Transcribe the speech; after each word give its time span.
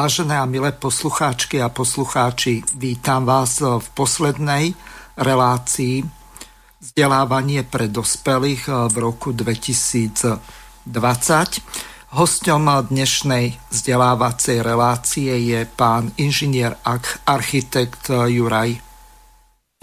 Vážené 0.00 0.32
a 0.32 0.48
milé 0.48 0.72
poslucháčky 0.72 1.60
a 1.60 1.68
poslucháči, 1.68 2.64
vítam 2.72 3.28
vás 3.28 3.60
v 3.60 3.84
poslednej 3.92 4.72
relácii 5.12 6.08
vzdelávanie 6.80 7.68
pre 7.68 7.84
dospelých 7.84 8.88
v 8.88 8.96
roku 8.96 9.36
2020. 9.36 10.40
Hosťom 12.16 12.64
dnešnej 12.88 13.60
vzdelávacej 13.68 14.64
relácie 14.64 15.36
je 15.36 15.68
pán 15.68 16.16
inžinier 16.16 16.80
architekt 17.28 18.08
Juraj 18.08 18.80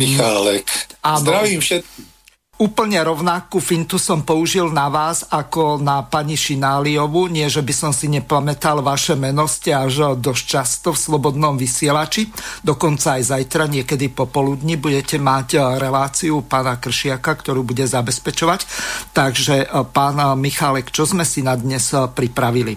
Michálek. 0.02 0.66
Áno. 1.06 1.30
Zdravím 1.30 1.62
všetkých. 1.62 2.17
Úplne 2.58 3.06
rovnakú 3.06 3.62
fintu 3.62 4.02
som 4.02 4.26
použil 4.26 4.74
na 4.74 4.90
vás 4.90 5.22
ako 5.30 5.78
na 5.78 6.02
pani 6.02 6.34
Šináliovu. 6.34 7.30
Nie, 7.30 7.54
že 7.54 7.62
by 7.62 7.70
som 7.70 7.94
si 7.94 8.10
nepamätal 8.10 8.82
vaše 8.82 9.14
meno, 9.14 9.46
ste 9.46 9.78
až 9.78 10.18
dosť 10.18 10.44
často 10.58 10.90
v 10.90 10.98
Slobodnom 10.98 11.54
vysielači. 11.54 12.26
Dokonca 12.66 13.22
aj 13.22 13.30
zajtra, 13.30 13.70
niekedy 13.70 14.10
popoludní, 14.10 14.74
budete 14.74 15.22
mať 15.22 15.78
reláciu 15.78 16.42
pána 16.50 16.82
Kršiaka, 16.82 17.38
ktorú 17.38 17.62
bude 17.62 17.86
zabezpečovať. 17.86 18.66
Takže 19.14 19.56
e, 19.62 19.66
pán 19.94 20.18
Michálek, 20.42 20.90
čo 20.90 21.06
sme 21.06 21.30
si 21.30 21.46
na 21.46 21.54
dnes 21.54 21.94
e, 21.94 22.10
pripravili? 22.10 22.74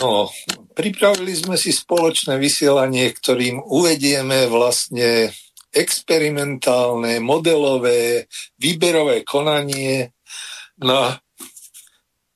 No, 0.00 0.32
pripravili 0.72 1.36
sme 1.36 1.60
si 1.60 1.68
spoločné 1.68 2.40
vysielanie, 2.40 3.12
ktorým 3.12 3.60
uvedieme 3.60 4.48
vlastne 4.48 5.36
experimentálne, 5.74 7.18
modelové, 7.18 8.30
výberové 8.56 9.26
konanie 9.26 10.14
na 10.78 11.18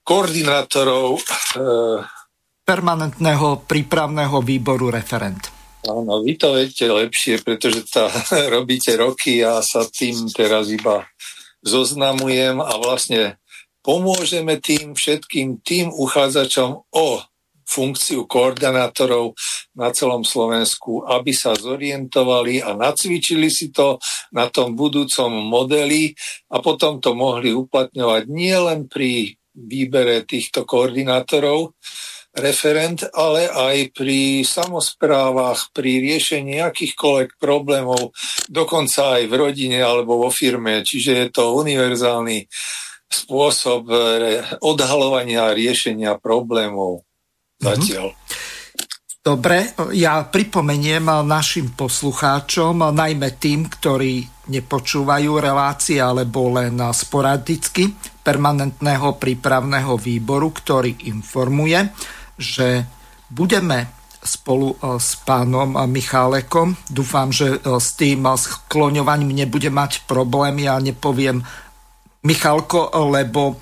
koordinátorov 0.02 1.16
e, 1.16 1.22
permanentného 2.66 3.64
prípravného 3.64 4.42
výboru 4.42 4.90
referent. 4.90 5.54
Áno, 5.86 6.20
vy 6.20 6.34
to 6.34 6.58
viete 6.58 6.90
lepšie, 6.90 7.40
pretože 7.40 7.86
tá, 7.86 8.10
robíte 8.54 8.98
roky 8.98 9.46
a 9.46 9.62
sa 9.62 9.86
tým 9.86 10.26
teraz 10.34 10.68
iba 10.68 11.06
zoznamujem 11.62 12.58
a 12.58 12.74
vlastne 12.76 13.38
pomôžeme 13.82 14.60
tým 14.60 14.92
všetkým 14.92 15.64
tým 15.64 15.88
uchádzačom 15.94 16.70
o 16.92 17.06
funkciu 17.68 18.24
koordinátorov 18.24 19.36
na 19.76 19.92
celom 19.92 20.24
Slovensku, 20.24 21.04
aby 21.04 21.36
sa 21.36 21.52
zorientovali 21.52 22.64
a 22.64 22.72
nacvičili 22.72 23.52
si 23.52 23.68
to 23.68 24.00
na 24.32 24.48
tom 24.48 24.72
budúcom 24.72 25.28
modeli 25.28 26.16
a 26.48 26.64
potom 26.64 26.96
to 26.98 27.12
mohli 27.12 27.52
uplatňovať 27.52 28.22
nielen 28.32 28.88
pri 28.88 29.36
výbere 29.52 30.24
týchto 30.24 30.64
koordinátorov, 30.64 31.76
referent, 32.38 33.02
ale 33.10 33.50
aj 33.50 33.90
pri 33.90 34.46
samozprávach, 34.46 35.74
pri 35.74 35.98
riešení 35.98 36.62
akýchkoľvek 36.62 37.40
problémov, 37.40 38.14
dokonca 38.46 39.18
aj 39.18 39.22
v 39.26 39.34
rodine 39.34 39.82
alebo 39.82 40.22
vo 40.22 40.30
firme. 40.30 40.86
Čiže 40.86 41.12
je 41.18 41.28
to 41.34 41.58
univerzálny 41.58 42.46
spôsob 43.08 43.88
odhalovania 44.60 45.50
a 45.50 45.56
riešenia 45.56 46.20
problémov. 46.20 47.07
Mhm. 47.58 47.66
zatiaľ. 47.66 48.08
Dobre, 49.18 49.76
ja 49.92 50.24
pripomeniem 50.24 51.04
našim 51.26 51.76
poslucháčom, 51.76 52.80
najmä 52.80 53.36
tým, 53.36 53.68
ktorí 53.68 54.24
nepočúvajú 54.48 55.36
relácie 55.36 56.00
alebo 56.00 56.48
len 56.56 56.80
sporadicky 56.96 57.92
permanentného 58.24 59.20
prípravného 59.20 60.00
výboru, 60.00 60.48
ktorý 60.48 61.12
informuje, 61.12 61.92
že 62.40 62.88
budeme 63.28 63.92
spolu 64.18 64.74
e, 64.74 64.96
s 64.96 65.20
pánom 65.22 65.76
Michálekom. 65.76 66.74
Dúfam, 66.88 67.28
že 67.28 67.56
e, 67.56 67.58
s 67.78 67.94
tým 67.94 68.24
skloňovaním 68.24 69.44
nebude 69.44 69.68
mať 69.68 70.08
problémy 70.08 70.66
a 70.66 70.80
nepoviem 70.80 71.44
Michalko, 72.28 72.92
lebo 73.08 73.40
e, 73.48 73.54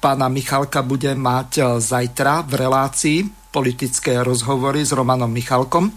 pána 0.00 0.32
Michalka 0.32 0.80
bude 0.80 1.12
mať 1.12 1.50
e, 1.60 1.62
zajtra 1.76 2.48
v 2.48 2.52
relácii 2.56 3.18
politické 3.52 4.24
rozhovory 4.24 4.80
s 4.80 4.96
Romanom 4.96 5.28
Michalkom. 5.28 5.92
E, 5.92 5.94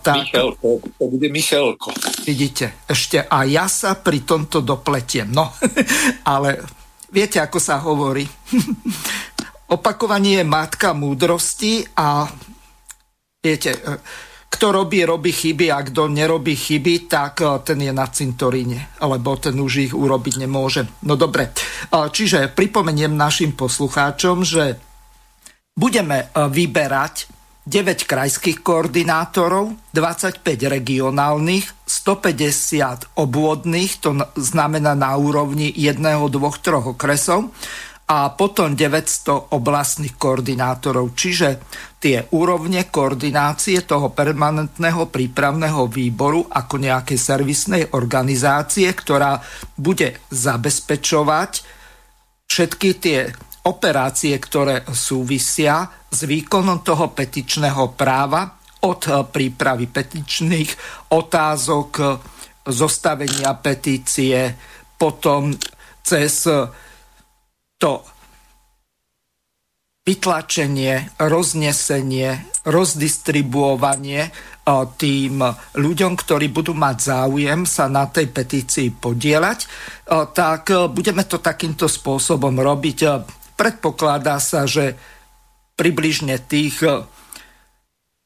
tak, 0.00 0.32
Michalko, 0.32 0.80
to 0.80 1.04
bude 1.04 1.28
Michalko. 1.28 1.92
Vidíte, 2.24 2.88
ešte 2.88 3.20
a 3.28 3.44
ja 3.44 3.68
sa 3.68 3.92
pri 4.00 4.24
tomto 4.24 4.64
dopletiem. 4.64 5.28
No, 5.28 5.52
ale 6.32 6.64
viete, 7.12 7.44
ako 7.44 7.60
sa 7.60 7.76
hovorí. 7.84 8.24
Opakovanie 9.76 10.40
je 10.40 10.48
matka 10.48 10.96
múdrosti 10.96 11.84
a 11.92 12.24
viete, 13.44 13.76
kto 14.48 14.72
robí, 14.72 15.04
robí 15.04 15.30
chyby 15.30 15.68
a 15.70 15.84
kto 15.84 16.08
nerobí 16.08 16.56
chyby, 16.56 17.06
tak 17.06 17.44
eh, 17.44 17.48
ten 17.62 17.78
je 17.84 17.92
na 17.92 18.08
cintoríne, 18.08 18.90
lebo 18.98 19.36
ten 19.36 19.54
už 19.54 19.72
ich 19.88 19.94
urobiť 19.94 20.34
nemôže. 20.42 20.88
No 21.04 21.14
dobre, 21.14 21.52
eh, 21.52 22.08
čiže 22.10 22.50
pripomeniem 22.52 23.12
našim 23.12 23.52
poslucháčom, 23.52 24.42
že 24.42 24.80
budeme 25.76 26.26
eh, 26.26 26.48
vyberať 26.48 27.38
9 27.68 28.08
krajských 28.08 28.64
koordinátorov, 28.64 29.76
25 29.92 30.40
regionálnych, 30.72 31.68
150 31.84 33.20
obvodných, 33.20 33.92
to 34.00 34.16
znamená 34.40 34.96
na 34.96 35.12
úrovni 35.20 35.68
jedného, 35.76 36.32
dvoch, 36.32 36.56
troch 36.64 36.96
okresov 36.96 37.52
a 38.08 38.32
potom 38.32 38.72
900 38.72 39.52
oblastných 39.52 40.16
koordinátorov. 40.16 41.12
Čiže 41.12 41.60
tie 42.00 42.24
úrovne 42.32 42.88
koordinácie 42.88 43.84
toho 43.84 44.16
permanentného 44.16 45.12
prípravného 45.12 45.84
výboru 45.92 46.48
ako 46.48 46.80
nejakej 46.80 47.18
servisnej 47.20 47.82
organizácie, 47.92 48.88
ktorá 48.96 49.36
bude 49.76 50.24
zabezpečovať 50.32 51.52
všetky 52.48 52.88
tie 52.96 53.28
operácie, 53.68 54.32
ktoré 54.40 54.88
súvisia 54.88 55.84
s 56.08 56.24
výkonom 56.24 56.80
toho 56.80 57.12
petičného 57.12 57.92
práva 57.92 58.56
od 58.88 59.28
prípravy 59.28 59.84
petičných 59.84 60.70
otázok, 61.12 61.90
zostavenia 62.64 63.52
petície, 63.60 64.48
potom 64.96 65.52
cez 66.00 66.48
to 67.78 68.02
vytlačenie, 70.08 71.20
roznesenie, 71.20 72.40
rozdistribuovanie 72.64 74.22
e, 74.24 74.30
tým 74.96 75.44
ľuďom, 75.76 76.12
ktorí 76.16 76.48
budú 76.48 76.72
mať 76.72 76.96
záujem 77.12 77.68
sa 77.68 77.92
na 77.92 78.08
tej 78.08 78.32
petícii 78.32 78.88
podielať, 78.96 79.58
e, 79.64 79.68
tak 80.32 80.72
e, 80.72 80.88
budeme 80.88 81.28
to 81.28 81.44
takýmto 81.44 81.84
spôsobom 81.84 82.56
robiť. 82.56 82.98
Predpokladá 83.52 84.40
sa, 84.40 84.64
že 84.64 84.96
približne 85.76 86.40
tých 86.48 86.80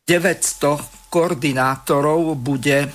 900 0.06 1.10
koordinátorov 1.10 2.38
bude 2.38 2.88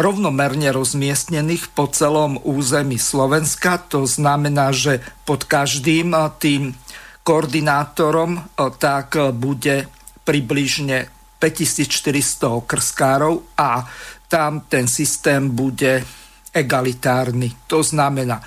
rovnomerne 0.00 0.72
rozmiestnených 0.72 1.76
po 1.76 1.84
celom 1.92 2.40
území 2.40 2.96
Slovenska. 2.96 3.76
To 3.92 4.08
znamená, 4.08 4.72
že 4.72 5.04
pod 5.28 5.44
každým 5.44 6.16
tým 6.40 6.72
koordinátorom 7.20 8.56
tak 8.80 9.20
bude 9.36 9.92
približne 10.24 11.12
5400 11.36 12.64
okrskárov 12.64 13.60
a 13.60 13.84
tam 14.24 14.64
ten 14.64 14.88
systém 14.88 15.52
bude 15.52 16.00
egalitárny. 16.52 17.68
To 17.68 17.84
znamená, 17.84 18.40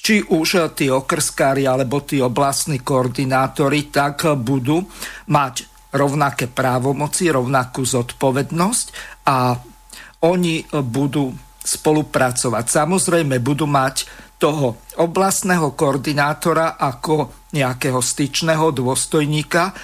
či 0.00 0.24
už 0.24 0.72
tí 0.72 0.88
okrskári 0.88 1.68
alebo 1.68 2.00
tí 2.00 2.24
oblastní 2.24 2.80
koordinátori 2.80 3.92
tak 3.92 4.24
budú 4.40 4.80
mať 5.28 5.54
rovnaké 5.92 6.48
právomoci, 6.48 7.28
rovnakú 7.28 7.84
zodpovednosť 7.84 8.86
a 9.28 9.60
oni 10.20 10.64
budú 10.84 11.32
spolupracovať. 11.64 12.64
Samozrejme 12.68 13.40
budú 13.40 13.68
mať 13.68 14.08
toho 14.40 14.80
oblastného 14.96 15.76
koordinátora 15.76 16.80
ako 16.80 17.28
nejakého 17.52 18.00
styčného 18.00 18.72
dôstojníka, 18.72 19.76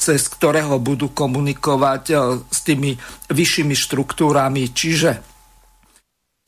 cez 0.00 0.26
ktorého 0.32 0.80
budú 0.80 1.12
komunikovať 1.12 2.02
e, 2.08 2.14
s 2.48 2.58
tými 2.64 2.96
vyššími 3.28 3.74
štruktúrami. 3.76 4.72
Čiže 4.72 5.10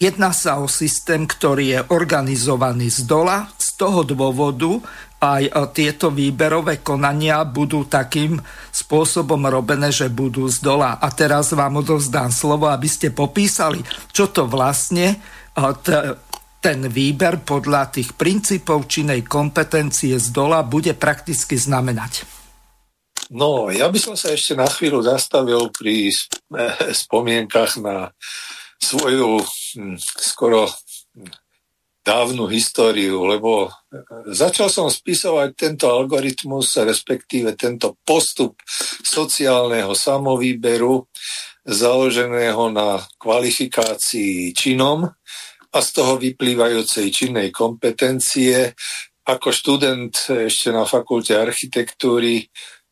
jedná 0.00 0.32
sa 0.32 0.62
o 0.62 0.66
systém, 0.70 1.28
ktorý 1.28 1.64
je 1.69 1.81
organizovaný 1.93 2.88
z 2.88 3.04
dola. 3.04 3.50
Z 3.60 3.76
toho 3.76 4.06
dôvodu 4.06 4.81
aj 5.20 5.43
e, 5.46 5.52
tieto 5.76 6.08
výberové 6.08 6.81
konania 6.81 7.44
budú 7.44 7.84
takým 7.84 8.40
spôsobom 8.72 9.44
robené, 9.46 9.93
že 9.93 10.08
budú 10.08 10.49
z 10.49 10.64
dola. 10.64 10.96
A 10.96 11.12
teraz 11.12 11.52
vám 11.52 11.84
odovzdám 11.84 12.32
slovo, 12.32 12.72
aby 12.72 12.88
ste 12.88 13.12
popísali, 13.12 13.84
čo 14.11 14.32
to 14.32 14.49
vlastne 14.49 15.12
e, 15.12 15.17
ten 16.61 16.81
výber 16.88 17.40
podľa 17.44 18.00
tých 18.00 18.17
princípov 18.17 18.88
činnej 18.88 19.25
kompetencie 19.25 20.17
z 20.17 20.28
dola 20.32 20.64
bude 20.64 20.96
prakticky 20.96 21.56
znamenať? 21.56 22.40
No, 23.31 23.70
ja 23.70 23.87
by 23.87 23.99
som 24.00 24.14
sa 24.19 24.34
ešte 24.34 24.58
na 24.58 24.67
chvíľu 24.67 25.06
zastavil 25.06 25.70
pri 25.70 26.11
spomienkach 26.90 27.78
na 27.78 28.11
svoju 28.81 29.44
hm, 29.76 29.96
skoro 30.00 30.67
dávnu 32.10 32.50
históriu, 32.50 33.22
lebo 33.22 33.70
začal 34.26 34.66
som 34.66 34.90
spisovať 34.90 35.54
tento 35.54 35.86
algoritmus, 35.86 36.74
respektíve 36.82 37.54
tento 37.54 37.94
postup 38.02 38.58
sociálneho 39.06 39.94
samovýberu 39.94 41.06
založeného 41.62 42.74
na 42.74 42.98
kvalifikácii 43.14 44.50
činom, 44.50 45.06
a 45.70 45.78
z 45.78 45.88
toho 45.94 46.18
vyplývajúcej 46.18 47.14
činnej 47.14 47.54
kompetencie. 47.54 48.74
Ako 49.30 49.54
študent 49.54 50.10
ešte 50.50 50.74
na 50.74 50.82
fakulte 50.82 51.38
architektúry, 51.38 52.42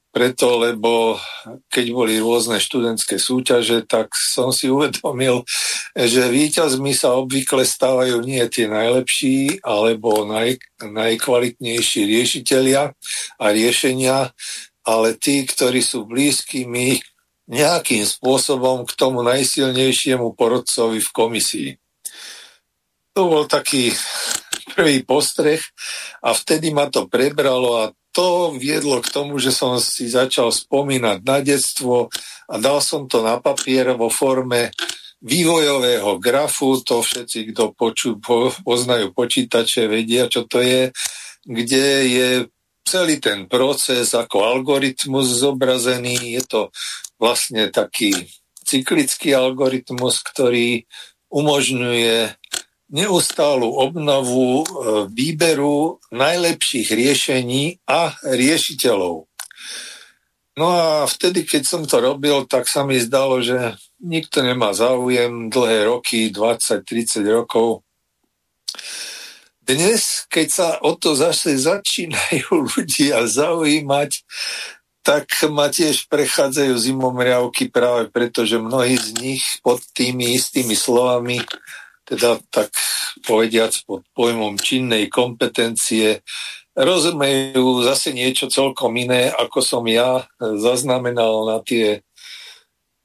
preto, 0.09 0.57
lebo 0.57 1.21
keď 1.69 1.87
boli 1.93 2.17
rôzne 2.17 2.59
študentské 2.59 3.21
súťaže, 3.21 3.85
tak 3.85 4.11
som 4.17 4.51
si 4.51 4.73
uvedomil, 4.73 5.45
že 5.95 6.33
víťazmi 6.33 6.97
sa 6.97 7.15
obvykle 7.15 7.63
stávajú 7.63 8.25
nie 8.25 8.41
tie 8.49 8.67
najlepší 8.67 9.61
alebo 9.61 10.25
naj, 10.25 10.59
najkvalitnejší 10.81 12.01
riešitelia 12.09 12.93
a 13.37 13.45
riešenia, 13.53 14.33
ale 14.89 15.15
tí, 15.21 15.45
ktorí 15.45 15.85
sú 15.85 16.09
blízkymi 16.09 16.99
nejakým 17.49 18.05
spôsobom 18.05 18.85
k 18.85 18.93
tomu 18.97 19.25
najsilnejšiemu 19.25 20.37
porodcovi 20.37 21.01
v 21.01 21.11
komisii. 21.13 21.71
To 23.17 23.29
bol 23.29 23.45
taký 23.49 23.93
prvý 24.77 25.03
postreh 25.03 25.59
a 26.23 26.37
vtedy 26.37 26.71
ma 26.71 26.87
to 26.93 27.09
prebralo 27.09 27.83
a 27.83 27.85
to 28.19 28.59
viedlo 28.59 28.99
k 28.99 29.15
tomu, 29.15 29.39
že 29.39 29.55
som 29.55 29.79
si 29.79 30.11
začal 30.11 30.51
spomínať 30.51 31.23
na 31.23 31.39
detstvo 31.39 32.11
a 32.51 32.55
dal 32.59 32.83
som 32.83 33.07
to 33.07 33.23
na 33.23 33.39
papier 33.39 33.95
vo 33.95 34.11
forme 34.11 34.75
vývojového 35.23 36.19
grafu, 36.19 36.83
to 36.83 36.99
všetci, 36.99 37.55
kto 37.55 37.79
poču, 37.79 38.19
po, 38.19 38.51
poznajú 38.67 39.15
počítače, 39.15 39.87
vedia, 39.87 40.27
čo 40.27 40.51
to 40.51 40.59
je, 40.59 40.91
kde 41.47 41.87
je 42.11 42.29
celý 42.83 43.23
ten 43.23 43.47
proces 43.47 44.11
ako 44.11 44.43
algoritmus 44.51 45.39
zobrazený. 45.39 46.35
Je 46.35 46.43
to 46.43 46.61
vlastne 47.23 47.71
taký 47.71 48.11
cyklický 48.67 49.31
algoritmus, 49.31 50.27
ktorý 50.27 50.91
umožňuje 51.31 52.35
neustálu 52.89 53.69
obnovu 53.69 54.65
e, 54.65 54.67
výberu 55.13 56.01
najlepších 56.13 56.89
riešení 56.89 57.85
a 57.85 58.17
riešiteľov. 58.25 59.29
No 60.59 60.67
a 60.75 61.07
vtedy, 61.07 61.47
keď 61.47 61.63
som 61.63 61.83
to 61.87 62.03
robil, 62.03 62.43
tak 62.51 62.67
sa 62.67 62.83
mi 62.83 62.99
zdalo, 62.99 63.39
že 63.39 63.79
nikto 64.03 64.43
nemá 64.43 64.75
záujem 64.75 65.53
dlhé 65.53 65.87
roky, 65.87 66.35
20-30 66.35 67.23
rokov. 67.31 67.87
Dnes, 69.63 70.27
keď 70.33 70.47
sa 70.49 70.69
o 70.83 70.97
to 70.97 71.15
zase 71.15 71.55
začínajú 71.71 72.51
ľudia 72.51 73.29
zaujímať, 73.29 74.11
tak 75.05 75.31
ma 75.49 75.73
tiež 75.73 76.11
prechádzajú 76.11 76.75
zimomriavky 76.75 77.73
práve 77.73 78.13
preto, 78.13 78.45
že 78.45 78.61
mnohí 78.61 78.99
z 78.99 79.09
nich 79.17 79.45
pod 79.65 79.81
tými 79.97 80.37
istými 80.37 80.77
slovami 80.77 81.41
teda 82.09 82.41
tak 82.49 82.73
povediac 83.23 83.77
pod 83.85 84.01
pojmom 84.17 84.57
činnej 84.57 85.13
kompetencie, 85.13 86.25
rozumejú 86.73 87.85
zase 87.85 88.17
niečo 88.17 88.49
celkom 88.49 88.97
iné, 88.97 89.29
ako 89.29 89.59
som 89.61 89.85
ja 89.85 90.25
zaznamenal 90.41 91.45
na 91.45 91.59
tie 91.61 92.01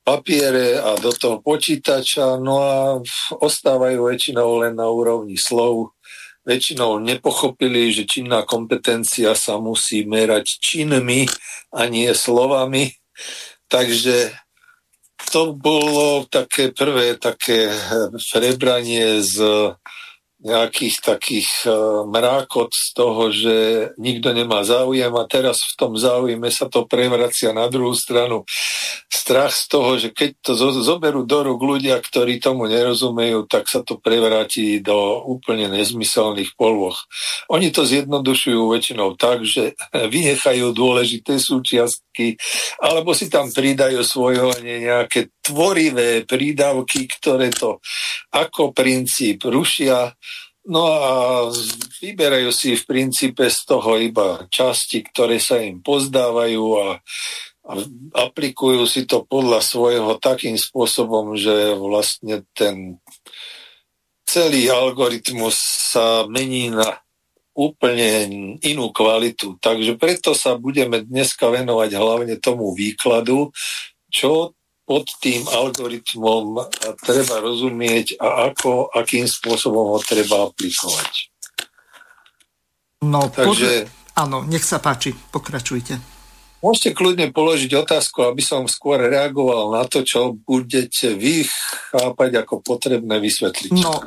papiere 0.04 0.78
a 0.78 0.96
do 1.00 1.10
toho 1.16 1.40
počítača, 1.40 2.38
no 2.38 2.60
a 2.64 3.00
ostávajú 3.40 4.08
väčšinou 4.12 4.68
len 4.68 4.76
na 4.78 4.88
úrovni 4.88 5.40
slov. 5.40 5.96
Väčšinou 6.44 7.00
nepochopili, 7.00 7.88
že 7.96 8.04
činná 8.04 8.44
kompetencia 8.44 9.32
sa 9.32 9.56
musí 9.64 10.04
merať 10.04 10.60
činmi 10.60 11.24
a 11.72 11.88
nie 11.88 12.12
slovami. 12.12 12.92
Takže 13.72 14.43
to 15.32 15.54
bolo 15.54 16.26
také 16.28 16.72
prvé 16.72 17.16
také 17.16 17.72
prebranie 18.34 19.22
z 19.24 19.38
nejakých 20.44 20.96
takých 21.00 21.50
uh, 21.66 22.04
mrákot 22.04 22.76
z 22.76 22.88
toho, 22.92 23.24
že 23.32 23.56
nikto 23.96 24.36
nemá 24.36 24.68
záujem 24.68 25.12
a 25.16 25.24
teraz 25.24 25.56
v 25.64 25.74
tom 25.80 25.96
záujme 25.96 26.52
sa 26.52 26.68
to 26.68 26.84
prevracia 26.84 27.56
na 27.56 27.72
druhú 27.72 27.96
stranu. 27.96 28.44
Strach 29.08 29.56
z 29.56 29.66
toho, 29.72 29.92
že 29.96 30.12
keď 30.12 30.30
to 30.44 30.52
zo- 30.60 30.84
zoberú 30.84 31.24
do 31.24 31.48
rúk 31.48 31.64
ľudia, 31.64 31.96
ktorí 32.04 32.44
tomu 32.44 32.68
nerozumejú, 32.68 33.48
tak 33.48 33.72
sa 33.72 33.80
to 33.88 33.96
prevráti 33.96 34.84
do 34.84 35.24
úplne 35.24 35.72
nezmyselných 35.72 36.60
polôch. 36.60 37.08
Oni 37.48 37.72
to 37.72 37.88
zjednodušujú 37.88 38.68
väčšinou 38.68 39.16
tak, 39.16 39.48
že 39.48 39.80
vynechajú 40.14 40.76
dôležité 40.76 41.40
súčiastky 41.40 42.36
alebo 42.84 43.16
si 43.16 43.32
tam 43.32 43.50
pridajú 43.50 44.04
svojho 44.06 44.54
nejaké 44.62 45.34
tvorivé 45.42 46.28
prídavky, 46.28 47.10
ktoré 47.10 47.50
to 47.50 47.82
ako 48.30 48.76
princíp 48.76 49.48
rušia 49.50 50.14
No 50.64 50.88
a 50.88 51.12
vyberajú 52.00 52.50
si 52.56 52.80
v 52.80 52.84
princípe 52.88 53.44
z 53.52 53.60
toho 53.68 54.00
iba 54.00 54.48
časti, 54.48 55.04
ktoré 55.04 55.36
sa 55.36 55.60
im 55.60 55.84
pozdávajú 55.84 56.64
a, 56.80 56.88
a 57.68 57.72
aplikujú 58.32 58.88
si 58.88 59.04
to 59.04 59.28
podľa 59.28 59.60
svojho 59.60 60.16
takým 60.24 60.56
spôsobom, 60.56 61.36
že 61.36 61.76
vlastne 61.76 62.48
ten 62.56 62.96
celý 64.24 64.72
algoritmus 64.72 65.60
sa 65.92 66.24
mení 66.32 66.72
na 66.72 67.04
úplne 67.54 68.26
inú 68.64 68.90
kvalitu. 68.90 69.60
Takže 69.62 70.00
preto 70.00 70.34
sa 70.34 70.58
budeme 70.58 71.04
dneska 71.06 71.52
venovať 71.52 71.92
hlavne 71.94 72.36
tomu 72.42 72.74
výkladu, 72.74 73.54
čo 74.10 74.58
pod 74.84 75.08
tým 75.24 75.48
algoritmom 75.48 76.60
treba 77.00 77.40
rozumieť 77.40 78.20
a 78.20 78.52
ako, 78.52 78.92
akým 78.92 79.24
spôsobom 79.24 79.96
ho 79.96 80.00
treba 80.04 80.52
aplikovať. 80.52 81.32
No, 83.04 83.32
Takže... 83.32 83.88
Pod... 83.88 84.04
Áno, 84.14 84.46
nech 84.46 84.62
sa 84.62 84.78
páči, 84.78 85.16
pokračujte. 85.34 86.14
Môžete 86.64 86.96
kľudne 86.96 87.28
položiť 87.36 87.76
otázku, 87.76 88.24
aby 88.24 88.40
som 88.40 88.64
skôr 88.72 88.96
reagoval 88.96 89.76
na 89.76 89.84
to, 89.84 90.00
čo 90.00 90.32
budete 90.32 91.12
vy 91.12 91.44
chápať 91.92 92.40
ako 92.40 92.64
potrebné 92.64 93.20
vysvetliť. 93.20 93.84
No, 93.84 94.00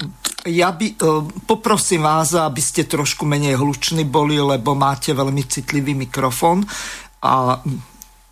ja 0.49 0.73
by, 0.73 0.87
e, 0.88 0.97
poprosím 1.45 2.09
vás, 2.09 2.33
aby 2.33 2.62
ste 2.64 2.88
trošku 2.88 3.28
menej 3.28 3.61
hluční 3.61 4.09
boli, 4.09 4.40
lebo 4.40 4.73
máte 4.73 5.12
veľmi 5.12 5.45
citlivý 5.45 5.92
mikrofón 5.92 6.64
a 7.21 7.61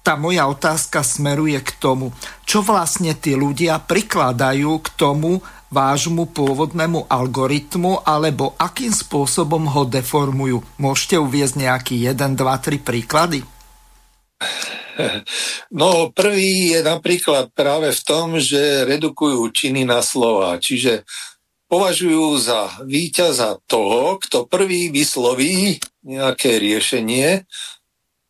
tá 0.05 0.21
moja 0.21 0.45
otázka 0.45 1.01
smeruje 1.01 1.57
k 1.65 1.71
tomu, 1.81 2.13
čo 2.45 2.61
vlastne 2.61 3.17
tí 3.17 3.33
ľudia 3.33 3.81
prikladajú 3.81 4.85
k 4.85 4.89
tomu 5.01 5.41
vášmu 5.73 6.31
pôvodnému 6.31 7.09
algoritmu, 7.09 8.05
alebo 8.05 8.53
akým 8.61 8.93
spôsobom 8.93 9.65
ho 9.73 9.83
deformujú. 9.89 10.63
Môžete 10.77 11.17
uviezť 11.19 11.55
nejaký 11.57 11.97
1, 12.05 12.37
2, 12.37 12.37
3 12.37 12.85
príklady? 12.85 13.41
No, 15.75 16.15
prvý 16.15 16.71
je 16.71 16.81
napríklad 16.87 17.51
práve 17.51 17.91
v 17.91 18.01
tom, 18.07 18.39
že 18.39 18.87
redukujú 18.87 19.51
činy 19.51 19.83
na 19.83 19.99
slova. 19.99 20.55
Čiže 20.63 21.03
považujú 21.67 22.39
za 22.39 22.79
víťaza 22.87 23.59
toho, 23.67 24.23
kto 24.23 24.47
prvý 24.47 24.95
vysloví 24.95 25.83
nejaké 26.07 26.63
riešenie 26.63 27.43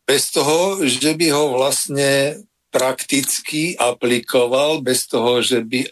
bez 0.05 0.29
toho, 0.29 0.85
že 0.85 1.17
by 1.17 1.27
ho 1.33 1.57
vlastne 1.57 2.41
prakticky 2.69 3.73
aplikoval, 3.77 4.85
bez 4.85 5.09
toho, 5.09 5.41
že 5.41 5.65
by 5.65 5.89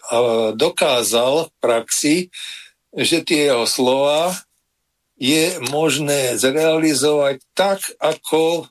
dokázal 0.54 1.50
v 1.50 1.54
praxi, 1.58 2.16
že 2.94 3.26
tie 3.26 3.50
jeho 3.50 3.66
slova 3.66 4.38
je 5.18 5.58
možné 5.70 6.38
zrealizovať 6.38 7.42
tak, 7.58 7.82
ako, 7.98 8.70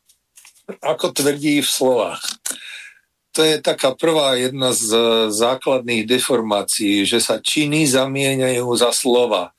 ako 0.79 1.05
tvrdí 1.11 1.59
v 1.59 1.69
slovách. 1.69 2.23
To 3.33 3.41
je 3.41 3.57
taká 3.59 3.97
prvá 3.97 4.37
jedna 4.37 4.77
z 4.77 4.93
základných 5.33 6.05
deformácií, 6.05 7.01
že 7.09 7.17
sa 7.17 7.41
činy 7.41 7.89
zamieňajú 7.89 8.67
za 8.77 8.93
slova. 8.93 9.57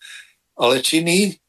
Ale 0.55 0.79
činy 0.79 1.43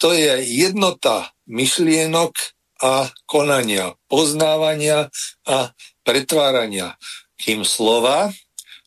to 0.00 0.16
je 0.16 0.40
jednota 0.40 1.28
myšlienok 1.44 2.32
a 2.80 3.12
konania, 3.28 3.92
poznávania 4.08 5.12
a 5.44 5.72
pretvárania. 6.02 6.96
Kým 7.36 7.64
slova, 7.64 8.32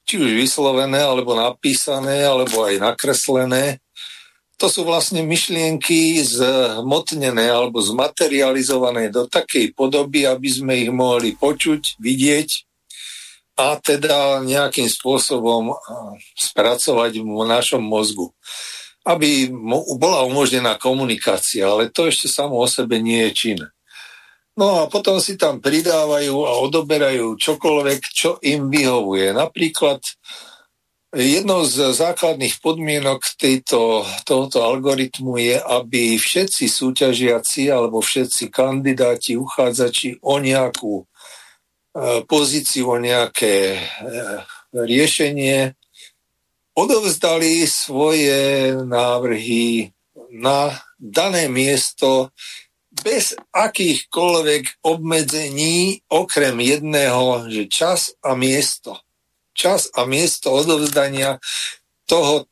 či 0.06 0.22
už 0.22 0.34
vyslovené, 0.34 1.02
alebo 1.02 1.34
napísané, 1.34 2.26
alebo 2.26 2.66
aj 2.66 2.82
nakreslené, 2.82 3.82
to 4.58 4.70
sú 4.70 4.86
vlastne 4.86 5.26
myšlienky 5.26 6.22
zhmotnené 6.22 7.50
alebo 7.50 7.82
zmaterializované 7.82 9.10
do 9.10 9.26
takej 9.26 9.74
podoby, 9.74 10.30
aby 10.30 10.50
sme 10.50 10.74
ich 10.78 10.92
mohli 10.94 11.34
počuť, 11.34 11.98
vidieť 11.98 12.50
a 13.60 13.78
teda 13.78 14.42
nejakým 14.46 14.88
spôsobom 14.88 15.74
spracovať 16.38 17.12
v 17.22 17.42
našom 17.50 17.82
mozgu 17.82 18.34
aby 19.04 19.52
bola 20.00 20.24
umožnená 20.24 20.80
komunikácia, 20.80 21.68
ale 21.68 21.92
to 21.92 22.08
ešte 22.08 22.32
samo 22.32 22.56
o 22.56 22.68
sebe 22.68 23.04
nie 23.04 23.28
je 23.30 23.32
čin. 23.36 23.60
No 24.54 24.86
a 24.86 24.92
potom 24.92 25.18
si 25.18 25.34
tam 25.34 25.58
pridávajú 25.58 26.46
a 26.46 26.62
odoberajú 26.62 27.34
čokoľvek, 27.42 28.00
čo 28.14 28.38
im 28.46 28.70
vyhovuje. 28.70 29.34
Napríklad 29.34 29.98
jednou 31.10 31.66
z 31.66 31.94
základných 31.94 32.62
podmienok 32.62 33.22
tejto, 33.34 34.06
tohoto 34.26 34.62
algoritmu 34.62 35.42
je, 35.42 35.58
aby 35.58 36.22
všetci 36.22 36.70
súťažiaci 36.70 37.74
alebo 37.74 38.02
všetci 38.02 38.54
kandidáti, 38.54 39.38
uchádzači 39.38 40.22
o 40.22 40.38
nejakú 40.38 41.02
e, 41.02 41.06
pozíciu, 42.26 42.94
o 42.94 42.98
nejaké 43.02 43.78
e, 43.78 43.80
riešenie 44.74 45.74
odovzdali 46.78 47.66
svoje 47.70 48.74
návrhy 48.86 49.94
na 50.34 50.74
dané 50.98 51.46
miesto 51.46 52.34
bez 53.02 53.34
akýchkoľvek 53.50 54.86
obmedzení, 54.86 56.06
okrem 56.14 56.62
jedného, 56.62 57.50
že 57.50 57.66
čas 57.66 58.14
a 58.22 58.38
miesto. 58.38 59.02
Čas 59.58 59.90
a 59.94 60.06
miesto 60.06 60.54
odovzdania 60.54 61.42
toho 62.06 62.46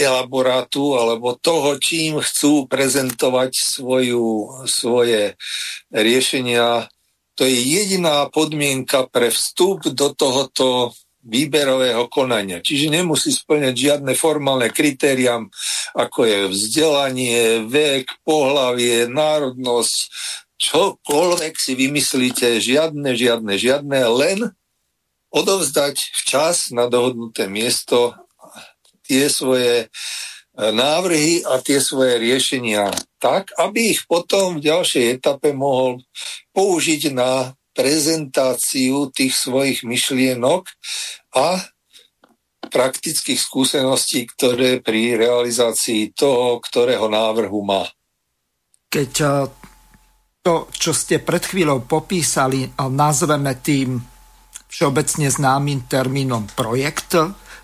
elaborátu 0.00 0.96
alebo 0.96 1.36
toho, 1.36 1.76
čím 1.76 2.20
chcú 2.24 2.64
prezentovať 2.68 3.52
svoju, 3.52 4.28
svoje 4.64 5.36
riešenia. 5.92 6.88
To 7.36 7.44
je 7.44 7.56
jediná 7.56 8.28
podmienka 8.32 9.08
pre 9.08 9.28
vstup 9.32 9.84
do 9.92 10.12
tohoto 10.16 10.96
výberového 11.20 12.08
konania. 12.08 12.64
Čiže 12.64 13.00
nemusí 13.00 13.28
splňať 13.32 13.74
žiadne 13.76 14.12
formálne 14.16 14.72
kritériám, 14.72 15.52
ako 15.92 16.20
je 16.24 16.38
vzdelanie, 16.48 17.68
vek, 17.68 18.24
pohlavie, 18.24 19.04
národnosť, 19.04 19.98
čokoľvek 20.60 21.54
si 21.56 21.72
vymyslíte, 21.76 22.60
žiadne, 22.60 23.16
žiadne, 23.16 23.54
žiadne, 23.56 23.98
len 24.16 24.38
odovzdať 25.32 25.96
včas 26.24 26.72
na 26.74 26.90
dohodnuté 26.90 27.46
miesto 27.46 28.16
tie 29.06 29.30
svoje 29.30 29.86
e, 29.86 29.88
návrhy 30.58 31.46
a 31.46 31.58
tie 31.62 31.78
svoje 31.78 32.18
riešenia 32.18 32.90
tak, 33.20 33.54
aby 33.58 33.94
ich 33.94 34.06
potom 34.08 34.58
v 34.58 34.64
ďalšej 34.66 35.20
etape 35.20 35.54
mohol 35.54 36.02
použiť 36.54 37.12
na 37.14 37.54
prezentáciu 37.74 39.10
tých 39.14 39.34
svojich 39.34 39.86
myšlienok 39.86 40.66
a 41.36 41.62
praktických 42.70 43.40
skúseností, 43.40 44.30
ktoré 44.30 44.78
pri 44.78 45.18
realizácii 45.18 46.14
toho, 46.14 46.62
ktorého 46.62 47.10
návrhu 47.10 47.60
má. 47.66 47.88
Keď 48.90 49.12
eh, 49.22 49.30
to, 50.40 50.54
čo 50.72 50.92
ste 50.96 51.20
pred 51.20 51.44
chvíľou 51.44 51.84
popísali, 51.84 52.64
nazveme 52.80 53.60
tým 53.60 54.00
všeobecne 54.70 55.28
známym 55.28 55.84
termínom 55.90 56.46
projekt, 56.54 57.18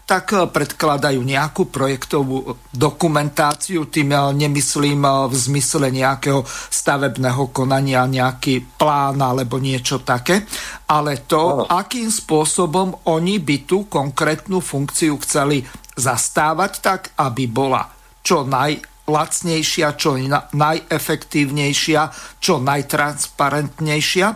tak 0.06 0.32
eh, 0.32 0.46
predkladajú 0.46 1.20
nejakú 1.20 1.68
projektovú 1.68 2.54
dokumentáciu, 2.70 3.90
tým 3.90 4.14
ja 4.14 4.30
nemyslím 4.30 5.02
eh, 5.02 5.12
v 5.26 5.34
zmysle 5.34 5.90
nejakého 5.90 6.46
stavebného 6.70 7.50
konania, 7.50 8.06
nejaký 8.06 8.78
plán 8.78 9.18
alebo 9.18 9.58
niečo 9.58 10.00
také, 10.06 10.46
ale 10.86 11.26
to, 11.26 11.66
akým 11.66 12.08
spôsobom 12.08 13.10
oni 13.10 13.42
by 13.42 13.66
tú 13.66 13.90
konkrétnu 13.90 14.62
funkciu 14.62 15.18
chceli 15.26 15.66
zastávať 15.98 16.72
tak, 16.78 17.00
aby 17.18 17.50
bola 17.50 17.90
čo 18.22 18.46
najlacnejšia, 18.46 19.96
čo 19.98 20.18
najefektívnejšia, 20.54 22.00
čo 22.42 22.58
najtransparentnejšia. 22.58 24.26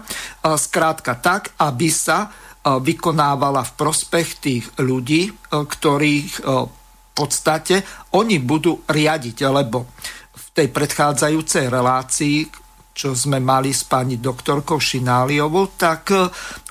Skrátka 0.57 1.13
tak, 1.21 1.53
aby 1.59 1.91
sa 1.93 2.33
vykonávala 2.79 3.67
v 3.67 3.73
prospech 3.75 4.29
tých 4.39 4.65
ľudí, 4.79 5.35
ktorých 5.51 6.31
v 6.47 7.11
podstate 7.11 7.83
oni 8.15 8.39
budú 8.39 8.87
riadiť, 8.87 9.37
lebo 9.51 9.91
v 10.31 10.47
tej 10.55 10.71
predchádzajúcej 10.71 11.67
relácii, 11.67 12.47
čo 12.95 13.17
sme 13.19 13.43
mali 13.43 13.75
s 13.75 13.83
pani 13.83 14.23
doktorkou 14.23 14.79
Šináliovou, 14.79 15.75
tak 15.75 16.15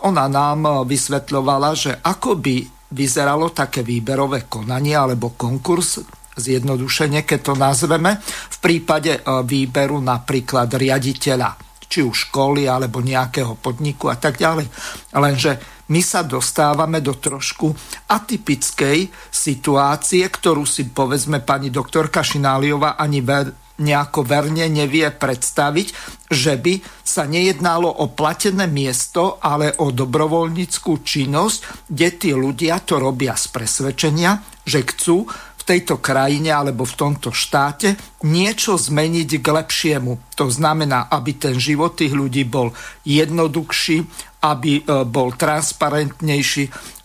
ona 0.08 0.26
nám 0.32 0.88
vysvetľovala, 0.88 1.70
že 1.76 1.92
ako 2.00 2.40
by 2.40 2.56
vyzeralo 2.96 3.52
také 3.52 3.84
výberové 3.84 4.48
konanie 4.50 4.98
alebo 4.98 5.36
konkurs, 5.36 6.02
zjednodušene, 6.40 7.28
keď 7.28 7.40
to 7.44 7.54
nazveme, 7.60 8.16
v 8.26 8.58
prípade 8.64 9.20
výberu 9.44 10.00
napríklad 10.00 10.72
riaditeľa 10.72 11.69
či 11.90 12.06
už 12.06 12.30
školy 12.30 12.70
alebo 12.70 13.02
nejakého 13.02 13.58
podniku 13.58 14.14
a 14.14 14.16
tak 14.16 14.38
ďalej. 14.38 14.70
Lenže 15.18 15.82
my 15.90 16.02
sa 16.06 16.22
dostávame 16.22 17.02
do 17.02 17.18
trošku 17.18 17.74
atypickej 18.14 19.10
situácie, 19.34 20.22
ktorú 20.30 20.62
si 20.70 20.86
povedzme 20.86 21.42
pani 21.42 21.74
doktorka 21.74 22.22
Šináliova 22.22 22.94
ani 22.94 23.26
ver, 23.26 23.50
nejako 23.82 24.22
verne 24.22 24.70
nevie 24.70 25.10
predstaviť, 25.10 25.88
že 26.30 26.54
by 26.62 26.74
sa 27.02 27.26
nejednalo 27.26 27.90
o 27.90 28.12
platené 28.14 28.70
miesto, 28.70 29.42
ale 29.42 29.74
o 29.82 29.90
dobrovoľníckú 29.90 31.02
činnosť, 31.02 31.90
kde 31.90 32.08
tí 32.22 32.30
ľudia 32.38 32.86
to 32.86 33.02
robia 33.02 33.34
z 33.34 33.50
presvedčenia, 33.50 34.62
že 34.62 34.86
chcú 34.86 35.26
tejto 35.70 36.02
krajine 36.02 36.50
alebo 36.50 36.82
v 36.82 36.98
tomto 36.98 37.30
štáte 37.30 37.94
niečo 38.26 38.74
zmeniť 38.74 39.30
k 39.38 39.48
lepšiemu. 39.54 40.34
To 40.34 40.50
znamená, 40.50 41.06
aby 41.14 41.38
ten 41.38 41.62
život 41.62 41.94
tých 41.94 42.18
ľudí 42.18 42.50
bol 42.50 42.74
jednoduchší, 43.06 44.02
aby 44.50 44.82
e, 44.82 44.84
bol 45.06 45.38
transparentnejší, 45.38 46.64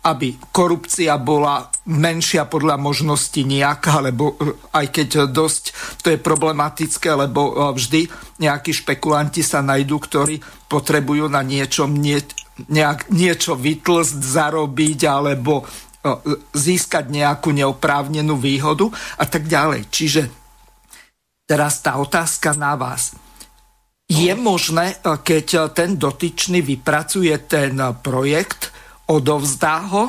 aby 0.09 0.40
korupcia 0.49 1.21
bola 1.21 1.68
menšia 1.92 2.49
podľa 2.49 2.80
možnosti 2.80 3.37
nejaká, 3.37 4.00
lebo 4.00 4.33
e, 4.40 4.56
aj 4.73 4.87
keď 4.88 5.09
dosť 5.28 5.64
to 6.00 6.16
je 6.16 6.18
problematické, 6.25 7.12
lebo 7.12 7.52
e, 7.52 7.52
vždy 7.76 8.00
nejakí 8.40 8.73
špekulanti 8.73 9.44
sa 9.44 9.61
najdú, 9.61 10.00
ktorí 10.00 10.40
potrebujú 10.73 11.28
na 11.28 11.44
niečom 11.44 11.92
nie, 11.92 12.23
nejak, 12.73 13.12
niečo 13.12 13.61
vytlsť, 13.61 14.16
zarobiť 14.25 15.00
alebo 15.04 15.68
získať 16.52 17.08
nejakú 17.08 17.56
neoprávnenú 17.56 18.37
výhodu 18.37 18.92
a 19.16 19.25
tak 19.25 19.49
ďalej. 19.49 19.88
Čiže 19.88 20.23
teraz 21.49 21.80
tá 21.80 21.96
otázka 21.96 22.52
na 22.52 22.76
vás. 22.76 23.16
Je 24.04 24.37
možné, 24.37 25.00
keď 25.00 25.73
ten 25.73 25.96
dotyčný 25.96 26.61
vypracuje 26.61 27.32
ten 27.49 27.80
projekt, 28.04 28.68
odovzdá 29.08 29.80
ho, 29.88 30.04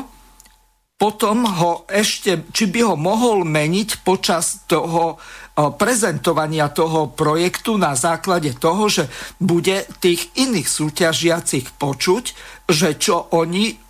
potom 0.96 1.44
ho 1.44 1.88
ešte, 1.92 2.48
či 2.56 2.72
by 2.72 2.80
ho 2.92 2.96
mohol 2.96 3.44
meniť 3.44 4.04
počas 4.04 4.64
toho 4.68 5.20
prezentovania 5.56 6.72
toho 6.72 7.12
projektu 7.12 7.80
na 7.80 7.96
základe 7.96 8.52
toho, 8.60 8.92
že 8.92 9.08
bude 9.40 9.88
tých 10.04 10.28
iných 10.36 10.68
súťažiacich 10.68 11.76
počuť, 11.80 12.24
že 12.68 13.00
čo 13.00 13.32
oni 13.32 13.85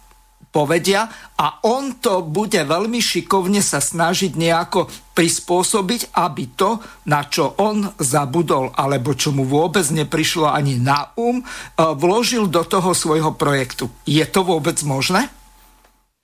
povedia 0.56 1.12
a 1.36 1.60
on 1.68 2.00
to 2.00 2.24
bude 2.24 2.56
veľmi 2.56 3.04
šikovne 3.04 3.60
sa 3.60 3.84
snažiť 3.84 4.40
nejako 4.40 4.88
prispôsobiť, 5.12 6.16
aby 6.16 6.56
to, 6.56 6.80
na 7.12 7.28
čo 7.28 7.60
on 7.60 7.92
zabudol, 8.00 8.72
alebo 8.72 9.12
čo 9.12 9.36
mu 9.36 9.44
vôbec 9.44 9.84
neprišlo 9.92 10.48
ani 10.48 10.80
na 10.80 11.12
um, 11.20 11.44
e, 11.44 11.44
vložil 11.76 12.48
do 12.48 12.64
toho 12.64 12.96
svojho 12.96 13.36
projektu. 13.36 13.92
Je 14.08 14.24
to 14.24 14.48
vôbec 14.48 14.80
možné? 14.88 15.28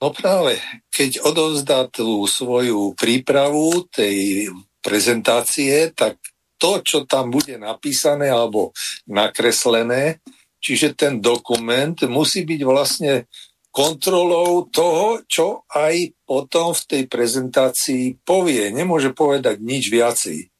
No 0.00 0.10
práve, 0.16 0.56
keď 0.88 1.28
odovzdá 1.28 1.92
tú 1.92 2.24
svoju 2.24 2.96
prípravu 2.96 3.84
tej 3.92 4.48
prezentácie, 4.80 5.92
tak 5.92 6.18
to, 6.58 6.80
čo 6.82 7.04
tam 7.04 7.30
bude 7.30 7.54
napísané 7.60 8.32
alebo 8.32 8.74
nakreslené, 9.06 10.18
čiže 10.62 10.94
ten 10.94 11.18
dokument 11.18 11.94
musí 12.06 12.46
byť 12.46 12.60
vlastne 12.62 13.30
kontrolou 13.72 14.68
toho, 14.68 15.24
čo 15.24 15.64
aj 15.72 16.12
potom 16.28 16.76
v 16.76 16.82
tej 16.86 17.02
prezentácii 17.08 18.20
povie. 18.22 18.68
Nemôže 18.68 19.16
povedať 19.16 19.64
nič 19.64 19.88
viacej. 19.88 20.52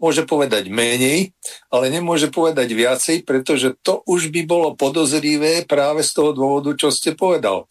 Môže 0.00 0.24
povedať 0.24 0.72
menej, 0.72 1.36
ale 1.68 1.92
nemôže 1.92 2.32
povedať 2.32 2.72
viacej, 2.72 3.16
pretože 3.24 3.76
to 3.84 4.00
už 4.08 4.32
by 4.32 4.48
bolo 4.48 4.72
podozrivé 4.72 5.68
práve 5.68 6.00
z 6.04 6.16
toho 6.16 6.32
dôvodu, 6.32 6.72
čo 6.72 6.88
ste 6.88 7.12
povedal 7.12 7.68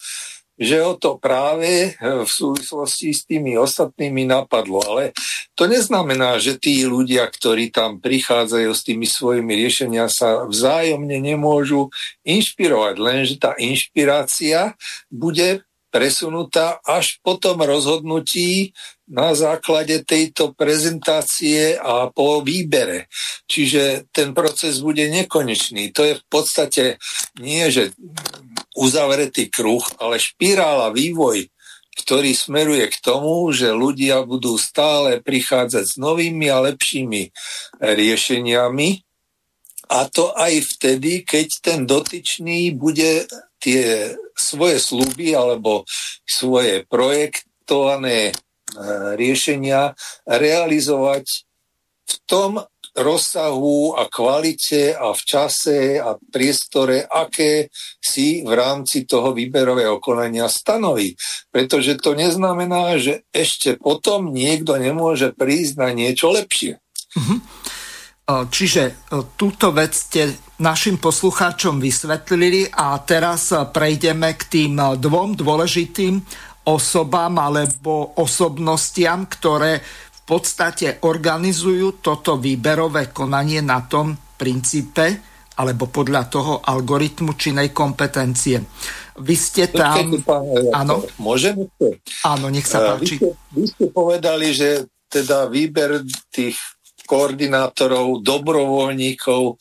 že 0.60 0.84
ho 0.84 1.00
to 1.00 1.16
práve 1.16 1.96
eh, 1.96 1.96
v 1.98 2.30
súvislosti 2.30 3.16
s 3.16 3.24
tými 3.24 3.56
ostatnými 3.56 4.28
napadlo. 4.28 4.84
Ale 4.84 5.16
to 5.56 5.66
neznamená, 5.66 6.36
že 6.38 6.60
tí 6.60 6.84
ľudia, 6.84 7.24
ktorí 7.32 7.72
tam 7.72 8.04
prichádzajú 8.04 8.70
s 8.76 8.84
tými 8.84 9.08
svojimi 9.08 9.56
riešenia, 9.56 10.12
sa 10.12 10.44
vzájomne 10.44 11.16
nemôžu 11.24 11.88
inšpirovať, 12.28 12.96
lenže 13.00 13.36
tá 13.40 13.56
inšpirácia 13.56 14.76
bude 15.08 15.64
presunutá 15.90 16.78
až 16.86 17.18
po 17.26 17.36
tom 17.42 17.66
rozhodnutí 17.66 18.78
na 19.10 19.34
základe 19.34 20.06
tejto 20.06 20.54
prezentácie 20.54 21.74
a 21.82 22.14
po 22.14 22.46
výbere. 22.46 23.10
Čiže 23.50 24.06
ten 24.14 24.38
proces 24.38 24.86
bude 24.86 25.10
nekonečný. 25.10 25.90
To 25.98 26.06
je 26.06 26.14
v 26.22 26.26
podstate 26.30 26.84
nie, 27.42 27.66
že 27.74 27.90
uzavretý 28.80 29.52
kruh, 29.52 29.84
ale 30.00 30.16
špirála 30.16 30.96
vývoj, 30.96 31.52
ktorý 32.00 32.32
smeruje 32.32 32.88
k 32.88 32.98
tomu, 33.04 33.52
že 33.52 33.76
ľudia 33.76 34.24
budú 34.24 34.56
stále 34.56 35.20
prichádzať 35.20 35.84
s 35.84 35.96
novými 36.00 36.48
a 36.48 36.64
lepšími 36.64 37.22
riešeniami 37.84 38.90
a 39.90 40.06
to 40.06 40.30
aj 40.38 40.78
vtedy, 40.78 41.26
keď 41.26 41.48
ten 41.66 41.80
dotyčný 41.90 42.78
bude 42.78 43.26
tie 43.58 44.14
svoje 44.38 44.78
sluby 44.78 45.34
alebo 45.34 45.82
svoje 46.30 46.86
projektované 46.86 48.30
e, 48.30 48.34
riešenia 49.18 49.98
realizovať 50.30 51.26
v 52.06 52.16
tom 52.30 52.62
rozsahu 53.00 53.96
a 53.96 54.06
kvalite 54.12 54.94
a 54.94 55.16
v 55.16 55.22
čase 55.24 55.98
a 55.98 56.20
priestore, 56.20 57.08
aké 57.08 57.72
si 57.98 58.44
v 58.44 58.52
rámci 58.52 59.08
toho 59.08 59.32
výberového 59.32 59.98
konania 60.04 60.52
stanoví. 60.52 61.16
Pretože 61.50 61.96
to 61.98 62.14
neznamená, 62.14 63.00
že 63.00 63.26
ešte 63.32 63.80
potom 63.80 64.36
niekto 64.36 64.76
nemôže 64.76 65.32
prísť 65.32 65.74
na 65.80 65.90
niečo 65.96 66.30
lepšie. 66.30 66.78
Uh-huh. 67.16 67.40
Čiže 68.30 68.84
e, 68.86 68.94
túto 69.34 69.74
vec 69.74 69.98
ste 69.98 70.30
našim 70.62 71.02
poslucháčom 71.02 71.82
vysvetlili 71.82 72.70
a 72.70 73.02
teraz 73.02 73.50
e, 73.50 73.66
prejdeme 73.66 74.38
k 74.38 74.44
tým 74.46 74.74
e, 74.78 74.86
dvom 75.02 75.34
dôležitým 75.34 76.22
osobám 76.70 77.34
alebo 77.42 78.14
osobnostiam, 78.22 79.26
ktoré 79.26 79.82
podstate 80.30 81.02
organizujú 81.02 82.06
toto 82.06 82.38
výberové 82.38 83.10
konanie 83.10 83.66
na 83.66 83.82
tom 83.90 84.14
princípe 84.14 85.26
alebo 85.58 85.90
podľa 85.90 86.24
toho 86.30 86.54
algoritmu 86.62 87.34
činej 87.34 87.74
kompetencie. 87.74 88.62
Vy 89.20 89.36
ste 89.36 89.68
tam... 89.74 90.16
Áno? 90.72 91.04
Môžem? 91.20 91.68
Áno, 92.24 92.48
nech 92.48 92.64
sa 92.64 92.96
páči. 92.96 93.18
Vy 93.18 93.26
ste, 93.26 93.30
vy 93.52 93.64
ste 93.68 93.86
povedali, 93.92 94.56
že 94.56 94.88
teda 95.12 95.50
výber 95.52 96.06
tých 96.32 96.56
koordinátorov, 97.10 98.22
dobrovoľníkov 98.22 99.42
e, 99.50 99.54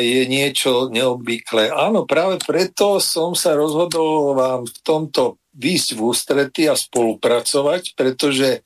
je 0.00 0.22
niečo 0.24 0.88
neobvyklé. 0.88 1.68
Áno, 1.68 2.08
práve 2.08 2.40
preto 2.40 2.96
som 2.96 3.36
sa 3.36 3.52
rozhodol 3.52 4.32
vám 4.32 4.64
v 4.64 4.78
tomto 4.80 5.36
výjsť 5.52 5.88
v 5.92 6.00
ústrety 6.00 6.62
a 6.72 6.74
spolupracovať, 6.74 7.92
pretože 7.92 8.64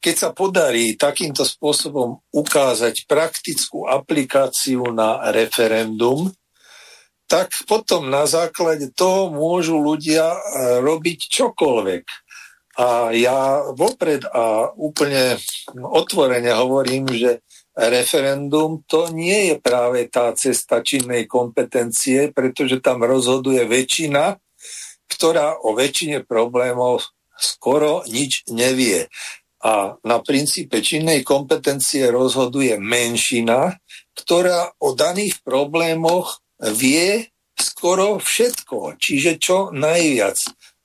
keď 0.00 0.14
sa 0.16 0.30
podarí 0.32 0.96
takýmto 0.96 1.44
spôsobom 1.44 2.24
ukázať 2.32 3.04
praktickú 3.04 3.84
aplikáciu 3.84 4.88
na 4.96 5.28
referendum, 5.28 6.32
tak 7.28 7.52
potom 7.68 8.10
na 8.10 8.26
základe 8.26 8.90
toho 8.90 9.30
môžu 9.30 9.78
ľudia 9.78 10.34
e, 10.34 10.38
robiť 10.82 11.30
čokoľvek. 11.30 12.04
A 12.80 13.12
ja 13.12 13.60
vopred 13.76 14.24
a 14.24 14.72
úplne 14.72 15.36
otvorene 15.70 16.50
hovorím, 16.56 17.06
že 17.12 17.44
referendum 17.76 18.82
to 18.88 19.12
nie 19.12 19.52
je 19.52 19.56
práve 19.60 20.08
tá 20.08 20.32
cesta 20.32 20.80
činnej 20.80 21.28
kompetencie, 21.28 22.32
pretože 22.32 22.80
tam 22.82 23.04
rozhoduje 23.04 23.68
väčšina, 23.68 24.40
ktorá 25.06 25.60
o 25.60 25.76
väčšine 25.76 26.24
problémov 26.24 27.04
skoro 27.36 28.02
nič 28.08 28.48
nevie 28.50 29.06
a 29.60 30.00
na 30.00 30.18
princípe 30.24 30.80
činnej 30.80 31.20
kompetencie 31.20 32.08
rozhoduje 32.08 32.80
menšina, 32.80 33.76
ktorá 34.16 34.72
o 34.80 34.96
daných 34.96 35.44
problémoch 35.44 36.40
vie 36.60 37.28
skoro 37.60 38.16
všetko, 38.16 38.96
čiže 38.96 39.36
čo 39.36 39.68
najviac. 39.68 40.36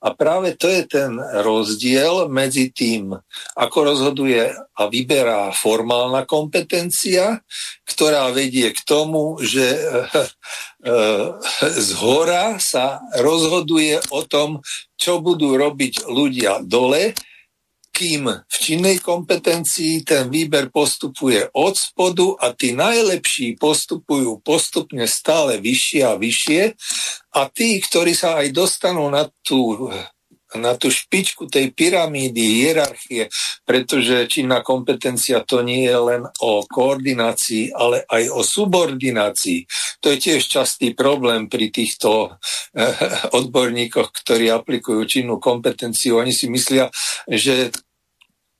A 0.04 0.12
práve 0.12 0.54
to 0.54 0.68
je 0.68 0.84
ten 0.84 1.16
rozdiel 1.18 2.28
medzi 2.28 2.68
tým, 2.68 3.16
ako 3.56 3.78
rozhoduje 3.90 4.52
a 4.52 4.82
vyberá 4.92 5.50
formálna 5.56 6.28
kompetencia, 6.28 7.40
ktorá 7.88 8.28
vedie 8.30 8.76
k 8.76 8.80
tomu, 8.84 9.40
že 9.40 9.66
eh, 9.66 10.06
z 11.64 11.90
hora 11.96 12.60
sa 12.60 13.00
rozhoduje 13.18 13.98
o 14.12 14.20
tom, 14.28 14.60
čo 15.00 15.24
budú 15.24 15.56
robiť 15.56 16.06
ľudia 16.06 16.60
dole, 16.60 17.16
kým 17.96 18.28
v 18.28 18.56
činnej 18.60 19.00
kompetencii 19.00 20.04
ten 20.04 20.28
výber 20.28 20.68
postupuje 20.68 21.48
od 21.56 21.72
spodu 21.72 22.36
a 22.36 22.52
tí 22.52 22.76
najlepší 22.76 23.56
postupujú 23.56 24.44
postupne 24.44 25.08
stále 25.08 25.56
vyššie 25.56 26.00
a 26.04 26.12
vyššie 26.20 26.62
a 27.32 27.40
tí, 27.48 27.80
ktorí 27.80 28.12
sa 28.12 28.44
aj 28.44 28.52
dostanú 28.52 29.08
na 29.08 29.24
tú 29.40 29.88
na 30.54 30.78
tú 30.78 30.88
špičku 30.94 31.50
tej 31.50 31.74
pyramídy, 31.74 32.62
hierarchie, 32.62 33.26
pretože 33.66 34.30
činná 34.30 34.62
kompetencia 34.62 35.42
to 35.42 35.66
nie 35.66 35.90
je 35.90 35.98
len 35.98 36.22
o 36.38 36.62
koordinácii, 36.62 37.74
ale 37.74 38.06
aj 38.06 38.30
o 38.30 38.40
subordinácii. 38.46 39.66
To 40.00 40.14
je 40.14 40.18
tiež 40.22 40.46
častý 40.46 40.94
problém 40.94 41.50
pri 41.50 41.74
týchto 41.74 42.38
eh, 42.78 42.94
odborníkoch, 43.34 44.14
ktorí 44.22 44.46
aplikujú 44.54 45.02
činnú 45.04 45.42
kompetenciu. 45.42 46.22
Oni 46.22 46.30
si 46.30 46.46
myslia, 46.46 46.94
že 47.26 47.74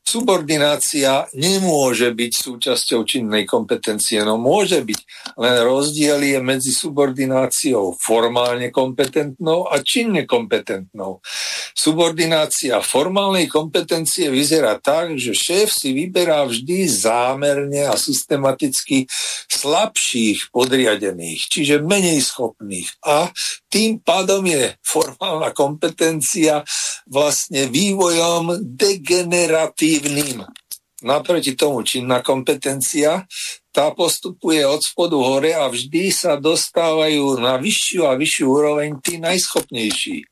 Subordinácia 0.06 1.26
nemôže 1.34 2.14
byť 2.14 2.32
súčasťou 2.38 3.02
činnej 3.02 3.42
kompetencie, 3.42 4.22
no 4.22 4.38
môže 4.38 4.78
byť, 4.86 5.00
len 5.34 5.66
rozdiel 5.66 6.22
je 6.22 6.38
medzi 6.38 6.70
subordináciou 6.70 7.98
formálne 7.98 8.70
kompetentnou 8.70 9.66
a 9.66 9.82
činne 9.82 10.22
kompetentnou. 10.22 11.18
Subordinácia 11.74 12.78
formálnej 12.86 13.50
kompetencie 13.50 14.30
vyzerá 14.30 14.78
tak, 14.78 15.18
že 15.18 15.34
šéf 15.34 15.74
si 15.74 15.90
vyberá 15.90 16.46
vždy 16.46 16.86
zámerne 16.86 17.90
a 17.90 17.98
systematicky 17.98 19.10
slabších 19.50 20.54
podriadených, 20.54 21.50
čiže 21.50 21.82
menej 21.82 22.22
schopných. 22.22 23.02
A 23.02 23.34
tým 23.66 23.98
pádom 23.98 24.46
je 24.46 24.70
formálna 24.86 25.50
kompetencia 25.50 26.62
vlastne 27.10 27.66
vývojom 27.66 28.62
degeneratívnych 28.62 29.95
aktívnym. 29.96 30.44
Naproti 31.04 31.52
tomu 31.56 31.84
činná 31.84 32.24
kompetencia, 32.24 33.28
tá 33.68 33.92
postupuje 33.92 34.64
od 34.64 34.80
spodu 34.80 35.16
hore 35.20 35.52
a 35.52 35.68
vždy 35.68 36.08
sa 36.08 36.40
dostávajú 36.40 37.36
na 37.36 37.60
vyššiu 37.60 38.08
a 38.08 38.16
vyššiu 38.16 38.46
úroveň 38.48 38.96
tí 39.04 39.20
najschopnejší. 39.20 40.24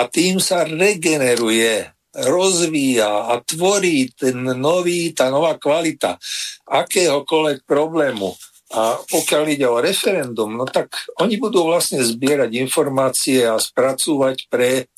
A 0.00 0.08
tým 0.08 0.40
sa 0.40 0.64
regeneruje, 0.64 1.92
rozvíja 2.16 3.28
a 3.28 3.44
tvorí 3.44 4.08
ten 4.16 4.40
nový, 4.56 5.12
tá 5.12 5.28
nová 5.28 5.60
kvalita 5.60 6.16
akéhokoľvek 6.64 7.68
problému. 7.68 8.32
A 8.72 8.96
pokiaľ 9.04 9.44
ide 9.52 9.68
o 9.68 9.84
referendum, 9.84 10.56
no 10.56 10.64
tak 10.64 10.96
oni 11.20 11.36
budú 11.36 11.68
vlastne 11.68 12.00
zbierať 12.00 12.56
informácie 12.56 13.44
a 13.44 13.60
spracúvať 13.60 14.48
pre 14.48 14.88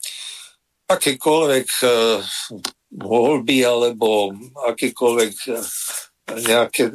akékoľvek 0.86 1.68
eh, 1.82 1.90
voľby 2.92 3.64
alebo 3.64 4.36
akékoľvek 4.68 5.34
eh, 5.48 5.60
nejaké 6.32 6.84
eh, 6.88 6.94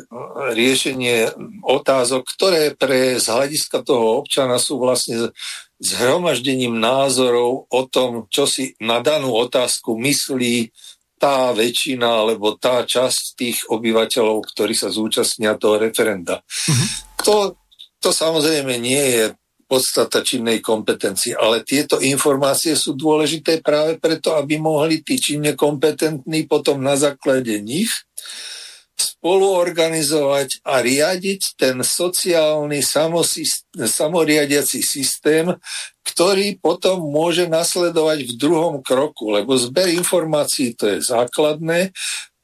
riešenie 0.53 1.17
otázok, 1.65 2.23
ktoré 2.37 2.63
pre 2.77 3.17
z 3.17 3.25
hľadiska 3.25 3.81
toho 3.81 4.21
občana 4.21 4.61
sú 4.61 4.77
vlastne 4.77 5.33
zhromaždením 5.77 6.77
názorov 6.77 7.69
o 7.69 7.81
tom, 7.85 8.25
čo 8.33 8.49
si 8.49 8.73
na 8.81 9.01
danú 9.01 9.33
otázku 9.33 9.93
myslí 9.97 10.73
tá 11.17 11.49
väčšina 11.53 12.05
alebo 12.05 12.53
tá 12.57 12.85
časť 12.85 13.23
tých 13.33 13.57
obyvateľov, 13.73 14.45
ktorí 14.53 14.77
sa 14.77 14.93
zúčastnia 14.93 15.57
toho 15.57 15.81
referenda. 15.81 16.45
Mm-hmm. 16.45 16.89
To, 17.25 17.57
to 17.97 18.09
samozrejme 18.13 18.77
nie 18.77 19.01
je 19.01 19.23
podstata 19.67 20.23
činnej 20.23 20.63
kompetencie, 20.63 21.35
ale 21.35 21.61
tieto 21.67 21.99
informácie 21.99 22.73
sú 22.73 22.95
dôležité 22.95 23.59
práve 23.59 23.99
preto, 23.99 24.33
aby 24.39 24.55
mohli 24.55 25.03
tí 25.03 25.19
činne 25.19 25.53
kompetentní 25.53 26.47
potom 26.47 26.79
na 26.79 26.95
základe 26.95 27.59
nich 27.59 27.91
spoluorganizovať 28.97 30.65
a 30.65 30.81
riadiť 30.81 31.53
ten 31.53 31.85
sociálny 31.85 32.81
samoriadiaci 33.77 34.81
systém, 34.81 35.53
ktorý 36.01 36.57
potom 36.57 37.05
môže 37.05 37.45
nasledovať 37.45 38.25
v 38.25 38.31
druhom 38.33 38.81
kroku, 38.81 39.29
lebo 39.29 39.53
zber 39.53 39.93
informácií 39.93 40.73
to 40.73 40.89
je 40.97 41.05
základné, 41.05 41.93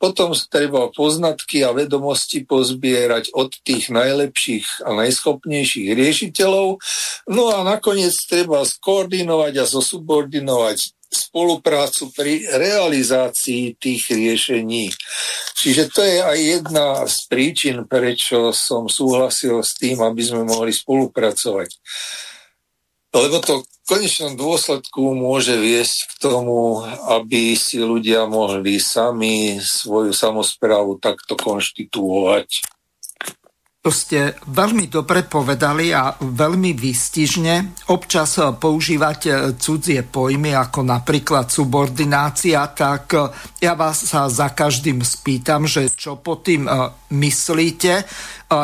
potom 0.03 0.35
treba 0.51 0.91
poznatky 0.91 1.63
a 1.63 1.71
vedomosti 1.71 2.43
pozbierať 2.43 3.31
od 3.31 3.55
tých 3.63 3.87
najlepších 3.87 4.83
a 4.83 4.91
najschopnejších 4.99 5.95
riešiteľov. 5.95 6.83
No 7.31 7.55
a 7.55 7.63
nakoniec 7.63 8.11
treba 8.27 8.67
skoordinovať 8.67 9.63
a 9.63 9.65
zosubordinovať 9.65 11.07
spoluprácu 11.07 12.11
pri 12.11 12.43
realizácii 12.51 13.79
tých 13.79 14.11
riešení. 14.11 14.91
Čiže 15.55 15.83
to 15.93 16.01
je 16.03 16.17
aj 16.19 16.37
jedna 16.41 16.87
z 17.07 17.17
príčin, 17.31 17.77
prečo 17.87 18.51
som 18.51 18.91
súhlasil 18.91 19.63
s 19.63 19.77
tým, 19.79 20.03
aby 20.03 20.19
sme 20.19 20.43
mohli 20.43 20.75
spolupracovať. 20.75 21.69
Lebo 23.13 23.37
to 23.45 23.61
v 23.61 23.85
konečnom 23.85 24.33
dôsledku 24.33 25.13
môže 25.13 25.53
viesť 25.53 25.97
k 26.09 26.13
tomu, 26.17 26.81
aby 27.13 27.53
si 27.53 27.77
ľudia 27.77 28.25
mohli 28.25 28.81
sami 28.81 29.61
svoju 29.61 30.09
samozprávu 30.09 30.97
takto 30.97 31.37
konštituovať. 31.37 32.72
To 33.83 33.91
ste 33.91 34.39
veľmi 34.47 34.87
dobre 34.87 35.27
povedali 35.27 35.91
a 35.91 36.15
veľmi 36.15 36.71
výstižne. 36.71 37.83
Občas 37.91 38.39
používate 38.55 39.59
cudzie 39.59 40.07
pojmy 40.07 40.55
ako 40.55 40.87
napríklad 40.87 41.51
subordinácia, 41.51 42.63
tak 42.71 43.11
ja 43.59 43.75
vás 43.75 44.07
sa 44.07 44.31
za 44.31 44.55
každým 44.55 45.03
spýtam, 45.03 45.67
že 45.67 45.91
čo 45.91 46.15
po 46.15 46.39
tým 46.39 46.63
e, 46.63 46.71
myslíte. 47.11 47.93
E, 47.99 48.03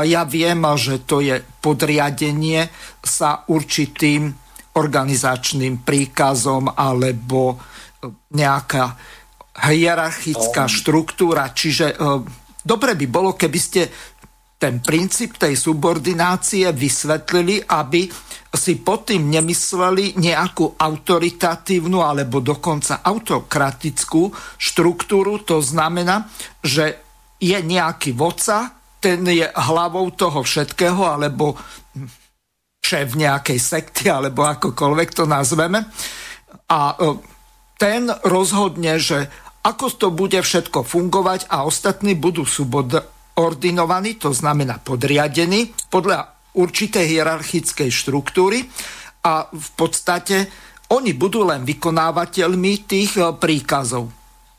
ja 0.08 0.24
viem, 0.24 0.64
že 0.80 1.04
to 1.04 1.20
je 1.20 1.36
podriadenie 1.60 2.72
sa 3.04 3.44
určitým 3.44 4.32
organizačným 4.80 5.84
príkazom 5.84 6.72
alebo 6.72 7.60
e, 7.60 8.08
nejaká 8.40 8.96
hierarchická 9.68 10.64
štruktúra. 10.72 11.52
Čiže 11.52 12.00
dobre 12.64 12.96
by 12.96 13.06
bolo, 13.12 13.36
keby 13.36 13.60
ste 13.60 13.92
ten 14.60 14.84
princíp 14.84 15.40
tej 15.40 15.56
subordinácie 15.56 16.68
vysvetlili, 16.76 17.64
aby 17.64 18.12
si 18.52 18.76
pod 18.84 19.08
tým 19.08 19.32
nemysleli 19.32 20.20
nejakú 20.20 20.76
autoritatívnu 20.76 22.04
alebo 22.04 22.44
dokonca 22.44 23.00
autokratickú 23.00 24.28
štruktúru. 24.60 25.40
To 25.48 25.64
znamená, 25.64 26.28
že 26.60 27.00
je 27.40 27.56
nejaký 27.56 28.12
vodca, 28.12 28.76
ten 29.00 29.24
je 29.24 29.48
hlavou 29.48 30.12
toho 30.12 30.44
všetkého, 30.44 31.08
alebo 31.08 31.56
šéf 32.84 33.16
nejakej 33.16 33.60
sekty, 33.64 34.12
alebo 34.12 34.44
akokoľvek 34.44 35.10
to 35.16 35.24
nazveme. 35.24 35.88
A 36.68 37.00
e, 37.00 37.16
ten 37.80 38.12
rozhodne, 38.28 39.00
že 39.00 39.32
ako 39.64 39.86
to 39.96 40.08
bude 40.12 40.36
všetko 40.36 40.84
fungovať 40.84 41.48
a 41.48 41.64
ostatní 41.64 42.12
budú 42.12 42.44
subod- 42.44 43.19
ordinovaní, 43.40 44.20
to 44.20 44.36
znamená 44.36 44.84
podriadení 44.84 45.72
podľa 45.88 46.52
určitej 46.60 47.06
hierarchickej 47.08 47.90
štruktúry 47.90 48.68
a 49.24 49.48
v 49.48 49.70
podstate 49.80 50.52
oni 50.90 51.14
budú 51.14 51.46
len 51.46 51.64
vykonávateľmi 51.64 52.72
tých 52.90 53.22
e, 53.22 53.32
príkazov. 53.38 54.10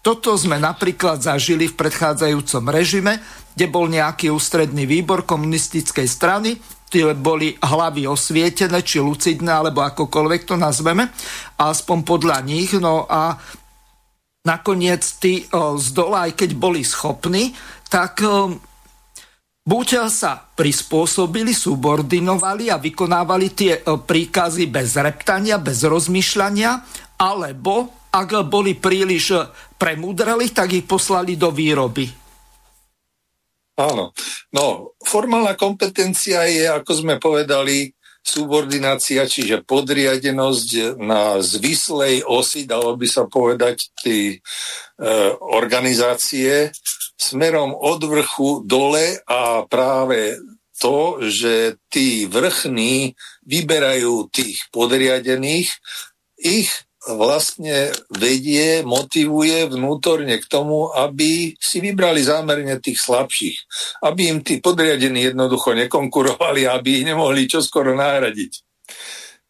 Toto 0.01 0.33
sme 0.33 0.57
napríklad 0.57 1.21
zažili 1.21 1.69
v 1.69 1.77
predchádzajúcom 1.77 2.65
režime, 2.73 3.21
kde 3.53 3.67
bol 3.69 3.85
nejaký 3.91 4.33
ústredný 4.33 4.89
výbor 4.89 5.29
komunistickej 5.29 6.09
strany, 6.09 6.57
tie 6.89 7.13
boli 7.13 7.53
hlavy 7.61 8.09
osvietené, 8.09 8.81
či 8.81 9.03
lucidné, 9.03 9.51
alebo 9.53 9.85
akokoľvek 9.85 10.43
to 10.49 10.57
nazveme, 10.57 11.05
aspoň 11.61 11.99
podľa 12.03 12.39
nich. 12.47 12.73
No 12.79 13.05
a 13.11 13.37
nakoniec 14.47 15.05
tí 15.21 15.45
e, 15.45 15.45
z 15.77 15.87
dola, 15.93 16.31
aj 16.31 16.33
keď 16.39 16.51
boli 16.57 16.81
schopní, 16.87 17.53
tak 17.91 18.23
e, 18.23 18.57
buď 19.71 20.11
sa 20.11 20.35
prispôsobili, 20.43 21.55
subordinovali 21.55 22.75
a 22.75 22.83
vykonávali 22.83 23.55
tie 23.55 23.79
e, 23.79 23.81
príkazy 24.03 24.67
bez 24.67 24.99
reptania, 24.99 25.63
bez 25.63 25.87
rozmýšľania, 25.87 26.83
alebo 27.23 27.95
ak 28.11 28.51
boli 28.51 28.75
príliš 28.75 29.39
e, 29.39 29.47
premudreli, 29.79 30.51
tak 30.51 30.75
ich 30.75 30.91
poslali 30.91 31.39
do 31.39 31.55
výroby. 31.55 32.11
Áno. 33.79 34.11
No, 34.51 34.93
formálna 35.07 35.55
kompetencia 35.55 36.45
je, 36.51 36.67
ako 36.67 36.91
sme 36.91 37.15
povedali, 37.23 37.95
subordinácia, 38.21 39.25
čiže 39.25 39.65
podriadenosť 39.65 41.01
na 41.01 41.41
zvislej 41.41 42.21
osi, 42.27 42.69
dalo 42.69 42.93
by 42.99 43.07
sa 43.09 43.25
povedať, 43.25 43.95
tí 43.97 44.37
e, 44.37 44.39
organizácie, 45.41 46.69
smerom 47.21 47.77
od 47.77 48.01
vrchu 48.01 48.65
dole 48.65 49.21
a 49.29 49.69
práve 49.69 50.41
to, 50.81 51.21
že 51.21 51.77
tí 51.93 52.25
vrchní 52.25 53.13
vyberajú 53.45 54.33
tých 54.33 54.73
podriadených, 54.73 55.69
ich 56.41 56.73
vlastne 57.05 57.93
vedie, 58.13 58.81
motivuje 58.85 59.69
vnútorne 59.69 60.37
k 60.41 60.45
tomu, 60.49 60.89
aby 60.93 61.57
si 61.57 61.81
vybrali 61.81 62.25
zámerne 62.25 62.81
tých 62.81 63.01
slabších. 63.01 63.57
Aby 64.05 64.33
im 64.33 64.39
tí 64.41 64.61
podriadení 64.61 65.33
jednoducho 65.33 65.77
nekonkurovali, 65.77 66.69
aby 66.69 67.01
ich 67.01 67.05
nemohli 67.09 67.49
čoskoro 67.49 67.97
nahradiť. 67.97 68.53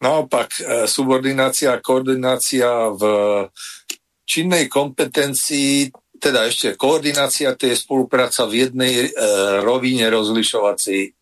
Naopak, 0.01 0.49
e, 0.57 0.61
subordinácia 0.87 1.75
a 1.75 1.83
koordinácia 1.83 2.89
v 2.95 3.03
činnej 4.23 4.71
kompetencii 4.71 5.91
teda 6.21 6.45
ešte 6.45 6.77
koordinácia, 6.77 7.57
to 7.57 7.65
je 7.65 7.73
spolupráca 7.73 8.45
v 8.45 8.69
jednej 8.69 8.93
e, 8.93 9.07
rovine 9.65 10.05
rozlišovacej 10.13 11.17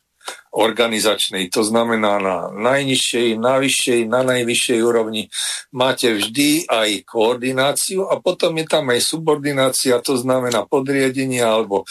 organizačnej. 0.50 1.48
To 1.54 1.62
znamená 1.64 2.20
na 2.20 2.38
najnižšej, 2.52 3.40
na 3.40 3.62
vyššej, 3.62 4.00
na 4.10 4.22
najvyššej 4.28 4.80
úrovni 4.84 5.32
máte 5.74 6.12
vždy 6.14 6.68
aj 6.68 7.06
koordináciu 7.08 8.10
a 8.10 8.20
potom 8.20 8.58
je 8.58 8.66
tam 8.68 8.90
aj 8.90 9.00
subordinácia, 9.02 10.04
to 10.04 10.18
znamená 10.18 10.66
podriadenie 10.66 11.42
alebo 11.42 11.86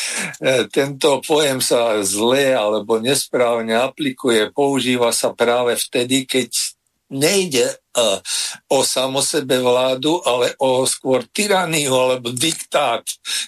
tento 0.76 1.22
pojem 1.22 1.62
sa 1.62 2.02
zle 2.02 2.50
alebo 2.50 2.98
nesprávne 2.98 3.78
aplikuje, 3.78 4.50
používa 4.50 5.14
sa 5.14 5.30
práve 5.30 5.78
vtedy, 5.78 6.26
keď 6.26 6.50
nejde 7.12 7.68
uh, 7.68 8.18
o 8.72 8.80
samosebe 8.80 9.60
vládu, 9.60 10.18
ale 10.24 10.56
o 10.58 10.88
skôr 10.88 11.28
tyraniu 11.28 11.92
alebo 11.92 12.32
diktát, 12.32 13.04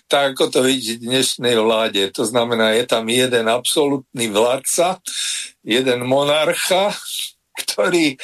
tak 0.06 0.36
ako 0.36 0.52
to 0.52 0.60
vidí 0.60 1.00
v 1.00 1.08
dnešnej 1.08 1.56
vláde. 1.56 2.12
To 2.12 2.28
znamená, 2.28 2.76
je 2.76 2.84
tam 2.84 3.08
jeden 3.08 3.48
absolútny 3.48 4.28
vládca, 4.28 5.00
jeden 5.64 6.04
monarcha 6.04 6.92
ktorý 7.54 8.14
e, 8.14 8.16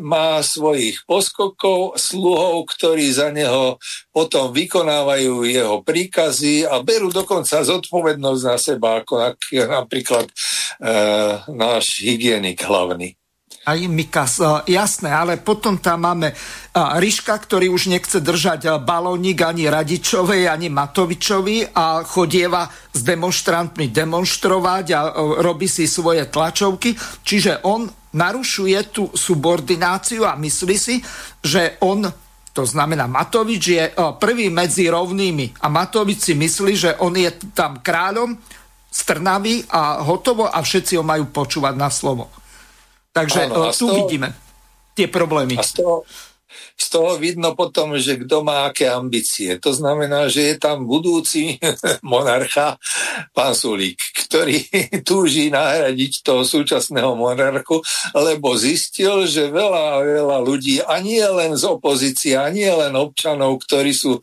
má 0.00 0.40
svojich 0.40 1.04
poskokov, 1.04 2.00
sluhov, 2.00 2.64
ktorí 2.72 3.12
za 3.12 3.28
neho 3.28 3.76
potom 4.08 4.56
vykonávajú 4.56 5.44
jeho 5.44 5.84
príkazy 5.84 6.64
a 6.64 6.80
berú 6.80 7.12
dokonca 7.12 7.60
zodpovednosť 7.60 8.42
na 8.48 8.56
seba, 8.56 8.88
ako 9.04 9.36
napríklad 9.68 10.26
e, 10.28 10.34
náš 11.52 12.00
hygienik 12.00 12.64
hlavný. 12.64 13.12
Aj 13.62 13.78
Mikas, 13.78 14.42
e, 14.42 14.74
jasné, 14.74 15.14
ale 15.14 15.38
potom 15.38 15.78
tam 15.78 16.02
máme 16.02 16.34
e, 16.34 16.36
Ryška, 16.74 17.30
ktorý 17.46 17.70
už 17.70 17.94
nechce 17.94 18.18
držať 18.18 18.66
e, 18.66 18.70
balónik 18.82 19.38
ani 19.38 19.70
Radičovej, 19.70 20.50
ani 20.50 20.66
Matovičovi 20.66 21.70
a 21.70 22.02
chodieva 22.02 22.66
s 22.66 23.06
demonstrantmi 23.06 23.86
demonstrovať 23.86 24.86
a 24.98 25.00
robí 25.38 25.70
si 25.70 25.86
svoje 25.86 26.26
tlačovky. 26.26 26.98
Čiže 27.22 27.62
on 27.62 27.86
narušuje 28.18 28.78
tú 28.90 29.14
subordináciu 29.14 30.26
a 30.26 30.34
myslí 30.34 30.74
si, 30.74 30.98
že 31.38 31.78
on 31.86 32.10
to 32.52 32.66
znamená, 32.66 33.08
Matovič 33.08 33.62
je 33.64 33.84
prvý 34.20 34.52
medzi 34.52 34.84
rovnými 34.84 35.64
a 35.64 35.72
Matovič 35.72 36.18
si 36.20 36.34
myslí, 36.36 36.72
že 36.76 36.90
on 37.00 37.16
je 37.16 37.30
tam 37.56 37.80
kráľom 37.80 38.36
strnavý 38.92 39.64
a 39.72 40.04
hotovo 40.04 40.50
a 40.50 40.60
všetci 40.60 41.00
ho 41.00 41.04
majú 41.06 41.32
počúvať 41.32 41.74
na 41.78 41.88
slovo. 41.88 42.41
Takže 43.12 43.52
Áno, 43.52 43.68
tu 43.72 43.86
toho, 43.86 43.96
vidíme 44.04 44.32
tie 44.96 45.08
problémy. 45.08 45.56
A 45.56 45.64
z 45.64 45.80
toho, 45.80 46.04
z 46.76 46.86
toho 46.92 47.16
vidno 47.16 47.56
potom, 47.56 47.96
že 47.96 48.20
kto 48.20 48.44
má 48.44 48.68
aké 48.68 48.88
ambície. 48.88 49.56
To 49.60 49.72
znamená, 49.72 50.28
že 50.28 50.52
je 50.52 50.56
tam 50.60 50.84
budúci 50.84 51.56
monarcha, 52.04 52.76
pán 53.32 53.56
Sulík, 53.56 53.96
ktorý 54.28 54.60
túži 55.08 55.48
nahradiť 55.48 56.24
toho 56.24 56.44
súčasného 56.44 57.16
monarchu, 57.16 57.80
lebo 58.16 58.56
zistil, 58.56 59.24
že 59.24 59.48
veľa, 59.48 60.04
veľa 60.04 60.38
ľudí, 60.44 60.84
a 60.84 61.00
nie 61.00 61.22
len 61.24 61.56
z 61.56 61.64
opozície, 61.68 62.36
a 62.36 62.48
nie 62.52 62.68
len 62.68 62.92
občanov, 62.96 63.60
ktorí 63.64 63.92
sú 63.96 64.20
e, 64.20 64.22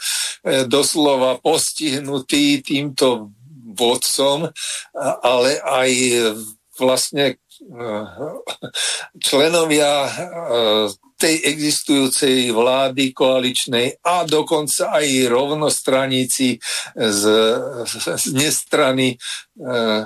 doslova 0.70 1.42
postihnutí 1.42 2.62
týmto 2.62 3.34
vodcom, 3.80 4.50
ale 5.24 5.56
aj 5.64 5.90
vlastne 6.76 7.40
členovia 9.24 10.06
eh, 10.06 10.88
tej 11.20 11.36
existujúcej 11.52 12.56
vlády 12.56 13.12
koaličnej 13.12 14.00
a 14.00 14.24
dokonca 14.24 14.96
aj 14.96 15.28
rovnostraníci 15.28 16.56
z, 16.96 17.24
z 17.92 18.26
nestrany 18.32 19.20
eh, 19.60 20.04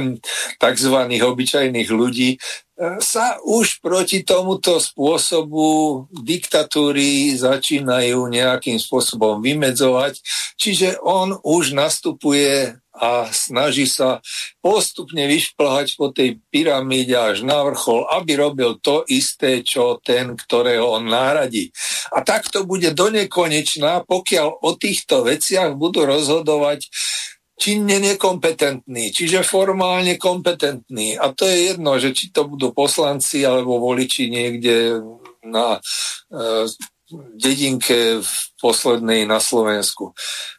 tzv. 0.64 0.96
obyčajných 1.12 1.88
ľudí 1.92 2.40
eh, 2.40 2.96
sa 3.04 3.36
už 3.44 3.84
proti 3.84 4.24
tomuto 4.24 4.80
spôsobu 4.80 6.08
diktatúry 6.08 7.36
začínajú 7.36 8.24
nejakým 8.24 8.80
spôsobom 8.80 9.44
vymedzovať. 9.44 10.24
Čiže 10.56 11.04
on 11.04 11.36
už 11.44 11.76
nastupuje 11.76 12.80
a 12.96 13.28
snaží 13.28 13.84
sa 13.84 14.24
postupne 14.64 15.28
vyšplhať 15.28 16.00
po 16.00 16.10
tej 16.10 16.40
pyramíde 16.48 17.12
až 17.12 17.44
na 17.44 17.60
vrchol, 17.60 18.08
aby 18.08 18.40
robil 18.40 18.80
to 18.80 19.04
isté, 19.12 19.60
čo 19.60 20.00
ten, 20.00 20.34
ktorého 20.46 20.96
on 20.96 21.10
náradí. 21.10 21.74
A 22.14 22.22
tak 22.22 22.46
to 22.48 22.62
bude 22.62 22.94
do 22.94 23.10
nekonečná, 23.10 24.06
pokiaľ 24.06 24.62
o 24.62 24.70
týchto 24.78 25.26
veciach 25.26 25.74
budú 25.74 26.06
rozhodovať 26.06 26.86
činne 27.56 27.98
nekompetentní, 27.98 29.10
čiže 29.10 29.42
formálne 29.42 30.14
kompetentní. 30.20 31.18
A 31.18 31.32
to 31.34 31.48
je 31.48 31.74
jedno, 31.74 31.98
že 31.98 32.14
či 32.14 32.30
to 32.30 32.46
budú 32.46 32.70
poslanci 32.70 33.42
alebo 33.42 33.80
voliči 33.80 34.28
niekde 34.28 35.00
na 35.40 35.76
e, 35.76 35.80
dedinke 37.34 38.20
v 38.20 38.30
poslednej 38.60 39.24
na 39.24 39.40
Slovensku 39.40 40.12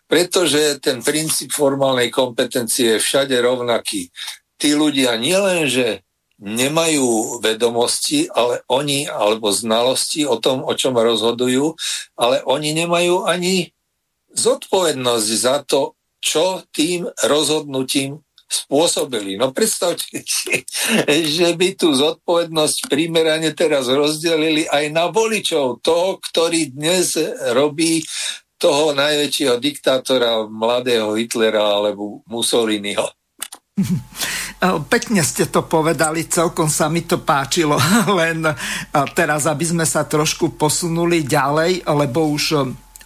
pretože 0.07 0.79
ten 0.79 1.03
princíp 1.03 1.51
formálnej 1.51 2.07
kompetencie 2.07 2.95
je 2.95 3.03
všade 3.03 3.35
rovnaký. 3.43 4.07
Tí 4.55 4.73
ľudia 4.73 5.19
nielenže 5.19 6.06
nemajú 6.37 7.41
vedomosti, 7.41 8.29
ale 8.29 8.61
oni, 8.69 9.09
alebo 9.09 9.49
znalosti 9.49 10.29
o 10.29 10.37
tom, 10.37 10.61
o 10.61 10.73
čom 10.77 10.93
rozhodujú, 10.93 11.73
ale 12.13 12.45
oni 12.45 12.77
nemajú 12.77 13.25
ani 13.25 13.73
zodpovednosť 14.37 15.29
za 15.33 15.65
to, 15.65 15.97
čo 16.21 16.61
tým 16.69 17.09
rozhodnutím 17.25 18.21
spôsobili. 18.47 19.35
No 19.35 19.51
predstavte 19.51 20.23
si, 20.23 20.63
že 21.07 21.49
by 21.57 21.75
tú 21.75 21.91
zodpovednosť 21.91 22.87
primerane 22.87 23.51
teraz 23.51 23.91
rozdelili 23.91 24.63
aj 24.69 24.85
na 24.93 25.11
voličov, 25.11 25.83
toho, 25.83 26.21
ktorý 26.31 26.71
dnes 26.71 27.17
robí 27.51 28.07
toho 28.57 28.95
najväčšieho 28.95 29.61
diktátora, 29.61 30.47
mladého 30.47 31.13
Hitlera 31.13 31.77
alebo 31.77 32.23
Mussoliniho. 32.25 33.05
Pekne 34.89 35.21
ste 35.21 35.45
to 35.45 35.69
povedali, 35.69 36.25
celkom 36.25 36.65
sa 36.65 36.89
mi 36.89 37.05
to 37.05 37.21
páčilo, 37.21 37.77
len 38.19 38.41
teraz, 39.13 39.45
aby 39.45 39.65
sme 39.65 39.85
sa 39.85 40.09
trošku 40.09 40.57
posunuli 40.57 41.21
ďalej, 41.21 41.85
lebo 41.85 42.25
už 42.33 42.43
e, 42.57 42.59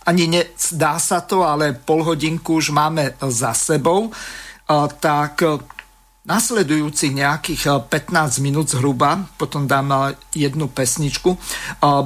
ani 0.08 0.32
dá 0.72 0.96
sa 0.96 1.20
to, 1.20 1.44
ale 1.44 1.76
pol 1.76 2.08
hodinku 2.08 2.58
už 2.58 2.72
máme 2.72 3.20
za 3.28 3.52
sebou, 3.52 4.10
tak 4.98 5.44
nasledujúci 6.26 7.12
nejakých 7.12 7.86
15 7.86 8.40
minút 8.40 8.72
zhruba, 8.72 9.20
potom 9.36 9.68
dám 9.68 10.16
jednu 10.34 10.72
pesničku, 10.72 11.38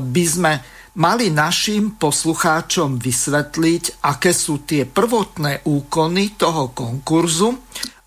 by 0.01 0.25
sme 0.25 0.51
mali 0.95 1.31
našim 1.31 1.99
poslucháčom 1.99 2.99
vysvetliť, 2.99 4.03
aké 4.08 4.31
sú 4.31 4.63
tie 4.63 4.88
prvotné 4.88 5.67
úkony 5.67 6.39
toho 6.39 6.71
konkurzu. 6.71 7.60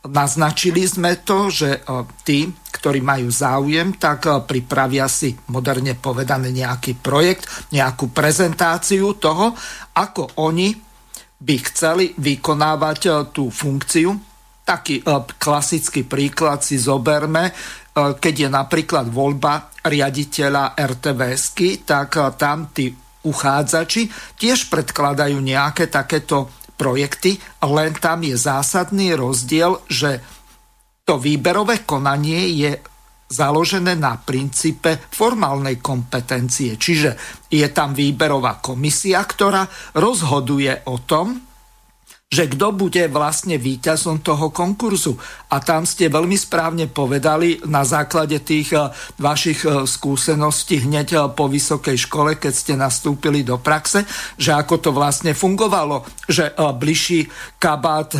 Naznačili 0.09 0.89
sme 0.89 1.21
to, 1.21 1.53
že 1.53 1.69
e, 1.69 1.81
tí, 2.25 2.49
ktorí 2.49 3.05
majú 3.05 3.29
záujem, 3.29 3.93
tak 4.01 4.25
e, 4.25 4.41
pripravia 4.41 5.05
si 5.05 5.37
moderne 5.53 5.93
povedané 5.93 6.49
nejaký 6.49 6.97
projekt, 6.97 7.45
nejakú 7.77 8.09
prezentáciu 8.09 9.21
toho, 9.21 9.53
ako 9.93 10.41
oni 10.41 10.73
by 11.39 11.57
chceli 11.69 12.17
vykonávať 12.17 13.01
e, 13.05 13.11
tú 13.37 13.53
funkciu. 13.53 14.17
Taký 14.65 15.01
klasický 15.41 16.05
príklad 16.05 16.61
si 16.61 16.77
zoberme, 16.77 17.57
keď 17.97 18.35
je 18.37 18.49
napríklad 18.53 19.09
voľba 19.09 19.73
riaditeľa 19.81 20.77
RTVSky, 20.77 21.89
tak 21.89 22.21
tam 22.37 22.69
tí 22.69 22.93
uchádzači 23.25 24.37
tiež 24.37 24.69
predkladajú 24.69 25.41
nejaké 25.41 25.89
takéto 25.89 26.58
projekty, 26.79 27.35
len 27.67 27.93
tam 27.99 28.23
je 28.23 28.39
zásadný 28.39 29.19
rozdiel, 29.19 29.83
že 29.91 30.23
to 31.03 31.19
výberové 31.19 31.83
konanie 31.83 32.55
je 32.55 32.73
založené 33.29 33.99
na 33.99 34.17
princípe 34.17 34.97
formálnej 35.13 35.83
kompetencie. 35.83 36.81
Čiže 36.81 37.11
je 37.51 37.67
tam 37.75 37.93
výberová 37.93 38.63
komisia, 38.63 39.21
ktorá 39.27 39.69
rozhoduje 39.99 40.89
o 40.89 41.03
tom, 41.05 41.48
že 42.29 42.45
kto 42.45 42.77
bude 42.77 43.09
vlastne 43.09 43.57
víťazom 43.57 44.21
toho 44.21 44.53
konkurzu. 44.53 45.17
A 45.49 45.65
tam 45.65 45.89
ste 45.89 46.13
veľmi 46.13 46.37
správne 46.37 46.85
povedali 46.85 47.65
na 47.65 47.89
základe 47.89 48.37
tých 48.45 48.77
eh, 48.77 48.93
vašich 49.17 49.65
eh, 49.65 49.89
skúseností 49.89 50.85
hneď 50.85 51.09
eh, 51.17 51.21
po 51.33 51.49
vysokej 51.49 51.97
škole, 51.97 52.37
keď 52.37 52.53
ste 52.53 52.75
nastúpili 52.77 53.41
do 53.41 53.57
praxe, 53.57 54.05
že 54.37 54.53
ako 54.53 54.77
to 54.77 54.91
vlastne 54.93 55.33
fungovalo, 55.33 56.05
že 56.29 56.53
bližší 56.77 57.33
kabát 57.57 58.13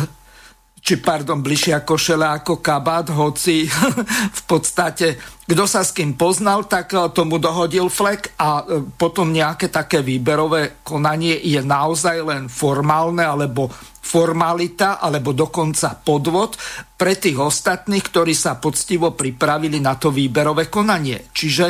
či 0.79 0.95
pardon, 0.95 1.43
bližšia 1.43 1.83
košele 1.83 2.23
ako 2.23 2.63
kabát, 2.63 3.11
hoci 3.13 3.67
v 4.39 4.41
podstate 4.49 5.19
kto 5.49 5.65
sa 5.65 5.81
s 5.81 5.97
kým 5.97 6.13
poznal, 6.13 6.69
tak 6.69 6.93
tomu 7.09 7.41
dohodil 7.41 7.89
flek 7.89 8.37
a 8.37 8.61
potom 9.01 9.33
nejaké 9.33 9.73
také 9.73 10.05
výberové 10.05 10.85
konanie 10.85 11.41
je 11.41 11.57
naozaj 11.57 12.21
len 12.21 12.45
formálne 12.45 13.25
alebo 13.25 13.73
formalita 14.09 14.97
alebo 14.97 15.37
dokonca 15.37 15.93
podvod 16.01 16.57
pre 16.97 17.13
tých 17.13 17.37
ostatných, 17.37 18.01
ktorí 18.01 18.33
sa 18.33 18.57
poctivo 18.57 19.13
pripravili 19.13 19.77
na 19.77 19.93
to 20.01 20.09
výberové 20.09 20.65
konanie. 20.65 21.29
Čiže 21.29 21.65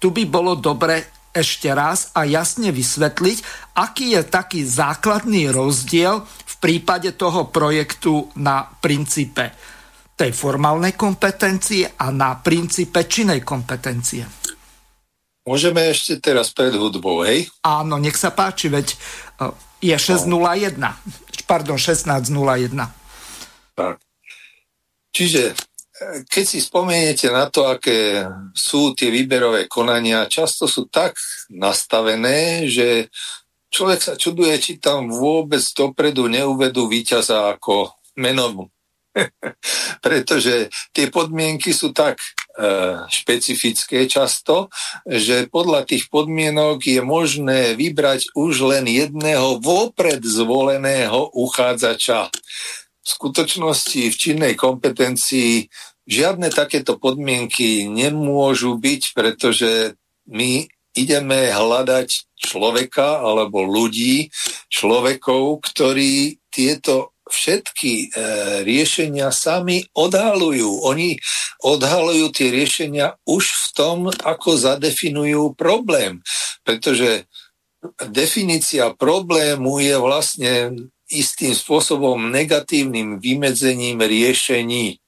tu 0.00 0.08
by 0.08 0.24
bolo 0.24 0.56
dobre 0.56 1.28
ešte 1.32 1.68
raz 1.72 2.12
a 2.16 2.24
jasne 2.24 2.72
vysvetliť, 2.72 3.38
aký 3.76 4.16
je 4.16 4.22
taký 4.24 4.60
základný 4.64 5.52
rozdiel 5.52 6.24
v 6.24 6.54
prípade 6.60 7.12
toho 7.16 7.48
projektu 7.48 8.28
na 8.40 8.64
princípe 8.68 9.52
tej 10.12 10.30
formálnej 10.36 10.92
kompetencie 10.92 11.88
a 11.96 12.12
na 12.12 12.36
princípe 12.36 13.08
činej 13.08 13.40
kompetencie. 13.40 14.22
Môžeme 15.42 15.90
ešte 15.90 16.22
teraz 16.22 16.54
pred 16.54 16.70
hudbou, 16.70 17.26
hej? 17.26 17.50
Áno, 17.66 17.98
nech 17.98 18.14
sa 18.14 18.30
páči, 18.30 18.70
veď 18.70 18.94
e, 18.94 18.96
je 19.82 19.96
6.01. 19.98 20.78
No. 20.78 20.94
Pardon, 21.44 21.76
16.01. 21.76 22.86
Tak. 23.74 23.98
Čiže 25.12 25.52
keď 26.26 26.44
si 26.44 26.58
spomeniete 26.58 27.30
na 27.30 27.46
to, 27.46 27.68
aké 27.68 28.26
sú 28.54 28.96
tie 28.96 29.12
výberové 29.12 29.68
konania, 29.70 30.30
často 30.30 30.66
sú 30.66 30.88
tak 30.88 31.14
nastavené, 31.52 32.66
že 32.66 33.12
človek 33.70 34.00
sa 34.02 34.14
čuduje, 34.18 34.56
či 34.58 34.72
tam 34.82 35.12
vôbec 35.12 35.62
dopredu 35.76 36.26
neuvedú 36.26 36.88
víťaza 36.90 37.54
ako 37.56 37.92
menovu. 38.18 38.68
Pretože 40.04 40.72
tie 40.96 41.12
podmienky 41.12 41.76
sú 41.76 41.92
tak 41.92 42.16
e, 42.16 42.22
špecifické 43.08 44.04
často, 44.08 44.68
že 45.08 45.48
podľa 45.48 45.88
tých 45.88 46.12
podmienok 46.12 46.84
je 46.84 47.00
možné 47.00 47.72
vybrať 47.74 48.36
už 48.36 48.68
len 48.68 48.84
jedného 48.88 49.56
vopred 49.60 50.20
zvoleného 50.20 51.32
uchádzača. 51.32 52.28
V 53.02 53.08
skutočnosti 53.08 54.02
v 54.12 54.16
činnej 54.16 54.54
kompetencii 54.54 55.66
žiadne 56.06 56.52
takéto 56.52 57.00
podmienky 57.00 57.88
nemôžu 57.88 58.78
byť, 58.78 59.02
pretože 59.16 59.96
my 60.28 60.68
ideme 60.92 61.48
hľadať 61.48 62.36
človeka 62.36 63.24
alebo 63.24 63.64
ľudí, 63.64 64.28
človekov, 64.68 65.64
ktorí 65.64 66.42
tieto 66.52 67.11
všetky 67.32 67.92
e, 67.92 68.06
riešenia 68.68 69.32
sami 69.32 69.80
odhalujú. 69.96 70.84
Oni 70.84 71.16
odhalujú 71.64 72.28
tie 72.36 72.52
riešenia 72.52 73.16
už 73.24 73.44
v 73.48 73.66
tom, 73.72 73.96
ako 74.12 74.60
zadefinujú 74.60 75.56
problém. 75.56 76.20
Pretože 76.60 77.24
definícia 78.12 78.92
problému 78.94 79.80
je 79.80 79.96
vlastne 79.96 80.52
istým 81.08 81.56
spôsobom 81.56 82.30
negatívnym 82.30 83.18
vymedzením 83.18 84.00
riešení. 84.00 85.00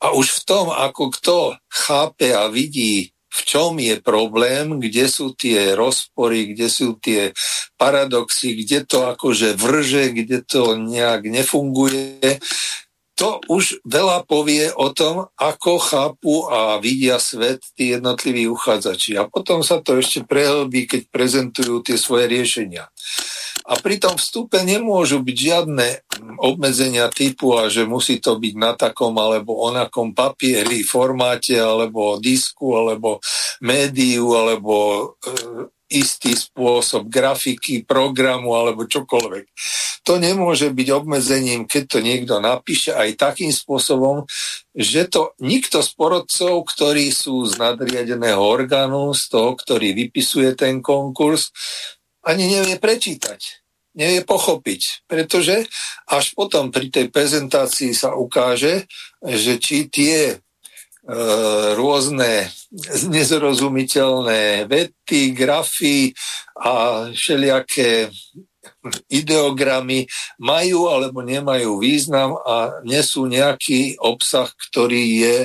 A 0.00 0.16
už 0.16 0.42
v 0.42 0.44
tom, 0.44 0.66
ako 0.72 1.12
kto 1.14 1.36
chápe 1.70 2.32
a 2.32 2.48
vidí 2.48 3.12
v 3.30 3.40
čom 3.46 3.78
je 3.78 4.02
problém, 4.02 4.82
kde 4.82 5.06
sú 5.06 5.38
tie 5.38 5.78
rozpory, 5.78 6.50
kde 6.50 6.66
sú 6.66 6.98
tie 6.98 7.30
paradoxy, 7.78 8.58
kde 8.58 8.82
to 8.84 9.06
akože 9.06 9.54
vrže, 9.54 10.10
kde 10.10 10.42
to 10.42 10.74
nejak 10.74 11.30
nefunguje. 11.30 12.42
To 13.20 13.36
už 13.52 13.84
veľa 13.84 14.24
povie 14.24 14.72
o 14.72 14.90
tom, 14.96 15.28
ako 15.36 15.72
chápu 15.76 16.34
a 16.48 16.80
vidia 16.80 17.20
svet 17.20 17.60
tí 17.76 17.92
jednotliví 17.92 18.48
uchádzači. 18.48 19.20
A 19.20 19.28
potom 19.28 19.60
sa 19.60 19.78
to 19.84 20.00
ešte 20.00 20.24
prehlbí, 20.24 20.88
keď 20.88 21.02
prezentujú 21.12 21.84
tie 21.84 22.00
svoje 22.00 22.32
riešenia. 22.32 22.88
A 23.70 23.78
pri 23.78 24.02
tom 24.02 24.18
vstupe 24.18 24.58
nemôžu 24.66 25.22
byť 25.22 25.36
žiadne 25.38 25.88
obmedzenia 26.42 27.06
typu, 27.14 27.54
a 27.54 27.70
že 27.70 27.86
musí 27.86 28.18
to 28.18 28.34
byť 28.34 28.54
na 28.58 28.74
takom 28.74 29.14
alebo 29.14 29.62
onakom 29.62 30.10
papieri, 30.10 30.82
formáte, 30.82 31.54
alebo 31.54 32.18
disku, 32.18 32.74
alebo 32.74 33.22
médiu, 33.62 34.34
alebo 34.34 34.74
e, 35.22 35.70
istý 35.90 36.34
spôsob 36.34 37.06
grafiky, 37.10 37.82
programu 37.82 38.54
alebo 38.54 38.86
čokoľvek. 38.86 39.44
To 40.06 40.16
nemôže 40.16 40.72
byť 40.72 40.88
obmedzením, 40.90 41.66
keď 41.66 41.82
to 41.86 41.98
niekto 42.00 42.34
napíše 42.40 42.94
aj 42.94 43.20
takým 43.20 43.52
spôsobom, 43.52 44.24
že 44.72 45.10
to 45.10 45.34
nikto 45.42 45.82
z 45.82 45.90
porodcov, 45.92 46.66
ktorí 46.66 47.12
sú 47.12 47.44
z 47.44 47.58
nadriadeného 47.58 48.40
orgánu, 48.40 49.12
z 49.12 49.28
toho, 49.28 49.58
ktorý 49.58 49.92
vypisuje 49.92 50.56
ten 50.56 50.80
konkurs, 50.80 51.52
ani 52.24 52.44
nevie 52.48 52.76
prečítať 52.76 53.60
nevie 53.94 54.22
pochopiť, 54.22 55.06
pretože 55.10 55.66
až 56.06 56.24
potom 56.38 56.70
pri 56.70 56.90
tej 56.90 57.10
prezentácii 57.10 57.90
sa 57.90 58.14
ukáže, 58.14 58.86
že 59.18 59.58
či 59.58 59.90
tie 59.90 60.16
e, 60.30 60.36
rôzne 61.74 62.48
nezrozumiteľné 63.10 64.70
vety, 64.70 65.34
grafy 65.34 66.14
a 66.54 67.06
všelijaké 67.10 68.14
ideogramy 69.10 70.06
majú 70.40 70.88
alebo 70.88 71.20
nemajú 71.20 71.80
význam 71.80 72.36
a 72.46 72.80
nesú 72.86 73.26
nejaký 73.26 74.00
obsah, 74.00 74.48
ktorý 74.70 75.04
je 75.20 75.36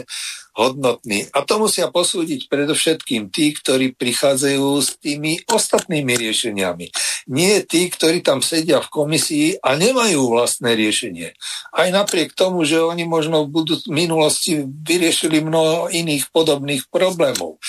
hodnotný. 0.55 1.27
A 1.35 1.43
to 1.43 1.59
musia 1.59 1.91
posúdiť 1.91 2.47
predovšetkým 2.47 3.29
tí, 3.29 3.51
ktorí 3.51 3.93
prichádzajú 3.93 4.67
s 4.79 4.95
tými 4.97 5.43
ostatnými 5.45 6.15
riešeniami. 6.15 6.89
Nie 7.27 7.61
tí, 7.67 7.91
ktorí 7.91 8.23
tam 8.23 8.39
sedia 8.39 8.79
v 8.79 8.87
komisii 8.87 9.47
a 9.59 9.75
nemajú 9.75 10.31
vlastné 10.31 10.73
riešenie. 10.73 11.35
Aj 11.75 11.87
napriek 11.91 12.31
tomu, 12.31 12.63
že 12.63 12.79
oni 12.79 13.03
možno 13.03 13.45
v 13.45 13.67
minulosti 13.91 14.63
vyriešili 14.63 15.43
mnoho 15.43 15.91
iných 15.91 16.31
podobných 16.31 16.87
problémov 16.87 17.59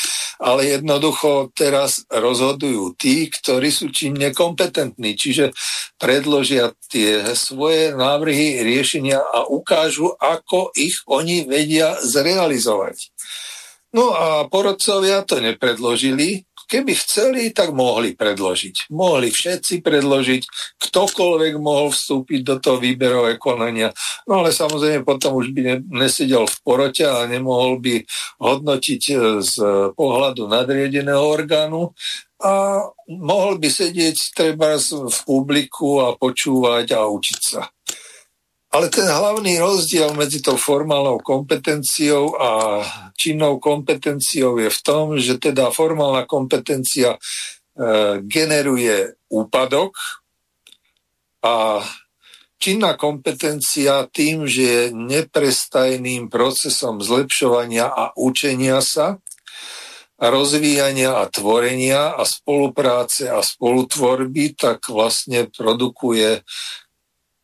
ale 0.40 0.78
jednoducho 0.78 1.52
teraz 1.56 2.04
rozhodujú 2.08 2.96
tí, 2.96 3.28
ktorí 3.28 3.68
sú 3.72 3.88
čím 3.92 4.16
nekompetentní, 4.16 5.16
čiže 5.16 5.52
predložia 5.96 6.72
tie 6.92 7.24
svoje 7.32 7.96
návrhy, 7.96 8.60
riešenia 8.60 9.20
a 9.20 9.48
ukážu, 9.48 10.12
ako 10.16 10.72
ich 10.76 11.00
oni 11.08 11.48
vedia 11.48 11.96
zrealizovať. 12.00 13.12
No 13.96 14.12
a 14.12 14.44
porodcovia 14.50 15.24
to 15.24 15.40
nepredložili, 15.40 16.44
Keby 16.66 16.92
chceli, 16.98 17.54
tak 17.54 17.70
mohli 17.70 18.18
predložiť. 18.18 18.90
Mohli 18.90 19.30
všetci 19.30 19.86
predložiť, 19.86 20.42
ktokoľvek 20.82 21.54
mohol 21.62 21.94
vstúpiť 21.94 22.40
do 22.42 22.56
toho 22.58 22.82
výberového 22.82 23.38
konania. 23.38 23.94
No 24.26 24.42
ale 24.42 24.50
samozrejme 24.50 25.06
potom 25.06 25.38
už 25.38 25.54
by 25.54 25.86
nesedel 25.86 26.50
v 26.50 26.56
porote 26.66 27.06
a 27.06 27.22
nemohol 27.30 27.78
by 27.78 28.02
hodnotiť 28.42 29.02
e, 29.14 29.14
z 29.46 29.54
pohľadu 29.94 30.50
nadriedeného 30.50 31.22
orgánu 31.22 31.94
a 32.42 32.82
mohol 33.08 33.62
by 33.62 33.68
sedieť 33.70 34.36
treba 34.36 34.76
v 34.76 35.18
publiku 35.24 36.04
a 36.04 36.18
počúvať 36.18 36.98
a 36.98 37.08
učiť 37.08 37.40
sa. 37.40 37.62
Ale 38.76 38.92
ten 38.92 39.08
hlavný 39.08 39.56
rozdiel 39.56 40.12
medzi 40.12 40.44
tou 40.44 40.60
formálnou 40.60 41.24
kompetenciou 41.24 42.36
a 42.36 42.84
činnou 43.16 43.56
kompetenciou 43.56 44.60
je 44.60 44.68
v 44.68 44.80
tom, 44.84 45.16
že 45.16 45.40
teda 45.40 45.72
formálna 45.72 46.28
kompetencia 46.28 47.16
e, 47.16 47.18
generuje 48.20 49.16
úpadok 49.32 49.96
a 51.40 51.80
činná 52.60 53.00
kompetencia 53.00 54.12
tým, 54.12 54.44
že 54.44 54.64
je 54.68 54.82
neprestajným 54.92 56.28
procesom 56.28 57.00
zlepšovania 57.00 57.88
a 57.88 58.12
učenia 58.12 58.84
sa, 58.84 59.16
a 60.16 60.32
rozvíjania 60.32 61.16
a 61.20 61.28
tvorenia 61.28 62.16
a 62.16 62.24
spolupráce 62.24 63.28
a 63.28 63.44
spolutvorby, 63.44 64.56
tak 64.56 64.88
vlastne 64.88 65.48
produkuje 65.52 66.40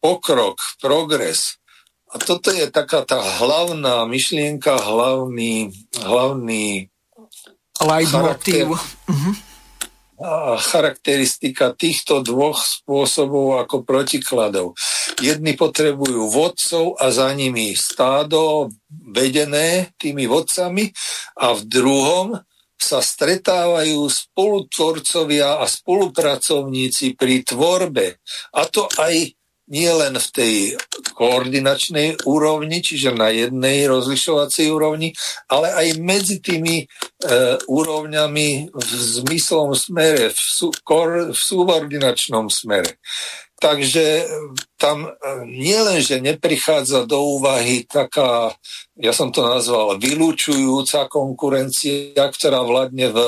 pokrok, 0.02 0.58
progres. 0.82 1.62
A 2.12 2.20
toto 2.20 2.52
je 2.52 2.68
taká 2.68 3.06
tá 3.08 3.22
hlavná 3.22 4.04
myšlienka, 4.04 4.76
hlavný, 4.76 5.72
hlavný 5.96 6.92
uh-huh. 9.08 9.34
a 10.20 10.60
charakteristika 10.60 11.72
týchto 11.72 12.20
dvoch 12.20 12.60
spôsobov 12.60 13.64
ako 13.64 13.86
protikladov. 13.86 14.76
Jedni 15.24 15.56
potrebujú 15.56 16.28
vodcov 16.28 17.00
a 17.00 17.08
za 17.08 17.32
nimi 17.32 17.72
stádo 17.72 18.68
vedené 18.90 19.94
tými 19.96 20.28
vodcami 20.28 20.92
a 21.40 21.56
v 21.56 21.62
druhom 21.64 22.26
sa 22.76 22.98
stretávajú 22.98 24.10
spolutvorcovia 24.10 25.62
a 25.62 25.64
spolupracovníci 25.70 27.14
pri 27.14 27.46
tvorbe. 27.46 28.18
A 28.58 28.66
to 28.66 28.90
aj 28.98 29.41
nie 29.72 29.88
len 29.88 30.20
v 30.20 30.28
tej 30.36 30.54
koordinačnej 31.16 32.28
úrovni, 32.28 32.84
čiže 32.84 33.16
na 33.16 33.32
jednej 33.32 33.88
rozlišovacej 33.88 34.68
úrovni, 34.68 35.16
ale 35.48 35.72
aj 35.72 35.86
medzi 35.96 36.44
tými 36.44 36.84
e, 36.84 36.86
úrovňami 37.64 38.48
v 38.68 38.90
zmyslom 39.24 39.72
smere, 39.72 40.28
v, 40.28 40.38
sú, 40.38 40.68
kor, 40.84 41.32
v 41.32 41.38
subordinačnom 41.40 42.52
smere. 42.52 43.00
Takže 43.56 44.04
e, 44.20 44.24
tam 44.76 45.08
e, 45.08 45.10
nie 45.48 45.80
že 46.04 46.20
neprichádza 46.20 47.08
do 47.08 47.40
úvahy 47.40 47.88
taká, 47.88 48.52
ja 49.00 49.16
som 49.16 49.32
to 49.32 49.40
nazval, 49.40 49.96
vylúčujúca 49.96 51.08
konkurencia, 51.08 52.28
ktorá 52.28 52.60
vládne 52.60 53.08
v 53.08 53.18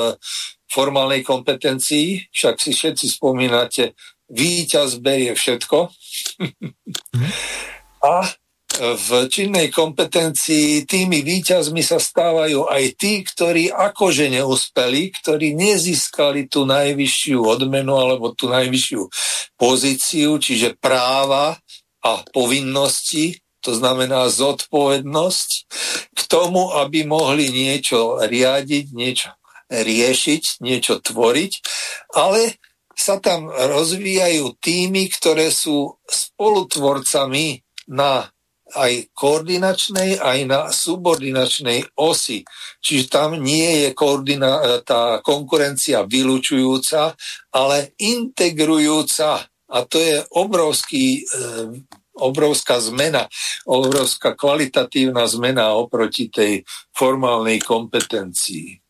formálnej 0.69 1.25
kompetencii, 1.25 2.29
však 2.29 2.55
si 2.61 2.71
všetci 2.75 3.05
spomínate 3.17 3.97
víťaz 4.29 4.99
berie 5.01 5.37
všetko. 5.37 5.93
A 8.03 8.13
v 8.75 9.31
činnej 9.31 9.71
kompetencii 9.71 10.83
tými 10.83 11.23
výťazmi 11.23 11.79
sa 11.79 11.95
stávajú 11.95 12.67
aj 12.67 12.83
tí, 12.99 13.23
ktorí 13.23 13.71
akože 13.71 14.27
neúspeli, 14.27 15.15
ktorí 15.15 15.55
nezískali 15.55 16.51
tú 16.51 16.67
najvyššiu 16.67 17.39
odmenu 17.39 17.95
alebo 17.95 18.35
tú 18.35 18.51
najvyššiu 18.51 19.01
pozíciu, 19.55 20.35
čiže 20.35 20.75
práva 20.75 21.55
a 22.03 22.11
povinnosti 22.35 23.39
to 23.63 23.73
znamená 23.73 24.29
zodpovednosť 24.29 25.49
k 26.13 26.19
tomu, 26.29 26.69
aby 26.77 27.01
mohli 27.07 27.49
niečo 27.49 28.21
riadiť, 28.21 28.85
niečo 28.93 29.33
riešiť, 29.73 30.61
niečo 30.61 31.01
tvoriť, 31.01 31.53
ale 32.13 32.61
sa 32.95 33.19
tam 33.19 33.51
rozvíjajú 33.51 34.55
týmy, 34.57 35.11
ktoré 35.11 35.51
sú 35.51 35.99
spolutvorcami 36.07 37.61
na 37.91 38.31
aj 38.73 39.13
koordinačnej, 39.13 40.17
aj 40.17 40.39
na 40.49 40.61
subordinačnej 40.73 41.85
osi. 42.01 42.41
Čiže 42.81 43.05
tam 43.07 43.37
nie 43.37 43.85
je 43.85 43.89
koordina- 43.93 44.81
tá 44.81 45.21
konkurencia 45.21 46.01
vylúčujúca, 46.03 47.13
ale 47.53 47.93
integrujúca. 48.01 49.45
A 49.69 49.77
to 49.85 49.97
je 50.01 50.21
obrovský, 50.33 51.21
e, 51.21 51.43
obrovská 52.15 52.79
zmena, 52.79 53.27
obrovská 53.65 54.33
kvalitatívna 54.33 55.27
zmena 55.27 55.75
oproti 55.75 56.31
tej 56.31 56.63
formálnej 56.95 57.59
kompetencii. 57.59 58.84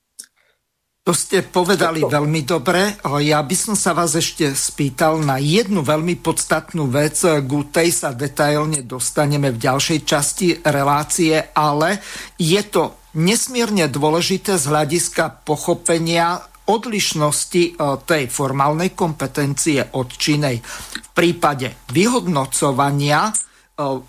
To 1.06 1.14
ste 1.14 1.46
povedali 1.46 2.02
to... 2.02 2.10
veľmi 2.10 2.42
dobre. 2.42 2.98
Ja 3.22 3.46
by 3.46 3.54
som 3.54 3.78
sa 3.78 3.94
vás 3.94 4.18
ešte 4.18 4.58
spýtal 4.58 5.22
na 5.22 5.38
jednu 5.38 5.86
veľmi 5.86 6.18
podstatnú 6.18 6.90
vec. 6.90 7.22
K 7.22 7.52
tej 7.70 7.90
sa 7.94 8.10
detailne 8.10 8.82
dostaneme 8.82 9.54
v 9.54 9.62
ďalšej 9.62 10.00
časti 10.02 10.66
relácie, 10.66 11.54
ale 11.54 12.02
je 12.42 12.58
to 12.66 12.98
nesmierne 13.22 13.86
dôležité 13.86 14.58
z 14.58 14.66
hľadiska 14.66 15.46
pochopenia 15.46 16.42
odlišnosti 16.66 17.64
e, 17.64 17.72
tej 18.02 18.26
formálnej 18.26 18.98
kompetencie 18.98 19.86
od 19.94 20.10
činej. 20.10 20.58
V 20.58 21.10
prípade 21.14 21.86
vyhodnocovania 21.94 23.30
e, 23.30 23.34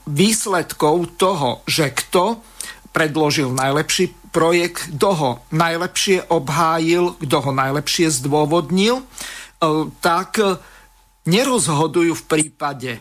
výsledkov 0.08 1.20
toho, 1.20 1.60
že 1.68 1.92
kto 1.92 2.40
predložil 2.96 3.52
najlepší 3.52 4.25
projekt, 4.36 4.92
kto 5.00 5.10
ho 5.16 5.30
najlepšie 5.56 6.28
obhájil, 6.28 7.16
kto 7.16 7.36
ho 7.40 7.50
najlepšie 7.56 8.12
zdôvodnil, 8.20 9.00
e, 9.00 9.04
tak 10.04 10.30
e, 10.36 10.60
nerozhodujú 11.32 12.12
v 12.12 12.24
prípade 12.28 12.92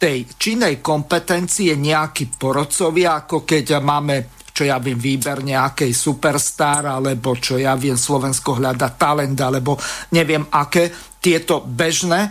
tej 0.00 0.24
činnej 0.40 0.80
kompetencie 0.80 1.76
nejakí 1.76 2.32
porodcovia, 2.40 3.28
ako 3.28 3.44
keď 3.44 3.76
máme 3.84 4.40
čo 4.50 4.68
ja 4.68 4.76
viem, 4.76 4.98
výber 4.98 5.40
nejakej 5.40 5.92
superstar, 5.92 6.84
alebo 6.84 7.32
čo 7.36 7.56
ja 7.56 7.76
viem, 7.80 7.96
Slovensko 7.96 8.60
hľada 8.60 8.92
talent, 8.92 9.36
alebo 9.40 9.80
neviem 10.12 10.44
aké 10.52 10.92
tieto 11.20 11.60
bežné 11.60 12.28
e, 12.28 12.30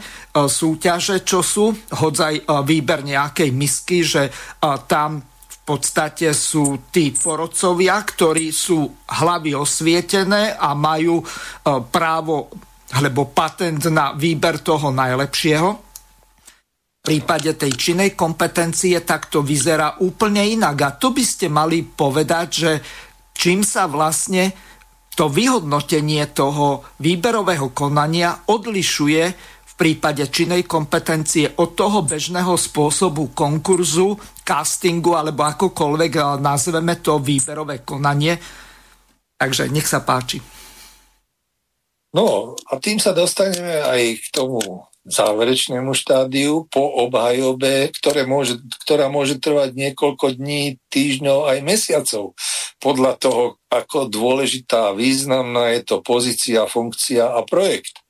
súťaže, 0.49 1.21
čo 1.21 1.45
sú, 1.45 1.69
hodzaj 1.73 2.49
výber 2.65 3.05
nejakej 3.05 3.49
misky, 3.53 4.01
že 4.01 4.33
tam 4.89 5.21
podstate 5.69 6.33
sú 6.33 6.89
tí 6.89 7.13
porodcovia, 7.13 8.01
ktorí 8.01 8.49
sú 8.49 8.89
hlavy 9.05 9.53
osvietené 9.53 10.57
a 10.57 10.73
majú 10.73 11.21
e, 11.21 11.25
právo 11.93 12.49
alebo 12.89 13.29
patent 13.29 13.85
na 13.93 14.17
výber 14.17 14.65
toho 14.65 14.89
najlepšieho. 14.89 15.69
V 16.99 17.01
prípade 17.05 17.53
tej 17.53 17.77
činej 17.77 18.17
kompetencie 18.17 18.97
tak 19.05 19.29
to 19.29 19.45
vyzerá 19.45 20.01
úplne 20.01 20.41
inak. 20.41 20.77
A 20.81 20.89
to 20.97 21.13
by 21.13 21.21
ste 21.21 21.53
mali 21.53 21.85
povedať, 21.85 22.47
že 22.49 22.71
čím 23.37 23.61
sa 23.61 23.85
vlastne 23.85 24.49
to 25.13 25.29
vyhodnotenie 25.29 26.33
toho 26.33 26.81
výberového 26.97 27.69
konania 27.77 28.41
odlišuje 28.49 29.57
prípade 29.79 30.27
činej 30.27 30.67
kompetencie 30.67 31.55
od 31.55 31.71
toho 31.79 32.03
bežného 32.03 32.59
spôsobu 32.59 33.31
konkurzu, 33.31 34.19
castingu 34.49 35.13
alebo 35.13 35.45
akokoľvek 35.45 36.11
eh, 36.17 36.25
nazveme 36.41 36.97
to 36.97 37.21
výberové 37.21 37.85
konanie. 37.85 38.33
Takže 39.37 39.69
nech 39.69 39.85
sa 39.85 40.01
páči. 40.01 40.41
No 42.09 42.57
a 42.57 42.73
tým 42.81 42.97
sa 42.97 43.13
dostaneme 43.13 43.85
aj 43.85 44.01
k 44.17 44.27
tomu 44.33 44.57
záverečnému 45.09 45.93
štádiu 45.93 46.67
po 46.67 46.85
obhajobe, 47.05 47.93
ktoré 47.97 48.25
môže, 48.25 48.61
ktorá 48.85 49.07
môže 49.07 49.41
trvať 49.41 49.73
niekoľko 49.73 50.37
dní, 50.37 50.77
týždňov 50.91 51.49
aj 51.49 51.57
mesiacov. 51.65 52.37
Podľa 52.81 53.13
toho, 53.17 53.43
ako 53.71 54.09
dôležitá, 54.11 54.93
významná 54.93 55.73
je 55.77 55.81
to 55.85 55.97
pozícia, 56.03 56.69
funkcia 56.69 57.25
a 57.25 57.41
projekt. 57.45 58.01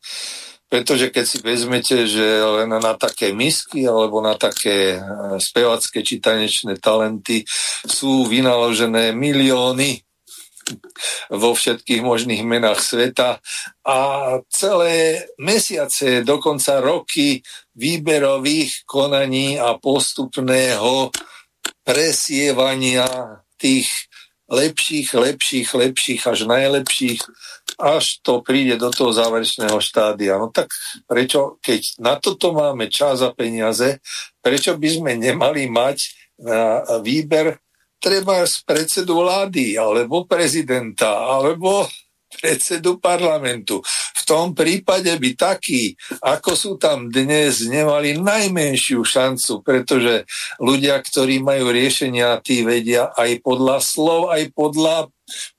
Pretože 0.70 1.10
keď 1.10 1.26
si 1.26 1.38
vezmete, 1.42 2.06
že 2.06 2.22
len 2.46 2.70
na 2.70 2.94
také 2.94 3.34
misky 3.34 3.90
alebo 3.90 4.22
na 4.22 4.38
také 4.38 4.96
e, 4.96 5.00
spevacké 5.42 6.06
či 6.06 6.22
tanečné 6.22 6.78
talenty 6.78 7.42
sú 7.90 8.30
vynaložené 8.30 9.10
milióny 9.18 10.06
vo 11.34 11.58
všetkých 11.58 12.06
možných 12.06 12.46
menách 12.46 12.78
sveta 12.86 13.42
a 13.82 13.98
celé 14.54 15.26
mesiace, 15.42 16.22
dokonca 16.22 16.78
roky 16.78 17.42
výberových 17.74 18.86
konaní 18.86 19.58
a 19.58 19.82
postupného 19.82 21.10
presievania 21.82 23.10
tých 23.58 23.90
lepších, 24.50 25.14
lepších, 25.14 25.70
lepších 25.74 26.22
až 26.28 26.40
najlepších 26.50 27.22
až 27.80 28.20
to 28.26 28.44
príde 28.44 28.76
do 28.76 28.92
toho 28.92 29.16
záverečného 29.16 29.80
štádia. 29.80 30.36
No 30.36 30.52
tak 30.52 30.68
prečo, 31.08 31.62
keď 31.64 32.02
na 32.04 32.20
toto 32.20 32.52
máme 32.52 32.92
čas 32.92 33.24
a 33.24 33.32
peniaze, 33.32 34.04
prečo 34.44 34.76
by 34.76 34.90
sme 34.90 35.12
nemali 35.16 35.72
mať 35.72 35.98
na 36.44 36.84
výber 37.00 37.56
treba 38.00 38.48
z 38.48 38.64
predsedu 38.64 39.24
vlády, 39.24 39.76
alebo 39.76 40.24
prezidenta, 40.24 41.20
alebo 41.20 41.88
predsedu 42.32 43.00
parlamentu. 43.00 43.84
Tom 44.30 44.54
prípade 44.54 45.10
by 45.10 45.34
takí, 45.34 45.98
ako 46.22 46.54
sú 46.54 46.72
tam 46.78 47.10
dnes, 47.10 47.66
nemali 47.66 48.14
najmenšiu 48.14 49.02
šancu, 49.02 49.66
pretože 49.66 50.30
ľudia, 50.62 51.02
ktorí 51.02 51.42
majú 51.42 51.74
riešenia, 51.74 52.38
tí 52.46 52.62
vedia 52.62 53.10
aj 53.18 53.42
podľa 53.42 53.82
slov, 53.82 54.30
aj 54.30 54.54
podľa 54.54 55.10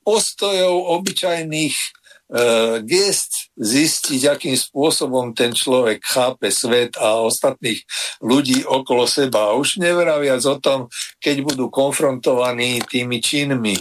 postojov 0.07 1.03
obyčajných 1.03 1.75
uh, 1.75 2.79
gest 2.87 3.51
zistiť, 3.59 4.39
akým 4.39 4.55
spôsobom 4.55 5.35
ten 5.35 5.51
človek 5.51 6.07
chápe 6.07 6.55
svet 6.55 6.95
a 6.95 7.27
ostatných 7.27 7.83
ľudí 8.23 8.63
okolo 8.63 9.03
seba. 9.11 9.51
Už 9.59 9.83
nevraviac 9.83 10.47
o 10.47 10.63
tom, 10.63 10.87
keď 11.19 11.43
budú 11.43 11.67
konfrontovaní 11.75 12.87
tými 12.87 13.19
činmi. 13.19 13.75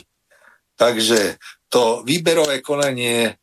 Takže 0.74 1.38
to 1.70 2.02
výberové 2.02 2.66
konanie 2.66 3.38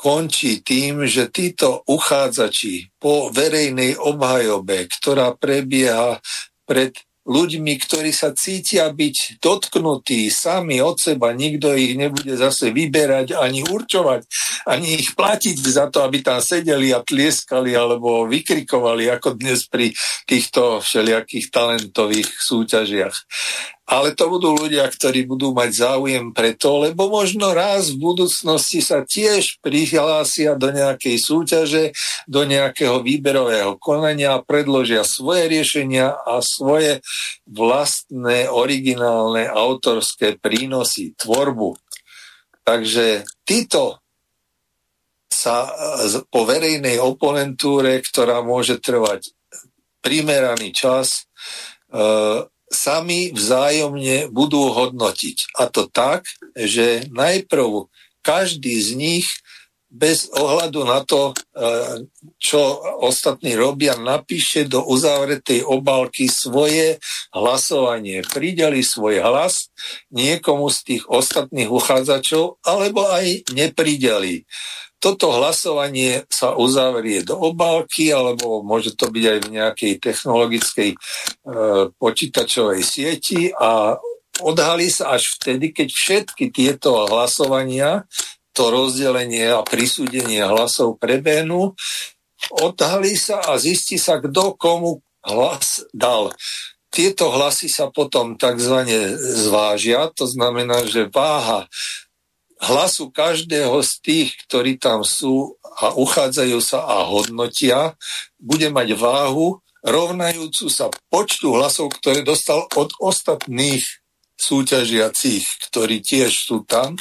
končí 0.00 0.64
tým, 0.64 1.04
že 1.04 1.28
títo 1.28 1.84
uchádzači 1.84 2.96
po 2.96 3.28
verejnej 3.28 4.00
obhajobe, 4.00 4.88
ktorá 4.88 5.36
prebieha 5.36 6.16
pred 6.64 6.96
ľuďmi, 7.28 7.76
ktorí 7.76 8.10
sa 8.10 8.32
cítia 8.32 8.88
byť 8.88 9.38
dotknutí 9.44 10.32
sami 10.32 10.80
od 10.80 10.96
seba. 10.96 11.36
Nikto 11.36 11.76
ich 11.76 11.94
nebude 11.94 12.32
zase 12.32 12.72
vyberať 12.72 13.36
ani 13.36 13.60
určovať, 13.60 14.24
ani 14.66 14.96
ich 14.98 15.12
platiť 15.12 15.56
za 15.60 15.92
to, 15.92 16.00
aby 16.00 16.24
tam 16.24 16.40
sedeli 16.40 16.96
a 16.96 17.04
tlieskali 17.04 17.76
alebo 17.76 18.24
vykrikovali, 18.24 19.12
ako 19.12 19.36
dnes 19.36 19.68
pri 19.68 19.92
týchto 20.24 20.80
všelijakých 20.80 21.52
talentových 21.52 22.30
súťažiach 22.40 23.14
ale 23.90 24.14
to 24.14 24.30
budú 24.30 24.54
ľudia, 24.54 24.86
ktorí 24.86 25.26
budú 25.26 25.50
mať 25.50 25.82
záujem 25.82 26.30
preto, 26.30 26.78
lebo 26.78 27.10
možno 27.10 27.50
raz 27.50 27.90
v 27.90 27.98
budúcnosti 27.98 28.78
sa 28.78 29.02
tiež 29.02 29.58
prihlásia 29.58 30.54
do 30.54 30.70
nejakej 30.70 31.18
súťaže, 31.18 31.90
do 32.30 32.46
nejakého 32.46 33.02
výberového 33.02 33.74
konania, 33.82 34.38
predložia 34.46 35.02
svoje 35.02 35.50
riešenia 35.50 36.14
a 36.22 36.38
svoje 36.38 37.02
vlastné, 37.50 38.46
originálne, 38.46 39.50
autorské 39.50 40.38
prínosy, 40.38 41.18
tvorbu. 41.18 41.74
Takže 42.62 43.26
títo 43.42 43.98
sa 45.26 45.66
po 46.30 46.46
verejnej 46.46 47.02
oponentúre, 47.02 47.98
ktorá 48.06 48.38
môže 48.46 48.78
trvať 48.78 49.34
primeraný 49.98 50.70
čas, 50.70 51.26
e, 51.90 52.46
sami 52.70 53.34
vzájomne 53.34 54.30
budú 54.30 54.70
hodnotiť. 54.70 55.58
A 55.58 55.66
to 55.66 55.90
tak, 55.90 56.24
že 56.54 57.10
najprv 57.10 57.90
každý 58.22 58.78
z 58.78 58.90
nich 58.94 59.26
bez 59.90 60.30
ohľadu 60.30 60.86
na 60.86 61.02
to, 61.02 61.34
e, 61.34 61.66
čo 62.38 62.62
ostatní 63.02 63.58
robia, 63.58 63.98
napíše 63.98 64.70
do 64.70 64.86
uzavretej 64.86 65.66
obálky 65.66 66.30
svoje 66.30 67.02
hlasovanie. 67.34 68.22
Prideli 68.22 68.86
svoj 68.86 69.18
hlas 69.18 69.74
niekomu 70.14 70.70
z 70.70 70.78
tých 70.86 71.02
ostatných 71.10 71.66
uchádzačov, 71.66 72.62
alebo 72.62 73.02
aj 73.10 73.50
neprideli. 73.50 74.46
Toto 75.00 75.32
hlasovanie 75.32 76.28
sa 76.28 76.52
uzavrie 76.60 77.24
do 77.24 77.32
obálky, 77.32 78.12
alebo 78.12 78.60
môže 78.60 78.92
to 78.92 79.08
byť 79.08 79.24
aj 79.24 79.38
v 79.40 79.48
nejakej 79.48 79.92
technologickej 79.96 80.90
e, 80.92 80.98
počítačovej 81.96 82.84
sieti 82.84 83.48
a 83.56 83.96
odhalí 84.44 84.92
sa 84.92 85.16
až 85.16 85.40
vtedy, 85.40 85.72
keď 85.72 85.88
všetky 85.88 86.52
tieto 86.52 87.08
hlasovania 87.08 88.04
to 88.52 88.68
rozdelenie 88.68 89.48
a 89.48 89.64
prisúdenie 89.64 90.44
hlasov 90.44 91.00
prebehnú, 91.00 91.72
odhalí 92.60 93.16
sa 93.16 93.40
a 93.40 93.56
zistí 93.56 93.96
sa, 93.96 94.20
kto 94.20 94.52
komu 94.60 95.00
hlas 95.24 95.84
dal. 95.96 96.36
Tieto 96.90 97.30
hlasy 97.30 97.70
sa 97.70 97.88
potom 97.88 98.34
tzv. 98.34 98.84
zvážia, 99.16 100.10
to 100.12 100.26
znamená, 100.26 100.84
že 100.84 101.06
váha 101.08 101.70
hlasu 102.60 103.08
každého 103.08 103.80
z 103.80 103.92
tých, 104.04 104.28
ktorí 104.46 104.76
tam 104.76 105.00
sú 105.00 105.56
a 105.80 105.96
uchádzajú 105.96 106.58
sa 106.60 106.84
a 106.84 107.08
hodnotia, 107.08 107.96
bude 108.36 108.68
mať 108.68 108.94
váhu 109.00 109.64
rovnajúcu 109.80 110.68
sa 110.68 110.92
počtu 111.08 111.56
hlasov, 111.56 111.96
ktoré 111.96 112.20
dostal 112.20 112.68
od 112.76 112.92
ostatných 113.00 113.80
súťažiacich, 114.36 115.44
ktorí 115.68 116.00
tiež 116.04 116.32
sú 116.32 116.64
tam 116.64 116.96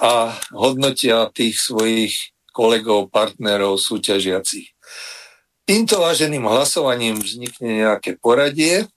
a 0.00 0.32
hodnotia 0.52 1.28
tých 1.32 1.56
svojich 1.56 2.12
kolegov, 2.52 3.08
partnerov, 3.12 3.80
súťažiacich. 3.80 4.72
Týmto 5.64 6.02
váženým 6.02 6.44
hlasovaním 6.44 7.20
vznikne 7.20 7.84
nejaké 7.84 8.18
poradie, 8.18 8.88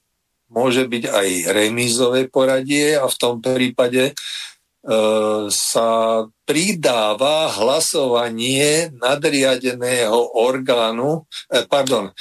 môže 0.50 0.88
byť 0.88 1.04
aj 1.06 1.28
remízové 1.54 2.28
poradie 2.32 2.98
a 2.98 3.06
v 3.06 3.16
tom 3.20 3.44
prípade 3.44 4.16
sa 5.48 5.90
pridáva 6.44 7.48
hlasovanie 7.56 8.92
nadriadeného 9.00 10.36
orgánu, 10.36 11.24
e, 11.48 11.64
pardon, 11.64 12.12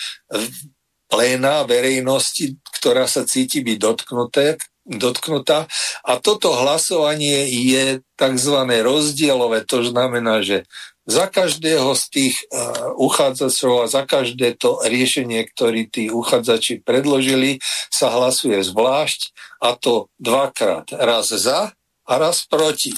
pléna 1.10 1.66
verejnosti, 1.66 2.56
ktorá 2.78 3.10
sa 3.10 3.26
cíti 3.26 3.66
byť 3.66 3.78
dotknuté, 3.82 4.46
dotknutá. 4.86 5.66
A 6.06 6.22
toto 6.22 6.54
hlasovanie 6.54 7.50
je 7.50 8.00
tzv. 8.14 8.56
rozdielové, 8.62 9.66
to 9.66 9.82
znamená, 9.82 10.46
že 10.46 10.62
za 11.02 11.26
každého 11.26 11.98
z 11.98 12.04
tých 12.14 12.36
uh, 12.46 12.94
uchádzačov 12.94 13.74
a 13.82 13.86
za 13.90 14.06
každé 14.06 14.54
to 14.54 14.78
riešenie, 14.86 15.42
ktoré 15.50 15.90
tí 15.90 16.06
uchádzači 16.14 16.78
predložili, 16.86 17.58
sa 17.90 18.14
hlasuje 18.14 18.62
zvlášť 18.62 19.34
a 19.66 19.74
to 19.74 20.06
dvakrát. 20.22 20.94
Raz 20.94 21.34
za 21.34 21.74
a 22.06 22.12
raz 22.18 22.44
proti. 22.46 22.92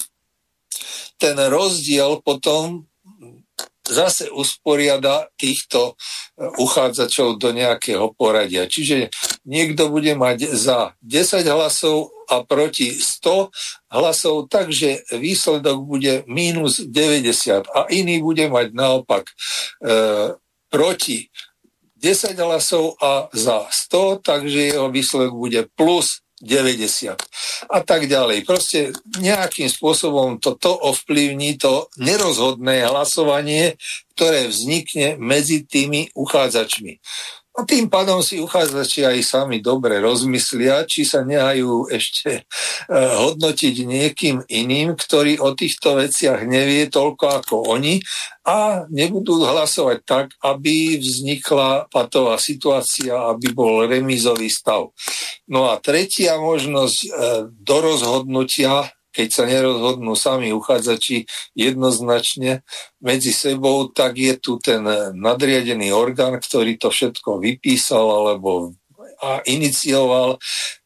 Ten 1.15 1.39
rozdiel 1.39 2.19
potom 2.25 2.83
zase 3.85 4.33
usporiada 4.33 5.29
týchto 5.37 5.93
e, 5.93 6.49
uchádzačov 6.57 7.37
do 7.37 7.53
nejakého 7.53 8.11
poradia. 8.17 8.65
Čiže 8.65 9.13
niekto 9.45 9.93
bude 9.93 10.17
mať 10.17 10.49
za 10.57 10.97
10 11.05 11.45
hlasov 11.45 12.09
a 12.25 12.41
proti 12.41 12.89
100 12.89 13.53
hlasov, 13.93 14.49
takže 14.49 15.05
výsledok 15.13 15.77
bude 15.85 16.25
minus 16.25 16.81
90 16.81 17.69
a 17.69 17.85
iný 17.93 18.25
bude 18.25 18.49
mať 18.49 18.73
naopak 18.73 19.29
e, 19.29 19.33
proti 20.73 21.29
10 21.95 22.37
hlasov 22.41 22.97
a 23.01 23.29
za 23.33 23.69
100, 23.69 24.25
takže 24.25 24.73
jeho 24.73 24.89
výsledok 24.89 25.33
bude 25.33 25.61
plus 25.77 26.24
90 26.45 27.17
a 27.73 27.79
tak 27.81 28.05
ďalej. 28.05 28.45
Proste 28.45 28.93
nejakým 29.17 29.65
spôsobom 29.65 30.37
toto 30.37 30.77
ovplyvní 30.77 31.57
to 31.57 31.89
nerozhodné 31.97 32.85
hlasovanie, 32.85 33.75
ktoré 34.13 34.47
vznikne 34.47 35.17
medzi 35.17 35.65
tými 35.65 36.13
uchádzačmi. 36.13 37.01
A 37.55 37.63
tým 37.63 37.87
pádom 37.87 38.19
si 38.19 38.35
uchádzači 38.43 39.07
aj 39.07 39.19
sami 39.23 39.63
dobre 39.63 40.03
rozmyslia, 40.03 40.83
či 40.83 41.07
sa 41.07 41.23
nehajú 41.23 41.87
ešte 41.87 42.43
e, 42.43 42.91
hodnotiť 42.91 43.75
niekým 43.87 44.43
iným, 44.43 44.99
ktorý 44.99 45.39
o 45.39 45.55
týchto 45.55 45.95
veciach 45.95 46.43
nevie 46.43 46.91
toľko 46.91 47.25
ako 47.39 47.55
oni 47.79 48.03
a 48.43 48.83
nebudú 48.91 49.39
hlasovať 49.39 49.97
tak, 50.03 50.27
aby 50.43 50.99
vznikla 50.99 51.87
patová 51.87 52.35
situácia, 52.35 53.31
aby 53.31 53.55
bol 53.55 53.87
remízový 53.87 54.51
stav. 54.51 54.91
No 55.47 55.71
a 55.71 55.79
tretia 55.79 56.35
možnosť 56.35 56.97
e, 56.99 57.09
do 57.55 57.77
rozhodnutia 57.79 58.94
keď 59.15 59.27
sa 59.31 59.47
nerozhodnú 59.47 60.11
sami 60.19 60.51
uchádzači 60.51 61.23
jednoznačne 61.55 62.67
medzi 62.99 63.31
sebou, 63.31 63.87
tak 63.87 64.19
je 64.19 64.35
tu 64.35 64.59
ten 64.59 64.83
nadriadený 65.15 65.95
orgán, 65.95 66.35
ktorý 66.43 66.75
to 66.75 66.91
všetko 66.91 67.39
vypísal 67.39 68.03
alebo 68.03 68.75
a 69.23 69.39
inicioval 69.47 70.35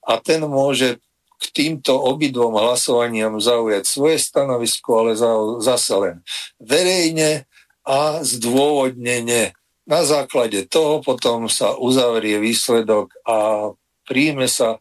a 0.05 0.11
ten 0.21 0.45
môže 0.45 1.01
k 1.39 1.45
týmto 1.55 1.95
obidvom 1.95 2.53
hlasovaniam 2.53 3.39
zaujať 3.39 3.83
svoje 3.87 4.21
stanovisko, 4.21 4.89
ale 5.01 5.11
zase 5.63 5.93
len 5.97 6.15
verejne 6.59 7.47
a 7.87 8.21
zdôvodnene. 8.21 9.55
Na 9.89 10.05
základe 10.05 10.69
toho 10.69 11.01
potom 11.01 11.49
sa 11.49 11.73
uzavrie 11.73 12.37
výsledok 12.37 13.09
a 13.25 13.71
príjme 14.05 14.45
sa 14.45 14.77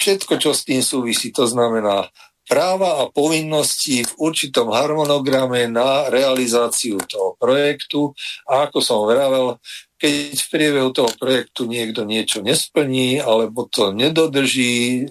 všetko, 0.00 0.40
čo 0.40 0.56
s 0.56 0.64
tým 0.64 0.80
súvisí. 0.80 1.28
To 1.36 1.44
znamená 1.44 2.08
práva 2.46 3.02
a 3.02 3.10
povinnosti 3.10 4.06
v 4.06 4.12
určitom 4.22 4.70
harmonograme 4.70 5.66
na 5.66 6.06
realizáciu 6.06 7.02
toho 7.02 7.34
projektu 7.36 8.14
a 8.46 8.70
ako 8.70 8.78
som 8.78 9.02
vravel, 9.04 9.58
keď 9.98 10.38
v 10.38 10.48
priebehu 10.54 10.90
toho 10.94 11.10
projektu 11.18 11.66
niekto 11.66 12.06
niečo 12.06 12.40
nesplní 12.40 13.18
alebo 13.18 13.66
to 13.66 13.90
nedodrží, 13.90 15.10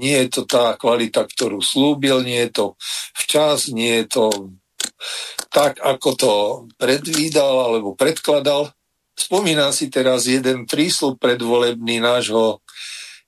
nie 0.00 0.16
je 0.24 0.28
to 0.32 0.42
tá 0.48 0.80
kvalita, 0.80 1.28
ktorú 1.28 1.60
slúbil, 1.60 2.24
nie 2.24 2.48
je 2.48 2.50
to 2.56 2.66
včas, 3.12 3.68
nie 3.68 4.00
je 4.00 4.06
to 4.08 4.24
tak, 5.52 5.76
ako 5.84 6.08
to 6.16 6.32
predvídal 6.80 7.68
alebo 7.68 7.92
predkladal. 7.92 8.72
Spomínam 9.12 9.76
si 9.76 9.92
teraz 9.92 10.24
jeden 10.24 10.64
prísľub 10.64 11.20
predvolebný 11.20 12.00
nášho 12.00 12.64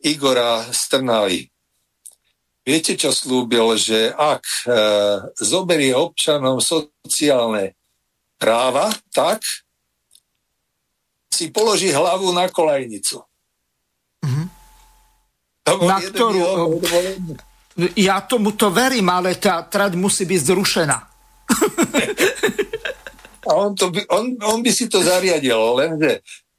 Igora 0.00 0.64
Strnavy. 0.72 1.51
Viete, 2.62 2.94
čo 2.94 3.10
slúbil, 3.10 3.74
že 3.74 4.14
ak 4.14 4.44
e, 4.46 4.78
zoberie 5.42 5.98
občanom 5.98 6.62
sociálne 6.62 7.74
práva, 8.38 8.86
tak 9.10 9.42
si 11.26 11.50
položí 11.50 11.90
hlavu 11.90 12.30
na 12.30 12.46
kolajnicu. 12.46 13.18
Mm-hmm. 14.22 14.46
Na 15.90 15.98
ktorú... 15.98 16.42
Ja 17.98 18.22
tomu 18.22 18.54
to 18.54 18.68
verím, 18.70 19.10
ale 19.10 19.34
tá 19.40 19.64
trať 19.66 19.98
musí 19.98 20.22
byť 20.22 20.40
zrušená. 20.44 20.98
A 23.42 23.58
on, 23.58 23.74
to 23.74 23.90
by, 23.90 24.06
on, 24.06 24.38
on 24.38 24.62
by 24.62 24.70
si 24.70 24.86
to 24.86 25.02
zariadil, 25.02 25.58
lenže 25.74 26.22
E, 26.22 26.51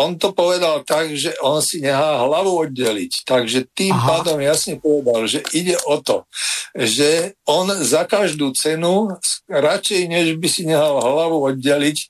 on 0.00 0.16
to 0.16 0.32
povedal 0.32 0.80
tak, 0.80 1.12
že 1.12 1.36
on 1.44 1.60
si 1.60 1.84
nechá 1.84 2.24
hlavu 2.24 2.64
oddeliť. 2.68 3.28
Takže 3.28 3.68
tým 3.76 3.92
Aha. 3.92 4.24
pádom 4.24 4.40
jasne 4.40 4.80
povedal, 4.80 5.28
že 5.28 5.44
ide 5.52 5.76
o 5.84 6.00
to, 6.00 6.24
že 6.72 7.36
on 7.44 7.68
za 7.84 8.08
každú 8.08 8.52
cenu, 8.56 9.12
radšej 9.48 10.02
než 10.08 10.26
by 10.40 10.48
si 10.48 10.64
nechal 10.64 11.00
hlavu 11.00 11.52
oddeliť 11.52 11.98
e, 12.00 12.06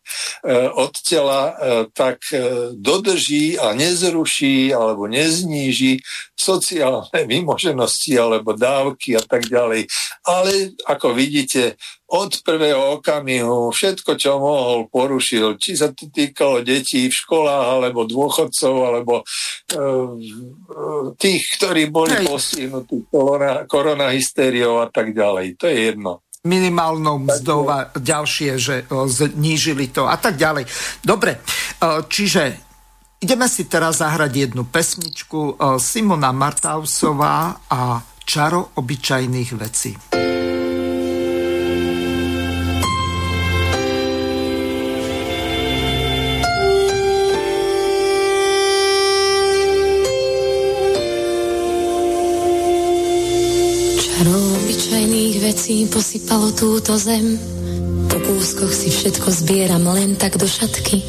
od 0.71 0.93
tela, 1.03 1.43
e, 1.51 1.55
tak 1.91 2.23
e, 2.31 2.71
dodrží 2.79 3.59
a 3.59 3.75
nezruší 3.75 4.71
alebo 4.71 5.11
nezníži 5.11 5.99
sociálne 6.39 7.27
vymoženosti 7.31 8.15
alebo 8.15 8.55
dávky 8.55 9.19
a 9.19 9.23
tak 9.23 9.51
ďalej. 9.51 9.91
Ale 10.27 10.79
ako 10.87 11.15
vidíte, 11.15 11.75
od 12.09 12.41
prvého 12.41 12.97
okamihu 13.01 13.69
všetko, 13.69 14.17
čo 14.17 14.41
mohol, 14.41 14.89
porušil. 14.89 15.61
Či 15.61 15.77
sa 15.77 15.93
to 15.93 16.09
týkalo 16.09 16.65
detí 16.65 17.05
v 17.05 17.13
školách, 17.13 17.67
alebo 17.77 18.09
dôchodcov, 18.09 18.75
alebo 18.81 19.15
e, 19.21 19.25
tých, 21.21 21.43
ktorí 21.61 21.93
boli 21.93 22.17
Hej. 22.17 22.25
postihnutí 22.25 23.13
korona, 23.13 23.69
korona 23.69 24.09
hystériou 24.09 24.81
a 24.81 24.89
tak 24.89 25.13
ďalej. 25.13 25.61
To 25.61 25.65
je 25.69 25.77
jedno 25.93 26.13
minimálnou 26.39 27.29
mzdou 27.29 27.67
a 27.69 27.93
ďalšie, 27.93 28.57
že 28.57 28.87
znížili 28.89 29.91
to 29.91 30.09
a 30.09 30.17
tak 30.17 30.39
ďalej. 30.41 30.65
Dobre, 31.05 31.37
e, 31.37 31.41
čiže 32.09 32.57
ideme 33.21 33.45
si 33.53 33.69
teraz 33.69 34.01
zahrať 34.01 34.33
jednu 34.49 34.65
pesničku 34.65 35.61
Simona 35.77 36.33
Martausová 36.33 37.69
a 37.69 38.01
Čaro 38.25 38.73
obyčajných 38.81 39.51
vecí. 39.59 39.93
Obyčajných 54.89 55.37
vecí 55.45 55.85
posypalo 55.85 56.49
túto 56.57 56.97
zem. 56.97 57.37
Po 58.09 58.17
kúskoch 58.25 58.73
si 58.73 58.89
všetko 58.89 59.29
zbieram 59.29 59.85
len 59.85 60.17
tak 60.17 60.41
do 60.41 60.49
šatky. 60.49 61.05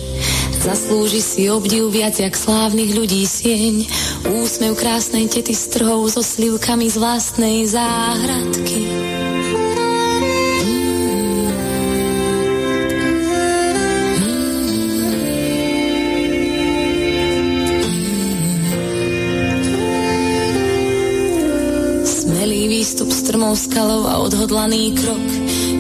Zaslúži 0.59 1.23
si 1.23 1.47
obdiv 1.47 1.87
viac 1.87 2.19
jak 2.19 2.35
slávnych 2.35 2.91
ľudí 2.91 3.23
sieň. 3.23 3.87
Úsmev 4.35 4.75
krásnej 4.75 5.31
tety 5.31 5.55
strhov 5.55 6.11
so 6.11 6.19
slivkami 6.19 6.91
z 6.91 6.99
vlastnej 6.99 7.71
záhradky. 7.71 8.98
Strmou 23.55 23.55
skalou 23.55 24.03
a 24.05 24.21
odhodlaný 24.21 24.93
krok 24.93 25.25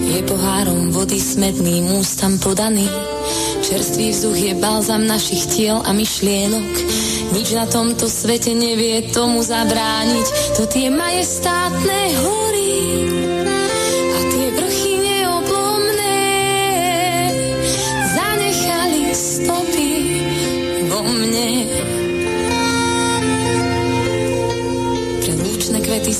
je 0.09 0.25
pohárom 0.25 0.89
vody 0.89 1.21
smedným 1.21 2.01
ústam 2.01 2.41
podaný. 2.41 2.89
Čerstvý 3.61 4.09
vzduch 4.09 4.37
je 4.37 4.53
balzam 4.57 5.05
našich 5.05 5.45
tiel 5.53 5.77
a 5.85 5.93
myšlienok. 5.93 6.73
Nič 7.37 7.53
na 7.53 7.69
tomto 7.69 8.09
svete 8.09 8.57
nevie 8.57 9.13
tomu 9.13 9.45
zabrániť. 9.45 10.57
To 10.57 10.65
tie 10.65 10.89
majestátne 10.89 11.99
hory 12.25 13.18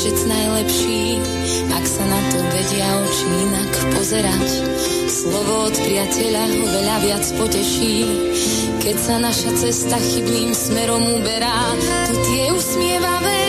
Bežec 0.00 0.32
najlepší, 0.32 1.20
ak 1.76 1.84
sa 1.84 2.00
na 2.08 2.20
to 2.32 2.40
vedia 2.56 2.88
oči 3.04 3.26
inak 3.44 3.72
pozerať. 3.92 4.48
Slovo 5.12 5.68
od 5.68 5.76
priateľa 5.76 6.40
ho 6.40 6.64
veľa 6.72 6.96
viac 7.04 7.24
poteší, 7.36 8.08
keď 8.80 8.96
sa 8.96 9.20
naša 9.20 9.52
cesta 9.60 10.00
chybným 10.00 10.56
smerom 10.56 11.04
uberá. 11.04 11.76
Tu 12.08 12.16
tie 12.16 12.48
usmievavé 12.48 13.39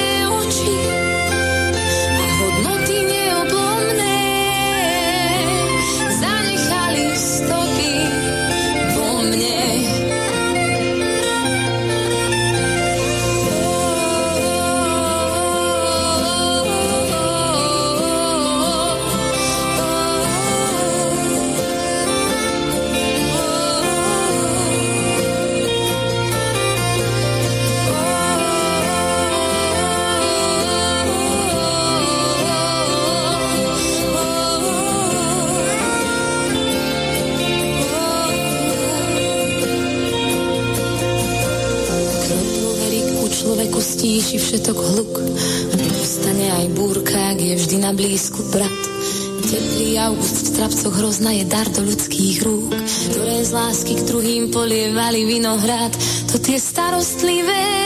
august 50.52 50.58
v 50.58 50.60
trapcoch 50.60 50.96
hrozna 51.00 51.32
je 51.32 51.46
dar 51.48 51.68
do 51.72 51.82
ľudských 51.88 52.44
rúk, 52.44 52.76
ktoré 53.08 53.40
z 53.44 53.52
lásky 53.56 53.94
k 53.96 54.04
druhým 54.04 54.44
polievali 54.52 55.24
vinohrad. 55.24 55.96
To 56.32 56.36
tie 56.44 56.60
starostlivé 56.60 57.81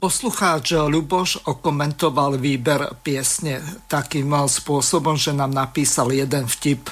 Poslucháč 0.00 0.72
Ľuboš 0.80 1.44
okomentoval 1.44 2.40
výber 2.40 2.88
piesne 3.04 3.60
takým 3.84 4.32
spôsobom, 4.32 5.12
že 5.12 5.36
nám 5.36 5.52
napísal 5.52 6.08
jeden 6.16 6.48
vtip. 6.48 6.88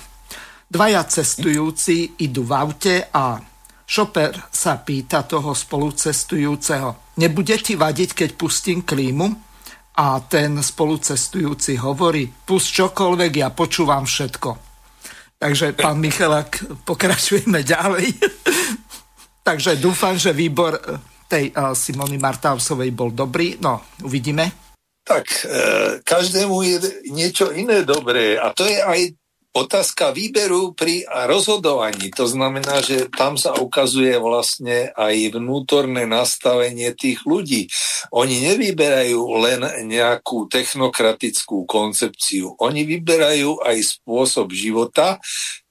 Dvaja 0.68 1.08
cestujúci 1.08 2.20
idú 2.20 2.44
v 2.44 2.52
aute 2.52 3.08
a 3.08 3.40
šoper 3.88 4.52
sa 4.52 4.76
pýta 4.84 5.24
toho 5.24 5.56
spolucestujúceho, 5.56 7.16
nebude 7.16 7.56
ti 7.64 7.80
vadiť, 7.80 8.12
keď 8.12 8.30
pustím 8.36 8.84
klímu? 8.84 9.32
A 9.96 10.20
ten 10.28 10.60
spolucestujúci 10.60 11.80
hovorí, 11.80 12.28
pust 12.28 12.76
čokoľvek, 12.76 13.32
ja 13.40 13.48
počúvam 13.48 14.04
všetko. 14.04 14.50
Takže, 15.40 15.72
pán 15.72 15.96
Michalak, 15.96 16.60
pokračujeme 16.84 17.64
ďalej. 17.64 18.12
Takže 19.48 19.80
dúfam, 19.80 20.12
že 20.20 20.36
výbor 20.36 20.76
tej 21.28 21.52
uh, 21.52 21.76
Simony 21.76 22.16
Martausovej 22.16 22.90
bol 22.96 23.12
dobrý. 23.12 23.60
No, 23.60 23.84
uvidíme. 24.02 24.68
Tak, 25.08 25.24
e, 25.24 25.56
každému 26.04 26.56
je 26.68 26.76
niečo 27.16 27.48
iné 27.48 27.80
dobré 27.80 28.36
a 28.36 28.52
to 28.52 28.68
je 28.68 28.76
aj 28.76 29.16
otázka 29.56 30.12
výberu 30.12 30.76
pri 30.76 31.08
rozhodovaní. 31.08 32.12
To 32.12 32.28
znamená, 32.28 32.84
že 32.84 33.08
tam 33.08 33.40
sa 33.40 33.56
ukazuje 33.56 34.20
vlastne 34.20 34.92
aj 34.92 35.40
vnútorné 35.40 36.04
nastavenie 36.04 36.92
tých 36.92 37.24
ľudí. 37.24 37.72
Oni 38.12 38.44
nevyberajú 38.52 39.20
len 39.40 39.64
nejakú 39.88 40.46
technokratickú 40.46 41.64
koncepciu. 41.64 42.54
Oni 42.60 42.84
vyberajú 42.84 43.64
aj 43.64 43.80
spôsob 43.80 44.52
života 44.52 45.16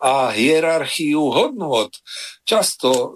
a 0.02 0.34
hierarchiu 0.34 1.30
hodnot. 1.30 1.94
Často 2.42 2.90
e, 2.90 3.10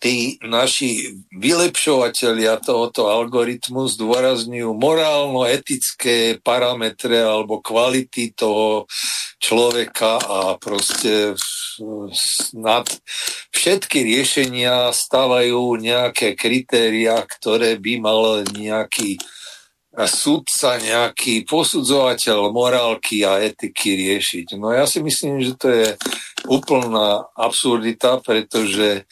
tí 0.00 0.40
naši 0.40 1.12
vylepšovateľia 1.36 2.64
tohoto 2.64 3.12
algoritmu 3.12 3.84
zdôrazňujú 3.84 4.72
morálno-etické 4.72 6.40
parametre 6.40 7.20
alebo 7.20 7.60
kvality 7.60 8.32
toho 8.32 8.88
človeka 9.36 10.16
a 10.16 10.40
proste 10.56 11.36
nad 12.56 12.88
všetky 13.52 14.00
riešenia 14.00 14.88
stávajú 14.88 15.76
nejaké 15.76 16.32
kritéria, 16.32 17.20
ktoré 17.20 17.76
by 17.76 17.92
mal 18.00 18.44
nejaký 18.48 19.20
sudca, 20.06 20.78
nejaký 20.78 21.44
posudzovateľ 21.44 22.54
morálky 22.54 23.26
a 23.26 23.42
etiky 23.42 23.98
riešiť. 23.98 24.54
No 24.56 24.70
ja 24.70 24.86
si 24.86 25.02
myslím, 25.02 25.42
že 25.42 25.58
to 25.58 25.68
je 25.68 25.88
úplná 26.46 27.26
absurdita, 27.34 28.22
pretože 28.22 29.04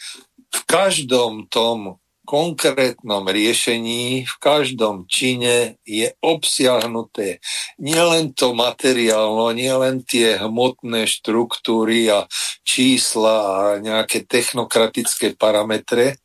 v 0.58 0.60
každom 0.66 1.46
tom 1.46 2.02
konkrétnom 2.28 3.24
riešení 3.24 4.28
v 4.28 4.36
každom 4.36 5.08
čine 5.08 5.80
je 5.88 6.12
obsiahnuté 6.20 7.40
nielen 7.80 8.36
to 8.36 8.52
materiálno, 8.52 9.48
nielen 9.56 10.04
tie 10.04 10.36
hmotné 10.36 11.08
štruktúry 11.08 12.12
a 12.12 12.28
čísla 12.68 13.36
a 13.40 13.60
nejaké 13.80 14.28
technokratické 14.28 15.40
parametre, 15.40 16.20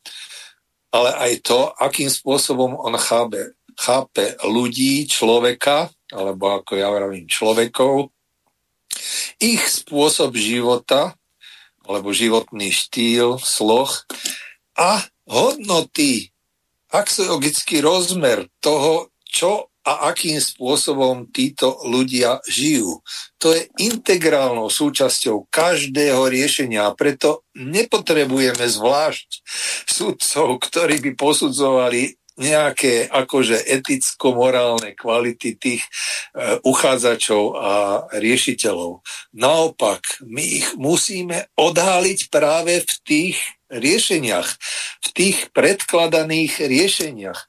ale 0.91 1.09
aj 1.15 1.31
to, 1.39 1.71
akým 1.79 2.11
spôsobom 2.11 2.75
on 2.75 2.99
chápe, 2.99 3.55
chápe 3.79 4.35
ľudí, 4.43 5.07
človeka, 5.07 5.87
alebo 6.11 6.59
ako 6.59 6.75
ja 6.75 6.91
vravím, 6.91 7.31
človekov, 7.31 8.11
ich 9.39 9.63
spôsob 9.71 10.35
života, 10.35 11.15
alebo 11.83 12.15
životný 12.15 12.71
štýl, 12.71 13.39
sloh 13.39 13.91
a 14.79 15.03
hodnoty, 15.27 16.31
axiologický 16.93 17.83
rozmer 17.83 18.47
toho, 18.61 19.11
čo 19.25 19.73
a 19.83 20.15
akým 20.15 20.39
spôsobom 20.39 21.27
títo 21.27 21.83
ľudia 21.83 22.39
žijú. 22.47 23.03
To 23.43 23.51
je 23.51 23.67
integrálnou 23.83 24.71
súčasťou 24.71 25.51
každého 25.51 26.31
riešenia 26.31 26.87
a 26.87 26.95
preto 26.95 27.43
nepotrebujeme 27.59 28.63
zvlášť 28.63 29.43
sudcov, 29.83 30.63
ktorí 30.63 31.03
by 31.03 31.11
posudzovali 31.19 32.15
nejaké 32.37 33.05
akože 33.09 33.61
eticko-morálne 33.61 34.97
kvality 34.97 35.53
tých 35.57 35.83
e, 35.85 35.89
uchádzačov 36.65 37.43
a 37.53 37.73
riešiteľov. 38.17 39.05
Naopak, 39.37 40.01
my 40.25 40.41
ich 40.41 40.67
musíme 40.73 41.45
odháliť 41.53 42.19
práve 42.33 42.81
v 42.81 42.93
tých 43.05 43.37
riešeniach, 43.69 44.49
v 45.01 45.07
tých 45.13 45.37
predkladaných 45.53 46.57
riešeniach. 46.65 47.39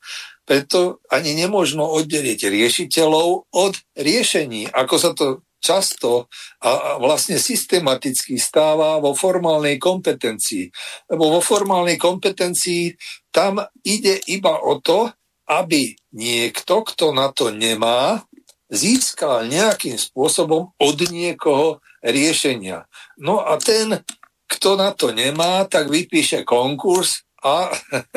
Preto 0.45 1.01
ani 1.09 1.33
nemôžno 1.33 1.89
oddeliť 1.89 2.41
riešiteľov 2.53 3.49
od 3.49 3.75
riešení, 3.97 4.69
ako 4.69 4.97
sa 5.01 5.17
to 5.17 5.41
často 5.65 6.29
a 6.61 7.01
vlastne 7.01 7.41
systematicky 7.41 8.37
stáva 8.37 9.01
vo 9.01 9.17
formálnej 9.17 9.81
kompetencii. 9.81 10.69
Lebo 11.09 11.33
vo 11.33 11.41
formálnej 11.41 11.97
kompetencii 11.97 12.93
tam 13.33 13.65
ide 13.81 14.21
iba 14.29 14.61
o 14.61 14.85
to, 14.85 15.09
aby 15.49 15.97
niekto, 16.13 16.85
kto 16.85 17.17
na 17.17 17.33
to 17.33 17.49
nemá, 17.49 18.21
získal 18.69 19.49
nejakým 19.49 19.97
spôsobom 19.97 20.77
od 20.77 20.99
niekoho 21.09 21.81
riešenia. 22.05 22.85
No 23.21 23.41
a 23.41 23.57
ten, 23.57 24.05
kto 24.49 24.77
na 24.77 24.93
to 24.93 25.13
nemá, 25.13 25.65
tak 25.69 25.89
vypíše 25.89 26.45
konkurs 26.45 27.25
a 27.45 27.69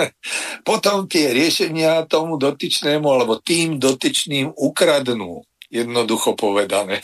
potom 0.67 1.07
tie 1.07 1.35
riešenia 1.35 2.07
tomu 2.07 2.39
dotyčnému 2.39 3.07
alebo 3.07 3.43
tým 3.43 3.75
dotyčným 3.75 4.55
ukradnú 4.55 5.43
jednoducho 5.68 6.34
povedané. 6.34 7.03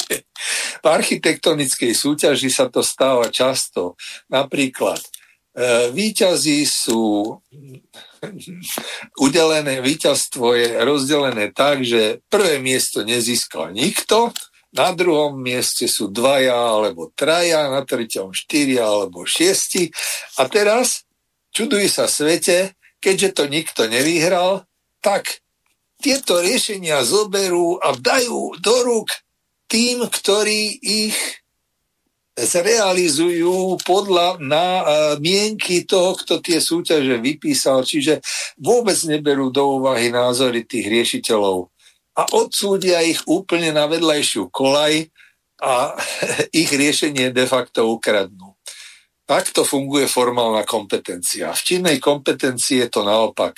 V 0.83 0.85
architektonickej 0.87 1.91
súťaži 1.95 2.49
sa 2.51 2.67
to 2.67 2.83
stáva 2.83 3.27
často. 3.31 3.95
Napríklad 4.31 4.99
e, 4.99 5.09
výťazí 5.91 6.63
sú 6.67 7.31
udelené, 9.25 9.83
víťazstvo 9.83 10.55
je 10.55 10.67
rozdelené 10.83 11.51
tak, 11.51 11.83
že 11.83 12.23
prvé 12.31 12.59
miesto 12.63 13.03
nezískal 13.03 13.75
nikto, 13.75 14.31
na 14.73 14.89
druhom 14.89 15.37
mieste 15.37 15.85
sú 15.85 16.09
dvaja 16.09 16.57
alebo 16.57 17.13
traja, 17.13 17.69
na 17.69 17.85
treťom 17.85 18.33
štyria 18.33 18.89
alebo 18.89 19.21
šiesti. 19.21 19.93
A 20.41 20.49
teraz, 20.49 21.05
čuduj 21.53 21.85
sa 21.93 22.09
svete, 22.09 22.73
keďže 22.97 23.37
to 23.37 23.43
nikto 23.45 23.85
nevyhral, 23.85 24.65
tak 24.97 25.45
tieto 26.03 26.43
riešenia 26.43 26.99
zoberú 27.07 27.79
a 27.79 27.95
dajú 27.95 28.59
do 28.59 28.75
rúk 28.83 29.07
tým, 29.71 30.03
ktorí 30.03 30.83
ich 30.83 31.15
zrealizujú 32.35 33.79
podľa 33.85 34.41
na 34.41 34.65
uh, 34.81 34.85
mienky 35.21 35.85
toho, 35.87 36.17
kto 36.17 36.41
tie 36.43 36.59
súťaže 36.59 37.21
vypísal, 37.21 37.85
čiže 37.85 38.19
vôbec 38.57 38.97
neberú 39.07 39.53
do 39.53 39.79
úvahy 39.79 40.11
názory 40.11 40.65
tých 40.67 40.89
riešiteľov 40.89 41.73
a 42.13 42.21
odsúdia 42.33 43.01
ich 43.01 43.25
úplne 43.25 43.73
na 43.73 43.89
vedľajšiu 43.89 44.53
kolaj 44.53 45.09
a 45.61 45.97
ich 46.61 46.69
riešenie 46.69 47.33
de 47.33 47.45
facto 47.49 47.89
ukradnú. 47.89 48.52
Takto 49.23 49.63
funguje 49.63 50.05
formálna 50.05 50.67
kompetencia. 50.67 51.55
V 51.55 51.63
činnej 51.63 51.97
kompetencii 51.97 52.83
je 52.83 52.89
to 52.91 53.07
naopak 53.07 53.55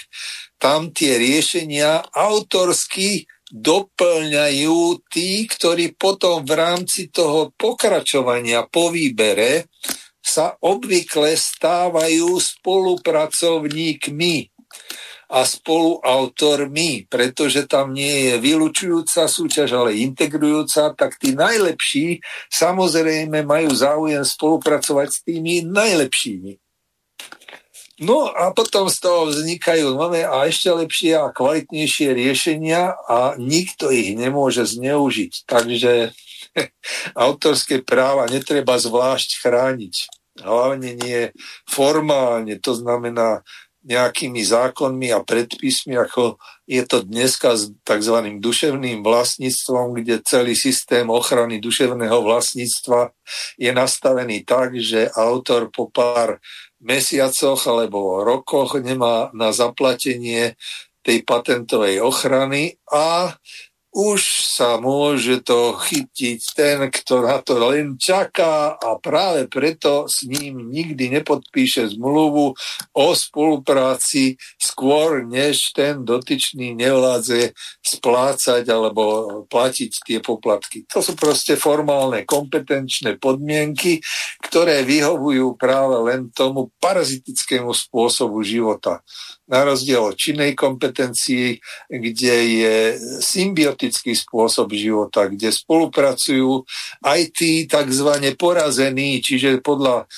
tam 0.66 0.89
tie 0.95 1.20
riešenia 1.20 2.16
autorsky 2.16 3.28
doplňajú 3.45 5.05
tí, 5.05 5.45
ktorí 5.45 5.93
potom 5.93 6.41
v 6.41 6.57
rámci 6.57 7.13
toho 7.13 7.53
pokračovania 7.53 8.66
po 8.66 8.89
výbere 8.89 9.70
sa 10.18 10.57
obvykle 10.57 11.38
stávajú 11.38 12.41
spolupracovníkmi 12.41 14.55
a 15.36 15.43
spoluautormi, 15.43 17.11
pretože 17.11 17.67
tam 17.67 17.91
nie 17.91 18.31
je 18.31 18.33
vylučujúca 18.39 19.27
súťaž, 19.27 19.75
ale 19.75 19.99
integrujúca, 19.99 20.95
tak 20.95 21.19
tí 21.19 21.36
najlepší 21.36 22.23
samozrejme 22.47 23.43
majú 23.43 23.67
záujem 23.75 24.23
spolupracovať 24.23 25.07
s 25.11 25.19
tými 25.27 25.67
najlepšími. 25.67 26.55
No 27.99 28.27
a 28.27 28.51
potom 28.55 28.91
z 28.91 28.97
toho 28.99 29.27
vznikajú 29.31 29.95
nové 29.95 30.27
a 30.27 30.47
ešte 30.47 30.71
lepšie 30.71 31.15
a 31.15 31.31
kvalitnejšie 31.31 32.11
riešenia 32.11 32.91
a 32.91 33.39
nikto 33.39 33.91
ich 33.91 34.15
nemôže 34.15 34.67
zneužiť. 34.67 35.47
Takže 35.47 36.11
autorské 37.27 37.83
práva 37.83 38.27
netreba 38.31 38.79
zvlášť 38.79 39.43
chrániť. 39.43 39.95
Hlavne 40.43 40.99
nie 40.99 41.31
formálne, 41.63 42.59
to 42.59 42.75
znamená 42.75 43.47
nejakými 43.86 44.41
zákonmi 44.41 45.13
a 45.13 45.21
predpismi, 45.21 45.93
ako 45.93 46.41
je 46.65 46.81
to 46.89 47.05
dneska 47.05 47.53
s 47.53 47.69
tzv. 47.86 48.17
duševným 48.41 49.05
vlastníctvom, 49.05 50.01
kde 50.01 50.25
celý 50.25 50.57
systém 50.57 51.05
ochrany 51.05 51.61
duševného 51.61 52.25
vlastníctva 52.25 53.13
je 53.61 53.69
nastavený 53.69 54.41
tak, 54.41 54.73
že 54.81 55.13
autor 55.13 55.69
po 55.69 55.93
pár 55.93 56.41
mesiacoch 56.81 57.61
alebo 57.69 58.25
rokoch 58.25 58.81
nemá 58.81 59.29
na 59.38 59.53
zaplatenie 59.53 60.57
tej 61.05 61.21
patentovej 61.21 62.01
ochrany 62.01 62.81
a 62.89 63.38
už 63.95 64.19
sa 64.59 64.75
môže 64.75 65.39
to 65.39 65.79
chytiť 65.79 66.39
ten, 66.51 66.91
kto 66.91 67.23
na 67.23 67.39
to 67.39 67.55
len 67.55 67.95
čaká 67.95 68.75
a 68.75 68.99
práve 68.99 69.47
preto 69.47 70.11
s 70.11 70.27
ním 70.27 70.67
nikdy 70.67 71.15
nepodpíše 71.15 71.95
zmluvu 71.95 72.51
o 72.91 73.05
spolupráci 73.15 74.35
skôr, 74.59 75.23
než 75.23 75.71
ten 75.71 76.03
dotyčný 76.03 76.75
nevládze 76.75 77.55
splácať 77.79 78.67
alebo 78.67 79.03
platiť 79.47 79.91
tie 80.03 80.19
poplatky. 80.19 80.83
To 80.91 80.99
sú 80.99 81.15
proste 81.15 81.55
formálne 81.55 82.27
kompetenčné 82.27 83.15
podmienky, 83.15 84.03
ktoré 84.43 84.83
vyhovujú 84.83 85.55
práve 85.55 85.95
len 86.11 86.35
tomu 86.35 86.67
parazitickému 86.83 87.71
spôsobu 87.71 88.43
života 88.43 88.99
na 89.45 89.61
rozdiel 89.61 90.01
od 90.01 90.17
činnej 90.17 90.57
kompetencii, 90.57 91.61
kde 91.89 92.35
je 92.49 92.75
symbiotický 93.21 94.17
spôsob 94.17 94.73
života, 94.73 95.29
kde 95.29 95.53
spolupracujú 95.53 96.65
aj 97.05 97.19
tí 97.29 97.69
tzv. 97.69 98.09
porazení, 98.35 99.21
čiže 99.21 99.61
podľa 99.61 100.09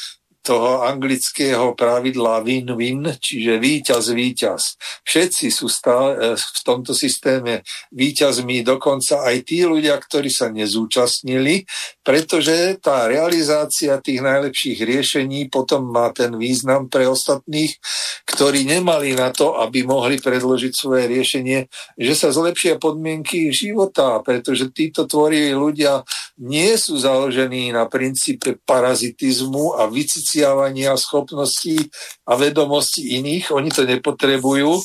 toho 0.48 0.88
anglického 0.88 1.76
pravidla 1.76 2.40
win-win, 2.40 3.20
čiže 3.20 3.60
víťaz-víťaz. 3.60 4.80
Všetci 5.04 5.52
sú 5.52 5.68
stále 5.68 6.40
v 6.40 6.60
tomto 6.64 6.96
systéme 6.96 7.68
víťazmi, 7.92 8.64
dokonca 8.64 9.28
aj 9.28 9.44
tí 9.44 9.68
ľudia, 9.68 10.00
ktorí 10.00 10.32
sa 10.32 10.48
nezúčastnili, 10.48 11.68
pretože 12.00 12.80
tá 12.80 13.12
realizácia 13.12 14.00
tých 14.00 14.24
najlepších 14.24 14.80
riešení 14.80 15.52
potom 15.52 15.92
má 15.92 16.16
ten 16.16 16.32
význam 16.40 16.88
pre 16.88 17.04
ostatných, 17.12 17.76
ktorí 18.24 18.64
nemali 18.64 19.20
na 19.20 19.36
to, 19.36 19.60
aby 19.60 19.84
mohli 19.84 20.16
predložiť 20.16 20.72
svoje 20.72 21.12
riešenie, 21.12 21.68
že 22.00 22.14
sa 22.16 22.32
zlepšia 22.32 22.80
podmienky 22.80 23.52
života, 23.52 24.24
pretože 24.24 24.72
títo 24.72 25.04
tvoriví 25.04 25.52
ľudia 25.52 26.08
nie 26.38 26.78
sú 26.78 27.02
založení 27.02 27.74
na 27.74 27.90
princípe 27.90 28.62
parazitizmu 28.62 29.74
a 29.74 29.90
vyciciavania 29.90 30.37
dosiavania 30.38 30.94
schopností 30.94 31.90
a 32.30 32.38
vedomostí 32.38 33.18
iných. 33.18 33.50
Oni 33.50 33.74
to 33.74 33.90
nepotrebujú, 33.90 34.78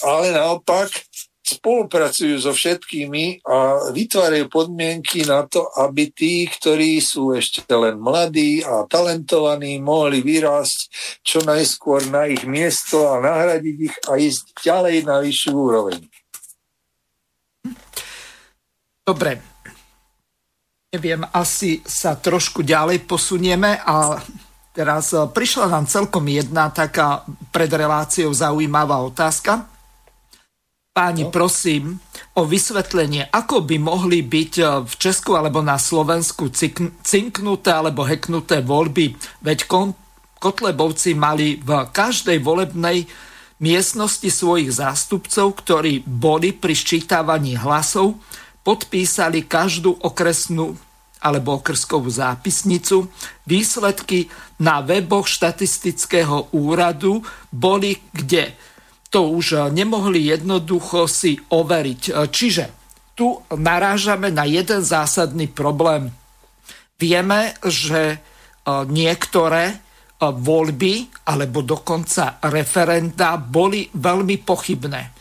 ale 0.00 0.32
naopak 0.32 0.88
spolupracujú 1.44 2.40
so 2.40 2.56
všetkými 2.56 3.44
a 3.44 3.92
vytvárajú 3.92 4.48
podmienky 4.48 5.28
na 5.28 5.44
to, 5.44 5.68
aby 5.76 6.08
tí, 6.08 6.48
ktorí 6.48 7.04
sú 7.04 7.36
ešte 7.36 7.68
len 7.68 8.00
mladí 8.00 8.64
a 8.64 8.88
talentovaní, 8.88 9.76
mohli 9.76 10.24
vyrásť 10.24 10.88
čo 11.20 11.44
najskôr 11.44 12.08
na 12.08 12.32
ich 12.32 12.48
miesto 12.48 13.12
a 13.12 13.20
nahradiť 13.20 13.76
ich 13.76 13.96
a 14.08 14.16
ísť 14.16 14.56
ďalej 14.64 14.96
na 15.04 15.20
vyššiu 15.20 15.52
úroveň. 15.52 16.00
Dobre. 19.04 19.52
Neviem, 20.96 21.28
asi 21.28 21.84
sa 21.84 22.16
trošku 22.16 22.64
ďalej 22.64 23.04
posunieme 23.04 23.82
a 23.84 24.16
teraz 24.74 25.14
e, 25.14 25.22
prišla 25.30 25.70
nám 25.70 25.86
celkom 25.86 26.26
jedna 26.26 26.68
taká 26.74 27.22
pred 27.54 27.70
reláciou 27.70 28.34
zaujímavá 28.34 28.98
otázka. 29.06 29.70
Páni, 30.94 31.26
no. 31.26 31.34
prosím 31.34 31.98
o 32.38 32.46
vysvetlenie, 32.46 33.26
ako 33.30 33.62
by 33.62 33.76
mohli 33.78 34.26
byť 34.26 34.52
e, 34.58 34.64
v 34.82 34.94
Česku 34.98 35.38
alebo 35.38 35.62
na 35.62 35.78
Slovensku 35.78 36.50
cinknuté 37.06 37.70
alebo 37.70 38.02
heknuté 38.02 38.60
voľby, 38.60 39.14
veď 39.46 39.70
Kotlebovci 40.42 41.16
mali 41.16 41.56
v 41.56 41.88
každej 41.88 42.42
volebnej 42.42 43.08
miestnosti 43.62 44.28
svojich 44.28 44.74
zástupcov, 44.76 45.56
ktorí 45.62 46.04
boli 46.04 46.52
pri 46.52 46.74
ščítavaní 46.76 47.56
hlasov, 47.56 48.20
podpísali 48.66 49.46
každú 49.46 49.96
okresnú 50.04 50.76
alebo 51.24 51.56
okrskovú 51.56 52.12
zápisnicu. 52.12 53.08
Výsledky 53.48 54.28
na 54.60 54.84
weboch 54.84 55.24
štatistického 55.24 56.52
úradu 56.52 57.24
boli 57.48 57.96
kde 58.12 58.52
to 59.14 59.30
už 59.30 59.46
eh, 59.54 59.62
nemohli 59.70 60.26
jednoducho 60.26 61.06
si 61.06 61.38
overiť. 61.38 62.02
Eh, 62.10 62.14
čiže 62.26 62.64
tu 63.14 63.38
narážame 63.54 64.34
na 64.34 64.42
jeden 64.42 64.82
zásadný 64.82 65.46
problém. 65.46 66.10
Vieme, 66.98 67.54
že 67.62 68.02
eh, 68.10 68.18
niektoré 68.90 69.86
voľby 70.24 71.26
alebo 71.28 71.60
dokonca 71.60 72.40
referenda 72.48 73.36
boli 73.36 73.84
veľmi 73.92 74.40
pochybné. 74.40 75.12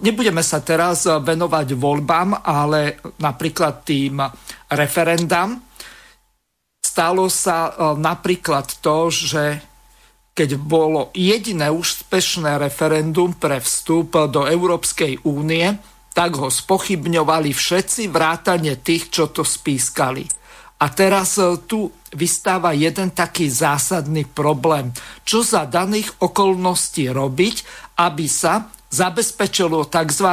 Nebudeme 0.00 0.42
sa 0.42 0.64
teraz 0.64 1.06
venovať 1.06 1.74
voľbám, 1.76 2.42
ale 2.44 2.98
napríklad 3.20 3.84
tým 3.84 4.22
referendám. 4.72 5.60
Stalo 6.82 7.30
sa 7.30 7.74
napríklad 7.94 8.80
to, 8.82 9.12
že 9.12 9.44
keď 10.38 10.54
bolo 10.54 11.10
jediné 11.18 11.66
úspešné 11.66 12.62
referendum 12.62 13.34
pre 13.34 13.58
vstup 13.58 14.30
do 14.30 14.46
Európskej 14.46 15.26
únie, 15.26 15.66
tak 16.14 16.38
ho 16.38 16.46
spochybňovali 16.46 17.50
všetci 17.50 18.10
vrátane 18.10 18.78
tých, 18.78 19.10
čo 19.10 19.30
to 19.34 19.42
spískali. 19.42 20.26
A 20.78 20.86
teraz 20.94 21.42
e, 21.42 21.58
tu 21.66 21.90
vystáva 22.14 22.70
jeden 22.70 23.10
taký 23.10 23.50
zásadný 23.50 24.30
problém. 24.30 24.94
Čo 25.26 25.42
za 25.42 25.66
daných 25.66 26.14
okolností 26.22 27.10
robiť, 27.10 27.56
aby 27.98 28.26
sa 28.30 28.70
zabezpečilo 28.88 29.88
tzv. 29.88 30.28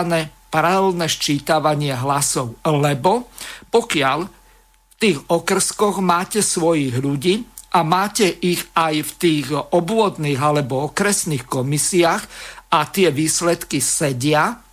paralelné 0.52 1.08
ščítavanie 1.08 1.94
hlasov. 1.96 2.60
Lebo 2.64 3.28
pokiaľ 3.72 4.20
v 4.26 4.96
tých 5.00 5.20
okrskoch 5.28 6.00
máte 6.00 6.40
svojich 6.40 6.96
ľudí, 7.00 7.44
a 7.76 7.84
máte 7.84 8.32
ich 8.40 8.64
aj 8.72 9.04
v 9.04 9.12
tých 9.20 9.48
obvodných 9.52 10.40
alebo 10.40 10.88
okresných 10.88 11.44
komisiách 11.44 12.24
a 12.72 12.88
tie 12.88 13.12
výsledky 13.12 13.84
sedia, 13.84 14.64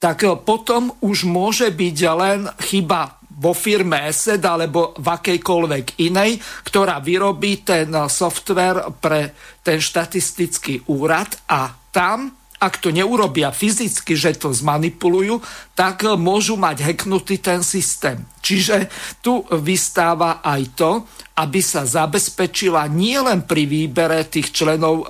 tak 0.00 0.24
potom 0.44 0.88
už 1.04 1.28
môže 1.28 1.68
byť 1.68 1.98
len 2.16 2.48
chyba 2.64 3.20
vo 3.28 3.52
firme 3.52 4.08
ESET 4.08 4.40
alebo 4.40 4.96
v 4.96 5.04
akejkoľvek 5.04 6.00
inej, 6.00 6.40
ktorá 6.64 7.02
vyrobí 7.04 7.60
ten 7.60 7.92
software 8.08 8.88
pre 9.00 9.36
ten 9.60 9.82
štatistický 9.82 10.88
úrad 10.88 11.28
a 11.50 11.72
tam 11.92 12.32
ak 12.60 12.80
to 12.80 12.94
neurobia 12.94 13.50
fyzicky, 13.50 14.14
že 14.14 14.38
to 14.38 14.54
zmanipulujú, 14.54 15.42
tak 15.74 16.06
môžu 16.16 16.54
mať 16.54 16.86
heknutý 16.86 17.42
ten 17.42 17.60
systém. 17.66 18.22
Čiže 18.40 18.88
tu 19.20 19.42
vystáva 19.60 20.40
aj 20.40 20.62
to, 20.78 20.90
aby 21.34 21.60
sa 21.60 21.82
zabezpečila 21.82 22.86
nielen 22.86 23.44
pri 23.44 23.66
výbere 23.66 24.22
tých 24.30 24.54
členov 24.54 25.02
e, 25.02 25.06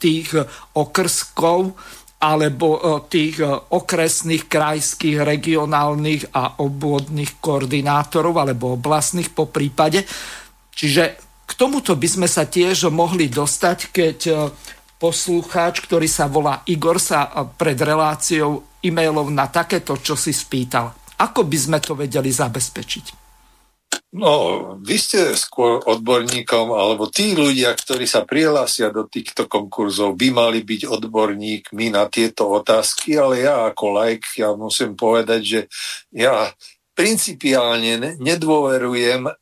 tých 0.00 0.32
okrskov 0.74 1.76
alebo 2.18 2.68
e, 2.74 2.80
tých 3.12 3.36
e, 3.44 3.46
okresných, 3.52 4.48
krajských, 4.48 5.22
regionálnych 5.22 6.32
a 6.32 6.64
obvodných 6.64 7.36
koordinátorov 7.38 8.34
alebo 8.42 8.80
oblastných 8.80 9.30
po 9.36 9.46
prípade. 9.52 10.08
Čiže 10.72 11.02
k 11.48 11.52
tomuto 11.52 11.96
by 11.96 12.08
sme 12.08 12.28
sa 12.28 12.48
tiež 12.48 12.88
mohli 12.92 13.28
dostať, 13.28 13.78
keď 13.92 14.18
poslucháč, 14.98 15.86
ktorý 15.86 16.10
sa 16.10 16.26
volá 16.26 16.66
Igor, 16.66 16.98
sa 16.98 17.30
pred 17.54 17.78
reláciou 17.78 18.78
e-mailov 18.82 19.30
na 19.30 19.46
takéto, 19.46 19.96
čo 19.98 20.18
si 20.18 20.34
spýtal. 20.34 20.90
Ako 21.18 21.46
by 21.46 21.58
sme 21.58 21.78
to 21.78 21.94
vedeli 21.98 22.30
zabezpečiť? 22.30 23.30
No, 24.08 24.32
vy 24.80 24.96
ste 24.96 25.36
skôr 25.36 25.84
odborníkom, 25.84 26.72
alebo 26.72 27.12
tí 27.12 27.36
ľudia, 27.36 27.76
ktorí 27.76 28.08
sa 28.08 28.24
prihlásia 28.24 28.88
do 28.88 29.04
týchto 29.04 29.44
konkurzov, 29.44 30.16
by 30.16 30.28
mali 30.32 30.64
byť 30.64 30.88
odborníkmi 30.88 31.92
na 31.92 32.08
tieto 32.08 32.48
otázky, 32.48 33.20
ale 33.20 33.44
ja 33.44 33.68
ako 33.68 33.84
like, 34.00 34.28
ja 34.40 34.56
musím 34.56 34.96
povedať, 34.96 35.40
že 35.44 35.60
ja 36.08 36.48
principiálne 36.96 38.18
nedôverujem 38.18 39.28
e, 39.28 39.32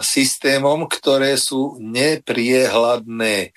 systémom, 0.00 0.88
ktoré 0.88 1.36
sú 1.36 1.76
nepriehľadné 1.76 3.52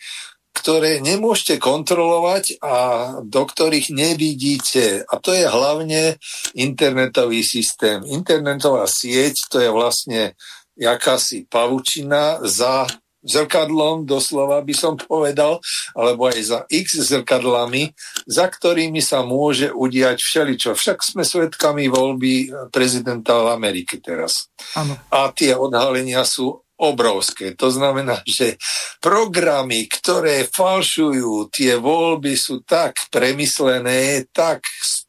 ktoré 0.57 0.97
nemôžete 0.97 1.61
kontrolovať 1.61 2.57
a 2.65 2.75
do 3.21 3.45
ktorých 3.45 3.93
nevidíte. 3.93 5.05
A 5.05 5.21
to 5.21 5.31
je 5.37 5.45
hlavne 5.45 6.17
internetový 6.57 7.45
systém. 7.45 8.01
Internetová 8.09 8.89
sieť 8.89 9.45
to 9.53 9.61
je 9.61 9.69
vlastne 9.69 10.33
jakási 10.73 11.45
pavučina 11.45 12.41
za 12.41 12.89
zrkadlom, 13.27 14.07
doslova 14.07 14.63
by 14.63 14.73
som 14.73 14.93
povedal, 15.09 15.59
alebo 15.93 16.31
aj 16.31 16.39
za 16.41 16.59
x 16.71 17.01
zrkadlami, 17.11 17.91
za 18.25 18.47
ktorými 18.47 19.03
sa 19.03 19.21
môže 19.21 19.69
udiať 19.69 20.17
všeličo. 20.17 20.71
Však 20.73 21.03
sme 21.03 21.23
svedkami 21.27 21.91
voľby 21.91 22.49
prezidenta 22.71 23.35
v 23.43 23.47
Amerike 23.53 23.99
teraz. 23.99 24.49
Ano. 24.79 24.95
A 25.11 25.29
tie 25.35 25.53
odhalenia 25.53 26.23
sú 26.23 26.63
obrovské. 26.77 27.57
To 27.57 27.73
znamená, 27.73 28.21
že 28.23 28.61
programy, 29.01 29.89
ktoré 29.89 30.45
falšujú 30.45 31.49
tie 31.49 31.75
voľby, 31.77 32.37
sú 32.37 32.61
tak 32.61 32.97
premyslené, 33.09 34.29
tak 34.29 34.61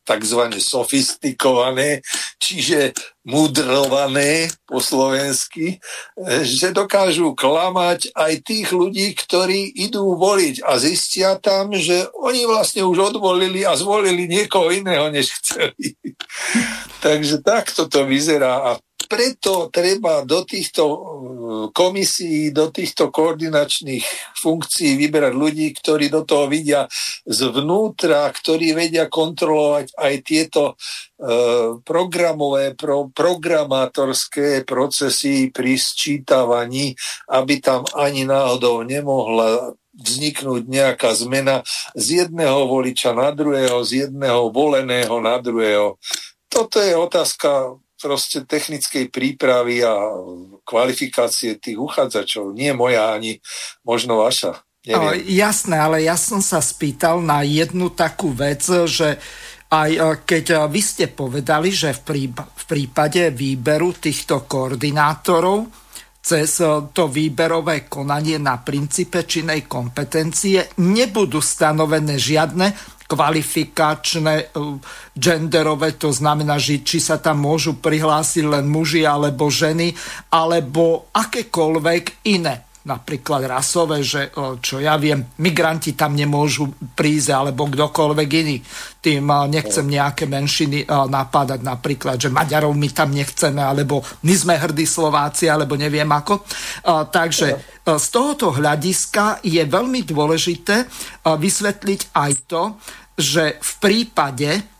takzvané 0.09 0.57
sofistikované, 0.64 2.01
čiže 2.41 2.97
mudrované 3.29 4.49
po 4.64 4.81
slovensky, 4.81 5.77
že 6.49 6.73
dokážu 6.73 7.37
klamať 7.37 8.16
aj 8.16 8.33
tých 8.41 8.73
ľudí, 8.73 9.12
ktorí 9.12 9.69
idú 9.85 10.16
voliť 10.16 10.64
a 10.64 10.81
zistia 10.81 11.37
tam, 11.37 11.77
že 11.77 12.09
oni 12.16 12.49
vlastne 12.49 12.89
už 12.89 13.12
odvolili 13.12 13.69
a 13.69 13.77
zvolili 13.77 14.25
niekoho 14.25 14.73
iného, 14.73 15.12
než 15.12 15.29
chceli. 15.45 16.01
Takže 17.05 17.45
takto 17.45 17.85
to 17.85 18.09
vyzerá 18.09 18.64
a 18.64 18.81
preto 19.09 19.73
treba 19.73 20.23
do 20.23 20.45
týchto 20.45 20.85
uh, 20.85 20.99
komisí, 21.73 22.53
do 22.53 22.69
týchto 22.69 23.09
koordinačných 23.09 24.05
funkcií 24.37 25.01
vyberať 25.01 25.33
ľudí, 25.33 25.73
ktorí 25.73 26.13
do 26.13 26.29
toho 26.29 26.47
vidia 26.47 26.85
zvnútra, 27.25 28.29
ktorí 28.29 28.77
vedia 28.77 29.09
kontrolovať 29.09 29.97
aj 29.97 30.15
tieto 30.23 30.63
uh, 30.77 31.81
programové, 31.81 32.77
pro, 32.77 33.09
programátorské 33.09 34.69
procesy 34.69 35.49
pri 35.49 35.81
sčítavaní, 35.81 36.93
aby 37.33 37.65
tam 37.65 37.89
ani 37.97 38.29
náhodou 38.29 38.85
nemohla 38.85 39.73
vzniknúť 39.99 40.63
nejaká 40.71 41.11
zmena 41.17 41.67
z 41.99 42.23
jedného 42.23 42.71
voliča 42.71 43.17
na 43.17 43.35
druhého, 43.35 43.83
z 43.83 44.07
jedného 44.07 44.53
voleného 44.55 45.19
na 45.19 45.43
druhého. 45.43 45.99
Toto 46.47 46.79
je 46.79 46.95
otázka 46.95 47.77
proste 47.99 48.46
technickej 48.46 49.11
prípravy 49.11 49.82
a 49.82 49.99
kvalifikácie 50.62 51.59
tých 51.59 51.76
uchádzačov. 51.76 52.55
Nie 52.55 52.72
moja, 52.72 53.12
ani 53.12 53.42
možno 53.82 54.22
vaša. 54.22 54.62
Neviem. 54.86 55.20
Jasné, 55.26 55.76
ale 55.76 56.07
ja 56.07 56.16
som 56.16 56.40
sa 56.40 56.62
spýtal 56.62 57.20
na 57.20 57.44
jednu 57.44 57.92
takú 57.92 58.32
vec, 58.32 58.64
že 58.88 59.18
aj 59.68 59.90
e, 59.92 60.01
keď 60.24 60.44
e, 60.49 60.57
vy 60.72 60.80
ste 60.80 61.07
povedali, 61.12 61.68
že 61.68 61.92
v 61.92 62.64
prípade 62.64 63.28
výberu 63.34 63.92
týchto 64.01 64.49
koordinátorov 64.49 65.68
cez 66.24 66.64
e, 66.64 66.88
to 66.88 67.12
výberové 67.12 67.84
konanie 67.84 68.40
na 68.40 68.61
princípe 68.64 69.28
činej 69.28 69.68
kompetencie 69.68 70.80
nebudú 70.80 71.44
stanovené 71.44 72.16
žiadne 72.16 72.97
kvalifikačné, 73.09 74.53
genderové, 75.17 75.97
to 75.97 76.13
znamená, 76.13 76.61
že 76.61 76.85
či 76.85 77.01
sa 77.01 77.17
tam 77.17 77.41
môžu 77.41 77.81
prihlásiť 77.81 78.45
len 78.45 78.69
muži 78.69 79.09
alebo 79.09 79.49
ženy, 79.49 79.97
alebo 80.29 81.09
akékoľvek 81.17 82.29
iné 82.29 82.68
napríklad 82.89 83.45
rasové, 83.45 84.01
že 84.01 84.32
čo 84.64 84.80
ja 84.80 84.97
viem, 84.97 85.20
migranti 85.45 85.93
tam 85.93 86.16
nemôžu 86.16 86.72
prísť 86.97 87.36
alebo 87.36 87.68
kdokoľvek 87.68 88.28
iný. 88.41 88.57
Tým 88.99 89.28
nechcem 89.53 89.84
nejaké 89.84 90.24
menšiny 90.24 90.89
napádať 90.89 91.61
napríklad, 91.61 92.16
že 92.16 92.32
Maďarov 92.32 92.72
my 92.72 92.89
tam 92.97 93.12
nechceme, 93.12 93.61
alebo 93.61 94.01
my 94.24 94.34
sme 94.34 94.57
hrdí 94.57 94.89
Slováci, 94.89 95.53
alebo 95.53 95.76
neviem 95.76 96.09
ako. 96.09 96.49
Takže 97.12 97.49
z 97.84 98.07
tohoto 98.09 98.57
hľadiska 98.57 99.45
je 99.45 99.61
veľmi 99.68 100.09
dôležité 100.09 100.89
vysvetliť 101.28 102.01
aj 102.16 102.32
to, 102.49 102.62
že 103.18 103.61
v 103.61 103.72
prípade 103.84 104.78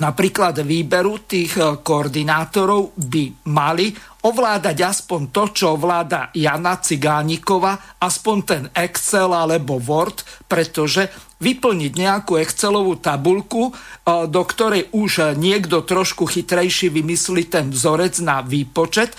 napríklad 0.00 0.60
výberu 0.60 1.24
tých 1.24 1.56
koordinátorov 1.82 2.96
by 2.96 3.48
mali 3.48 3.92
ovládať 4.26 4.78
aspoň 4.82 5.20
to, 5.30 5.44
čo 5.54 5.64
ovláda 5.78 6.34
Jana 6.34 6.82
Cigánikova, 6.82 8.02
aspoň 8.02 8.36
ten 8.42 8.62
Excel 8.74 9.30
alebo 9.30 9.78
Word, 9.78 10.26
pretože 10.50 11.06
vyplniť 11.36 11.92
nejakú 11.94 12.40
Excelovú 12.40 12.96
tabulku, 12.98 13.70
e, 13.70 13.72
do 14.26 14.42
ktorej 14.42 14.88
už 14.96 15.36
niekto 15.36 15.84
trošku 15.84 16.26
chytrejší 16.26 16.88
vymyslí 16.88 17.42
ten 17.46 17.68
vzorec 17.70 18.18
na 18.24 18.40
výpočet 18.40 19.12
e, 19.12 19.16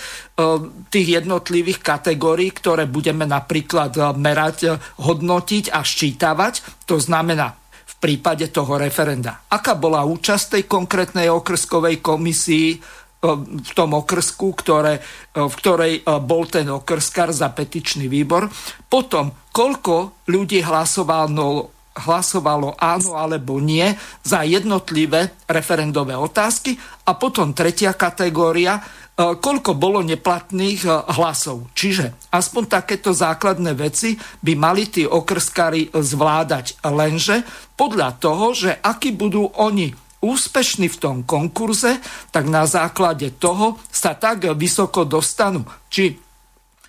tých 0.90 1.22
jednotlivých 1.22 1.78
kategórií, 1.78 2.50
ktoré 2.50 2.90
budeme 2.90 3.22
napríklad 3.22 3.94
e, 3.94 4.02
merať, 4.18 4.82
hodnotiť 4.98 5.70
a 5.70 5.80
ščítavať. 5.80 6.84
To 6.90 6.98
znamená, 6.98 7.54
prípade 7.98 8.48
toho 8.54 8.78
referenda. 8.78 9.46
Aká 9.50 9.74
bola 9.74 10.06
účasť 10.06 10.58
tej 10.58 10.64
konkrétnej 10.70 11.26
okrskovej 11.30 11.98
komisii, 11.98 12.78
v 13.18 13.70
tom 13.74 13.98
okrsku, 13.98 14.54
ktoré, 14.54 15.02
v 15.34 15.54
ktorej 15.58 15.92
e, 15.98 16.02
bol 16.22 16.46
ten 16.46 16.70
okrskar 16.70 17.34
za 17.34 17.50
petičný 17.50 18.06
výbor. 18.06 18.46
Potom, 18.86 19.34
koľko 19.50 20.22
ľudí 20.30 20.62
hlasovalo, 20.62 21.74
hlasovalo 22.06 22.78
áno 22.78 23.18
alebo 23.18 23.58
nie 23.58 23.90
za 24.22 24.46
jednotlivé 24.46 25.34
referendové 25.50 26.14
otázky. 26.14 26.78
A 27.10 27.18
potom 27.18 27.50
tretia 27.58 27.90
kategória, 27.98 28.78
e, 28.78 28.82
koľko 29.18 29.74
bolo 29.74 29.98
neplatných 30.06 30.86
e, 30.86 30.90
hlasov. 31.18 31.66
Čiže 31.74 32.30
aspoň 32.30 32.62
takéto 32.70 33.10
základné 33.10 33.74
veci 33.74 34.14
by 34.14 34.52
mali 34.54 34.86
tí 34.86 35.02
okrskári 35.02 35.90
zvládať. 35.90 36.78
Lenže 36.86 37.42
podľa 37.74 38.14
toho, 38.22 38.54
že 38.54 38.70
aký 38.78 39.10
budú 39.10 39.50
oni 39.58 39.90
úspešní 40.22 40.86
v 40.86 41.00
tom 41.02 41.16
konkurze, 41.26 41.98
tak 42.30 42.46
na 42.46 42.66
základe 42.66 43.34
toho 43.38 43.78
sa 43.90 44.14
tak 44.14 44.46
vysoko 44.54 45.02
dostanú. 45.02 45.66
Či 45.90 46.14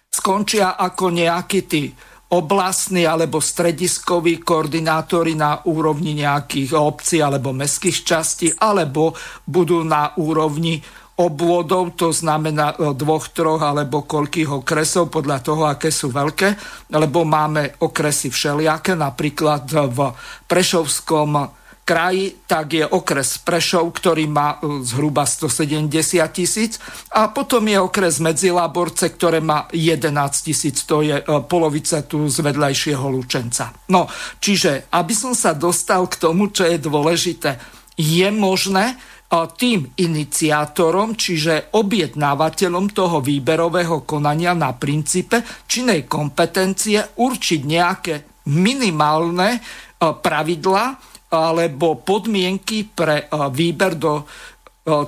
skončia 0.10 0.78
ako 0.78 1.14
nejakí 1.14 1.60
tí 1.66 1.94
oblastní 2.30 3.10
alebo 3.10 3.42
strediskoví 3.42 4.46
koordinátori 4.46 5.34
na 5.34 5.66
úrovni 5.66 6.14
nejakých 6.14 6.78
obcí 6.78 7.26
alebo 7.26 7.58
mestských 7.58 7.98
častí, 8.06 8.54
alebo 8.54 9.18
budú 9.50 9.82
na 9.82 10.14
úrovni 10.22 10.78
obvodov, 11.20 12.00
to 12.00 12.16
znamená 12.16 12.74
e, 12.80 12.96
dvoch, 12.96 13.28
troch 13.36 13.60
alebo 13.60 14.08
koľkých 14.08 14.64
okresov 14.64 15.12
podľa 15.12 15.38
toho, 15.44 15.68
aké 15.68 15.92
sú 15.92 16.08
veľké, 16.10 16.56
lebo 16.96 17.28
máme 17.28 17.84
okresy 17.84 18.32
všelijaké, 18.32 18.96
napríklad 18.96 19.68
v 19.92 20.00
Prešovskom 20.48 21.60
kraji, 21.90 22.46
tak 22.46 22.78
je 22.78 22.86
okres 22.86 23.42
Prešov, 23.42 23.90
ktorý 23.98 24.30
má 24.30 24.62
e, 24.62 24.86
zhruba 24.86 25.26
170 25.26 25.90
tisíc 26.30 26.78
a 27.10 27.34
potom 27.34 27.66
je 27.66 27.82
okres 27.82 28.22
Medzilaborce, 28.22 29.10
ktoré 29.10 29.42
má 29.42 29.66
11 29.74 30.14
tisíc, 30.46 30.86
to 30.86 31.02
je 31.02 31.18
e, 31.18 31.24
polovica 31.50 32.06
tu 32.06 32.30
z 32.30 32.46
vedľajšieho 32.46 33.06
Lučenca. 33.10 33.74
No, 33.90 34.06
čiže 34.38 34.86
aby 34.94 35.18
som 35.18 35.34
sa 35.34 35.58
dostal 35.58 36.06
k 36.06 36.22
tomu, 36.22 36.54
čo 36.54 36.70
je 36.70 36.78
dôležité, 36.78 37.58
je 37.98 38.30
možné 38.32 38.96
tým 39.30 39.94
iniciátorom, 39.94 41.14
čiže 41.14 41.70
objednávateľom 41.78 42.90
toho 42.90 43.22
výberového 43.22 44.02
konania 44.02 44.58
na 44.58 44.74
princípe 44.74 45.46
činnej 45.70 46.10
kompetencie 46.10 46.98
určiť 47.22 47.62
nejaké 47.62 48.16
minimálne 48.50 49.62
pravidla, 50.02 50.98
alebo 51.30 52.02
podmienky 52.02 52.90
pre 52.90 53.30
výber 53.54 53.94
do 54.02 54.26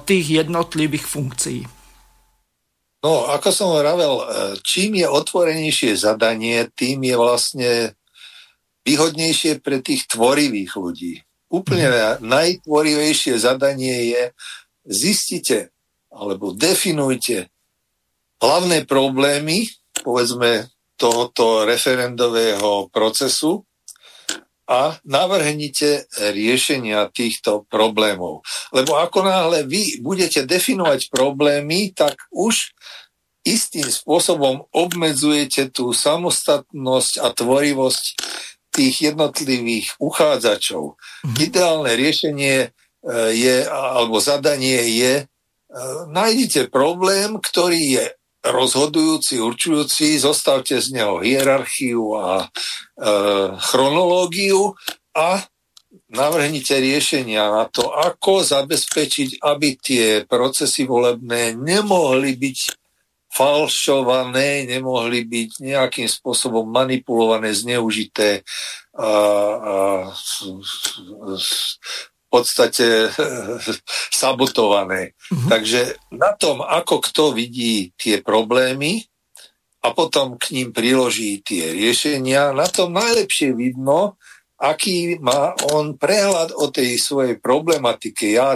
tých 0.05 0.45
jednotlivých 0.45 1.05
funkcií? 1.09 1.61
No, 3.01 3.26
ako 3.34 3.49
som 3.49 3.74
hovoril, 3.74 3.97
e, 3.97 4.26
čím 4.61 5.01
je 5.01 5.09
otvorenejšie 5.09 5.97
zadanie, 5.97 6.69
tým 6.69 7.01
je 7.01 7.15
vlastne 7.17 7.69
výhodnejšie 8.86 9.57
pre 9.57 9.82
tých 9.82 10.05
tvorivých 10.05 10.72
ľudí. 10.78 11.13
Úplne 11.51 12.17
najtvorivejšie 12.23 13.35
zadanie 13.35 14.15
je 14.15 14.23
zistite 14.87 15.75
alebo 16.11 16.55
definujte 16.55 17.51
hlavné 18.39 18.87
problémy, 18.87 19.67
povedzme, 20.03 20.71
tohoto 20.95 21.67
referendového 21.67 22.87
procesu 22.93 23.67
a 24.69 24.95
navrhnite 25.03 26.07
riešenia 26.31 27.09
týchto 27.11 27.67
problémov. 27.67 28.45
Lebo 28.71 28.95
ako 28.95 29.25
náhle 29.25 29.67
vy 29.67 29.99
budete 29.99 30.47
definovať 30.47 31.11
problémy, 31.11 31.91
tak 31.91 32.15
už 32.31 32.71
istým 33.41 33.89
spôsobom 33.89 34.69
obmedzujete 34.69 35.73
tú 35.73 35.91
samostatnosť 35.91 37.13
a 37.19 37.27
tvorivosť 37.33 38.03
tých 38.72 39.13
jednotlivých 39.13 39.99
uchádzačov. 39.99 40.95
Mm-hmm. 40.95 41.38
Ideálne 41.43 41.91
riešenie 41.93 42.57
e, 42.65 42.69
je, 43.36 43.57
alebo 43.67 44.17
zadanie 44.24 44.88
je, 44.95 45.13
e, 45.22 45.26
nájdite 46.09 46.72
problém, 46.72 47.38
ktorý 47.38 47.82
je 48.01 48.05
rozhodujúci, 48.41 49.38
určujúci, 49.38 50.17
zostavte 50.17 50.82
z 50.82 50.97
neho 50.97 51.22
hierarchiu 51.22 52.17
a 52.17 52.30
e, 52.41 52.47
chronológiu 53.61 54.74
a 55.13 55.45
navrhnite 56.11 56.80
riešenia 56.80 57.51
na 57.51 57.65
to, 57.67 57.91
ako 57.91 58.41
zabezpečiť, 58.41 59.43
aby 59.43 59.67
tie 59.78 60.05
procesy 60.26 60.88
volebné 60.88 61.53
nemohli 61.55 62.36
byť 62.36 62.57
falšované, 63.32 64.67
nemohli 64.67 65.23
byť 65.23 65.63
nejakým 65.63 66.07
spôsobom 66.11 66.67
manipulované, 66.67 67.55
zneužité 67.55 68.43
a, 68.95 69.09
a 69.55 69.75
podstate 72.32 73.11
sabotované. 74.23 75.11
Mm-hmm. 75.11 75.49
Takže 75.51 75.82
na 76.15 76.32
tom, 76.39 76.63
ako 76.63 77.03
kto 77.11 77.23
vidí 77.36 77.91
tie 77.99 78.23
problémy 78.23 79.03
a 79.84 79.91
potom 79.91 80.39
k 80.39 80.55
ním 80.55 80.69
priloží 80.71 81.43
tie 81.43 81.75
riešenia, 81.75 82.55
na 82.55 82.71
tom 82.71 82.95
najlepšie 82.95 83.51
vidno, 83.51 84.15
aký 84.55 85.19
má 85.19 85.51
on 85.75 85.99
prehľad 85.99 86.55
o 86.55 86.71
tej 86.71 86.95
svojej 86.95 87.36
problematike. 87.41 88.32
Ja 88.32 88.55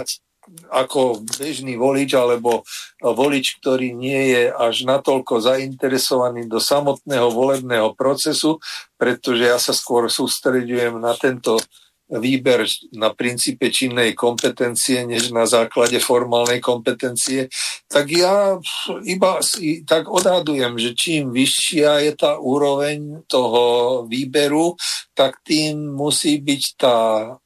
ako 0.70 1.26
bežný 1.38 1.74
volič 1.74 2.14
alebo 2.14 2.62
volič, 3.02 3.58
ktorý 3.58 3.92
nie 3.92 4.34
je 4.34 4.42
až 4.50 4.86
natoľko 4.86 5.42
zainteresovaný 5.42 6.46
do 6.46 6.62
samotného 6.62 7.28
volebného 7.30 7.92
procesu, 7.98 8.62
pretože 8.94 9.42
ja 9.46 9.58
sa 9.58 9.74
skôr 9.74 10.06
sústredujem 10.06 10.96
na 11.02 11.12
tento 11.18 11.58
výber 12.06 12.62
na 12.94 13.10
princípe 13.10 13.66
činnej 13.74 14.14
kompetencie, 14.14 15.02
než 15.02 15.34
na 15.34 15.42
základe 15.42 15.98
formálnej 15.98 16.62
kompetencie, 16.62 17.50
tak 17.90 18.06
ja 18.14 18.62
iba 19.02 19.42
tak 19.82 20.06
odhadujem, 20.06 20.78
že 20.78 20.94
čím 20.94 21.34
vyššia 21.34 22.06
je 22.06 22.12
tá 22.14 22.38
úroveň 22.38 23.26
toho 23.26 23.62
výberu, 24.06 24.78
tak 25.18 25.42
tým 25.42 25.98
musí 25.98 26.38
byť 26.38 26.62
tá 26.78 26.98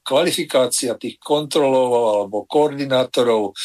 kvalifikácia 0.04 0.92
tých 1.00 1.16
kontrolov 1.16 1.90
alebo 1.96 2.44
koordinátorov 2.44 3.56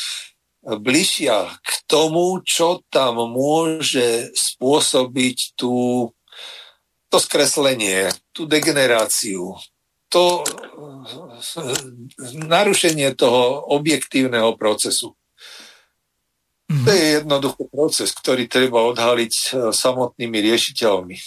bližšia 0.66 1.60
k 1.62 1.70
tomu, 1.86 2.42
čo 2.42 2.82
tam 2.90 3.22
môže 3.30 4.32
spôsobiť 4.34 5.60
tú, 5.60 6.10
to 7.12 7.18
skreslenie, 7.22 8.10
tú 8.34 8.50
degeneráciu, 8.50 9.54
to 10.10 10.46
narušenie 12.46 13.14
toho 13.18 13.66
objektívneho 13.74 14.56
procesu. 14.56 15.14
To 16.66 16.90
je 16.90 17.22
jednoduchý 17.22 17.70
proces, 17.70 18.10
ktorý 18.10 18.50
treba 18.50 18.82
odhaliť 18.90 19.34
e, 19.34 19.46
samotnými 19.70 20.38
riešiteľmi. 20.50 21.18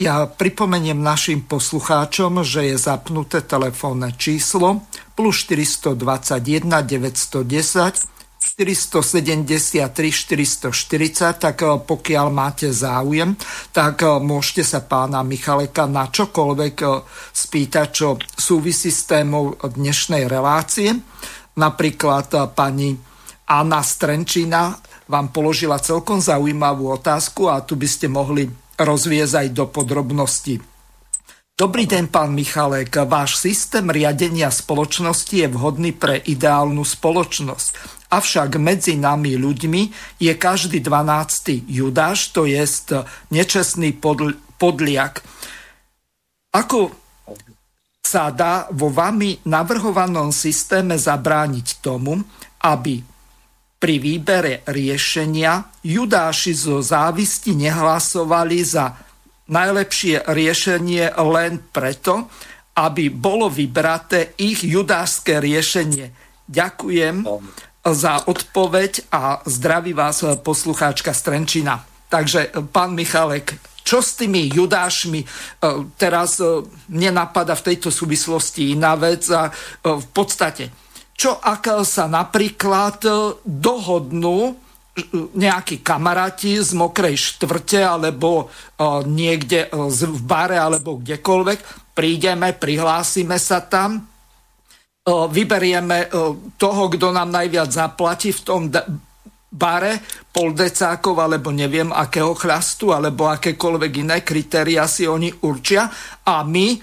Ja 0.00 0.30
pripomeniem 0.30 0.96
našim 0.96 1.42
poslucháčom, 1.42 2.46
že 2.46 2.72
je 2.72 2.76
zapnuté 2.78 3.42
telefónne 3.42 4.14
číslo 4.14 4.86
plus 5.18 5.42
421 5.44 6.86
910 6.86 8.19
473 8.40 9.92
440, 9.92 11.36
tak 11.36 11.56
eh, 11.60 11.76
pokiaľ 11.76 12.26
máte 12.32 12.72
záujem, 12.72 13.36
tak 13.70 14.00
eh, 14.00 14.16
môžete 14.16 14.64
sa 14.64 14.80
pána 14.80 15.20
Michaleka 15.20 15.84
na 15.84 16.08
čokoľvek 16.08 16.76
eh, 16.80 16.90
spýtať, 17.36 17.88
čo 17.92 18.16
súvisí 18.32 18.88
s 18.88 19.04
témou 19.04 19.60
dnešnej 19.60 20.24
relácie. 20.24 20.96
Napríklad 21.60 22.56
pani 22.56 22.96
Anna 23.52 23.82
Strenčina 23.84 24.72
vám 25.10 25.34
položila 25.34 25.82
celkom 25.82 26.22
zaujímavú 26.22 26.94
otázku 26.96 27.50
a 27.50 27.60
tu 27.60 27.76
by 27.76 27.88
ste 27.90 28.06
mohli 28.08 28.48
rozviezť 28.78 29.52
do 29.52 29.68
podrobností. 29.68 30.62
Dobrý 31.60 31.84
deň, 31.84 32.08
pán 32.08 32.32
Michalek. 32.32 33.04
Váš 33.04 33.36
systém 33.36 33.84
riadenia 33.92 34.48
spoločnosti 34.48 35.34
je 35.34 35.44
vhodný 35.44 35.92
pre 35.92 36.16
ideálnu 36.16 36.80
spoločnosť. 36.80 37.99
Avšak 38.10 38.58
medzi 38.58 38.98
nami 38.98 39.38
ľuďmi 39.38 39.82
je 40.18 40.32
každý 40.34 40.82
12. 40.82 41.62
judáš, 41.70 42.34
to 42.34 42.42
je 42.42 42.58
nečestný 43.30 43.94
podl- 43.94 44.34
podliak. 44.58 45.22
Ako 46.50 46.90
sa 48.02 48.34
dá 48.34 48.66
vo 48.74 48.90
vami 48.90 49.38
navrhovanom 49.46 50.34
systéme 50.34 50.98
zabrániť 50.98 51.78
tomu, 51.78 52.18
aby 52.66 52.98
pri 53.80 53.96
výbere 53.96 54.66
riešenia 54.66 55.80
judáši 55.86 56.52
zo 56.52 56.82
závisti 56.82 57.54
nehlasovali 57.54 58.58
za 58.60 58.92
najlepšie 59.48 60.26
riešenie 60.26 61.14
len 61.16 61.62
preto, 61.70 62.28
aby 62.76 63.08
bolo 63.08 63.46
vybraté 63.46 64.34
ich 64.42 64.66
judášské 64.66 65.38
riešenie. 65.38 66.10
Ďakujem 66.50 67.24
za 67.80 68.28
odpoveď 68.28 69.12
a 69.12 69.40
zdraví 69.44 69.96
vás 69.96 70.24
poslucháčka 70.44 71.16
Strenčina. 71.16 71.80
Takže, 72.10 72.52
pán 72.74 72.92
Michalek, 72.92 73.56
čo 73.86 74.04
s 74.04 74.20
tými 74.20 74.52
judášmi? 74.52 75.24
Teraz 75.96 76.42
mne 76.92 77.10
napadá 77.14 77.56
v 77.56 77.72
tejto 77.72 77.88
súvislosti 77.88 78.76
iná 78.76 78.94
vec 78.98 79.24
a 79.32 79.48
v 79.80 80.06
podstate 80.12 80.70
čo 81.20 81.36
ak 81.36 81.84
sa 81.84 82.08
napríklad 82.08 83.04
e, 83.04 83.12
dohodnú 83.44 84.38
e, 84.48 84.52
nejakí 85.36 85.84
kamaráti 85.84 86.56
z 86.64 86.72
mokrej 86.72 87.36
štvrte 87.36 87.84
alebo 87.84 88.48
e, 88.48 89.04
niekde 89.04 89.68
v 89.68 90.20
bare 90.24 90.56
alebo 90.56 90.96
kdekoľvek, 90.96 91.92
prídeme, 91.92 92.56
prihlásime 92.56 93.36
sa 93.36 93.60
tam, 93.60 94.08
vyberieme 95.30 96.12
toho, 96.60 96.82
kto 96.92 97.10
nám 97.10 97.32
najviac 97.32 97.70
zaplatí 97.72 98.30
v 98.30 98.40
tom 98.44 98.62
bare, 99.50 99.98
pol 100.30 100.54
decákov 100.54 101.18
alebo 101.18 101.50
neviem 101.50 101.90
akého 101.90 102.38
chlastu 102.38 102.94
alebo 102.94 103.26
akékoľvek 103.26 103.92
iné 104.06 104.22
kritéria 104.22 104.86
si 104.86 105.10
oni 105.10 105.32
určia 105.42 105.90
a 106.22 106.46
my 106.46 106.78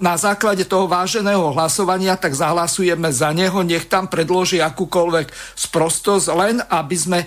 na 0.00 0.16
základe 0.16 0.64
toho 0.64 0.88
váženého 0.88 1.52
hlasovania, 1.52 2.16
tak 2.16 2.32
zahlasujeme 2.32 3.12
za 3.12 3.36
neho, 3.36 3.60
nech 3.60 3.84
tam 3.84 4.08
predloží 4.08 4.64
akúkoľvek 4.64 5.28
sprostosť, 5.60 6.26
len 6.32 6.56
aby 6.64 6.96
sme 6.96 7.20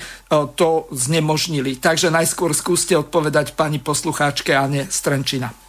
to 0.58 0.90
znemožnili. 0.90 1.78
Takže 1.78 2.10
najskôr 2.10 2.58
skúste 2.58 2.98
odpovedať 2.98 3.54
pani 3.54 3.78
poslucháčke 3.78 4.58
Ane 4.58 4.90
Strenčina. 4.90 5.61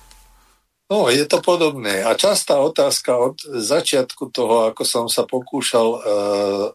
No, 0.93 1.09
je 1.09 1.25
to 1.25 1.41
podobné. 1.41 2.05
A 2.05 2.13
častá 2.13 2.61
otázka 2.61 3.17
od 3.17 3.41
začiatku 3.49 4.29
toho, 4.29 4.69
ako 4.69 4.85
som 4.85 5.05
sa 5.09 5.25
pokúšal 5.25 5.89
uh, 5.89 6.01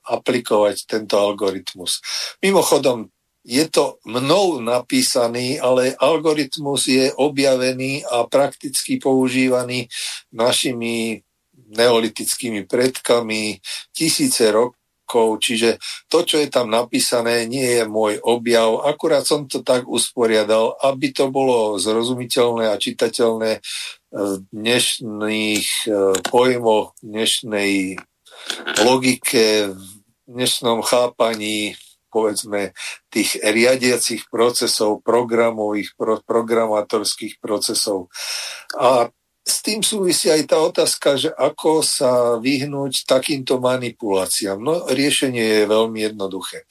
aplikovať 0.10 0.90
tento 0.90 1.22
algoritmus. 1.22 2.02
Mimochodom, 2.42 3.14
je 3.46 3.62
to 3.70 4.02
mnou 4.10 4.58
napísaný, 4.58 5.62
ale 5.62 5.94
algoritmus 5.94 6.90
je 6.90 7.14
objavený 7.14 8.10
a 8.10 8.26
prakticky 8.26 8.98
používaný 8.98 9.86
našimi 10.34 11.22
neolitickými 11.78 12.66
predkami 12.66 13.62
tisíce 13.94 14.50
rokov, 15.08 15.40
čiže 15.40 15.80
to, 16.12 16.28
čo 16.28 16.44
je 16.44 16.52
tam 16.52 16.68
napísané, 16.68 17.48
nie 17.48 17.80
je 17.80 17.88
môj 17.88 18.20
objav. 18.20 18.84
Akurát 18.84 19.24
som 19.24 19.48
to 19.48 19.64
tak 19.64 19.88
usporiadal, 19.88 20.76
aby 20.84 21.16
to 21.16 21.32
bolo 21.32 21.80
zrozumiteľné 21.80 22.68
a 22.68 22.76
čitateľné 22.76 23.64
v 24.12 24.34
dnešných 24.52 25.68
eh, 25.88 25.96
pojmoch, 26.28 26.92
v 27.00 27.08
dnešnej 27.08 27.72
logike, 28.84 29.72
v 29.72 29.88
dnešnom 30.28 30.84
chápaní 30.84 31.80
povedzme 32.08 32.72
tých 33.12 33.40
riadiacich 33.44 34.32
procesov, 34.32 35.04
programových, 35.04 35.96
pro, 35.96 36.20
programátorských 36.24 37.40
procesov. 37.44 38.12
A 38.80 39.12
s 39.48 39.64
tým 39.64 39.80
súvisí 39.80 40.28
aj 40.28 40.44
tá 40.52 40.60
otázka, 40.60 41.16
že 41.16 41.32
ako 41.32 41.80
sa 41.80 42.36
vyhnúť 42.36 43.08
takýmto 43.08 43.64
manipuláciám. 43.64 44.60
No, 44.60 44.84
riešenie 44.92 45.64
je 45.64 45.72
veľmi 45.72 46.04
jednoduché. 46.04 46.68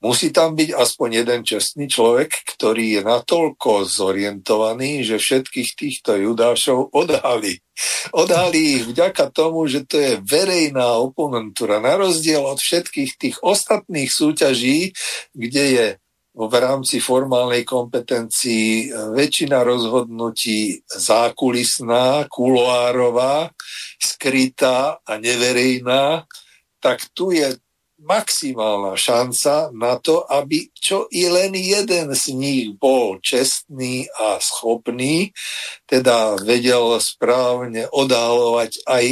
Musí 0.00 0.32
tam 0.32 0.52
byť 0.52 0.76
aspoň 0.76 1.24
jeden 1.24 1.40
čestný 1.48 1.88
človek, 1.88 2.28
ktorý 2.56 3.00
je 3.00 3.02
natoľko 3.04 3.88
zorientovaný, 3.88 5.00
že 5.00 5.16
všetkých 5.16 5.70
týchto 5.76 6.16
judášov 6.20 6.92
odhalí. 6.92 7.60
Odhalí 8.12 8.80
ich 8.80 8.84
vďaka 8.84 9.32
tomu, 9.32 9.64
že 9.64 9.88
to 9.88 9.96
je 9.96 10.20
verejná 10.20 11.00
oponentúra. 11.00 11.80
Na 11.80 11.96
rozdiel 11.96 12.44
od 12.44 12.60
všetkých 12.60 13.10
tých 13.16 13.36
ostatných 13.40 14.12
súťaží, 14.12 14.92
kde 15.32 15.64
je 15.72 15.86
v 16.34 16.54
rámci 16.58 16.98
formálnej 16.98 17.62
kompetencii 17.62 18.90
väčšina 19.14 19.62
rozhodnutí 19.62 20.82
zákulisná, 20.90 22.26
kuloárová, 22.26 23.54
skrytá 24.02 24.98
a 25.06 25.12
neverejná, 25.22 26.26
tak 26.82 27.06
tu 27.14 27.30
je 27.30 27.54
maximálna 28.04 28.98
šanca 28.98 29.72
na 29.72 29.96
to, 29.96 30.26
aby 30.28 30.68
čo 30.74 31.08
i 31.08 31.30
len 31.30 31.56
jeden 31.56 32.12
z 32.12 32.24
nich 32.36 32.66
bol 32.76 33.22
čestný 33.22 34.10
a 34.12 34.36
schopný, 34.42 35.32
teda 35.88 36.36
vedel 36.42 37.00
správne 37.00 37.88
odhalovať 37.88 38.84
aj 38.84 39.04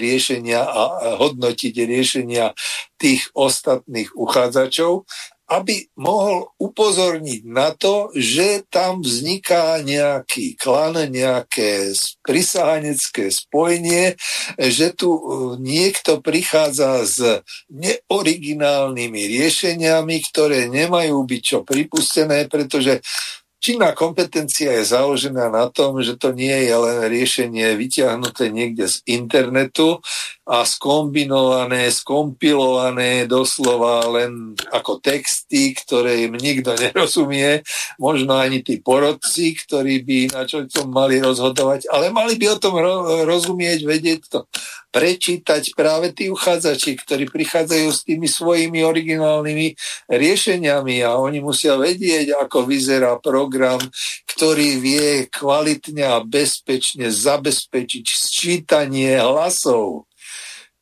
riešenia 0.00 0.64
a 0.64 0.82
hodnotiť 1.20 1.74
riešenia 1.76 2.50
tých 2.98 3.28
ostatných 3.36 4.10
uchádzačov 4.16 5.06
aby 5.46 5.86
mohol 5.94 6.50
upozorniť 6.58 7.42
na 7.46 7.70
to, 7.70 8.10
že 8.18 8.66
tam 8.66 9.06
vzniká 9.06 9.78
nejaký 9.78 10.58
klan, 10.58 10.98
nejaké 11.06 11.94
prisáhanecké 12.26 13.30
spojenie, 13.30 14.18
že 14.58 14.90
tu 14.98 15.14
e, 15.14 15.22
niekto 15.62 16.18
prichádza 16.18 17.06
s 17.06 17.18
neoriginálnymi 17.70 19.22
riešeniami, 19.38 20.16
ktoré 20.34 20.66
nemajú 20.66 21.22
byť 21.22 21.42
čo 21.42 21.58
pripustené, 21.62 22.50
pretože 22.50 22.98
Činná 23.56 23.96
kompetencia 23.96 24.78
je 24.78 24.84
založená 24.84 25.48
na 25.48 25.66
tom, 25.72 25.98
že 25.98 26.14
to 26.20 26.30
nie 26.30 26.54
je 26.68 26.76
len 26.76 27.08
riešenie 27.08 27.74
vyťahnuté 27.74 28.52
niekde 28.52 28.86
z 28.86 29.00
internetu 29.08 30.04
a 30.46 30.62
skombinované, 30.62 31.90
skompilované 31.90 33.26
doslova 33.26 34.06
len 34.14 34.54
ako 34.70 35.02
texty, 35.02 35.74
ktoré 35.74 36.30
im 36.30 36.38
nikto 36.38 36.70
nerozumie, 36.78 37.66
možno 37.98 38.38
ani 38.38 38.62
tí 38.62 38.78
porodci, 38.78 39.58
ktorí 39.66 40.06
by 40.06 40.18
na 40.30 40.46
čo 40.46 40.62
tom 40.70 40.94
mali 40.94 41.18
rozhodovať, 41.18 41.90
ale 41.90 42.14
mali 42.14 42.38
by 42.38 42.54
o 42.54 42.60
tom 42.62 42.78
rozumieť, 43.26 43.78
vedieť 43.82 44.20
to 44.30 44.38
prečítať 44.94 45.76
práve 45.76 46.14
tí 46.14 46.30
uchádzači, 46.30 46.94
ktorí 47.04 47.26
prichádzajú 47.28 47.88
s 47.90 48.06
tými 48.06 48.30
svojimi 48.30 48.80
originálnymi 48.86 49.74
riešeniami 50.08 51.02
a 51.02 51.18
oni 51.18 51.42
musia 51.42 51.74
vedieť, 51.74 52.32
ako 52.38 52.64
vyzerá 52.64 53.18
program, 53.18 53.82
ktorý 54.30 54.78
vie 54.78 55.26
kvalitne 55.26 56.06
a 56.06 56.22
bezpečne 56.22 57.10
zabezpečiť 57.10 58.04
sčítanie 58.06 59.18
hlasov 59.18 60.06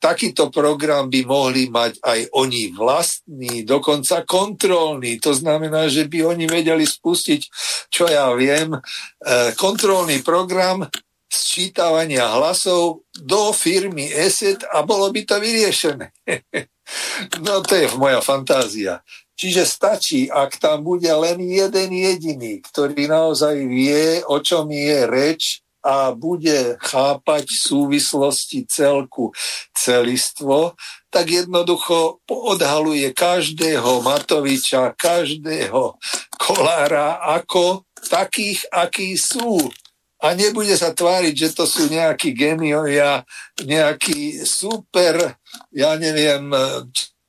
takýto 0.05 0.52
program 0.52 1.09
by 1.09 1.24
mohli 1.24 1.72
mať 1.72 1.97
aj 2.05 2.20
oni 2.36 2.76
vlastný, 2.76 3.64
dokonca 3.64 4.28
kontrolný. 4.28 5.16
To 5.24 5.32
znamená, 5.32 5.89
že 5.89 6.05
by 6.05 6.36
oni 6.36 6.44
vedeli 6.44 6.85
spustiť, 6.85 7.40
čo 7.89 8.05
ja 8.05 8.28
viem, 8.36 8.76
eh, 8.76 9.56
kontrolný 9.56 10.20
program 10.20 10.85
sčítavania 11.24 12.28
hlasov 12.36 13.09
do 13.16 13.51
firmy 13.56 14.12
ESET 14.12 14.68
a 14.68 14.85
bolo 14.85 15.09
by 15.09 15.24
to 15.24 15.40
vyriešené. 15.40 16.12
no 17.47 17.64
to 17.64 17.72
je 17.74 17.89
moja 17.97 18.20
fantázia. 18.20 19.01
Čiže 19.35 19.66
stačí, 19.66 20.20
ak 20.31 20.62
tam 20.62 20.86
bude 20.86 21.10
len 21.10 21.43
jeden 21.43 21.90
jediný, 21.90 22.62
ktorý 22.62 23.10
naozaj 23.10 23.56
vie, 23.66 24.22
o 24.31 24.39
čom 24.39 24.70
je 24.70 24.98
reč 25.10 25.63
a 25.85 26.16
bude 26.16 26.81
chápať 26.81 27.44
súvislosti 27.44 28.65
celku 28.65 29.36
celistvo, 29.77 30.73
tak 31.12 31.28
jednoducho 31.28 32.24
odhaluje 32.27 33.12
každého 33.12 34.01
Matoviča, 34.01 34.97
každého 34.97 36.01
Kolára 36.40 37.20
ako 37.20 37.85
takých, 38.09 38.65
akí 38.73 39.15
sú. 39.15 39.61
A 40.24 40.32
nebude 40.32 40.73
sa 40.73 40.97
tváriť, 40.97 41.35
že 41.36 41.51
to 41.52 41.69
sú 41.69 41.93
nejakí 41.93 42.32
geniovia, 42.32 43.28
nejakí 43.61 44.40
super, 44.48 45.36
ja 45.69 46.01
neviem, 46.01 46.48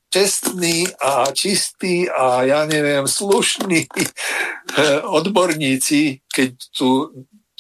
čestní 0.07 0.87
a 1.03 1.27
čistí 1.35 2.07
a 2.07 2.47
ja 2.47 2.63
neviem, 2.63 3.03
slušní 3.03 3.83
odborníci, 5.19 6.23
keď 6.31 6.51
tu 6.71 7.11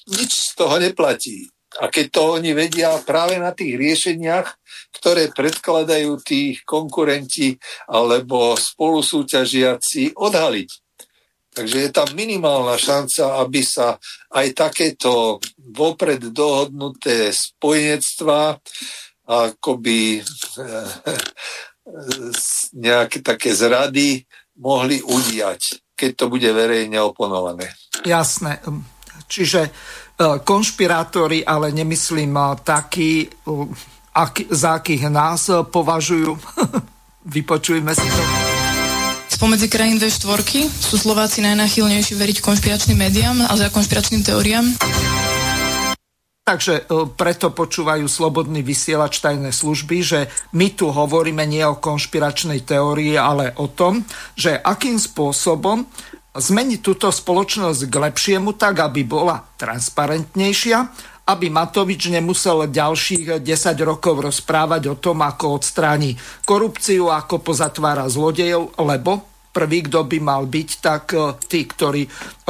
nič 0.09 0.31
z 0.31 0.49
toho 0.57 0.77
neplatí. 0.77 1.49
A 1.75 1.91
keď 1.91 2.05
to 2.07 2.21
oni 2.39 2.55
vedia 2.55 2.95
práve 3.03 3.35
na 3.35 3.51
tých 3.51 3.75
riešeniach, 3.75 4.47
ktoré 4.95 5.27
predkladajú 5.35 6.23
tých 6.23 6.63
konkurenti 6.63 7.59
alebo 7.91 8.55
spolusúťažiaci 8.55 10.15
odhaliť. 10.15 10.69
Takže 11.55 11.77
je 11.87 11.91
tam 11.91 12.07
minimálna 12.15 12.75
šanca, 12.75 13.43
aby 13.43 13.63
sa 13.63 13.95
aj 14.35 14.47
takéto 14.55 15.39
vopred 15.55 16.31
dohodnuté 16.31 17.31
spojenectvá 17.31 18.59
akoby 19.25 20.21
nejaké 22.75 23.19
také 23.23 23.55
zrady 23.55 24.23
mohli 24.59 24.99
udiať, 25.03 25.79
keď 25.95 26.11
to 26.15 26.25
bude 26.31 26.49
verejne 26.51 26.99
oponované. 27.03 27.71
Jasné. 28.03 28.59
Čiže 29.25 29.61
e, 29.65 29.69
konšpirátori, 30.45 31.41
ale 31.41 31.73
nemyslím 31.73 32.33
e, 32.37 32.43
takí, 32.61 33.25
e, 33.25 33.27
ak, 34.13 34.49
za 34.53 34.79
akých 34.79 35.09
nás 35.09 35.49
považujú. 35.49 36.37
Vypočujme 37.35 37.91
si 37.91 38.05
to. 38.05 38.23
Spomedzi 39.25 39.67
krajín 39.67 39.97
V4 39.99 40.69
sú 40.69 40.95
Slováci 40.95 41.41
najnáchylnejší 41.41 42.13
veriť 42.15 42.37
konšpiračným 42.39 42.95
médiám 42.95 43.37
a 43.49 43.53
za 43.57 43.67
konšpiračným 43.73 44.23
teóriám? 44.23 44.65
Takže 46.45 46.85
preto 47.17 47.49
počúvajú 47.49 48.05
slobodný 48.05 48.61
vysielač 48.61 49.17
tajné 49.17 49.49
služby, 49.49 49.97
že 50.05 50.19
my 50.53 50.77
tu 50.77 50.93
hovoríme 50.93 51.41
nie 51.41 51.65
o 51.65 51.81
konšpiračnej 51.81 52.61
teórii, 52.61 53.17
ale 53.17 53.57
o 53.57 53.65
tom, 53.65 54.05
že 54.37 54.53
akým 54.53 55.01
spôsobom 55.01 55.89
zmeniť 56.35 56.79
túto 56.83 57.07
spoločnosť 57.07 57.81
k 57.87 57.95
lepšiemu 57.95 58.53
tak, 58.59 58.83
aby 58.83 59.07
bola 59.07 59.39
transparentnejšia, 59.55 60.77
aby 61.25 61.49
Matovič 61.49 62.13
nemusel 62.13 62.69
ďalších 62.69 63.41
10 63.41 63.47
rokov 63.81 64.21
rozprávať 64.21 64.93
o 64.93 64.95
tom, 64.99 65.25
ako 65.25 65.57
odstráni 65.57 66.13
korupciu, 66.45 67.09
ako 67.09 67.41
pozatvára 67.41 68.05
zlodejov, 68.05 68.77
lebo 68.77 69.35
prvý, 69.55 69.87
kto 69.87 70.03
by 70.03 70.19
mal 70.19 70.43
byť, 70.43 70.69
tak 70.83 71.15
e, 71.15 71.31
tí, 71.47 71.63
ktorí 71.63 72.03
e, 72.03 72.09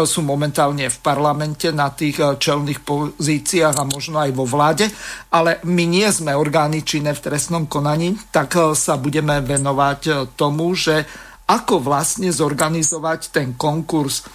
sú 0.09 0.25
momentálne 0.25 0.89
v 0.89 0.97
parlamente 1.05 1.69
na 1.69 1.93
tých 1.93 2.17
e, 2.17 2.33
čelných 2.41 2.81
pozíciách 2.81 3.77
a 3.77 3.85
možno 3.85 4.17
aj 4.17 4.33
vo 4.33 4.49
vláde, 4.49 4.89
ale 5.29 5.61
my 5.61 5.85
nie 5.85 6.09
sme 6.09 6.33
orgány 6.33 6.81
činné 6.81 7.13
v 7.13 7.21
trestnom 7.21 7.69
konaní, 7.69 8.17
tak 8.33 8.57
sa 8.73 8.97
budeme 8.97 9.37
venovať 9.45 10.33
tomu, 10.33 10.73
že 10.73 11.05
ako 11.45 11.77
vlastne 11.77 12.33
zorganizovať 12.33 13.21
ten 13.29 13.53
konkurs. 13.53 14.25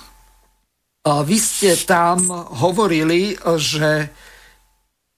Vy 1.02 1.36
ste 1.40 1.74
tam 1.82 2.30
hovorili, 2.62 3.34
že 3.58 4.10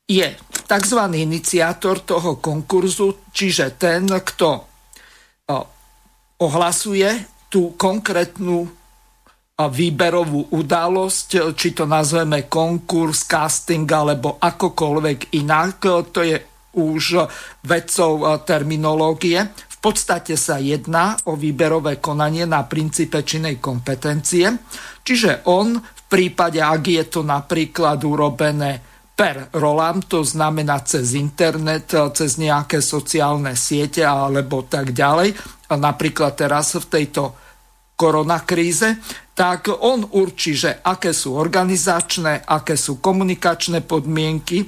je 0.08 0.28
tzv. 0.66 1.00
iniciátor 1.12 2.00
toho 2.06 2.40
konkurzu, 2.40 3.28
čiže 3.32 3.76
ten, 3.76 4.08
kto 4.08 4.50
ohlasuje 6.42 7.08
tú 7.52 7.76
konkrétnu 7.76 8.66
výberovú 9.62 10.54
udalosť, 10.54 11.54
či 11.54 11.68
to 11.76 11.84
nazveme 11.84 12.48
konkurs, 12.48 13.28
casting 13.28 13.86
alebo 13.86 14.40
akokoľvek 14.40 15.36
inak, 15.38 16.08
to 16.08 16.20
je 16.24 16.40
už 16.72 17.28
vedcov 17.68 18.42
terminológie 18.48 19.44
podstate 19.82 20.38
sa 20.38 20.62
jedná 20.62 21.18
o 21.26 21.34
výberové 21.34 21.98
konanie 21.98 22.46
na 22.46 22.62
princípe 22.62 23.26
činej 23.26 23.58
kompetencie, 23.58 24.46
čiže 25.02 25.42
on 25.50 25.74
v 25.74 26.02
prípade, 26.06 26.62
ak 26.62 26.82
je 26.86 27.04
to 27.10 27.26
napríklad 27.26 27.98
urobené 28.06 28.78
per 29.12 29.50
rolam, 29.58 30.00
to 30.06 30.22
znamená 30.22 30.86
cez 30.86 31.18
internet, 31.18 31.92
cez 32.14 32.38
nejaké 32.38 32.78
sociálne 32.78 33.58
siete 33.58 34.06
alebo 34.06 34.64
tak 34.64 34.94
ďalej, 34.94 35.34
napríklad 35.74 36.38
teraz 36.38 36.78
v 36.78 36.86
tejto 36.86 37.34
koronakríze, 37.98 39.02
tak 39.36 39.68
on 39.68 40.06
určí, 40.16 40.56
že 40.56 40.80
aké 40.80 41.10
sú 41.10 41.36
organizačné, 41.36 42.46
aké 42.46 42.78
sú 42.78 43.02
komunikačné 43.02 43.84
podmienky 43.84 44.64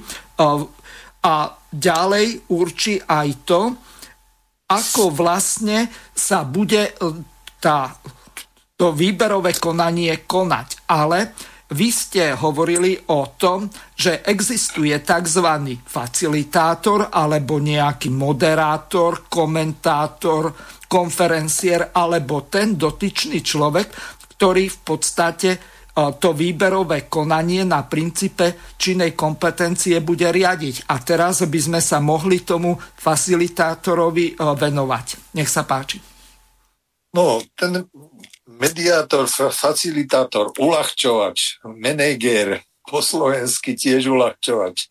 a 1.25 1.37
ďalej 1.73 2.51
určí 2.53 3.01
aj 3.01 3.27
to, 3.45 3.61
ako 4.65 5.13
vlastne 5.13 5.89
sa 6.13 6.41
bude 6.41 6.89
e, 6.89 6.93
tá, 7.61 7.93
to 8.73 8.91
výberové 8.91 9.53
konanie 9.57 10.25
konať. 10.25 10.89
Ale 10.89 11.33
vy 11.65 11.89
ste 11.89 12.37
hovorili 12.37 12.93
o 13.09 13.33
tom, 13.37 13.65
že 13.97 14.21
existuje 14.21 14.93
tzv. 15.01 15.47
facilitátor 15.81 17.09
alebo 17.09 17.57
nejaký 17.57 18.13
moderátor, 18.13 19.25
komentátor, 19.25 20.53
konferencier 20.85 21.89
alebo 21.89 22.45
ten 22.45 22.77
dotyčný 22.77 23.41
človek, 23.41 23.87
ktorý 24.37 24.69
v 24.69 24.79
podstate 24.85 25.49
to 25.95 26.35
výberové 26.35 27.07
konanie 27.07 27.63
na 27.63 27.87
princípe 27.87 28.75
činnej 28.75 29.15
kompetencie 29.15 30.03
bude 30.03 30.27
riadiť. 30.27 30.91
A 30.91 30.99
teraz 30.99 31.47
by 31.47 31.59
sme 31.59 31.79
sa 31.79 32.03
mohli 32.03 32.43
tomu 32.43 32.75
facilitátorovi 32.75 34.35
venovať. 34.35 35.35
Nech 35.39 35.47
sa 35.47 35.63
páči. 35.63 36.03
No, 37.15 37.39
ten 37.55 37.87
mediátor, 38.43 39.31
facilitátor, 39.31 40.51
uľahčovač, 40.59 41.63
meneger, 41.79 42.59
po 42.85 43.01
slovensky 43.01 43.73
tiež 43.73 44.07
uľahčovať. 44.13 44.75
E, 44.77 44.85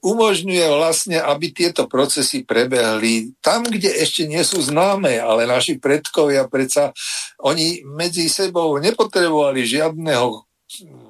umožňuje 0.00 0.66
vlastne, 0.70 1.18
aby 1.18 1.50
tieto 1.50 1.90
procesy 1.90 2.46
prebehli 2.46 3.34
tam, 3.42 3.66
kde 3.66 3.90
ešte 3.90 4.30
nie 4.30 4.40
sú 4.46 4.62
známe, 4.62 5.18
ale 5.18 5.44
naši 5.44 5.76
predkovia 5.76 6.46
predsa, 6.46 6.94
oni 7.42 7.82
medzi 7.84 8.30
sebou 8.30 8.78
nepotrebovali 8.78 9.66
žiadneho 9.66 10.50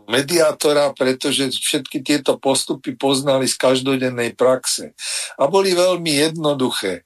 mediátora, 0.09 0.97
pretože 0.97 1.53
všetky 1.53 2.01
tieto 2.01 2.41
postupy 2.41 2.97
poznali 2.97 3.45
z 3.45 3.61
každodennej 3.61 4.33
praxe 4.33 4.97
a 5.37 5.47
boli 5.47 5.77
veľmi 5.77 6.11
jednoduché. 6.17 7.05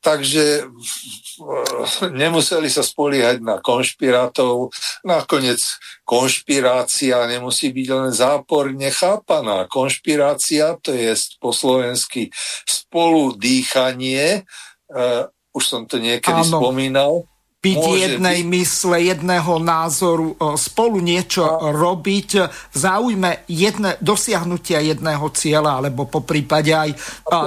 Takže 0.00 0.64
eh, 0.64 2.08
nemuseli 2.08 2.72
sa 2.72 2.80
spoliehať 2.80 3.44
na 3.44 3.60
konšpirátov. 3.60 4.72
Nakoniec 5.04 5.60
konšpirácia 6.08 7.28
nemusí 7.28 7.68
byť 7.68 7.88
len 7.92 8.08
záporne 8.08 8.88
chápaná. 8.88 9.68
Konšpirácia, 9.68 10.80
to 10.80 10.96
je 10.96 11.12
po 11.36 11.52
slovensky 11.52 12.32
spoludýchanie, 12.64 14.48
uh, 14.90 15.28
už 15.52 15.64
som 15.68 15.82
to 15.84 16.00
niekedy 16.00 16.48
Áno. 16.48 16.58
spomínal, 16.58 17.28
byť 17.60 17.76
jednej 17.76 18.40
byť... 18.40 18.50
mysle, 18.56 18.96
jedného 19.04 19.60
názoru, 19.60 20.32
eh, 20.32 20.56
spolu 20.56 21.04
niečo 21.04 21.44
a... 21.44 21.76
robiť 21.76 22.30
v 22.48 22.76
záujme 22.76 23.44
jedne, 23.52 24.00
dosiahnutia 24.00 24.80
jedného 24.80 25.28
cieľa, 25.36 25.84
alebo 25.84 26.08
po 26.08 26.24
prípade 26.24 26.72
aj 26.72 26.96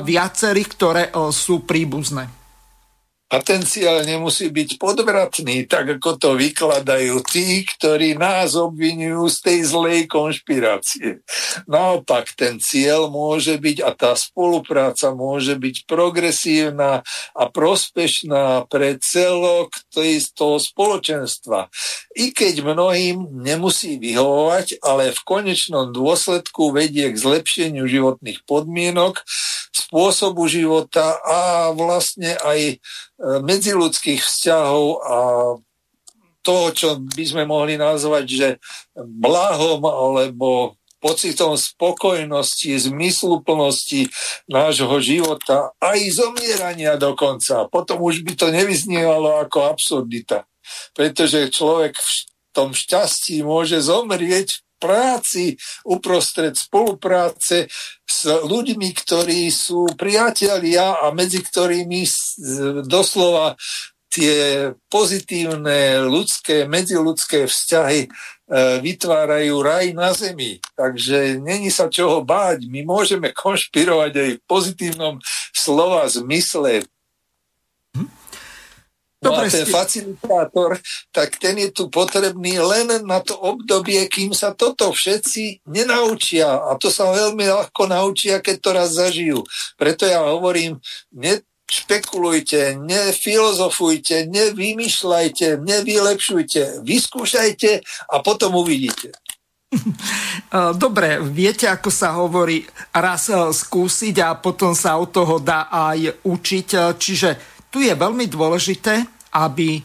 viacerých, 0.05 0.69
ktoré 0.77 1.03
sú 1.33 1.65
príbuzné. 1.65 2.42
Cieľ 3.73 4.05
nemusí 4.05 4.53
byť 4.53 4.77
podvratný, 4.77 5.65
tak 5.65 5.97
ako 5.97 6.21
to 6.21 6.29
vykladajú 6.37 7.25
tí, 7.25 7.65
ktorí 7.65 8.13
nás 8.13 8.53
obvinujú 8.53 9.25
z 9.25 9.37
tej 9.41 9.59
zlej 9.65 9.99
konšpirácie. 10.05 11.25
Naopak, 11.65 12.29
ten 12.37 12.61
cieľ 12.61 13.09
môže 13.09 13.57
byť 13.57 13.77
a 13.81 13.97
tá 13.97 14.13
spolupráca 14.13 15.17
môže 15.17 15.57
byť 15.57 15.89
progresívna 15.89 17.01
a 17.33 17.43
prospešná 17.49 18.69
pre 18.69 19.01
celok 19.01 19.73
toho 20.37 20.61
spoločenstva. 20.61 21.73
I 22.13 22.29
keď 22.29 22.61
mnohým 22.61 23.41
nemusí 23.41 23.97
vyhovovať, 23.97 24.77
ale 24.85 25.09
v 25.09 25.21
konečnom 25.25 25.89
dôsledku 25.89 26.69
vedie 26.69 27.09
k 27.09 27.17
zlepšeniu 27.17 27.89
životných 27.89 28.45
podmienok, 28.45 29.25
spôsobu 29.73 30.45
života 30.45 31.17
a 31.25 31.73
vlastne 31.73 32.37
aj 32.45 32.77
medziludských 33.41 34.21
vzťahov 34.21 34.85
a 35.01 35.17
toho, 36.43 36.65
čo 36.75 36.89
by 37.01 37.23
sme 37.25 37.43
mohli 37.49 37.79
nazvať, 37.79 38.25
že 38.29 38.47
blahom 38.93 39.81
alebo 39.81 40.77
pocitom 41.03 41.59
spokojnosti, 41.59 42.87
zmysluplnosti 42.87 44.07
nášho 44.47 44.95
života, 45.03 45.75
aj 45.83 45.99
zomierania 46.15 46.95
dokonca. 46.95 47.67
Potom 47.67 47.99
už 48.07 48.23
by 48.23 48.39
to 48.39 48.47
nevyznievalo 48.55 49.35
ako 49.43 49.67
absurdita. 49.67 50.47
Pretože 50.95 51.51
človek 51.51 51.99
v 51.99 52.11
tom 52.55 52.71
šťastí 52.71 53.43
môže 53.43 53.83
zomrieť 53.83 54.63
práci 54.83 55.55
uprostred 55.87 56.59
spolupráce 56.59 57.71
s 58.03 58.27
ľuďmi, 58.27 58.89
ktorí 58.91 59.47
sú 59.47 59.87
priatelia 59.95 60.99
a 60.99 61.15
medzi 61.15 61.39
ktorými 61.39 62.03
doslova 62.83 63.55
tie 64.11 64.69
pozitívne 64.91 66.03
ľudské, 66.05 66.67
medziludské 66.67 67.47
vzťahy 67.47 68.11
E, 68.43 68.83
vytvárajú 68.83 69.65
raj 69.65 69.95
na 69.97 70.11
zemi. 70.11 70.61
Takže 70.75 71.39
není 71.39 71.71
sa 71.71 71.89
čoho 71.89 72.21
báť. 72.21 72.67
My 72.67 72.83
môžeme 72.83 73.33
konšpirovať 73.33 74.11
aj 74.13 74.29
v 74.37 74.43
pozitívnom 74.45 75.15
slova 75.55 76.05
zmysle. 76.05 76.85
No 79.23 79.39
a 79.39 79.47
ten 79.47 79.63
facilitátor, 79.63 80.77
tak 81.15 81.39
ten 81.39 81.55
je 81.55 81.71
tu 81.71 81.87
potrebný 81.87 82.59
len 82.59 83.07
na 83.07 83.23
to 83.23 83.39
obdobie, 83.39 84.03
kým 84.11 84.35
sa 84.35 84.51
toto 84.51 84.91
všetci 84.91 85.63
nenaučia. 85.71 86.51
A 86.51 86.75
to 86.75 86.91
sa 86.91 87.07
veľmi 87.09 87.47
ľahko 87.47 87.87
naučia, 87.87 88.43
keď 88.43 88.55
to 88.59 88.69
raz 88.75 88.89
zažijú. 88.91 89.39
Preto 89.79 90.03
ja 90.03 90.19
hovorím, 90.21 90.83
ne, 91.15 91.39
špekulujte, 91.73 92.77
nefilozofujte, 92.77 94.29
nevymýšľajte, 94.29 95.63
nevylepšujte, 95.63 96.85
vyskúšajte 96.85 97.71
a 98.11 98.15
potom 98.21 98.59
uvidíte. 98.59 99.15
Dobre, 100.83 101.17
viete, 101.21 101.65
ako 101.65 101.89
sa 101.89 102.13
hovorí, 102.13 102.61
raz 102.93 103.29
e, 103.29 103.49
skúsiť 103.49 104.15
a 104.21 104.37
potom 104.37 104.77
sa 104.77 105.01
od 105.01 105.09
toho 105.09 105.41
dá 105.41 105.69
aj 105.73 106.21
učiť. 106.21 106.67
E, 106.77 106.79
čiže 106.93 107.29
tu 107.73 107.81
je 107.81 107.89
veľmi 107.89 108.29
dôležité, 108.29 109.01
aby 109.33 109.81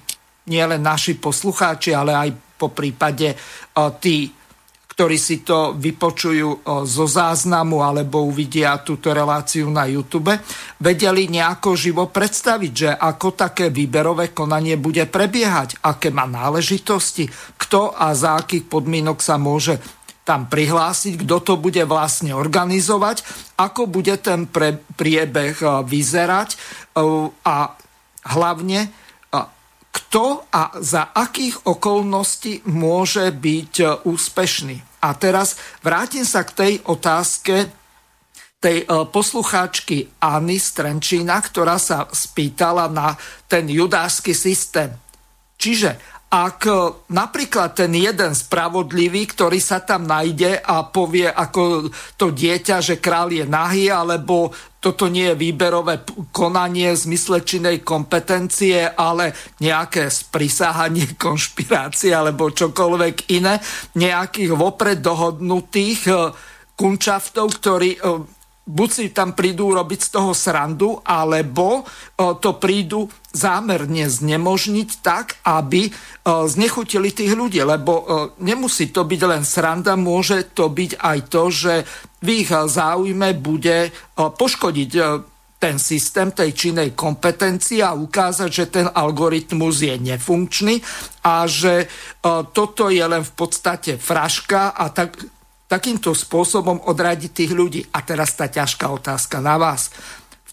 nielen 0.52 0.84
naši 0.84 1.16
poslucháči, 1.16 1.96
ale 1.96 2.12
aj 2.12 2.28
po 2.60 2.68
prípade 2.68 3.32
e, 3.32 3.36
tí 3.96 4.28
ktorí 4.98 5.14
si 5.14 5.46
to 5.46 5.78
vypočujú 5.78 6.66
zo 6.82 7.06
záznamu 7.06 7.86
alebo 7.86 8.26
uvidia 8.26 8.82
túto 8.82 9.14
reláciu 9.14 9.70
na 9.70 9.86
YouTube, 9.86 10.34
vedeli 10.82 11.30
nejako 11.30 11.78
živo 11.78 12.10
predstaviť, 12.10 12.72
že 12.74 12.90
ako 12.90 13.38
také 13.38 13.70
výberové 13.70 14.34
konanie 14.34 14.74
bude 14.74 15.06
prebiehať, 15.06 15.86
aké 15.86 16.10
má 16.10 16.26
náležitosti, 16.26 17.30
kto 17.54 17.94
a 17.94 18.10
za 18.10 18.42
akých 18.42 18.66
podmienok 18.66 19.22
sa 19.22 19.38
môže 19.38 19.78
tam 20.28 20.44
prihlásiť, 20.52 21.24
kto 21.24 21.36
to 21.40 21.54
bude 21.56 21.80
vlastne 21.88 22.36
organizovať, 22.36 23.24
ako 23.56 23.88
bude 23.88 24.12
ten 24.20 24.44
pre, 24.44 24.76
priebeh 25.00 25.56
vyzerať 25.88 26.60
a 27.48 27.56
hlavne 28.28 28.92
kto 29.88 30.44
a 30.52 30.76
za 30.84 31.16
akých 31.16 31.64
okolností 31.64 32.68
môže 32.68 33.32
byť 33.32 34.04
úspešný. 34.04 35.00
A 35.00 35.16
teraz 35.16 35.56
vrátim 35.80 36.28
sa 36.28 36.44
k 36.44 36.54
tej 36.54 36.72
otázke 36.84 37.72
tej 38.58 38.82
e, 38.82 38.86
poslucháčky 39.06 40.18
Anny 40.18 40.58
Strenčína, 40.58 41.38
ktorá 41.38 41.78
sa 41.78 42.10
spýtala 42.10 42.90
na 42.90 43.14
ten 43.46 43.70
judášsky 43.70 44.34
systém. 44.34 44.90
Čiže 45.54 46.17
ak 46.28 46.60
e, 46.68 46.72
napríklad 47.08 47.72
ten 47.72 47.92
jeden 47.96 48.36
spravodlivý, 48.36 49.24
ktorý 49.32 49.56
sa 49.64 49.80
tam 49.80 50.04
nájde 50.04 50.60
a 50.60 50.84
povie 50.84 51.24
ako 51.24 51.88
to 52.20 52.36
dieťa, 52.36 52.84
že 52.84 53.00
král 53.00 53.32
je 53.32 53.48
nahý, 53.48 53.88
alebo 53.88 54.52
toto 54.76 55.08
nie 55.08 55.32
je 55.32 55.40
výberové 55.40 56.04
konanie 56.30 56.92
v 56.92 57.02
zmysle 57.08 57.42
kompetencie, 57.80 58.92
ale 58.92 59.32
nejaké 59.64 60.12
sprisahanie 60.12 61.16
konšpirácie 61.24 62.12
alebo 62.12 62.52
čokoľvek 62.52 63.32
iné, 63.32 63.56
nejakých 63.96 64.52
vopred 64.52 65.00
dohodnutých 65.00 66.00
e, 66.12 66.12
kunčaftov, 66.76 67.56
ktorí 67.56 67.96
e, 67.96 68.00
buď 68.68 68.88
si 68.92 69.06
tam 69.16 69.32
prídu 69.32 69.72
robiť 69.72 70.00
z 70.04 70.08
toho 70.12 70.36
srandu, 70.36 71.00
alebo 71.00 71.88
to 72.14 72.60
prídu 72.60 73.08
zámerne 73.32 74.04
znemožniť 74.04 74.88
tak, 75.00 75.40
aby 75.48 75.88
znechutili 76.28 77.08
tých 77.16 77.32
ľudí, 77.32 77.64
lebo 77.64 78.04
nemusí 78.44 78.92
to 78.92 79.08
byť 79.08 79.20
len 79.24 79.42
sranda, 79.48 79.96
môže 79.96 80.52
to 80.52 80.68
byť 80.68 81.00
aj 81.00 81.18
to, 81.32 81.42
že 81.48 81.74
v 82.20 82.44
ich 82.44 82.52
záujme 82.52 83.32
bude 83.40 83.88
poškodiť 84.14 84.92
ten 85.58 85.74
systém 85.74 86.30
tej 86.30 86.54
činej 86.54 86.94
kompetencie 86.94 87.82
a 87.82 87.90
ukázať, 87.90 88.50
že 88.52 88.70
ten 88.70 88.86
algoritmus 88.86 89.82
je 89.82 89.96
nefunkčný 89.98 90.78
a 91.26 91.50
že 91.50 91.90
toto 92.54 92.86
je 92.92 93.02
len 93.02 93.26
v 93.26 93.32
podstate 93.34 93.98
fraška 93.98 94.70
a 94.70 94.86
tak, 94.94 95.18
takýmto 95.68 96.16
spôsobom 96.16 96.88
odradiť 96.88 97.30
tých 97.30 97.52
ľudí. 97.52 97.80
A 97.92 98.00
teraz 98.02 98.34
tá 98.34 98.48
ťažká 98.48 98.88
otázka 98.88 99.38
na 99.44 99.60
vás 99.60 99.92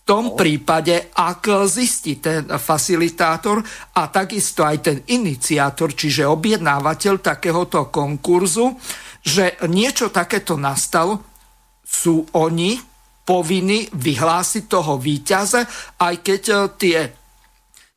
tom 0.05 0.31
no. 0.31 0.35
prípade, 0.37 1.09
ak 1.17 1.65
zistí 1.65 2.21
ten 2.21 2.45
facilitátor 2.45 3.65
a 3.97 4.07
takisto 4.13 4.61
aj 4.61 4.77
ten 4.85 4.97
iniciátor, 5.09 5.97
čiže 5.97 6.29
objednávateľ 6.29 7.13
takéhoto 7.19 7.89
konkurzu, 7.89 8.77
že 9.25 9.57
niečo 9.65 10.13
takéto 10.13 10.61
nastalo, 10.61 11.25
sú 11.81 12.21
oni 12.37 12.77
povinní 13.25 13.89
vyhlásiť 13.89 14.63
toho 14.69 15.01
víťaza, 15.01 15.65
aj 15.97 16.15
keď 16.21 16.41
e, 16.45 16.55
tie 16.77 16.99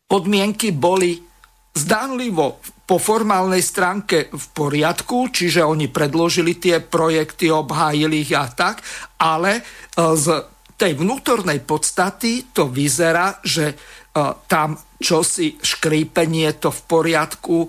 podmienky 0.09 0.73
boli 0.73 1.28
zdánlivo 1.79 2.59
po 2.89 2.97
formálnej 2.97 3.61
stránke 3.61 4.33
v 4.33 4.45
poriadku, 4.57 5.29
čiže 5.29 5.61
oni 5.61 5.93
predložili 5.93 6.57
tie 6.57 6.81
projekty, 6.81 7.53
obhájili 7.53 8.25
ich 8.25 8.33
a 8.33 8.49
tak, 8.49 8.81
ale 9.21 9.61
e, 9.61 9.63
z 10.17 10.27
tej 10.81 10.97
vnútornej 10.97 11.61
podstaty 11.69 12.49
to 12.57 12.73
vyzerá, 12.73 13.45
že 13.45 13.73
e, 13.73 13.77
tam 14.49 14.81
čosi 14.97 15.61
škrípenie 15.61 16.57
to 16.57 16.73
v 16.73 16.81
poriadku, 16.89 17.69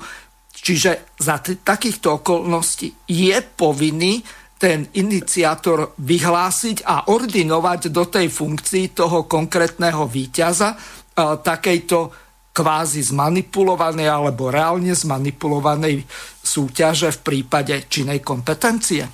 čiže 0.56 1.20
za 1.20 1.44
t- 1.44 1.60
takýchto 1.60 2.24
okolností 2.24 3.12
je 3.12 3.38
povinný 3.44 4.24
ten 4.56 4.88
iniciátor 4.96 6.00
vyhlásiť 6.00 6.84
a 6.88 7.12
ordinovať 7.12 7.92
do 7.92 8.08
tej 8.08 8.32
funkcii 8.32 8.96
toho 8.96 9.28
konkrétneho 9.28 10.08
víťaza 10.08 10.72
e, 10.72 10.78
takejto 11.44 12.29
kvázi 12.52 13.06
zmanipulovanej 13.06 14.10
alebo 14.10 14.52
reálne 14.52 14.92
zmanipulovanej 14.92 16.04
súťaže 16.44 17.14
v 17.16 17.20
prípade 17.24 17.88
činej 17.88 18.20
kompetencie? 18.20 19.08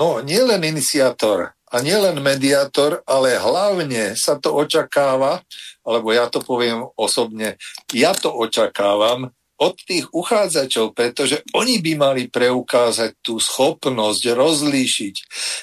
No, 0.00 0.18
nie 0.24 0.42
len 0.42 0.60
iniciátor 0.66 1.54
a 1.70 1.76
nielen 1.82 2.18
mediátor, 2.22 3.02
ale 3.06 3.38
hlavne 3.38 4.14
sa 4.18 4.38
to 4.38 4.54
očakáva, 4.54 5.42
alebo 5.86 6.10
ja 6.14 6.26
to 6.30 6.42
poviem 6.42 6.86
osobne, 6.94 7.58
ja 7.90 8.14
to 8.14 8.30
očakávam 8.30 9.30
od 9.54 9.78
tých 9.78 10.10
uchádzačov, 10.10 10.98
pretože 10.98 11.46
oni 11.54 11.78
by 11.78 11.92
mali 11.94 12.22
preukázať 12.26 13.22
tú 13.22 13.38
schopnosť 13.38 14.22
rozlíšiť 14.34 15.14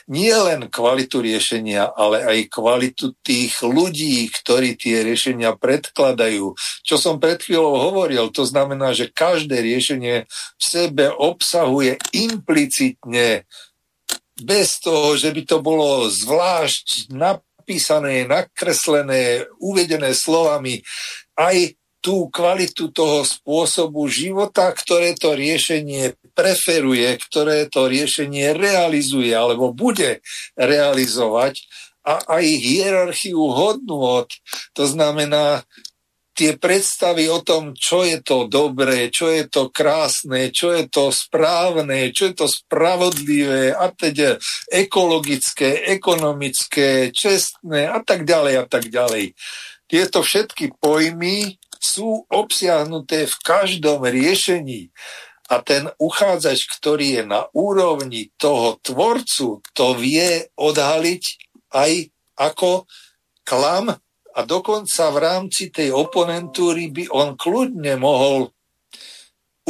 nie 0.08 0.32
len 0.32 0.72
kvalitu 0.72 1.20
riešenia, 1.20 1.92
ale 1.92 2.24
aj 2.24 2.48
kvalitu 2.48 3.12
tých 3.20 3.60
ľudí, 3.60 4.32
ktorí 4.32 4.80
tie 4.80 5.04
riešenia 5.04 5.60
predkladajú. 5.60 6.56
Čo 6.88 6.96
som 6.96 7.20
pred 7.20 7.44
chvíľou 7.44 7.92
hovoril, 7.92 8.32
to 8.32 8.48
znamená, 8.48 8.96
že 8.96 9.12
každé 9.12 9.60
riešenie 9.60 10.24
v 10.32 10.64
sebe 10.64 11.12
obsahuje 11.12 12.00
implicitne 12.16 13.44
bez 14.42 14.80
toho, 14.80 15.20
že 15.20 15.36
by 15.36 15.42
to 15.46 15.58
bolo 15.60 16.08
zvlášť 16.10 17.12
napísané, 17.14 18.26
nakreslené, 18.26 19.46
uvedené 19.62 20.16
slovami, 20.18 20.82
aj 21.38 21.81
tú 22.02 22.28
kvalitu 22.34 22.90
toho 22.90 23.22
spôsobu 23.22 24.10
života, 24.10 24.74
ktoré 24.74 25.14
to 25.14 25.38
riešenie 25.38 26.18
preferuje, 26.34 27.06
ktoré 27.30 27.70
to 27.70 27.86
riešenie 27.86 28.58
realizuje 28.58 29.32
alebo 29.32 29.70
bude 29.72 30.26
realizovať 30.58 31.62
a 32.02 32.42
aj 32.42 32.46
hierarchiu 32.46 33.38
hodnôt. 33.54 34.26
To 34.74 34.84
znamená, 34.90 35.62
tie 36.34 36.58
predstavy 36.58 37.30
o 37.30 37.46
tom, 37.46 37.78
čo 37.78 38.02
je 38.02 38.18
to 38.26 38.50
dobré, 38.50 39.14
čo 39.14 39.30
je 39.30 39.46
to 39.46 39.70
krásne, 39.70 40.50
čo 40.50 40.74
je 40.74 40.90
to 40.90 41.14
správne, 41.14 42.10
čo 42.10 42.32
je 42.32 42.36
to 42.36 42.48
spravodlivé 42.50 43.78
a 43.78 43.94
teda 43.94 44.42
ekologické, 44.74 45.86
ekonomické, 45.86 47.14
čestné 47.14 47.86
a 47.86 48.02
tak 48.02 48.26
ďalej 48.26 48.54
a 48.58 48.66
tak 48.66 48.90
ďalej. 48.90 49.38
Tieto 49.86 50.24
všetky 50.24 50.82
pojmy 50.82 51.62
sú 51.82 52.30
obsiahnuté 52.30 53.26
v 53.26 53.36
každom 53.42 54.06
riešení. 54.06 54.94
A 55.52 55.60
ten 55.60 55.90
uchádzač, 56.00 56.70
ktorý 56.80 57.20
je 57.20 57.24
na 57.28 57.50
úrovni 57.52 58.32
toho 58.40 58.80
tvorcu, 58.80 59.60
to 59.76 59.88
vie 60.00 60.48
odhaliť 60.56 61.24
aj 61.76 61.92
ako 62.40 62.88
klam 63.44 63.92
a 64.32 64.40
dokonca 64.48 65.12
v 65.12 65.18
rámci 65.20 65.74
tej 65.74 65.92
oponentúry 65.92 66.88
by 66.94 67.12
on 67.12 67.36
kľudne 67.36 68.00
mohol 68.00 68.56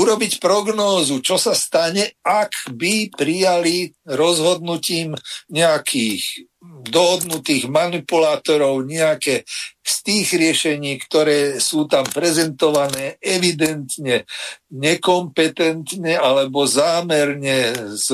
urobiť 0.01 0.41
prognózu, 0.41 1.21
čo 1.21 1.37
sa 1.37 1.53
stane, 1.53 2.17
ak 2.25 2.73
by 2.73 3.13
prijali 3.13 3.93
rozhodnutím 4.09 5.13
nejakých 5.53 6.49
dohodnutých 6.61 7.65
manipulátorov 7.69 8.85
nejaké 8.85 9.45
z 9.81 9.95
tých 10.05 10.27
riešení, 10.33 10.97
ktoré 11.01 11.57
sú 11.57 11.89
tam 11.89 12.05
prezentované 12.05 13.17
evidentne 13.17 14.29
nekompetentne 14.69 16.17
alebo 16.17 16.69
zámerne 16.69 17.73
z 17.97 18.07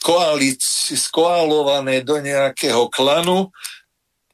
koalic, 0.00 0.62
skoálované 0.94 2.00
do 2.06 2.22
nejakého 2.22 2.88
klanu, 2.88 3.50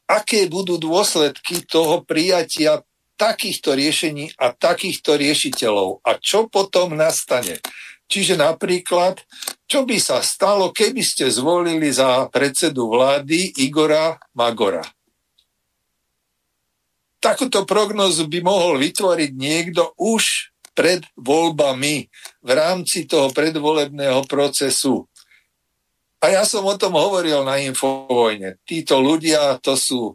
aké 0.05 0.47
budú 0.47 0.77
dôsledky 0.77 1.65
toho 1.65 2.05
prijatia 2.05 2.85
takýchto 3.15 3.75
riešení 3.75 4.35
a 4.39 4.53
takýchto 4.55 5.15
riešiteľov. 5.19 6.03
A 6.03 6.19
čo 6.19 6.51
potom 6.51 6.95
nastane? 6.99 7.63
Čiže 8.05 8.37
napríklad, 8.37 9.25
čo 9.65 9.89
by 9.89 9.97
sa 9.97 10.21
stalo, 10.21 10.71
keby 10.71 11.01
ste 11.01 11.33
zvolili 11.33 11.89
za 11.89 12.29
predsedu 12.29 12.93
vlády 12.93 13.65
Igora 13.65 14.21
Magora? 14.37 14.85
Takúto 17.17 17.65
prognozu 17.65 18.29
by 18.29 18.45
mohol 18.45 18.77
vytvoriť 18.77 19.31
niekto 19.33 19.97
už 19.97 20.53
pred 20.77 21.01
voľbami 21.17 22.05
v 22.45 22.51
rámci 22.53 23.09
toho 23.09 23.33
predvolebného 23.33 24.29
procesu. 24.29 25.09
A 26.21 26.29
ja 26.29 26.45
som 26.45 26.67
o 26.69 26.75
tom 26.77 26.99
hovoril 26.99 27.41
na 27.47 27.63
Infovojne. 27.65 28.61
Títo 28.69 29.01
ľudia, 29.01 29.57
to 29.65 29.79
sú 29.79 30.13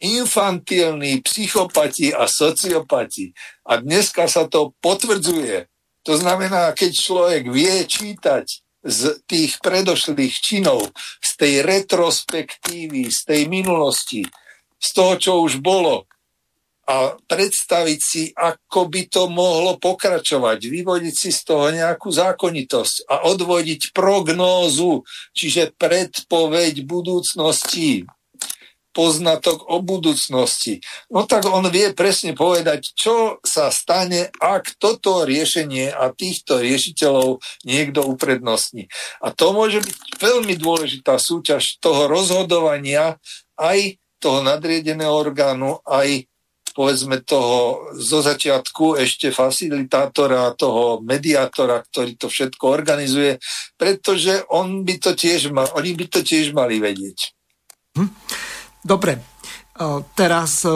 infantilní 0.00 1.20
psychopati 1.20 2.14
a 2.14 2.28
sociopati. 2.28 3.32
A 3.66 3.80
dneska 3.80 4.28
sa 4.28 4.48
to 4.48 4.72
potvrdzuje. 4.80 5.66
To 6.08 6.16
znamená, 6.16 6.72
keď 6.72 6.90
človek 6.96 7.42
vie 7.52 7.84
čítať 7.84 8.46
z 8.80 9.00
tých 9.28 9.60
predošlých 9.60 10.34
činov, 10.40 10.88
z 11.20 11.30
tej 11.36 11.54
retrospektívy, 11.60 13.12
z 13.12 13.20
tej 13.28 13.42
minulosti, 13.52 14.24
z 14.80 14.88
toho, 14.96 15.14
čo 15.20 15.32
už 15.44 15.60
bolo, 15.60 16.08
a 16.90 17.14
predstaviť 17.14 18.00
si, 18.02 18.22
ako 18.34 18.90
by 18.90 19.06
to 19.06 19.30
mohlo 19.30 19.78
pokračovať, 19.78 20.58
vyvodiť 20.66 21.14
si 21.14 21.30
z 21.30 21.40
toho 21.46 21.70
nejakú 21.70 22.10
zákonitosť 22.10 23.06
a 23.06 23.30
odvodiť 23.30 23.94
prognózu, 23.94 25.06
čiže 25.30 25.70
predpoveď 25.78 26.82
budúcnosti, 26.82 28.10
poznatok 28.90 29.70
o 29.70 29.78
budúcnosti. 29.82 30.82
No 31.10 31.24
tak 31.26 31.46
on 31.46 31.66
vie 31.70 31.94
presne 31.94 32.34
povedať, 32.34 32.90
čo 32.94 33.38
sa 33.46 33.70
stane, 33.70 34.34
ak 34.42 34.76
toto 34.82 35.22
riešenie 35.22 35.94
a 35.94 36.10
týchto 36.10 36.58
riešiteľov 36.58 37.42
niekto 37.62 38.02
uprednostní. 38.02 38.90
A 39.22 39.30
to 39.30 39.54
môže 39.54 39.82
byť 39.82 39.96
veľmi 40.18 40.54
dôležitá 40.58 41.16
súťaž 41.18 41.78
toho 41.78 42.10
rozhodovania 42.10 43.18
aj 43.54 44.00
toho 44.20 44.44
nadriedeného 44.44 45.14
orgánu, 45.16 45.80
aj 45.88 46.28
povedzme 46.70 47.20
toho 47.26 47.90
zo 47.98 48.22
začiatku 48.22 48.94
ešte 49.00 49.34
facilitátora, 49.34 50.54
toho 50.54 51.02
mediátora, 51.02 51.82
ktorý 51.82 52.14
to 52.14 52.30
všetko 52.30 52.64
organizuje, 52.70 53.42
pretože 53.74 54.46
on 54.48 54.86
by 54.86 55.02
to 55.02 55.12
tiež 55.18 55.50
mal, 55.50 55.66
oni 55.74 55.98
by 55.98 56.06
to 56.06 56.20
tiež 56.22 56.54
mali 56.54 56.78
vedieť. 56.78 57.34
Hm. 57.98 58.10
Dobre, 58.80 59.20
teraz 60.16 60.66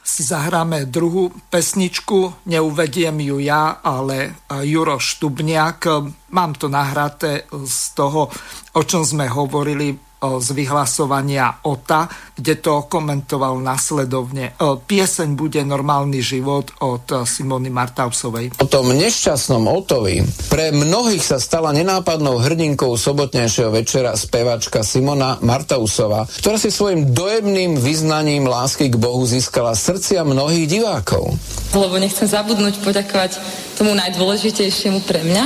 si 0.00 0.22
zahráme 0.26 0.90
druhú 0.90 1.30
pesničku, 1.52 2.48
neuvediem 2.50 3.20
ju 3.20 3.38
ja, 3.38 3.78
ale 3.84 4.42
Juro 4.66 4.98
Štubniak. 4.98 5.86
Mám 6.34 6.58
to 6.58 6.66
nahraté 6.66 7.46
z 7.46 7.80
toho, 7.94 8.26
o 8.74 8.82
čom 8.82 9.06
sme 9.06 9.30
hovorili 9.30 10.09
z 10.20 10.48
vyhlasovania 10.52 11.64
OTA, 11.64 12.04
kde 12.36 12.60
to 12.60 12.84
komentoval 12.84 13.56
nasledovne. 13.56 14.52
Pieseň 14.60 15.32
bude 15.32 15.64
normálny 15.64 16.20
život 16.20 16.76
od 16.84 17.24
Simony 17.24 17.72
Martausovej. 17.72 18.60
O 18.60 18.68
tom 18.68 18.92
nešťastnom 18.92 19.64
Otovi 19.64 20.20
pre 20.52 20.76
mnohých 20.76 21.24
sa 21.24 21.40
stala 21.40 21.72
nenápadnou 21.72 22.36
hrdinkou 22.36 22.92
sobotnejšieho 23.00 23.72
večera 23.72 24.12
spevačka 24.12 24.84
Simona 24.84 25.40
Martausova, 25.40 26.28
ktorá 26.28 26.60
si 26.60 26.68
svojim 26.68 27.16
dojemným 27.16 27.80
vyznaním 27.80 28.44
lásky 28.44 28.92
k 28.92 29.00
Bohu 29.00 29.24
získala 29.24 29.72
srdcia 29.72 30.20
mnohých 30.20 30.68
divákov. 30.68 31.32
Lebo 31.72 31.96
nechcem 31.96 32.28
zabudnúť 32.28 32.84
poďakovať 32.84 33.40
tomu 33.80 33.96
najdôležitejšiemu 33.96 35.00
pre 35.08 35.24
mňa, 35.24 35.44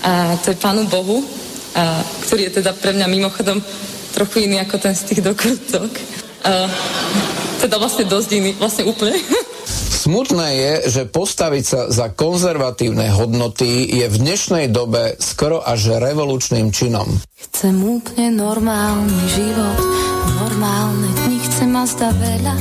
a 0.00 0.34
to 0.42 0.50
je 0.50 0.58
Pánu 0.58 0.88
Bohu, 0.90 1.22
a, 1.76 2.02
ktorý 2.26 2.50
je 2.50 2.58
teda 2.58 2.74
pre 2.74 2.90
mňa 2.96 3.06
mimochodom 3.06 3.62
trochu 4.12 4.50
iný 4.50 4.60
ako 4.62 4.76
ten 4.78 4.94
z 4.94 5.02
tých 5.14 5.20
dokrutok. 5.22 5.90
Uh, 6.40 6.66
teda 7.60 7.76
vlastne 7.76 8.08
dosť 8.08 8.28
iný, 8.32 8.50
vlastne 8.56 8.88
úplne. 8.88 9.20
Smutné 10.00 10.48
je, 10.56 10.72
že 10.88 11.02
postaviť 11.04 11.64
sa 11.68 11.80
za 11.92 12.08
konzervatívne 12.08 13.12
hodnoty 13.12 13.84
je 13.84 14.08
v 14.08 14.16
dnešnej 14.16 14.72
dobe 14.72 15.20
skoro 15.20 15.60
až 15.60 16.00
revolučným 16.00 16.72
činom. 16.72 17.20
Chcem 17.36 17.76
úplne 17.76 18.32
normálny 18.32 19.20
život, 19.28 19.78
normálne 20.40 21.08
dni 21.28 21.38
chcem 21.44 21.68
ma 21.68 21.84
zda 21.84 22.16
veľa. 22.16 22.54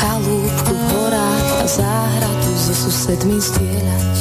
Chalúbku 0.00 0.72
v 0.72 0.84
horách 0.88 1.48
a 1.60 1.66
záhradu 1.68 2.50
so 2.56 2.72
susedmi 2.88 3.36
zdieľať 3.36 4.13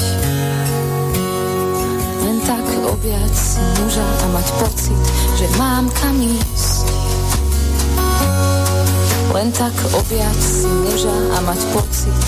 si 3.04 3.60
muža 3.84 4.08
a 4.24 4.26
mať 4.32 4.48
pocit, 4.64 5.02
že 5.36 5.46
mám 5.60 5.92
kam 5.92 6.16
ísť. 6.24 6.88
Len 9.36 9.52
tak 9.52 9.76
objať 9.92 10.38
si 10.40 10.68
muža 10.72 11.12
a 11.36 11.38
mať 11.44 11.60
pocit. 11.76 12.20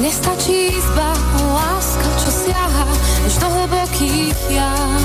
Mne 0.00 0.08
stačí 0.08 0.72
izba, 0.80 1.12
láska, 1.44 2.08
čo 2.24 2.30
siaha 2.32 2.88
až 3.28 3.34
do 3.36 3.48
hlbokých 3.52 4.40
jam. 4.48 5.02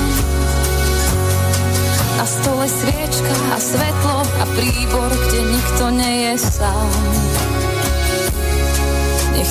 Na 2.16 2.24
stole 2.24 2.64
sviečka 2.64 3.34
a 3.52 3.58
svetlo 3.60 4.24
a 4.24 4.44
príbor, 4.56 5.10
kde 5.28 5.40
nikto 5.52 5.84
nie 5.92 6.32
je 6.32 6.34
sám. 6.40 7.51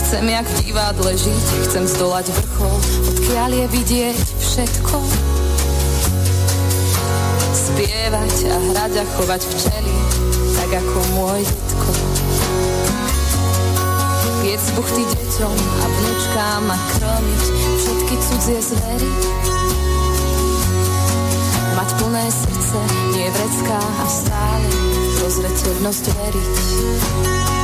Nechcem 0.02 0.30
jak 0.30 0.48
v 0.50 0.64
divadle 0.66 1.14
žiť, 1.14 1.46
chcem 1.62 1.86
zdolať 1.86 2.34
vrchol, 2.34 2.78
odkiaľ 3.06 3.50
je 3.54 3.66
vidieť 3.70 4.18
všetko. 4.42 4.98
Spievať 7.54 8.36
a 8.50 8.58
hrať 8.66 8.94
a 8.98 9.04
chovať 9.14 9.42
včely, 9.46 9.96
tak 10.58 10.70
ako 10.74 10.98
môj 11.14 11.46
detko. 11.46 11.92
Piec 14.42 14.64
buchty 14.74 15.06
deťom 15.06 15.58
a 15.62 15.86
vnúčkám 15.86 16.64
a 16.66 16.78
krmiť 16.98 17.44
všetky 17.78 18.16
cudzie 18.26 18.60
zvery. 18.74 19.12
Mať 21.78 21.90
plné 22.02 22.26
srdce, 22.26 22.80
nie 23.14 23.30
vrecká 23.30 23.80
a 24.02 24.06
stále 24.10 24.70
prozreteľnosť 25.22 26.06
veriť 26.10 27.61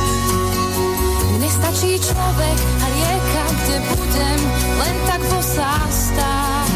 Stačí 1.58 1.98
človek 1.98 2.58
a 2.78 2.86
rieka, 2.86 3.44
kde 3.50 3.76
budem 3.90 4.40
len 4.78 4.96
tak 5.10 5.22
vosá 5.26 5.74
stáť. 5.90 6.70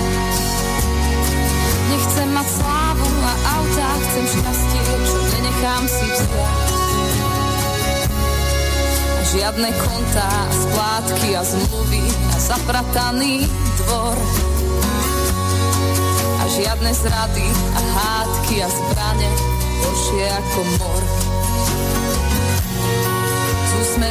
Nechcem 1.87 2.29
mať 2.35 2.49
slávu 2.51 3.09
a 3.23 3.35
auta, 3.63 3.89
chcem 4.03 4.25
šťastie, 4.27 4.83
čo 5.07 5.19
nenechám 5.39 5.85
si 5.87 6.07
vziať. 6.11 6.71
A 9.07 9.23
žiadne 9.31 9.71
kontá, 9.71 10.33
splátky 10.51 11.31
a 11.39 11.43
zmluvy 11.47 12.03
a 12.35 12.37
zaprataný 12.43 13.47
dvor. 13.87 14.19
A 16.43 16.45
žiadne 16.59 16.91
zrady 16.91 17.47
a 17.55 17.81
hádky 17.87 18.67
a 18.67 18.69
zbrane, 18.69 19.31
božie 19.79 20.27
ako 20.27 20.61
mor 20.83 21.12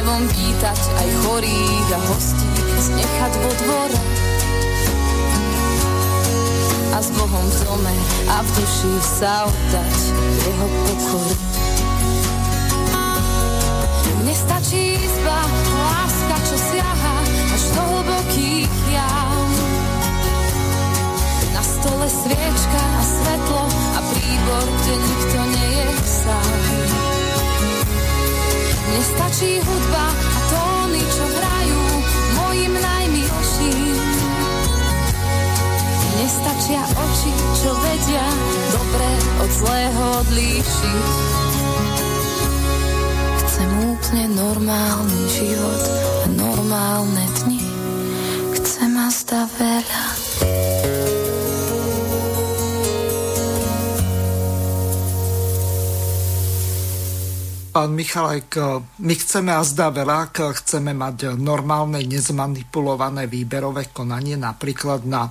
úsmevom 0.02 0.26
vítať 0.34 0.80
aj 0.98 1.08
chorých 1.22 1.88
a 1.94 1.98
hostí, 2.10 2.50
znechať 2.90 3.32
vo 3.38 3.50
dvore. 3.54 3.98
A 6.90 6.98
s 6.98 7.08
Bohom 7.14 7.46
v 7.46 7.56
dome 7.62 7.94
a 8.26 8.36
v 8.42 8.48
duši 8.50 8.94
sa 8.98 9.46
oddať 9.46 9.98
jeho 10.42 10.66
pokoru. 10.66 11.34
Mne 14.26 14.34
stačí 14.34 14.98
izba, 14.98 15.38
láska, 15.70 16.36
čo 16.50 16.56
siaha 16.58 17.16
až 17.54 17.62
do 17.70 17.82
hlbokých 17.86 18.74
jam. 18.90 19.50
Na 21.54 21.62
stole 21.62 22.06
sviečka 22.10 22.82
a 22.82 23.02
svetlo 23.06 23.64
a 23.70 24.00
príbor, 24.10 24.64
kde 24.66 24.94
nikto 24.98 25.38
nie 25.46 25.68
je 25.78 25.86
sám. 26.10 27.11
Mne 28.92 29.08
stačí 29.08 29.56
hudba 29.56 30.04
a 30.04 30.38
tóny, 30.52 31.00
čo 31.00 31.24
hrajú 31.24 31.82
mojim 32.36 32.72
najmilším. 32.76 33.96
Nestačia 36.20 36.84
oči, 36.92 37.32
čo 37.56 37.72
vedia 37.72 38.28
dobre 38.68 39.10
od 39.40 39.50
zlého 39.64 40.02
odlíšiť. 40.20 41.08
Chcem 43.40 43.70
úplne 43.80 44.26
normálny 44.36 45.20
život 45.40 45.82
a 45.96 46.26
normálne 46.36 47.24
dni. 47.40 47.64
Chcem 48.60 48.92
a 48.92 49.08
veľa. 49.56 50.11
Pán 57.72 57.96
Michalek, 57.96 58.60
my 59.00 59.14
chceme 59.16 59.48
a 59.48 59.64
zdá 59.64 59.88
veľa, 59.88 60.28
ak 60.28 60.60
chceme 60.60 60.92
mať 60.92 61.40
normálne, 61.40 62.04
nezmanipulované 62.04 63.24
výberové 63.24 63.88
konanie, 63.88 64.36
napríklad 64.36 65.08
na 65.08 65.24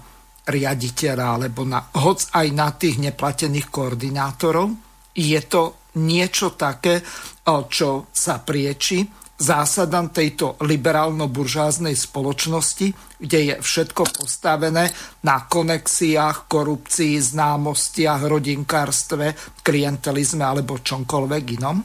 riaditeľa 0.49 1.37
alebo 1.37 1.61
na, 1.69 1.85
hoc 2.01 2.33
aj 2.33 2.47
na 2.49 2.73
tých 2.73 2.97
neplatených 2.97 3.69
koordinátorov. 3.69 4.73
Je 5.13 5.37
to 5.45 5.93
niečo 6.01 6.57
také, 6.57 7.05
čo 7.45 8.09
sa 8.09 8.41
prieči 8.41 9.05
zásadám 9.41 10.09
tejto 10.09 10.57
liberálno-buržáznej 10.65 11.93
spoločnosti, 11.93 13.21
kde 13.21 13.39
je 13.41 13.55
všetko 13.61 14.17
postavené 14.17 14.89
na 15.25 15.45
konexiách, 15.45 16.49
korupcii, 16.49 17.17
známostiach, 17.17 18.21
rodinkárstve, 18.25 19.61
klientelizme 19.61 20.41
alebo 20.41 20.81
čomkoľvek 20.81 21.45
inom? 21.61 21.77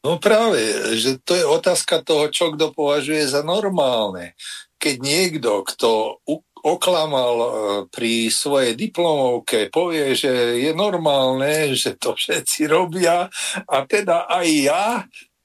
No 0.00 0.16
práve, 0.16 0.60
že 0.96 1.20
to 1.20 1.36
je 1.36 1.44
otázka 1.44 2.00
toho, 2.00 2.32
čo 2.32 2.56
kto 2.56 2.72
považuje 2.72 3.20
za 3.28 3.44
normálne. 3.44 4.32
Keď 4.80 4.96
niekto, 4.96 5.60
kto 5.60 6.20
oklamal 6.64 7.34
e, 7.36 7.48
pri 7.92 8.32
svojej 8.32 8.72
diplomovke, 8.76 9.68
povie, 9.68 10.16
že 10.16 10.56
je 10.56 10.72
normálne, 10.72 11.76
že 11.76 11.96
to 12.00 12.16
všetci 12.16 12.68
robia 12.68 13.28
a 13.68 13.76
teda 13.84 14.28
aj 14.28 14.46
ja, 14.48 14.86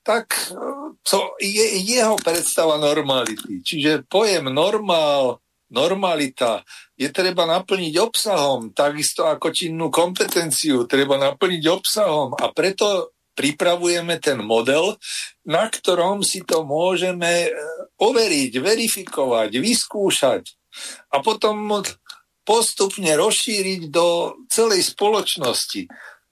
tak 0.03 0.31
e, 0.51 0.55
to 1.03 1.35
je 1.39 1.83
jeho 1.83 2.15
predstava 2.19 2.79
normality. 2.79 3.59
Čiže 3.59 4.07
pojem 4.07 4.51
normál, 4.51 5.39
normalita 5.71 6.63
je 6.95 7.11
treba 7.11 7.43
naplniť 7.43 7.95
obsahom, 7.99 8.71
takisto 8.71 9.27
ako 9.27 9.51
činnú 9.51 9.91
kompetenciu 9.91 10.87
treba 10.87 11.19
naplniť 11.19 11.63
obsahom 11.67 12.35
a 12.39 12.51
preto 12.55 13.14
pripravujeme 13.35 14.17
ten 14.23 14.39
model, 14.41 14.95
na 15.45 15.67
ktorom 15.67 16.23
si 16.23 16.41
to 16.47 16.63
môžeme 16.63 17.47
e, 17.47 17.49
overiť, 17.99 18.51
verifikovať, 18.57 19.51
vyskúšať 19.59 20.43
a 21.11 21.19
potom 21.19 21.83
postupne 22.47 23.11
rozšíriť 23.15 23.81
do 23.91 24.39
celej 24.47 24.95
spoločnosti. 24.95 25.87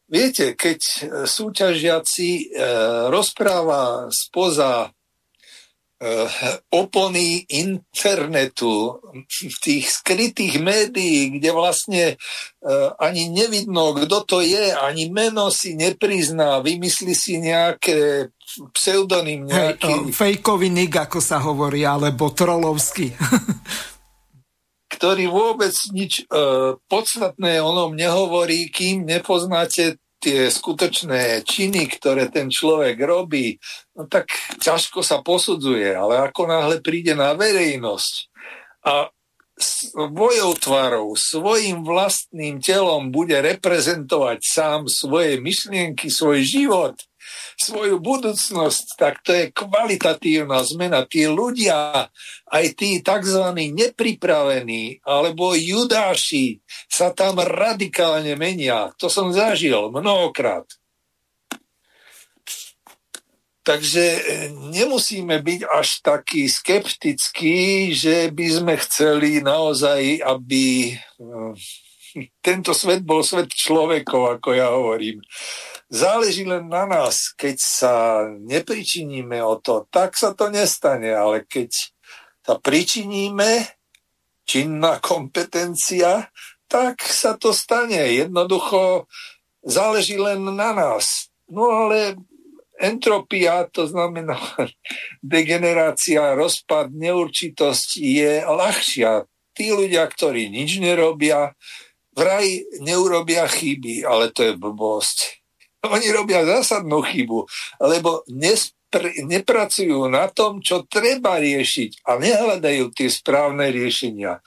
Viete, 0.07 0.53
keď 0.53 0.80
súťažiaci 1.25 2.30
e, 2.38 2.43
rozpráva 3.09 4.07
spoza 4.13 4.93
opony 6.71 7.47
internetu, 7.47 8.99
tých 9.63 9.88
skrytých 9.88 10.59
médií, 10.59 11.39
kde 11.39 11.49
vlastne 11.55 12.03
eh, 12.15 12.89
ani 12.99 13.31
nevidno, 13.31 13.95
kto 13.95 14.17
to 14.27 14.38
je, 14.43 14.75
ani 14.75 15.07
meno 15.09 15.47
si 15.47 15.80
neprizná, 15.80 16.59
vymyslí 16.59 17.13
si 17.15 17.39
nejaké 17.39 18.30
pseudonym, 18.75 19.47
nejaký... 19.47 20.11
Hej, 20.11 20.13
fejkový 20.13 20.69
nik, 20.69 20.93
ako 20.93 21.19
sa 21.23 21.39
hovorí, 21.39 21.88
alebo 21.88 22.30
trolovský. 22.30 23.15
ktorý 24.93 25.25
vôbec 25.27 25.73
nič 25.91 26.23
uh, 26.31 26.80
podstatné 26.88 27.59
o 27.59 27.75
ňom 27.75 27.91
nehovorí, 27.97 28.71
kým 28.71 29.03
nepoznáte 29.03 29.99
tie 30.24 30.48
skutočné 30.48 31.44
činy, 31.44 31.91
ktoré 32.00 32.32
ten 32.32 32.48
človek 32.48 32.95
robí, 33.04 33.60
no 34.00 34.08
tak 34.08 34.32
ťažko 34.64 35.04
sa 35.04 35.20
posudzuje, 35.20 35.91
ale 35.91 36.24
ako 36.24 36.48
náhle 36.48 36.80
príde 36.80 37.12
na 37.12 37.36
verejnosť 37.36 38.32
a 38.88 39.12
svojou 39.60 40.58
tvarou, 40.58 41.14
svojim 41.14 41.86
vlastným 41.86 42.58
telom 42.58 43.14
bude 43.14 43.38
reprezentovať 43.38 44.40
sám 44.41 44.90
svoje 44.90 45.38
myšlienky, 45.38 46.10
svoj 46.10 46.41
život, 46.41 46.98
svoju 47.57 47.97
budúcnosť, 47.99 48.85
tak 48.97 49.23
to 49.25 49.31
je 49.34 49.53
kvalitatívna 49.53 50.61
zmena. 50.65 51.05
Tí 51.05 51.25
ľudia, 51.30 52.09
aj 52.49 52.65
tí 52.77 53.01
tzv. 53.01 53.53
nepripravení 53.53 55.01
alebo 55.05 55.57
judáši 55.57 56.61
sa 56.88 57.11
tam 57.11 57.41
radikálne 57.41 58.38
menia. 58.38 58.93
To 59.01 59.09
som 59.09 59.34
zažil 59.34 59.89
mnohokrát. 59.89 60.65
Takže 63.63 64.03
e, 64.03 64.21
nemusíme 64.75 65.39
byť 65.39 65.61
až 65.71 66.03
takí 66.03 66.51
skeptickí, 66.51 67.95
že 67.95 68.27
by 68.27 68.47
sme 68.59 68.73
chceli 68.75 69.39
naozaj, 69.39 70.19
aby 70.19 70.91
e, 70.91 70.93
tento 72.41 72.72
svet 72.73 73.02
bol 73.02 73.26
svet 73.26 73.49
človekov, 73.49 74.40
ako 74.40 74.49
ja 74.53 74.69
hovorím. 74.69 75.22
Záleží 75.90 76.45
len 76.45 76.69
na 76.69 76.85
nás. 76.85 77.34
Keď 77.38 77.57
sa 77.57 77.94
nepričiníme 78.30 79.41
o 79.45 79.57
to, 79.61 79.85
tak 79.90 80.18
sa 80.18 80.34
to 80.34 80.49
nestane, 80.49 81.14
ale 81.14 81.45
keď 81.45 81.69
sa 82.44 82.60
pričiníme, 82.60 83.69
činná 84.44 84.99
kompetencia, 84.99 86.27
tak 86.68 87.02
sa 87.06 87.38
to 87.40 87.53
stane. 87.56 87.99
Jednoducho 88.11 89.07
záleží 89.64 90.19
len 90.19 90.44
na 90.44 90.76
nás. 90.76 91.31
No 91.48 91.69
ale 91.69 92.18
entropia, 92.81 93.64
to 93.72 93.88
znamená 93.88 94.35
degenerácia, 95.23 96.35
rozpad, 96.35 96.91
neurčitosť 96.91 97.90
je 98.02 98.31
ľahšia. 98.44 99.30
Tí 99.53 99.69
ľudia, 99.69 100.10
ktorí 100.10 100.49
nič 100.49 100.81
nerobia, 100.81 101.53
vraj 102.14 102.45
neurobia 102.81 103.45
chyby, 103.49 104.06
ale 104.06 104.30
to 104.30 104.45
je 104.48 104.53
blbosť 104.57 105.44
oni 105.95 106.07
robia 106.15 106.48
zásadnú 106.48 107.03
chybu, 107.03 107.44
lebo 107.84 108.23
nespr- 108.31 109.19
nepracujú 109.27 110.07
na 110.07 110.31
tom, 110.31 110.64
čo 110.64 110.88
treba 110.88 111.40
riešiť 111.40 112.07
a 112.07 112.15
nehľadajú 112.19 112.94
tie 112.95 113.10
správne 113.11 113.68
riešenia. 113.68 114.40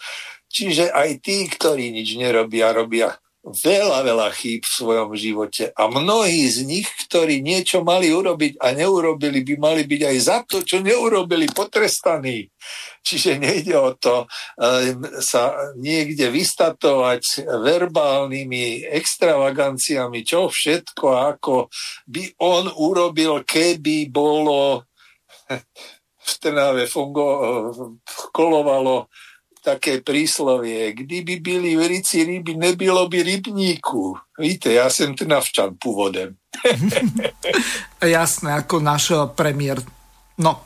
Čiže 0.49 0.89
aj 0.89 1.21
tí, 1.21 1.45
ktorí 1.53 1.93
nič 1.93 2.17
nerobia, 2.17 2.73
robia 2.73 3.21
veľa, 3.47 4.03
veľa 4.03 4.29
chýb 4.35 4.67
v 4.67 4.77
svojom 4.83 5.11
živote 5.15 5.71
a 5.71 5.87
mnohí 5.87 6.51
z 6.51 6.67
nich, 6.67 6.89
ktorí 7.07 7.39
niečo 7.47 7.87
mali 7.87 8.11
urobiť 8.11 8.59
a 8.59 8.75
neurobili, 8.75 9.47
by 9.47 9.55
mali 9.55 9.83
byť 9.87 10.03
aj 10.03 10.17
za 10.19 10.39
to, 10.43 10.67
čo 10.67 10.83
neurobili, 10.83 11.47
potrestaní. 11.55 12.51
Čiže 13.07 13.39
nejde 13.39 13.79
o 13.79 13.95
to 13.95 14.27
um, 14.27 14.99
sa 15.23 15.55
niekde 15.79 16.27
vystatovať 16.27 17.47
verbálnymi 17.47 18.91
extravaganciami, 18.91 20.27
čo 20.27 20.51
všetko, 20.51 21.07
ako 21.39 21.71
by 22.11 22.35
on 22.43 22.67
urobil, 22.75 23.47
keby 23.47 24.11
bolo 24.11 24.83
v 26.27 26.33
Trnave 26.43 26.91
fungo, 26.91 27.31
kolovalo 28.35 29.07
také 29.67 29.99
príslovie, 29.99 30.95
kdyby 30.95 31.43
byli 31.43 31.71
v 31.75 31.83
rici 31.91 32.23
ryby, 32.23 32.55
nebylo 32.55 33.11
by 33.11 33.19
rybníku. 33.27 34.15
Víte, 34.39 34.71
ja 34.71 34.87
som 34.87 35.19
trnavčan 35.19 35.75
pôvodem. 35.75 36.39
Jasné, 37.99 38.63
ako 38.63 38.79
náš 38.79 39.11
premiér. 39.35 39.83
No, 40.39 40.63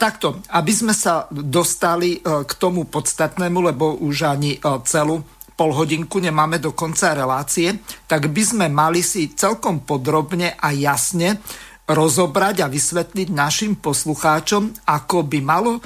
takto, 0.00 0.40
aby 0.48 0.72
sme 0.72 0.96
sa 0.96 1.28
dostali 1.28 2.16
eh, 2.16 2.48
k 2.48 2.52
tomu 2.56 2.88
podstatnému, 2.88 3.60
lebo 3.68 4.00
už 4.00 4.24
ani 4.24 4.56
celú 4.88 5.20
pol 5.58 5.74
hodinku 5.74 6.22
nemáme 6.22 6.62
do 6.62 6.70
konca 6.70 7.18
relácie, 7.18 7.82
tak 8.06 8.30
by 8.30 8.42
sme 8.46 8.66
mali 8.70 9.02
si 9.02 9.34
celkom 9.34 9.82
podrobne 9.82 10.54
a 10.54 10.70
jasne 10.70 11.42
rozobrať 11.90 12.62
a 12.62 12.70
vysvetliť 12.70 13.28
našim 13.34 13.74
poslucháčom, 13.82 14.86
ako 14.86 15.26
by 15.26 15.38
malo 15.42 15.82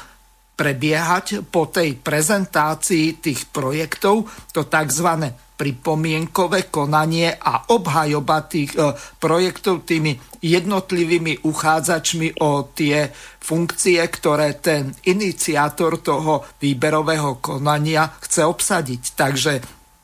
prebiehať 0.63 1.43
po 1.51 1.67
tej 1.67 1.99
prezentácii 1.99 3.19
tých 3.19 3.51
projektov, 3.51 4.31
to 4.55 4.71
tzv. 4.71 5.35
pripomienkové 5.59 6.71
konanie 6.71 7.35
a 7.35 7.75
obhajoba 7.75 8.47
tých 8.47 8.79
e, 8.79 8.95
projektov 9.19 9.83
tými 9.83 10.15
jednotlivými 10.39 11.43
uchádzačmi 11.43 12.39
o 12.47 12.71
tie 12.71 13.11
funkcie, 13.43 13.99
ktoré 14.07 14.63
ten 14.63 14.95
iniciátor 15.11 15.99
toho 15.99 16.47
výberového 16.63 17.43
konania 17.43 18.07
chce 18.23 18.47
obsadiť. 18.47 19.03
Takže 19.19 19.53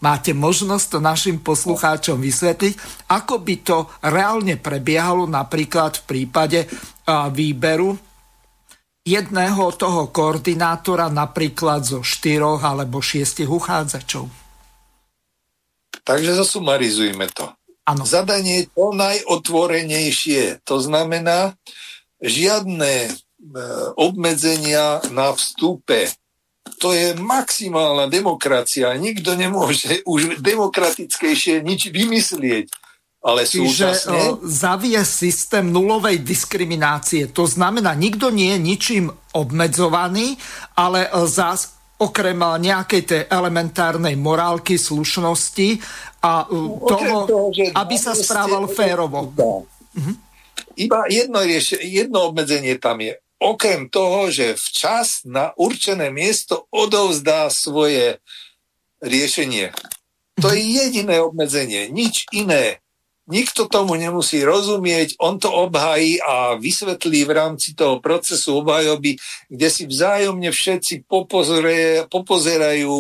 máte 0.03 0.35
možnosť 0.35 0.87
to 0.91 0.99
našim 0.99 1.39
poslucháčom 1.39 2.19
vysvetliť, 2.19 3.07
ako 3.15 3.35
by 3.47 3.55
to 3.63 3.87
reálne 4.03 4.59
prebiehalo 4.59 5.31
napríklad 5.31 6.03
v 6.03 6.07
prípade 6.07 6.67
výberu 7.31 8.08
jedného 9.09 9.73
toho 9.73 10.13
koordinátora 10.13 11.09
napríklad 11.09 11.81
zo 11.89 12.01
štyroch 12.05 12.61
alebo 12.61 13.01
šiestich 13.01 13.49
uchádzačov. 13.49 14.29
Takže 16.05 16.37
zasumarizujme 16.37 17.29
to. 17.33 17.49
Ano. 17.89 18.05
Zadanie 18.05 18.65
je 18.65 18.67
to 18.77 18.93
najotvorenejšie. 18.93 20.61
To 20.69 20.77
znamená, 20.77 21.57
žiadne 22.21 23.09
e, 23.09 23.11
obmedzenia 23.97 25.01
na 25.09 25.33
vstupe. 25.33 26.13
To 26.85 26.93
je 26.93 27.17
maximálna 27.17 28.13
demokracia. 28.13 28.93
Nikto 28.93 29.33
nemôže 29.41 30.05
už 30.05 30.45
demokratickejšie 30.45 31.65
nič 31.65 31.89
vymyslieť. 31.89 32.69
Ale 33.29 33.45
súčasne... 33.45 34.41
Čiže 34.41 34.41
zavie 34.49 35.01
systém 35.05 35.69
nulovej 35.69 36.25
diskriminácie. 36.25 37.29
To 37.37 37.45
znamená, 37.45 37.93
nikto 37.93 38.33
nie 38.33 38.57
je 38.57 38.59
ničím 38.59 39.05
obmedzovaný, 39.37 40.41
ale 40.73 41.13
zás 41.29 41.77
okrem 42.01 42.39
nejakej 42.41 43.03
tej 43.05 43.23
elementárnej 43.29 44.17
morálky, 44.17 44.81
slušnosti 44.81 45.83
a 46.25 46.47
uh, 46.47 46.79
toho, 46.89 47.17
toho 47.27 47.49
aby 47.75 47.95
sa 47.99 48.17
správal 48.17 48.71
férovo. 48.71 49.35
Mhm. 49.93 50.13
Iba 50.79 51.11
jedno, 51.11 51.43
rieš- 51.43 51.83
jedno 51.83 52.31
obmedzenie 52.31 52.79
tam 52.79 53.03
je. 53.03 53.19
Okrem 53.39 53.91
toho, 53.91 54.31
že 54.31 54.59
včas 54.59 55.27
na 55.27 55.55
určené 55.59 56.11
miesto 56.11 56.67
odovzdá 56.71 57.51
svoje 57.51 58.23
riešenie. 59.03 59.75
To 60.39 60.55
je 60.55 60.63
jediné 60.63 61.19
obmedzenie, 61.19 61.91
nič 61.91 62.31
iné. 62.31 62.79
Nikto 63.29 63.69
tomu 63.69 64.01
nemusí 64.01 64.41
rozumieť, 64.41 65.21
on 65.21 65.37
to 65.37 65.53
obhají 65.53 66.17
a 66.25 66.57
vysvetlí 66.57 67.29
v 67.29 67.33
rámci 67.37 67.77
toho 67.77 68.01
procesu 68.01 68.65
obhajoby, 68.65 69.21
kde 69.53 69.69
si 69.69 69.85
vzájomne 69.85 70.49
všetci 70.49 71.05
popozerajú, 72.09 72.97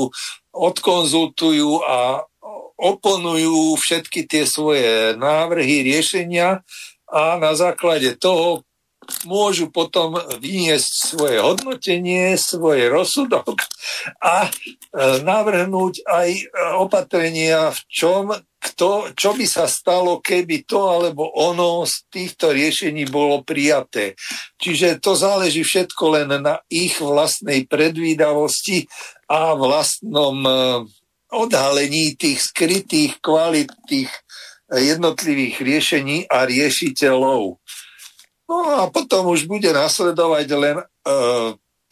odkonzultujú 0.52 1.70
a 1.80 2.28
oponujú 2.78 3.74
všetky 3.80 4.28
tie 4.28 4.44
svoje 4.44 5.16
návrhy, 5.16 5.82
riešenia 5.82 6.60
a 7.08 7.40
na 7.40 7.56
základe 7.56 8.14
toho 8.20 8.67
môžu 9.24 9.72
potom 9.72 10.20
vyniesť 10.38 10.90
svoje 11.16 11.36
hodnotenie, 11.40 12.36
svoj 12.36 12.92
rozsudok 12.92 13.64
a 14.20 14.46
e, 14.46 14.50
navrhnúť 15.24 16.04
aj 16.04 16.28
e, 16.28 16.42
opatrenia, 16.76 17.72
v 17.72 17.80
čom, 17.88 18.24
kto, 18.60 19.16
čo 19.16 19.32
by 19.32 19.46
sa 19.48 19.64
stalo, 19.64 20.20
keby 20.20 20.68
to 20.68 20.92
alebo 20.92 21.24
ono 21.24 21.88
z 21.88 22.04
týchto 22.12 22.52
riešení 22.52 23.08
bolo 23.08 23.40
prijaté. 23.42 24.12
Čiže 24.60 25.00
to 25.00 25.16
záleží 25.16 25.64
všetko 25.64 26.04
len 26.12 26.28
na 26.44 26.60
ich 26.68 27.00
vlastnej 27.00 27.64
predvídavosti 27.64 28.84
a 29.32 29.56
vlastnom 29.56 30.36
e, 30.44 30.52
odhalení 31.32 32.16
tých 32.16 32.44
skrytých 32.44 33.20
kvalit 33.20 33.72
tých 33.88 34.08
jednotlivých 34.68 35.64
riešení 35.64 36.28
a 36.28 36.44
riešiteľov. 36.44 37.56
No 38.48 38.80
a 38.80 38.88
potom 38.88 39.28
už 39.28 39.44
bude 39.44 39.68
nasledovať 39.68 40.46
len 40.56 40.76
e, 40.80 40.84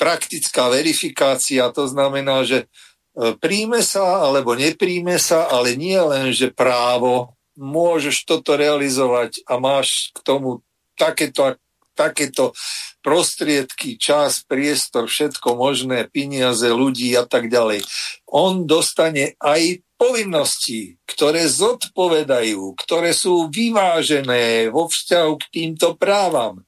praktická 0.00 0.72
verifikácia, 0.72 1.68
to 1.68 1.84
znamená, 1.84 2.48
že 2.48 2.64
e, 2.64 3.36
príjme 3.36 3.84
sa 3.84 4.24
alebo 4.24 4.56
nepríjme 4.56 5.20
sa, 5.20 5.52
ale 5.52 5.76
nie 5.76 6.00
len, 6.00 6.32
že 6.32 6.48
právo, 6.48 7.36
môžeš 7.60 8.24
toto 8.24 8.56
realizovať 8.56 9.44
a 9.44 9.60
máš 9.60 10.12
k 10.16 10.24
tomu 10.24 10.64
takéto 10.96 11.56
takéto 11.96 12.52
prostriedky, 13.00 13.96
čas, 13.96 14.44
priestor, 14.44 15.08
všetko 15.08 15.56
možné, 15.56 16.04
peniaze, 16.12 16.68
ľudí 16.68 17.16
a 17.16 17.24
tak 17.24 17.48
ďalej. 17.48 17.82
On 18.28 18.68
dostane 18.68 19.32
aj 19.40 19.80
povinnosti, 19.96 21.00
ktoré 21.08 21.48
zodpovedajú, 21.48 22.76
ktoré 22.76 23.16
sú 23.16 23.48
vyvážené 23.48 24.68
vo 24.68 24.88
vzťahu 24.92 25.32
k 25.40 25.44
týmto 25.50 25.96
právam. 25.96 26.62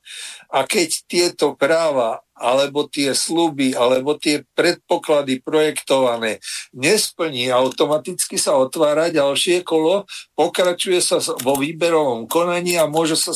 A 0.48 0.64
keď 0.64 0.88
tieto 1.04 1.52
práva 1.52 2.24
alebo 2.38 2.86
tie 2.86 3.12
sluby, 3.12 3.74
alebo 3.74 4.14
tie 4.16 4.46
predpoklady 4.54 5.42
projektované 5.42 6.38
nesplní, 6.70 7.50
automaticky 7.50 8.38
sa 8.38 8.56
otvára 8.56 9.10
ďalšie 9.10 9.66
kolo, 9.66 10.06
pokračuje 10.38 11.02
sa 11.02 11.18
vo 11.20 11.58
výberovom 11.58 12.30
konaní 12.30 12.78
a 12.78 12.86
môže 12.86 13.18
sa 13.18 13.34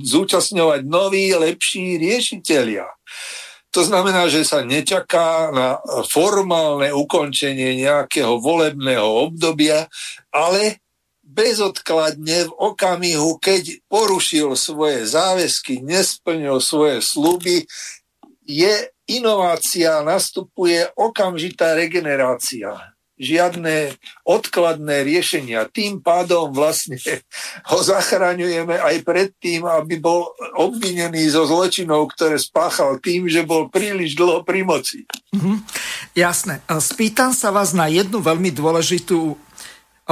zúčastňovať 0.00 0.86
noví, 0.86 1.34
lepší 1.34 1.98
riešitelia. 1.98 2.86
To 3.74 3.82
znamená, 3.82 4.30
že 4.30 4.46
sa 4.46 4.62
nečaká 4.62 5.50
na 5.50 5.82
formálne 6.06 6.94
ukončenie 6.94 7.74
nejakého 7.82 8.38
volebného 8.38 9.02
obdobia, 9.02 9.90
ale 10.30 10.78
bezodkladne 11.26 12.46
v 12.46 12.52
okamihu, 12.54 13.42
keď 13.42 13.82
porušil 13.90 14.54
svoje 14.54 15.10
záväzky, 15.10 15.82
nesplnil 15.82 16.62
svoje 16.62 17.02
sluby, 17.02 17.66
je 18.46 18.74
inovácia, 19.10 20.06
nastupuje 20.06 20.86
okamžitá 20.94 21.74
regenerácia. 21.74 22.93
Žiadne 23.14 23.94
odkladné 24.26 25.06
riešenia. 25.06 25.70
Tým 25.70 26.02
pádom 26.02 26.50
vlastne 26.50 26.98
ho 27.70 27.78
zachraňujeme 27.78 28.74
aj 28.74 28.96
pred 29.06 29.30
tým, 29.38 29.64
aby 29.66 30.02
bol 30.02 30.34
obvinený 30.58 31.30
zo 31.30 31.46
zločinov, 31.46 32.10
ktoré 32.14 32.36
spáchal 32.36 32.98
tým, 32.98 33.30
že 33.30 33.46
bol 33.46 33.70
príliš 33.70 34.18
dlho 34.18 34.42
pri 34.42 34.66
moci. 34.66 35.06
Mhm, 35.30 35.62
jasné. 36.18 36.58
Spýtam 36.66 37.30
sa 37.30 37.54
vás 37.54 37.70
na 37.70 37.86
jednu 37.86 38.18
veľmi 38.18 38.50
dôležitú 38.50 39.38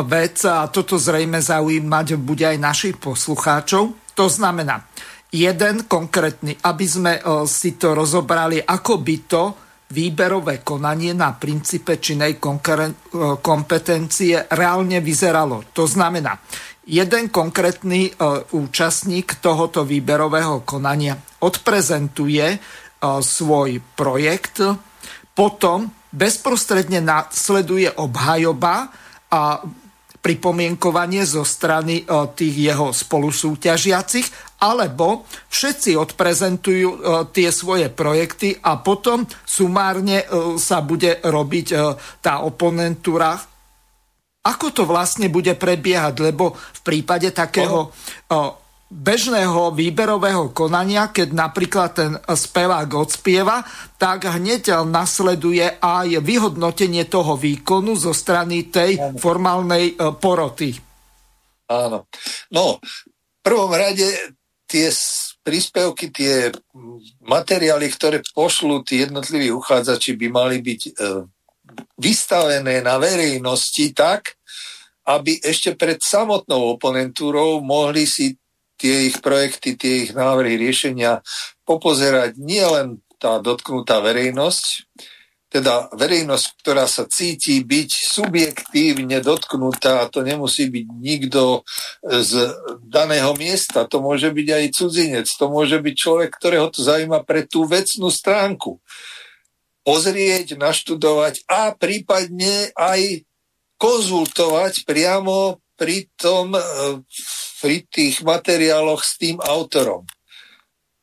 vec 0.01 0.41
a 0.49 0.65
toto 0.73 0.97
zrejme 0.97 1.37
zaujímať 1.43 2.17
bude 2.17 2.49
aj 2.49 2.57
našich 2.57 2.97
poslucháčov. 2.97 3.93
To 4.17 4.27
znamená, 4.29 4.89
jeden 5.33 5.85
konkrétny, 5.85 6.57
aby 6.65 6.87
sme 6.89 7.13
e, 7.17 7.21
si 7.49 7.77
to 7.77 7.93
rozobrali, 7.93 8.61
ako 8.61 9.01
by 9.01 9.17
to 9.29 9.43
výberové 9.93 10.65
konanie 10.65 11.13
na 11.13 11.37
princípe 11.37 12.01
činej 12.01 12.41
e, 12.41 12.93
kompetencie 13.45 14.49
reálne 14.49 15.05
vyzeralo. 15.05 15.69
To 15.77 15.85
znamená, 15.85 16.41
jeden 16.89 17.29
konkrétny 17.29 18.09
e, 18.09 18.13
účastník 18.57 19.39
tohoto 19.45 19.85
výberového 19.85 20.65
konania 20.65 21.15
odprezentuje 21.45 22.81
svoj 23.03 23.83
projekt, 23.99 24.63
potom 25.35 25.91
bezprostredne 26.15 27.03
nasleduje 27.03 27.91
obhajoba 27.99 28.95
a 29.33 29.59
pripomienkovanie 30.23 31.27
zo 31.27 31.43
strany 31.43 32.07
tých 32.39 32.55
jeho 32.71 32.95
spolusúťažiacich 32.95 34.53
alebo 34.63 35.27
všetci 35.51 35.99
odprezentujú 35.99 36.89
e, 36.89 36.99
tie 37.35 37.51
svoje 37.51 37.91
projekty 37.91 38.55
a 38.63 38.79
potom 38.79 39.27
sumárne 39.43 40.23
e, 40.23 40.27
sa 40.63 40.79
bude 40.87 41.19
robiť 41.19 41.67
e, 41.75 41.77
tá 42.23 42.47
oponentúra. 42.47 43.35
Ako 44.47 44.71
to 44.71 44.87
vlastne 44.87 45.27
bude 45.27 45.59
prebiehať? 45.59 46.15
Lebo 46.23 46.55
v 46.55 46.81
prípade 46.83 47.31
takého 47.31 47.95
bežného 48.93 49.73
výberového 49.73 50.53
konania, 50.53 51.09
keď 51.09 51.29
napríklad 51.33 51.91
ten 51.97 52.13
spevák 52.21 52.93
odspieva, 52.93 53.65
tak 53.97 54.29
hneď 54.29 54.85
nasleduje 54.85 55.81
aj 55.81 56.21
vyhodnotenie 56.21 57.09
toho 57.09 57.41
výkonu 57.41 57.97
zo 57.97 58.13
strany 58.13 58.69
tej 58.69 59.01
formálnej 59.17 59.97
poroty. 60.21 60.77
Áno. 61.73 62.05
No, 62.53 62.77
v 62.85 63.41
prvom 63.41 63.73
rade 63.73 64.37
tie 64.69 64.93
príspevky, 65.43 66.13
tie 66.15 66.53
materiály, 67.25 67.91
ktoré 67.91 68.23
pošlú 68.37 68.87
tí 68.87 69.03
jednotliví 69.03 69.51
uchádzači, 69.51 70.15
by 70.15 70.27
mali 70.31 70.63
byť 70.63 70.81
e, 70.87 70.93
vystavené 71.99 72.79
na 72.81 72.97
verejnosti 72.97 73.91
tak, 73.91 74.39
aby 75.03 75.43
ešte 75.43 75.75
pred 75.75 75.99
samotnou 75.99 76.79
oponentúrou 76.79 77.59
mohli 77.59 78.07
si 78.07 78.39
tie 78.83 79.07
ich 79.07 79.23
projekty, 79.23 79.79
tie 79.79 80.11
ich 80.11 80.11
návrhy 80.11 80.59
riešenia 80.59 81.23
popozerať 81.63 82.35
nielen 82.35 82.99
tá 83.23 83.39
dotknutá 83.39 84.03
verejnosť, 84.03 84.91
teda 85.47 85.95
verejnosť, 85.95 86.47
ktorá 86.65 86.91
sa 86.91 87.07
cíti 87.07 87.63
byť 87.63 87.91
subjektívne 88.19 89.23
dotknutá, 89.23 90.11
to 90.11 90.27
nemusí 90.27 90.67
byť 90.67 90.87
nikto 90.99 91.63
z 92.03 92.51
daného 92.83 93.37
miesta, 93.39 93.87
to 93.87 94.03
môže 94.03 94.35
byť 94.35 94.49
aj 94.51 94.65
cudzinec, 94.75 95.29
to 95.31 95.47
môže 95.47 95.79
byť 95.79 95.95
človek, 95.95 96.31
ktorého 96.35 96.67
to 96.75 96.83
zaujíma 96.83 97.23
pre 97.23 97.47
tú 97.47 97.69
vecnú 97.69 98.11
stránku. 98.11 98.83
Pozrieť, 99.87 100.59
naštudovať 100.59 101.47
a 101.47 101.71
prípadne 101.79 102.75
aj 102.75 103.23
konzultovať 103.79 104.83
priamo 104.89 105.62
pri, 105.83 106.07
tom, 106.15 106.55
e, 106.55 106.63
pri 107.59 107.83
tých 107.91 108.23
materiáloch 108.23 109.03
s 109.03 109.19
tým 109.19 109.43
autorom 109.43 110.07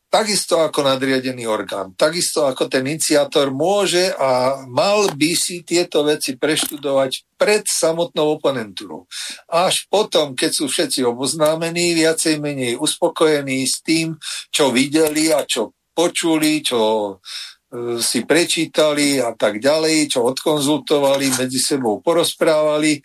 takisto 0.10 0.58
ako 0.58 0.82
nadriadený 0.82 1.46
orgán, 1.46 1.94
takisto 1.94 2.50
ako 2.50 2.66
ten 2.66 2.82
iniciátor 2.82 3.54
môže 3.54 4.10
a 4.18 4.58
mal 4.66 5.06
by 5.14 5.32
si 5.38 5.62
tieto 5.62 6.02
veci 6.02 6.34
preštudovať 6.34 7.38
pred 7.38 7.64
samotnou 7.70 8.42
oponentúrou. 8.42 9.06
Až 9.46 9.86
potom, 9.86 10.34
keď 10.34 10.52
sú 10.52 10.66
všetci 10.66 11.06
oboznámení, 11.06 11.94
viacej 11.94 12.42
menej 12.42 12.82
uspokojení 12.82 13.62
s 13.70 13.86
tým, 13.86 14.18
čo 14.50 14.74
videli 14.74 15.30
a 15.30 15.46
čo 15.46 15.78
počuli, 15.94 16.66
čo 16.66 16.82
e, 16.82 18.02
si 18.02 18.26
prečítali 18.26 19.22
a 19.22 19.38
tak 19.38 19.62
ďalej, 19.62 20.10
čo 20.10 20.26
odkonzultovali, 20.26 21.38
medzi 21.38 21.62
sebou 21.62 22.02
porozprávali, 22.02 22.98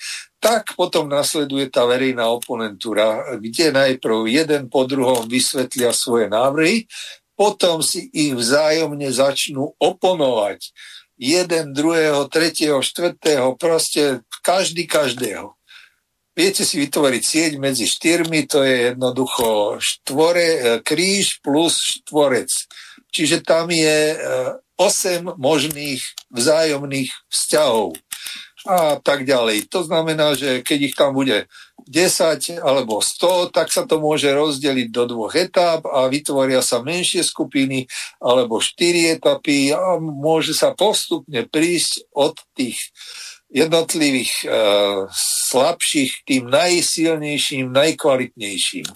tak 0.45 0.77
potom 0.77 1.09
nasleduje 1.09 1.73
tá 1.73 1.89
verejná 1.89 2.29
oponentúra, 2.29 3.41
kde 3.41 3.73
najprv 3.73 4.29
jeden 4.29 4.69
po 4.69 4.85
druhom 4.85 5.25
vysvetlia 5.25 5.89
svoje 5.97 6.29
návrhy, 6.29 6.85
potom 7.33 7.81
si 7.81 8.13
ich 8.13 8.37
vzájomne 8.37 9.09
začnú 9.09 9.73
oponovať. 9.81 10.69
Jeden, 11.17 11.73
druhého, 11.73 12.29
tretieho, 12.29 12.85
štvrtého, 12.85 13.57
proste 13.57 14.21
každý 14.45 14.85
každého. 14.85 15.57
Viete 16.37 16.67
si 16.67 16.77
vytvoriť 16.83 17.23
sieť 17.25 17.53
medzi 17.57 17.89
štyrmi, 17.89 18.45
to 18.45 18.67
je 18.67 18.93
jednoducho 18.93 19.79
štvore, 19.81 20.45
e, 20.45 20.61
kríž 20.85 21.41
plus 21.41 21.79
štvorec. 21.79 22.51
Čiže 23.15 23.47
tam 23.47 23.71
je 23.71 24.19
8 24.75 25.31
e, 25.31 25.39
možných 25.39 26.03
vzájomných 26.35 27.11
vzťahov 27.31 27.95
a 28.65 28.97
tak 28.97 29.29
ďalej. 29.29 29.69
To 29.69 29.85
znamená, 29.85 30.33
že 30.33 30.65
keď 30.65 30.79
ich 30.81 30.97
tam 30.97 31.13
bude 31.13 31.47
10 31.85 32.65
alebo 32.65 33.05
100, 33.05 33.53
tak 33.53 33.69
sa 33.69 33.85
to 33.85 34.01
môže 34.01 34.33
rozdeliť 34.33 34.89
do 34.89 35.05
dvoch 35.05 35.37
etáp 35.37 35.85
a 35.85 36.09
vytvoria 36.09 36.65
sa 36.65 36.81
menšie 36.81 37.21
skupiny 37.21 37.85
alebo 38.25 38.65
4 38.65 39.21
etapy 39.21 39.77
a 39.77 40.01
môže 40.01 40.57
sa 40.57 40.73
postupne 40.73 41.45
prísť 41.45 42.09
od 42.17 42.41
tých 42.57 42.81
jednotlivých 43.55 44.33
e, 44.43 44.47
slabších 45.53 46.27
tým 46.27 46.51
najsilnejším, 46.51 47.71
najkvalitnejším. 47.71 48.87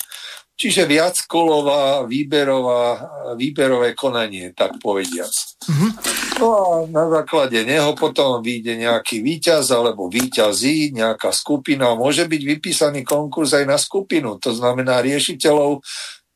Čiže 0.59 0.91
viac 0.91 1.15
kolová 1.31 2.03
výberová, 2.03 2.99
výberové 3.39 3.95
konanie, 3.95 4.51
tak 4.51 4.83
povediac. 4.83 5.31
Mm-hmm. 5.71 5.91
No 6.43 6.47
a 6.51 6.67
na 6.91 7.05
základe 7.15 7.63
neho 7.63 7.95
potom 7.95 8.43
vyjde 8.43 8.75
nejaký 8.75 9.23
výťaz 9.23 9.71
alebo 9.71 10.11
výťazí, 10.11 10.91
nejaká 10.99 11.31
skupina. 11.31 11.95
Môže 11.95 12.27
byť 12.27 12.43
vypísaný 12.43 13.07
konkurs 13.07 13.55
aj 13.55 13.71
na 13.71 13.79
skupinu, 13.79 14.43
to 14.43 14.51
znamená 14.51 14.99
riešiteľov 14.99 15.79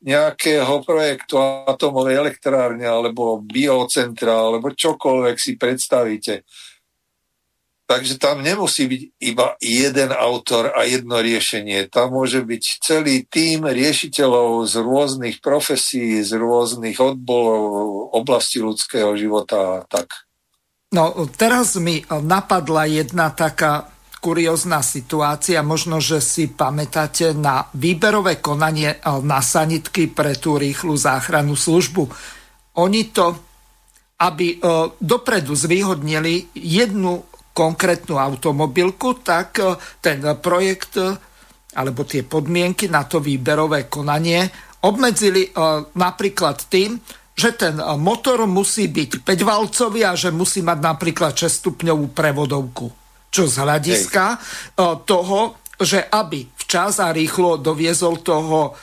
nejakého 0.02 0.82
projektu 0.86 1.38
atomovej 1.42 2.18
elektrárne 2.18 2.86
alebo 2.86 3.42
biocentra 3.42 4.34
alebo 4.34 4.74
čokoľvek 4.74 5.36
si 5.38 5.58
predstavíte 5.58 6.46
Takže 7.92 8.16
tam 8.16 8.40
nemusí 8.40 8.88
byť 8.88 9.02
iba 9.20 9.52
jeden 9.60 10.16
autor 10.16 10.72
a 10.72 10.88
jedno 10.88 11.20
riešenie. 11.20 11.92
Tam 11.92 12.16
môže 12.16 12.40
byť 12.40 12.62
celý 12.80 13.28
tím 13.28 13.68
riešiteľov 13.68 14.64
z 14.64 14.80
rôznych 14.80 15.44
profesí, 15.44 16.24
z 16.24 16.32
rôznych 16.40 16.96
odborov, 16.96 18.08
oblasti 18.16 18.64
ľudského 18.64 19.12
života 19.12 19.76
a 19.76 19.78
tak. 19.84 20.24
No, 20.96 21.12
teraz 21.36 21.76
mi 21.76 22.00
napadla 22.08 22.88
jedna 22.88 23.28
taká 23.28 23.92
kuriózna 24.24 24.80
situácia. 24.80 25.60
Možno, 25.60 26.00
že 26.00 26.24
si 26.24 26.48
pamätáte 26.48 27.36
na 27.36 27.68
výberové 27.76 28.40
konanie 28.40 29.04
na 29.04 29.44
sanitky 29.44 30.08
pre 30.08 30.32
tú 30.40 30.56
rýchlu 30.56 30.96
záchranu 30.96 31.52
službu. 31.60 32.08
Oni 32.80 33.12
to, 33.12 33.36
aby 34.16 34.56
dopredu 34.96 35.52
zvýhodnili 35.52 36.56
jednu 36.56 37.28
konkrétnu 37.52 38.16
automobilku, 38.16 39.20
tak 39.20 39.60
e, 39.60 39.76
ten 40.00 40.24
projekt 40.40 40.96
e, 40.96 41.12
alebo 41.72 42.04
tie 42.04 42.24
podmienky 42.24 42.88
na 42.88 43.04
to 43.08 43.20
výberové 43.20 43.88
konanie 43.88 44.48
obmedzili 44.84 45.48
e, 45.48 45.50
napríklad 45.96 46.68
tým, 46.68 46.96
že 47.32 47.56
ten 47.56 47.80
motor 47.96 48.44
musí 48.44 48.92
byť 48.92 49.24
5-valcový 49.24 50.04
a 50.04 50.12
že 50.12 50.28
musí 50.28 50.60
mať 50.60 50.78
napríklad 50.84 51.32
6-stupňovú 51.32 52.12
prevodovku. 52.12 52.92
Čo 53.32 53.48
z 53.48 53.64
hľadiska 53.64 54.24
Hej. 54.36 55.08
toho, 55.08 55.56
že 55.80 56.04
aby 56.12 56.44
včas 56.52 57.00
a 57.00 57.08
rýchlo 57.08 57.56
doviezol 57.56 58.20
toho 58.20 58.76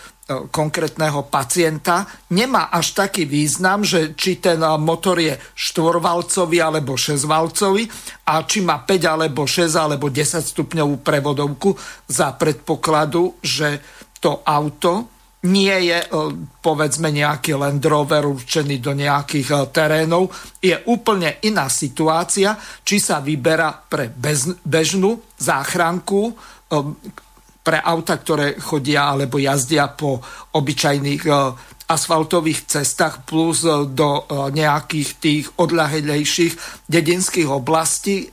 konkrétneho 0.53 1.25
pacienta 1.25 2.05
nemá 2.29 2.69
až 2.69 2.93
taký 2.93 3.25
význam, 3.25 3.81
že 3.81 4.13
či 4.13 4.37
ten 4.37 4.61
motor 4.77 5.17
je 5.17 5.33
štvorvalcový 5.57 6.57
alebo 6.61 6.93
šesťvalcový 6.93 7.83
a 8.29 8.45
či 8.45 8.61
má 8.61 8.85
5 8.85 9.09
alebo 9.09 9.49
6 9.49 9.73
alebo 9.73 10.13
10 10.13 10.45
stupňovú 10.45 11.01
prevodovku 11.01 11.73
za 12.05 12.37
predpokladu, 12.37 13.41
že 13.41 13.81
to 14.21 14.45
auto 14.45 15.19
nie 15.39 15.71
je 15.87 15.99
e, 16.03 16.07
povedzme 16.59 17.15
nejaký 17.15 17.55
Land 17.55 17.87
Rover 17.87 18.27
určený 18.27 18.83
do 18.83 18.91
nejakých 18.91 19.47
e, 19.55 19.57
terénov. 19.71 20.27
Je 20.59 20.75
úplne 20.91 21.39
iná 21.47 21.71
situácia, 21.71 22.59
či 22.83 22.99
sa 22.99 23.23
vyberá 23.23 23.71
pre 23.87 24.11
bežnú 24.67 25.23
záchranku, 25.39 26.35
pre 27.69 27.77
auta, 27.77 28.17
ktoré 28.17 28.57
chodia 28.57 29.13
alebo 29.13 29.37
jazdia 29.37 29.93
po 29.93 30.17
obyčajných 30.57 31.21
e, 31.21 31.31
asfaltových 31.85 32.65
cestách 32.65 33.29
plus 33.29 33.61
e, 33.61 33.85
do 33.93 34.25
e, 34.25 34.57
nejakých 34.57 35.09
tých 35.21 35.45
odľahelejších 35.53 36.81
dedinských 36.89 37.45
oblastí 37.45 38.25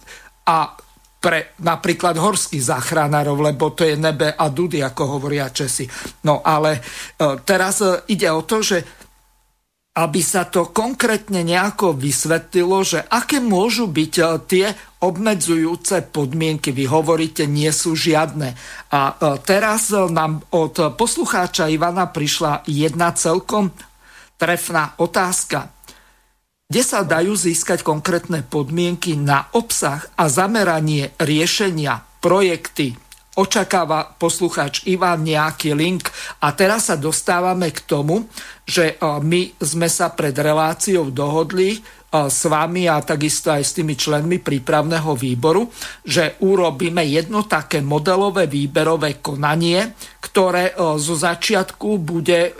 a 0.49 0.73
pre 1.21 1.53
napríklad 1.61 2.17
horských 2.17 2.65
záchranárov, 2.65 3.53
lebo 3.53 3.77
to 3.77 3.85
je 3.85 4.01
nebe 4.01 4.33
a 4.33 4.47
dudy, 4.49 4.81
ako 4.81 5.21
hovoria 5.21 5.53
Česi. 5.53 5.85
No 6.23 6.39
ale 6.39 6.79
teraz 7.43 7.83
ide 8.07 8.31
o 8.31 8.47
to, 8.47 8.63
že 8.63 9.06
aby 9.97 10.21
sa 10.21 10.45
to 10.45 10.69
konkrétne 10.77 11.41
nejako 11.41 11.97
vysvetlilo, 11.97 12.85
že 12.85 13.01
aké 13.01 13.41
môžu 13.41 13.89
byť 13.89 14.13
e, 14.21 14.25
tie 14.45 14.67
obmedzujúce 15.01 16.13
podmienky. 16.13 16.69
Vy 16.77 16.85
hovoríte, 16.85 17.49
nie 17.49 17.73
sú 17.73 17.97
žiadne. 17.97 18.53
A 18.93 19.01
e, 19.09 19.15
teraz 19.41 19.89
e, 19.89 20.05
nám 20.13 20.45
od 20.53 20.93
poslucháča 21.01 21.73
Ivana 21.73 22.13
prišla 22.13 22.69
jedna 22.69 23.17
celkom 23.17 23.73
trefná 24.37 24.93
otázka. 25.01 25.73
Kde 26.69 26.83
sa 26.85 27.01
dajú 27.01 27.33
získať 27.33 27.81
konkrétne 27.81 28.45
podmienky 28.45 29.17
na 29.17 29.49
obsah 29.57 30.05
a 30.19 30.29
zameranie 30.29 31.17
riešenia 31.17 32.05
projekty 32.21 33.06
očakáva 33.37 34.17
poslucháč 34.17 34.89
Ivan 34.89 35.21
nejaký 35.23 35.77
link. 35.77 36.09
A 36.41 36.57
teraz 36.57 36.89
sa 36.89 36.97
dostávame 36.97 37.69
k 37.71 37.85
tomu, 37.85 38.25
že 38.65 38.97
e, 38.97 39.05
my 39.21 39.61
sme 39.61 39.87
sa 39.93 40.11
pred 40.11 40.33
reláciou 40.33 41.13
dohodli 41.13 41.77
e, 41.77 41.79
s 42.27 42.49
vami 42.49 42.89
a 42.89 43.05
takisto 43.05 43.53
aj 43.53 43.63
s 43.63 43.77
tými 43.77 43.95
členmi 43.95 44.41
prípravného 44.41 45.13
výboru, 45.13 45.69
že 46.01 46.41
urobíme 46.41 47.05
jedno 47.05 47.45
také 47.45 47.85
modelové 47.85 48.49
výberové 48.49 49.21
konanie, 49.21 49.93
ktoré 50.25 50.73
e, 50.73 50.97
zo 50.97 51.15
začiatku 51.15 52.01
bude 52.01 52.57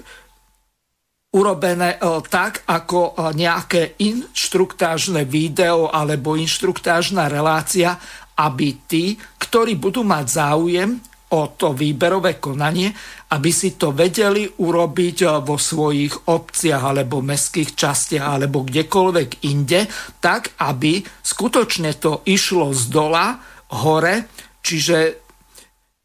urobené 1.37 2.01
tak, 2.33 2.65
ako 2.65 3.13
nejaké 3.37 4.01
inštruktážne 4.01 5.29
video 5.29 5.85
alebo 5.93 6.33
inštruktážna 6.33 7.29
relácia 7.29 8.01
aby 8.37 8.69
tí, 8.85 9.17
ktorí 9.17 9.81
budú 9.81 10.05
mať 10.05 10.27
záujem 10.29 10.91
o 11.27 11.51
to 11.59 11.75
výberové 11.75 12.39
konanie, 12.39 12.95
aby 13.35 13.51
si 13.51 13.75
to 13.75 13.91
vedeli 13.91 14.47
urobiť 14.47 15.17
eh, 15.27 15.31
vo 15.43 15.59
svojich 15.59 16.31
obciach 16.31 16.83
alebo 16.95 17.25
mestských 17.25 17.75
častiach 17.75 18.27
alebo 18.39 18.63
kdekoľvek 18.63 19.43
inde, 19.51 19.91
tak 20.23 20.55
aby 20.63 21.03
skutočne 21.03 21.99
to 21.99 22.23
išlo 22.31 22.71
z 22.71 22.83
dola 22.87 23.35
hore, 23.75 24.31
čiže 24.63 25.26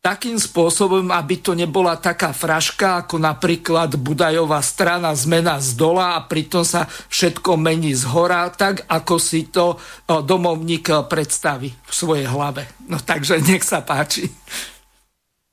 takým 0.02 0.42
spôsobom, 0.42 1.14
aby 1.14 1.46
to 1.46 1.54
nebola 1.54 1.94
taká 1.94 2.34
fraška, 2.34 3.06
ako 3.06 3.22
napríklad 3.22 4.02
Budajová 4.02 4.58
strana 4.66 5.14
zmena 5.14 5.62
z 5.62 5.78
dola 5.78 6.18
a 6.18 6.26
pritom 6.26 6.66
sa 6.66 6.90
všetko 6.90 7.54
mení 7.54 7.94
z 7.94 8.10
hora, 8.10 8.50
tak 8.50 8.90
ako 8.90 9.16
si 9.22 9.54
to 9.54 9.78
domovník 10.10 10.90
predstaví 11.06 11.70
v 11.70 11.94
svojej 11.94 12.26
hlave. 12.26 12.66
No 12.90 12.98
takže 12.98 13.46
nech 13.46 13.62
sa 13.62 13.86
páči. 13.86 14.26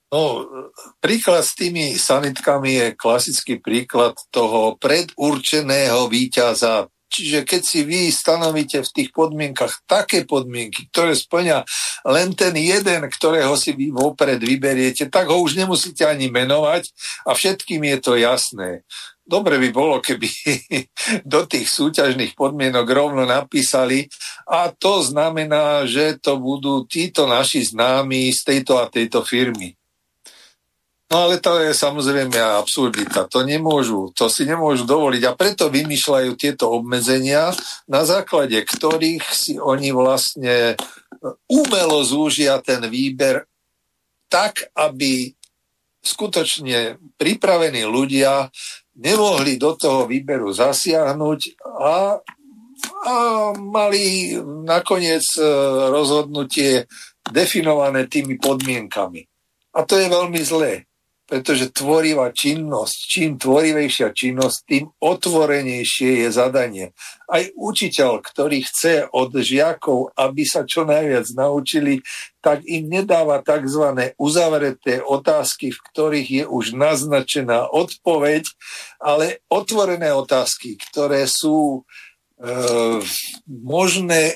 No, 0.08 0.48
príklad 1.04 1.44
s 1.44 1.52
tými 1.52 2.00
sanitkami 2.00 2.80
je 2.80 2.86
klasický 2.96 3.60
príklad 3.60 4.16
toho 4.32 4.80
predurčeného 4.80 6.08
víťaza 6.08 6.88
Čiže 7.08 7.48
keď 7.48 7.62
si 7.64 7.80
vy 7.88 8.12
stanovíte 8.12 8.84
v 8.84 8.92
tých 8.92 9.10
podmienkach 9.16 9.88
také 9.88 10.28
podmienky, 10.28 10.92
ktoré 10.92 11.16
splňa 11.16 11.64
len 12.04 12.36
ten 12.36 12.52
jeden, 12.52 13.08
ktorého 13.08 13.56
si 13.56 13.72
vy 13.72 13.88
vopred 13.88 14.36
vyberiete, 14.44 15.08
tak 15.08 15.32
ho 15.32 15.40
už 15.40 15.56
nemusíte 15.56 16.04
ani 16.04 16.28
menovať 16.28 16.92
a 17.24 17.32
všetkým 17.32 17.80
je 17.96 17.98
to 18.04 18.12
jasné. 18.20 18.84
Dobre 19.28 19.60
by 19.60 19.68
bolo, 19.72 20.00
keby 20.00 20.28
do 21.32 21.44
tých 21.48 21.68
súťažných 21.68 22.32
podmienok 22.36 22.86
rovno 22.88 23.24
napísali 23.28 24.08
a 24.48 24.68
to 24.72 25.04
znamená, 25.04 25.84
že 25.88 26.20
to 26.20 26.36
budú 26.36 26.88
títo 26.88 27.24
naši 27.24 27.64
známi 27.64 28.32
z 28.32 28.40
tejto 28.44 28.80
a 28.80 28.88
tejto 28.88 29.24
firmy. 29.24 29.77
No 31.08 31.24
ale 31.24 31.40
to 31.40 31.56
je 31.64 31.72
samozrejme 31.72 32.36
absurdita. 32.36 33.24
To 33.32 33.40
nemôžu, 33.40 34.12
to 34.12 34.28
si 34.28 34.44
nemôžu 34.44 34.84
dovoliť 34.84 35.22
a 35.24 35.32
preto 35.32 35.72
vymýšľajú 35.72 36.30
tieto 36.36 36.68
obmedzenia, 36.68 37.48
na 37.88 38.04
základe 38.04 38.60
ktorých 38.60 39.24
si 39.32 39.56
oni 39.56 39.88
vlastne 39.88 40.76
umelo 41.48 42.04
zúžia 42.04 42.60
ten 42.60 42.84
výber 42.84 43.48
tak, 44.28 44.68
aby 44.76 45.32
skutočne 46.04 47.00
pripravení 47.16 47.88
ľudia 47.88 48.52
nemohli 49.00 49.56
do 49.56 49.80
toho 49.80 50.04
výberu 50.04 50.52
zasiahnuť 50.52 51.40
a, 51.64 52.20
a 53.08 53.14
mali 53.56 54.36
nakoniec 54.68 55.24
e, 55.40 55.42
rozhodnutie 55.88 56.84
definované 57.24 58.04
tými 58.12 58.36
podmienkami. 58.36 59.24
A 59.72 59.88
to 59.88 59.96
je 59.96 60.06
veľmi 60.12 60.40
zlé 60.44 60.87
pretože 61.28 61.68
tvorivá 61.76 62.32
činnosť, 62.32 62.96
čím 63.04 63.36
tvorivejšia 63.36 64.16
činnosť, 64.16 64.56
tým 64.64 64.84
otvorenejšie 64.96 66.24
je 66.24 66.28
zadanie. 66.32 66.96
Aj 67.28 67.44
učiteľ, 67.52 68.24
ktorý 68.24 68.64
chce 68.64 69.04
od 69.12 69.36
žiakov, 69.36 70.16
aby 70.16 70.48
sa 70.48 70.64
čo 70.64 70.88
najviac 70.88 71.28
naučili, 71.36 72.00
tak 72.40 72.64
im 72.64 72.88
nedáva 72.88 73.44
tzv. 73.44 74.16
uzavreté 74.16 75.04
otázky, 75.04 75.76
v 75.76 75.80
ktorých 75.92 76.28
je 76.32 76.44
už 76.48 76.72
naznačená 76.72 77.68
odpoveď, 77.68 78.48
ale 78.96 79.44
otvorené 79.52 80.08
otázky, 80.16 80.80
ktoré 80.80 81.28
sú 81.28 81.84
e, 82.40 82.50
možné 83.44 84.22
e, 84.32 84.34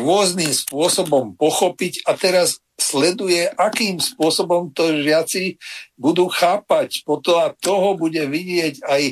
rôznym 0.00 0.56
spôsobom 0.56 1.36
pochopiť 1.36 2.08
a 2.08 2.16
teraz 2.16 2.64
sleduje, 2.80 3.46
akým 3.54 4.00
spôsobom 4.00 4.72
to 4.72 5.04
žiaci 5.04 5.60
budú 5.94 6.26
chápať. 6.32 7.04
Podľa 7.04 7.54
toho 7.60 7.94
bude 7.94 8.24
vidieť 8.26 8.82
aj 8.82 9.02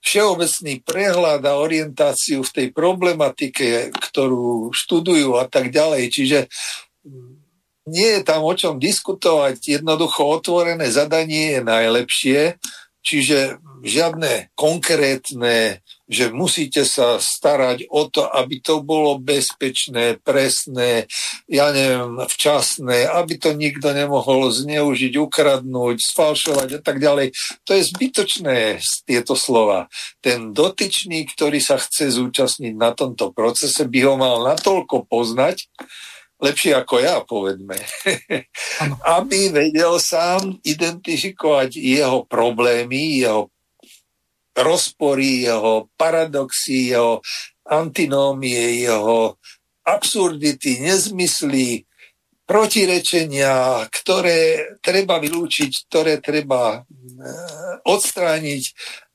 všeobecný 0.00 0.80
prehľad 0.80 1.44
a 1.44 1.60
orientáciu 1.60 2.40
v 2.40 2.54
tej 2.54 2.66
problematike, 2.72 3.92
ktorú 3.92 4.72
študujú 4.72 5.36
a 5.36 5.44
tak 5.44 5.68
ďalej. 5.68 6.08
Čiže 6.08 6.38
mm, 7.04 7.32
nie 7.92 8.08
je 8.18 8.22
tam 8.24 8.46
o 8.46 8.54
čom 8.56 8.80
diskutovať. 8.80 9.60
Jednoducho 9.80 10.24
otvorené 10.24 10.88
zadanie 10.88 11.58
je 11.58 11.60
najlepšie, 11.60 12.40
čiže 13.00 13.58
žiadne 13.84 14.52
konkrétne 14.54 15.80
že 16.10 16.34
musíte 16.34 16.82
sa 16.82 17.22
starať 17.22 17.86
o 17.86 18.10
to, 18.10 18.26
aby 18.26 18.58
to 18.58 18.82
bolo 18.82 19.22
bezpečné, 19.22 20.18
presné, 20.18 21.06
ja 21.46 21.70
neviem, 21.70 22.18
včasné, 22.26 23.06
aby 23.06 23.38
to 23.38 23.54
nikto 23.54 23.94
nemohol 23.94 24.50
zneužiť, 24.50 25.14
ukradnúť, 25.14 26.02
sfalšovať 26.02 26.68
a 26.76 26.80
tak 26.82 26.98
ďalej. 26.98 27.30
To 27.62 27.78
je 27.78 27.82
zbytočné 27.94 28.82
tieto 29.06 29.38
slova. 29.38 29.86
Ten 30.18 30.50
dotyčný, 30.50 31.30
ktorý 31.30 31.62
sa 31.62 31.78
chce 31.78 32.10
zúčastniť 32.10 32.74
na 32.74 32.90
tomto 32.90 33.30
procese, 33.30 33.86
by 33.86 34.00
ho 34.02 34.14
mal 34.18 34.42
natoľko 34.42 35.06
poznať, 35.06 35.70
lepšie 36.40 36.72
ako 36.74 36.96
ja, 37.00 37.20
povedme, 37.24 37.76
aby 39.20 39.52
vedel 39.52 40.00
sám 40.00 40.56
identifikovať 40.64 41.76
jeho 41.76 42.24
problémy, 42.24 43.20
jeho 43.20 43.52
rozpory, 44.56 45.46
jeho 45.46 45.88
paradoxy, 45.94 46.96
jeho 46.96 47.20
antinómie, 47.68 48.82
jeho 48.82 49.38
absurdity, 49.86 50.82
nezmysly, 50.82 51.86
protirečenia, 52.50 53.86
ktoré 53.94 54.74
treba 54.82 55.22
vylúčiť, 55.22 55.86
ktoré 55.86 56.18
treba 56.18 56.82
eh, 56.82 56.84
odstrániť 57.86 58.62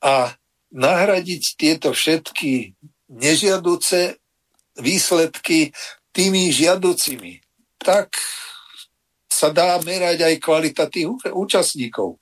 a 0.00 0.32
nahradiť 0.72 1.42
tieto 1.60 1.92
všetky 1.92 2.72
nežiaduce 3.12 4.16
výsledky 4.80 5.76
tými 6.16 6.48
žiaducimi. 6.48 7.44
Tak 7.76 8.16
sa 9.28 9.52
dá 9.52 9.76
merať 9.84 10.24
aj 10.24 10.34
kvalita 10.40 10.88
tých 10.88 11.12
účastníkov 11.28 12.16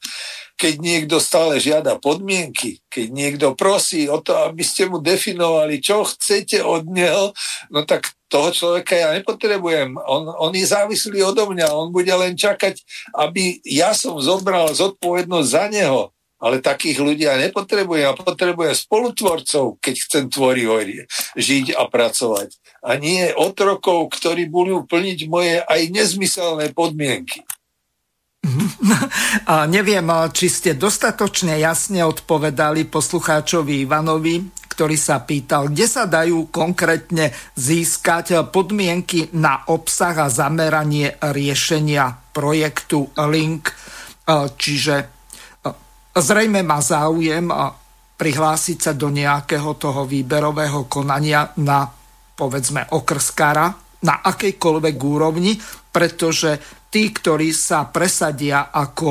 keď 0.55 0.75
niekto 0.79 1.17
stále 1.19 1.59
žiada 1.59 1.99
podmienky, 1.99 2.79
keď 2.87 3.07
niekto 3.11 3.47
prosí 3.59 4.07
o 4.07 4.23
to, 4.23 4.39
aby 4.47 4.63
ste 4.63 4.87
mu 4.87 5.03
definovali, 5.03 5.83
čo 5.83 6.07
chcete 6.07 6.63
od 6.63 6.87
neho, 6.87 7.35
no 7.75 7.83
tak 7.83 8.15
toho 8.31 8.55
človeka 8.55 8.95
ja 8.95 9.11
nepotrebujem. 9.19 9.99
On, 9.99 10.31
on 10.31 10.53
je 10.55 10.67
závislý 10.67 11.27
odo 11.27 11.51
mňa, 11.51 11.75
on 11.75 11.91
bude 11.91 12.11
len 12.11 12.39
čakať, 12.39 12.79
aby 13.19 13.59
ja 13.67 13.91
som 13.99 14.19
zobral 14.23 14.71
zodpovednosť 14.71 15.49
za 15.51 15.65
neho. 15.71 16.15
Ale 16.45 16.61
takých 16.61 17.01
ľudí 17.01 17.25
ja 17.25 17.41
nepotrebujem. 17.41 18.05
Ja 18.05 18.13
potrebujem 18.13 18.77
spolutvorcov, 18.77 19.81
keď 19.81 19.95
chcem 19.97 20.25
tvorivo 20.29 20.77
žiť 21.41 21.73
a 21.73 21.89
pracovať. 21.89 22.53
A 22.85 23.01
nie 23.01 23.33
otrokov, 23.33 24.13
ktorí 24.13 24.53
budú 24.53 24.85
plniť 24.85 25.19
moje 25.25 25.65
aj 25.65 25.81
nezmyselné 25.89 26.77
podmienky. 26.77 27.41
A 29.53 29.65
neviem, 29.65 30.05
či 30.37 30.53
ste 30.53 30.77
dostatočne 30.77 31.57
jasne 31.57 32.05
odpovedali 32.05 32.85
poslucháčovi 32.93 33.89
Ivanovi, 33.89 34.45
ktorý 34.69 34.99
sa 34.99 35.23
pýtal, 35.23 35.71
kde 35.71 35.87
sa 35.87 36.05
dajú 36.05 36.51
konkrétne 36.51 37.31
získať 37.55 38.43
podmienky 38.51 39.31
na 39.33 39.65
obsah 39.71 40.27
a 40.27 40.29
zameranie 40.29 41.15
riešenia 41.23 42.35
projektu 42.35 43.09
Link. 43.17 43.71
Čiže 44.29 45.14
zrejme 46.15 46.63
má 46.63 46.79
záujem 46.79 47.51
prihlásiť 48.15 48.79
sa 48.79 48.93
do 48.95 49.11
nejakého 49.11 49.75
toho 49.75 50.07
výberového 50.07 50.87
konania 50.87 51.51
na 51.59 51.87
povedzme 52.35 52.91
okrskára 52.95 53.67
na 54.05 54.21
akejkoľvek 54.23 54.97
úrovni, 55.01 55.57
pretože 55.91 56.61
tí, 56.91 57.11
ktorí 57.11 57.51
sa 57.51 57.89
presadia 57.89 58.71
ako 58.71 59.11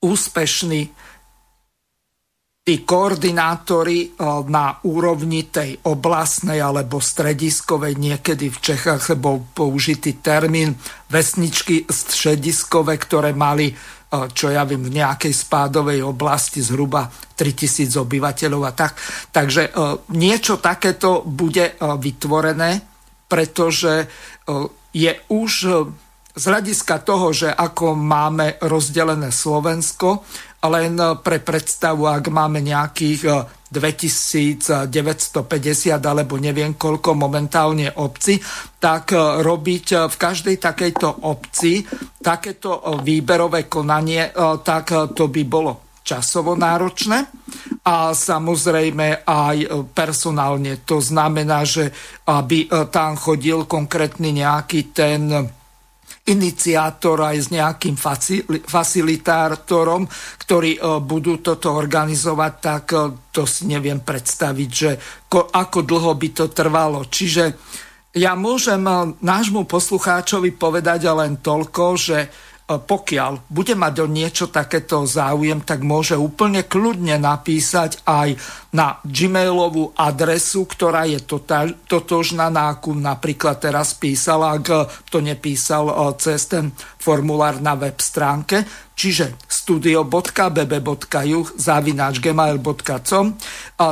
úspešní 0.00 0.82
tí 2.60 2.86
koordinátori 2.86 4.00
eh, 4.06 4.10
na 4.46 4.78
úrovni 4.86 5.48
tej 5.48 5.80
oblastnej 5.90 6.60
alebo 6.60 7.02
strediskovej, 7.02 7.98
niekedy 7.98 8.52
v 8.52 8.58
Čechách 8.62 9.16
bol 9.16 9.42
použitý 9.42 10.20
termín 10.20 10.76
vesničky 11.10 11.88
strediskové, 11.88 13.00
ktoré 13.00 13.34
mali, 13.34 13.74
čo 14.10 14.50
ja 14.50 14.66
viem, 14.66 14.82
v 14.82 14.98
nejakej 14.98 15.30
spádovej 15.30 16.02
oblasti 16.02 16.58
zhruba 16.58 17.06
3000 17.38 17.94
obyvateľov 17.94 18.62
a 18.66 18.72
tak. 18.74 18.98
Takže 19.30 19.62
eh, 19.66 19.72
niečo 20.18 20.58
takéto 20.58 21.22
bude 21.22 21.78
vytvorené, 21.78 22.82
pretože 23.30 24.10
je 24.90 25.12
už 25.30 25.52
z 26.30 26.44
hľadiska 26.46 27.02
toho, 27.02 27.34
že 27.34 27.50
ako 27.50 27.98
máme 27.98 28.58
rozdelené 28.62 29.34
Slovensko, 29.34 30.26
len 30.68 31.00
pre 31.24 31.40
predstavu, 31.40 32.04
ak 32.04 32.28
máme 32.28 32.60
nejakých 32.60 33.48
2950 33.72 34.92
eh, 34.92 35.96
alebo 35.96 36.36
neviem 36.36 36.76
koľko 36.76 37.16
momentálne 37.16 37.88
obci, 37.96 38.36
tak 38.76 39.16
eh, 39.16 39.40
robiť 39.40 39.86
v 40.10 40.16
každej 40.16 40.56
takejto 40.60 41.24
obci 41.24 41.80
takéto 42.20 43.00
výberové 43.00 43.64
konanie, 43.64 44.28
tak 44.60 44.92
to 45.16 45.32
by 45.32 45.42
bolo 45.48 45.96
časovo 46.04 46.52
náročné 46.52 47.24
a 47.88 48.12
samozrejme 48.12 49.24
aj 49.24 49.56
personálne. 49.96 50.84
To 50.84 51.00
znamená, 51.00 51.64
že 51.64 51.88
aby 52.28 52.68
tam 52.92 53.16
chodil 53.16 53.64
konkrétny 53.64 54.36
nejaký 54.36 54.92
ten 54.92 55.32
iniciátor 56.30 57.18
aj 57.26 57.36
s 57.36 57.48
nejakým 57.50 57.98
facilitátorom, 58.64 60.06
ktorí 60.46 60.78
budú 61.02 61.42
toto 61.42 61.74
organizovať, 61.74 62.52
tak 62.62 62.84
to 63.34 63.42
si 63.44 63.66
neviem 63.66 64.00
predstaviť, 64.00 64.70
že 64.70 64.90
ako 65.30 65.78
dlho 65.82 66.12
by 66.14 66.28
to 66.30 66.46
trvalo. 66.50 67.06
Čiže 67.10 67.44
ja 68.14 68.34
môžem 68.34 68.82
nášmu 69.22 69.66
poslucháčovi 69.66 70.54
povedať 70.54 71.10
len 71.10 71.38
toľko, 71.38 71.84
že 71.94 72.18
E, 72.26 72.49
pokiaľ 72.78 73.50
bude 73.50 73.74
mať 73.74 73.94
o 74.04 74.06
niečo 74.06 74.46
takéto 74.46 75.02
záujem, 75.02 75.58
tak 75.66 75.82
môže 75.82 76.14
úplne 76.14 76.62
kľudne 76.62 77.18
napísať 77.18 78.06
aj 78.06 78.38
na 78.70 79.02
gmailovú 79.02 79.90
adresu, 79.98 80.62
ktorá 80.70 81.02
je 81.10 81.18
totožná, 81.90 82.46
na 82.46 82.70
akú 82.70 82.94
napríklad 82.94 83.58
teraz 83.58 83.98
písal, 83.98 84.46
ak 84.46 84.66
to 85.10 85.18
nepísal 85.18 85.90
e, 85.90 85.94
cez 86.22 86.46
ten 86.46 86.70
formulár 86.78 87.58
na 87.58 87.74
web 87.74 87.98
stránke, 87.98 88.62
čiže 88.94 89.34
studio.bb.ju 89.50 91.40
zavináč 91.58 92.22
gmail.com. 92.22 93.26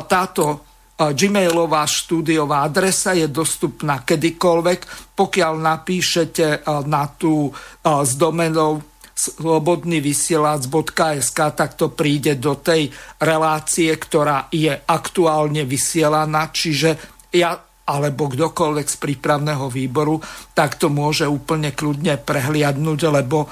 Táto 0.06 0.67
Gmailová 0.98 1.86
štúdiová 1.86 2.66
adresa 2.66 3.14
je 3.14 3.30
dostupná 3.30 4.02
kedykoľvek, 4.02 5.14
pokiaľ 5.14 5.54
napíšete 5.54 6.66
na 6.90 7.06
tú 7.14 7.54
z 7.86 8.12
domenov 8.18 8.82
slobodnyvysielac.sk, 9.14 11.38
tak 11.54 11.78
to 11.78 11.94
príde 11.94 12.42
do 12.42 12.58
tej 12.58 12.90
relácie, 13.22 13.94
ktorá 13.94 14.50
je 14.50 14.74
aktuálne 14.74 15.62
vysielaná, 15.62 16.50
čiže 16.50 16.98
ja 17.30 17.54
alebo 17.88 18.28
kdokoľvek 18.28 18.84
z 18.84 19.00
prípravného 19.00 19.72
výboru, 19.72 20.20
tak 20.52 20.76
to 20.76 20.92
môže 20.92 21.24
úplne 21.24 21.72
kľudne 21.72 22.20
prehliadnúť, 22.20 23.00
lebo 23.08 23.48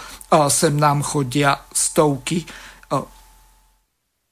sem 0.53 0.77
nám 0.77 1.01
chodia 1.01 1.57
stovky 1.73 2.45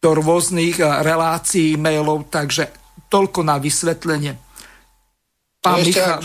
do 0.05 0.11
rôznych 0.12 0.77
relácií, 0.82 1.81
mailov, 1.81 2.28
takže 2.28 2.84
Toľko 3.15 3.41
na 3.47 3.62
vysvetlenie. 3.62 4.35
Pán 5.62 5.81
Michal, 5.81 6.20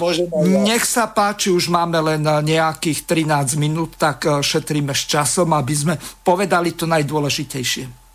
nech 0.68 0.84
sa 0.84 1.08
páči, 1.16 1.48
už 1.48 1.72
máme 1.72 1.96
len 2.04 2.20
nejakých 2.20 3.08
13 3.08 3.56
minút, 3.56 3.96
tak 3.96 4.28
eh, 4.28 4.42
šetríme 4.44 4.92
s 4.92 5.08
časom, 5.08 5.56
aby 5.56 5.72
sme 5.78 5.96
povedali 6.26 6.76
to 6.76 6.84
najdôležitejšie. 6.90 8.10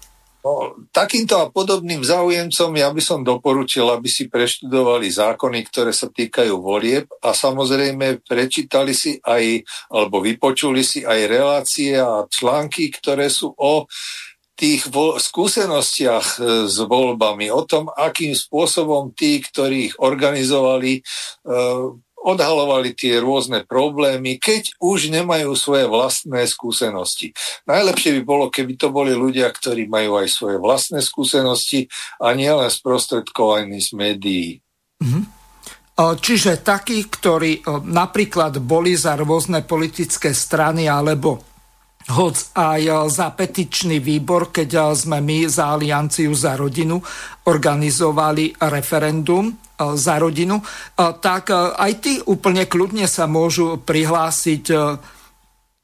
No, 0.45 0.77
takýmto 0.93 1.41
a 1.41 1.49
podobným 1.49 2.05
záujemcom 2.05 2.77
ja 2.77 2.93
by 2.93 3.01
som 3.01 3.25
doporučil, 3.25 3.89
aby 3.89 4.13
si 4.13 4.29
preštudovali 4.29 5.09
zákony, 5.09 5.65
ktoré 5.73 5.89
sa 5.89 6.13
týkajú 6.13 6.61
volieb 6.61 7.09
a 7.25 7.33
samozrejme 7.33 8.21
prečítali 8.21 8.93
si 8.93 9.17
aj, 9.25 9.65
alebo 9.89 10.21
vypočuli 10.21 10.85
si 10.85 11.01
aj 11.01 11.21
relácie 11.25 11.97
a 11.97 12.29
články, 12.29 12.93
ktoré 12.93 13.33
sú 13.33 13.57
o 13.57 13.89
tých 14.55 14.87
vo- 14.91 15.19
skúsenostiach 15.19 16.27
e, 16.39 16.39
s 16.71 16.77
voľbami, 16.79 17.51
o 17.51 17.63
tom, 17.67 17.91
akým 17.91 18.35
spôsobom 18.35 19.11
tí, 19.15 19.43
ktorí 19.43 19.91
ich 19.91 19.95
organizovali, 19.99 20.99
e, 20.99 21.03
odhalovali 22.25 22.97
tie 22.97 23.21
rôzne 23.21 23.69
problémy, 23.69 24.41
keď 24.41 24.81
už 24.81 25.13
nemajú 25.13 25.53
svoje 25.61 25.85
vlastné 25.85 26.49
skúsenosti. 26.49 27.37
Najlepšie 27.69 28.17
by 28.17 28.23
bolo, 28.25 28.49
keby 28.49 28.81
to 28.81 28.89
boli 28.89 29.13
ľudia, 29.13 29.53
ktorí 29.53 29.85
majú 29.85 30.17
aj 30.17 30.33
svoje 30.33 30.57
vlastné 30.57 31.05
skúsenosti 31.05 31.85
a 32.17 32.33
nielen 32.33 32.73
sprostredkovaní 32.73 33.77
z 33.77 33.91
médií. 33.93 34.49
Mm-hmm. 35.05 35.25
Čiže 35.95 36.65
takí, 36.67 37.07
ktorí 37.07 37.63
napríklad 37.87 38.59
boli 38.59 38.99
za 38.99 39.15
rôzne 39.15 39.63
politické 39.63 40.35
strany 40.35 40.91
alebo 40.91 41.54
hoc 42.13 42.37
aj 42.53 42.83
e, 42.85 42.93
za 43.09 43.33
petičný 43.33 43.97
výbor, 44.01 44.53
keď 44.53 44.71
e, 44.77 44.81
sme 44.93 45.19
my 45.25 45.49
za 45.49 45.73
Alianciu 45.73 46.37
za 46.37 46.53
rodinu 46.59 47.01
organizovali 47.49 48.53
referendum 48.61 49.49
e, 49.49 49.55
za 49.97 50.21
rodinu, 50.21 50.61
tak 50.97 51.51
aj 51.55 51.93
tí 52.05 52.21
úplne 52.29 52.69
kľudne 52.69 53.09
sa 53.09 53.25
môžu 53.25 53.81
prihlásiť 53.81 54.65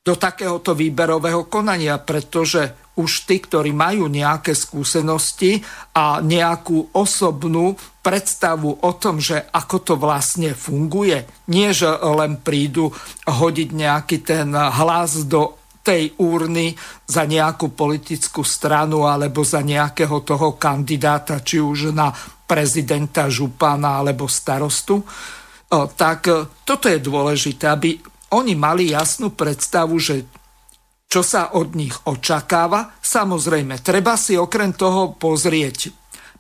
do 0.01 0.15
takéhoto 0.17 0.73
výberového 0.73 1.45
konania, 1.51 2.01
pretože 2.01 2.73
už 2.97 3.29
tí, 3.29 3.41
ktorí 3.41 3.73
majú 3.73 4.09
nejaké 4.09 4.57
skúsenosti 4.57 5.61
a 5.93 6.25
nejakú 6.25 6.97
osobnú 6.97 7.77
predstavu 8.01 8.81
o 8.81 8.91
tom, 8.97 9.21
že 9.21 9.49
ako 9.53 9.77
to 9.85 9.95
vlastne 10.01 10.57
funguje, 10.57 11.29
nie 11.53 11.69
že 11.77 11.89
len 11.91 12.41
prídu 12.41 12.93
hodiť 13.29 13.69
nejaký 13.73 14.17
ten 14.25 14.53
hlas 14.53 15.29
do 15.29 15.60
tej 15.81 16.13
úrny 16.21 16.77
za 17.09 17.25
nejakú 17.25 17.73
politickú 17.73 18.45
stranu 18.45 19.09
alebo 19.09 19.41
za 19.41 19.65
nejakého 19.65 20.21
toho 20.23 20.61
kandidáta, 20.61 21.41
či 21.41 21.57
už 21.61 21.97
na 21.97 22.13
prezidenta, 22.45 23.31
župana 23.31 24.03
alebo 24.03 24.27
starostu, 24.27 25.01
tak 25.95 26.21
e, 26.27 26.51
toto 26.67 26.91
je 26.91 26.99
dôležité, 26.99 27.71
aby 27.71 27.95
oni 28.35 28.59
mali 28.59 28.91
jasnú 28.91 29.31
predstavu, 29.31 29.95
že 30.03 30.27
čo 31.11 31.23
sa 31.23 31.55
od 31.59 31.75
nich 31.75 31.95
očakáva. 32.07 32.95
Samozrejme, 32.99 33.83
treba 33.83 34.15
si 34.15 34.39
okrem 34.39 34.75
toho 34.75 35.15
pozrieť 35.15 35.91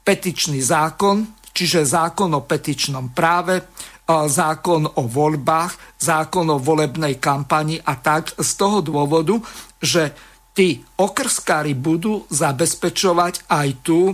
petičný 0.03 0.63
zákon, 0.63 1.43
čiže 1.51 1.87
zákon 1.87 2.31
o 2.39 2.47
petičnom 2.47 3.11
práve, 3.11 3.71
zákon 4.27 4.87
o 4.99 5.03
voľbách, 5.07 6.01
zákon 6.01 6.47
o 6.51 6.59
volebnej 6.59 7.21
kampani 7.23 7.79
a 7.79 7.95
tak 8.01 8.35
z 8.35 8.51
toho 8.59 8.83
dôvodu, 8.83 9.39
že 9.79 10.13
tí 10.57 10.83
okrskári 10.99 11.79
budú 11.79 12.27
zabezpečovať 12.29 13.47
aj 13.47 13.69
tu 13.87 14.13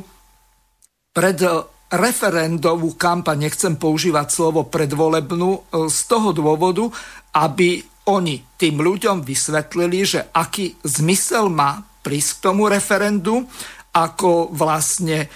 pred 1.17 1.39
referendovú 1.87 2.99
kampaň, 2.99 3.49
nechcem 3.49 3.79
používať 3.79 4.27
slovo 4.29 4.67
predvolebnú, 4.67 5.51
e, 5.55 5.61
z 5.87 5.99
toho 6.11 6.35
dôvodu, 6.35 6.91
aby 7.39 7.81
oni 8.11 8.43
tým 8.59 8.83
ľuďom 8.83 9.23
vysvetlili, 9.23 9.99
že 10.03 10.21
aký 10.35 10.79
zmysel 10.83 11.51
má 11.51 11.83
prísť 12.03 12.31
k 12.39 12.43
tomu 12.43 12.67
referendu, 12.67 13.47
ako 13.95 14.51
vlastne 14.53 15.27
e, 15.27 15.29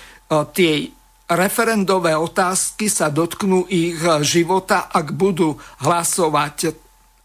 tie 0.52 0.90
referendové 1.30 2.18
otázky 2.18 2.90
sa 2.90 3.06
dotknú 3.08 3.70
ich 3.70 3.98
života, 4.26 4.90
ak 4.90 5.14
budú 5.14 5.54
hlasovať 5.82 6.74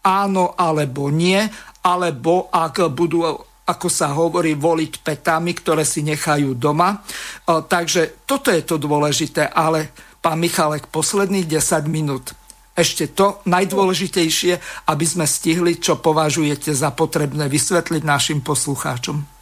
áno 0.06 0.54
alebo 0.54 1.10
nie, 1.10 1.42
alebo 1.82 2.46
ak 2.54 2.86
budú 2.94 3.26
ako 3.66 3.90
sa 3.90 4.14
hovorí, 4.14 4.54
voliť 4.54 5.02
petami, 5.02 5.50
ktoré 5.50 5.82
si 5.82 6.06
nechajú 6.06 6.54
doma. 6.54 7.02
Takže 7.50 8.22
toto 8.22 8.54
je 8.54 8.62
to 8.62 8.78
dôležité, 8.78 9.50
ale 9.50 9.90
pán 10.22 10.38
Michalek, 10.38 10.86
posledných 10.86 11.50
10 11.50 11.90
minút. 11.90 12.38
Ešte 12.78 13.10
to 13.10 13.42
najdôležitejšie, 13.42 14.86
aby 14.86 15.02
sme 15.02 15.26
stihli, 15.26 15.82
čo 15.82 15.98
považujete 15.98 16.70
za 16.78 16.94
potrebné 16.94 17.50
vysvetliť 17.50 18.06
našim 18.06 18.38
poslucháčom. 18.38 19.35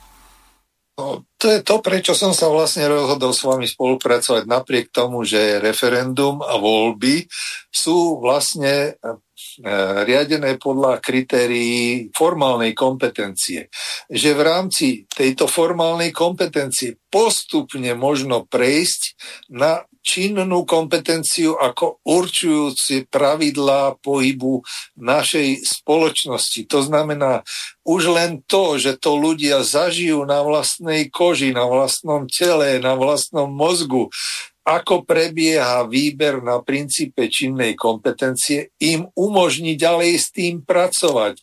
No, 0.95 1.27
to 1.43 1.51
je 1.51 1.61
to, 1.67 1.83
prečo 1.83 2.15
som 2.15 2.31
sa 2.31 2.47
vlastne 2.47 2.87
rozhodol 2.87 3.35
s 3.35 3.43
vami 3.43 3.67
spolupracovať 3.67 4.47
napriek 4.47 4.95
tomu, 4.95 5.27
že 5.27 5.59
referendum 5.59 6.39
a 6.39 6.55
voľby 6.55 7.27
sú 7.67 8.23
vlastne 8.23 8.95
e, 8.95 9.11
riadené 10.07 10.55
podľa 10.55 11.03
kritérií 11.03 12.15
formálnej 12.15 12.79
kompetencie. 12.79 13.75
Že 14.07 14.31
v 14.39 14.43
rámci 14.47 14.87
tejto 15.11 15.51
formálnej 15.51 16.15
kompetencie 16.15 16.95
postupne 17.11 17.91
možno 17.99 18.47
prejsť 18.47 19.03
na 19.51 19.83
činnú 20.05 20.69
kompetenciu 20.69 21.57
ako 21.57 22.05
určujúci 22.05 23.09
pravidlá 23.09 23.97
pohybu 24.05 24.61
našej 25.01 25.65
spoločnosti. 25.65 26.61
To 26.69 26.85
znamená, 26.85 27.41
už 27.89 28.13
len 28.13 28.45
to, 28.45 28.77
že 28.77 29.01
to 29.01 29.17
ľudia 29.17 29.65
zažijú 29.65 30.29
na 30.29 30.45
vlastnej 30.45 31.09
koži, 31.09 31.57
na 31.57 31.65
vlastnom 31.65 32.29
tele, 32.29 32.77
na 32.85 32.93
vlastnom 32.95 33.49
mozgu, 33.49 34.13
ako 34.65 35.05
prebieha 35.05 35.85
výber 35.85 36.41
na 36.41 36.65
princípe 36.65 37.29
činnej 37.29 37.77
kompetencie, 37.77 38.73
im 38.81 39.05
umožní 39.13 39.77
ďalej 39.77 40.13
s 40.17 40.27
tým 40.33 40.65
pracovať 40.65 41.37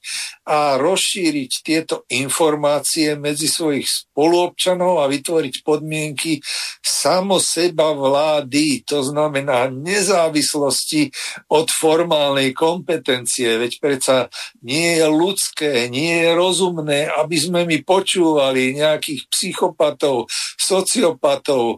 a 0.49 0.81
rozšíriť 0.81 1.51
tieto 1.61 2.09
informácie 2.09 3.13
medzi 3.13 3.45
svojich 3.45 3.85
spoluobčanov 3.85 5.05
a 5.05 5.05
vytvoriť 5.05 5.61
podmienky 5.61 6.41
samo 6.81 7.37
seba 7.37 7.93
vlády, 7.93 8.81
to 8.89 9.05
znamená 9.05 9.69
nezávislosti 9.69 11.13
od 11.53 11.69
formálnej 11.69 12.57
kompetencie, 12.57 13.61
veď 13.61 13.71
predsa 13.77 14.17
nie 14.65 14.97
je 14.97 15.05
ľudské, 15.05 15.71
nie 15.93 16.25
je 16.25 16.31
rozumné, 16.33 17.05
aby 17.05 17.37
sme 17.37 17.69
my 17.69 17.85
počúvali 17.85 18.73
nejakých 18.81 19.29
psychopatov, 19.29 20.25
sociopatov, 20.57 21.77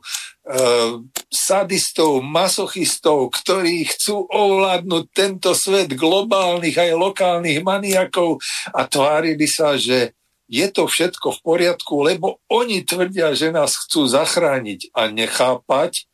sadistov, 1.32 2.20
masochistov, 2.20 3.32
ktorí 3.32 3.88
chcú 3.88 4.28
ovládnuť 4.28 5.04
tento 5.16 5.56
svet 5.56 5.96
globálnych 5.96 6.76
aj 6.76 6.92
lokálnych 7.00 7.64
maniakov 7.64 8.44
a 8.76 8.84
tvárili 8.84 9.48
sa, 9.48 9.80
že 9.80 10.12
je 10.52 10.68
to 10.70 10.86
všetko 10.86 11.40
v 11.40 11.40
poriadku, 11.42 12.04
lebo 12.04 12.44
oni 12.52 12.84
tvrdia, 12.84 13.32
že 13.34 13.56
nás 13.56 13.74
chcú 13.88 14.06
zachrániť 14.06 14.92
a 14.94 15.08
nechápať, 15.10 16.06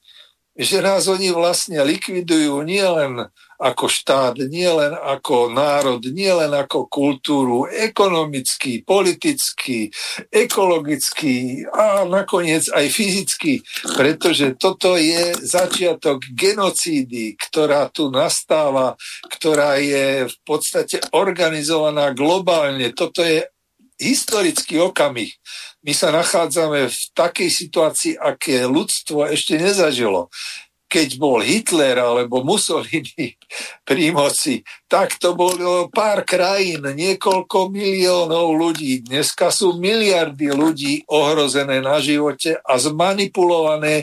že 0.60 0.84
nás 0.84 1.07
oni 1.07 1.31
vlastne 1.31 1.80
likvidujú 1.88 2.60
nielen 2.68 3.31
ako 3.60 3.91
štát, 3.91 4.40
nielen 4.48 4.91
ako 4.95 5.52
národ, 5.52 6.03
nielen 6.03 6.52
ako 6.52 6.88
kultúru, 6.88 7.68
ekonomicky, 7.68 8.84
politicky, 8.84 9.91
ekologicky 10.31 11.64
a 11.68 12.03
nakoniec 12.07 12.68
aj 12.72 12.88
fyzicky, 12.88 13.64
pretože 13.95 14.56
toto 14.56 14.95
je 14.95 15.36
začiatok 15.44 16.23
genocídy, 16.31 17.36
ktorá 17.36 17.88
tu 17.91 18.11
nastáva, 18.11 18.95
ktorá 19.27 19.80
je 19.80 20.27
v 20.27 20.36
podstate 20.48 21.03
organizovaná 21.11 22.15
globálne. 22.15 22.95
Toto 22.95 23.23
je 23.23 23.44
historický 23.99 24.80
okamih. 24.80 25.30
My 25.84 25.91
sa 25.91 26.09
nachádzame 26.15 26.88
v 26.88 26.99
takej 27.13 27.49
situácii, 27.51 28.13
aké 28.15 28.63
ľudstvo 28.65 29.27
ešte 29.27 29.59
nezažilo. 29.59 30.31
Keď 30.89 31.21
bol 31.21 31.45
Hitler 31.45 32.01
alebo 32.01 32.41
Mussolini 32.41 33.38
pri 33.88 34.09
moci, 34.09 34.65
tak 34.89 35.21
to 35.21 35.38
bolo 35.38 35.85
pár 35.93 36.26
krajín, 36.26 36.81
niekoľko 36.81 37.69
miliónov 37.69 38.57
ľudí. 38.57 39.05
Dneska 39.05 39.53
sú 39.53 39.77
miliardy 39.77 40.49
ľudí 40.49 41.05
ohrozené 41.05 41.77
na 41.85 42.01
živote 42.01 42.57
a 42.57 42.73
zmanipulované 42.81 44.01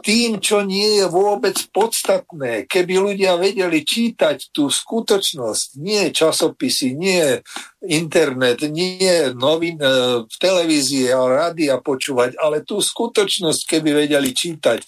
tým, 0.00 0.38
čo 0.42 0.62
nie 0.62 1.02
je 1.02 1.06
vôbec 1.08 1.56
podstatné. 1.72 2.68
Keby 2.68 2.94
ľudia 3.00 3.40
vedeli 3.40 3.82
čítať 3.82 4.52
tú 4.52 4.68
skutočnosť, 4.68 5.80
nie 5.80 6.12
časopisy, 6.12 6.96
nie 6.96 7.40
internet, 7.86 8.66
nie 8.66 9.32
novin, 9.36 9.78
e, 9.78 10.24
v 10.26 10.36
televízie 10.36 11.12
a 11.14 11.22
rádia 11.24 11.78
počúvať, 11.80 12.36
ale 12.40 12.66
tú 12.66 12.82
skutočnosť, 12.82 13.60
keby 13.64 14.06
vedeli 14.06 14.34
čítať, 14.34 14.82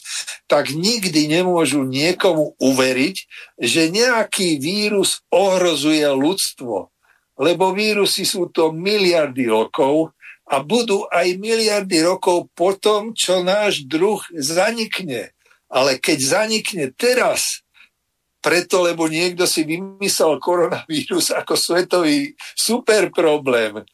tak 0.51 0.75
nikdy 0.75 1.31
nemôžu 1.31 1.87
niekomu 1.87 2.59
uveriť, 2.59 3.17
že 3.61 3.93
nejaký 3.93 4.59
vírus 4.59 5.23
ohrozuje 5.33 6.05
ľudstvo. 6.05 6.91
Lebo 7.39 7.71
vírusy 7.71 8.27
sú 8.27 8.51
to 8.51 8.75
miliardy 8.75 9.47
rokov 9.47 10.18
a 10.49 10.65
budú 10.65 11.05
aj 11.13 11.37
miliardy 11.37 12.01
rokov 12.01 12.49
po 12.57 12.73
tom, 12.73 13.13
čo 13.13 13.45
náš 13.45 13.85
druh 13.85 14.25
zanikne. 14.33 15.37
Ale 15.69 16.01
keď 16.01 16.19
zanikne 16.25 16.89
teraz, 16.97 17.61
preto, 18.41 18.81
lebo 18.81 19.05
niekto 19.13 19.45
si 19.45 19.69
vymyslel 19.69 20.41
koronavírus 20.41 21.29
ako 21.35 21.53
svetový 21.53 22.33
super 22.57 23.13
problém, 23.13 23.85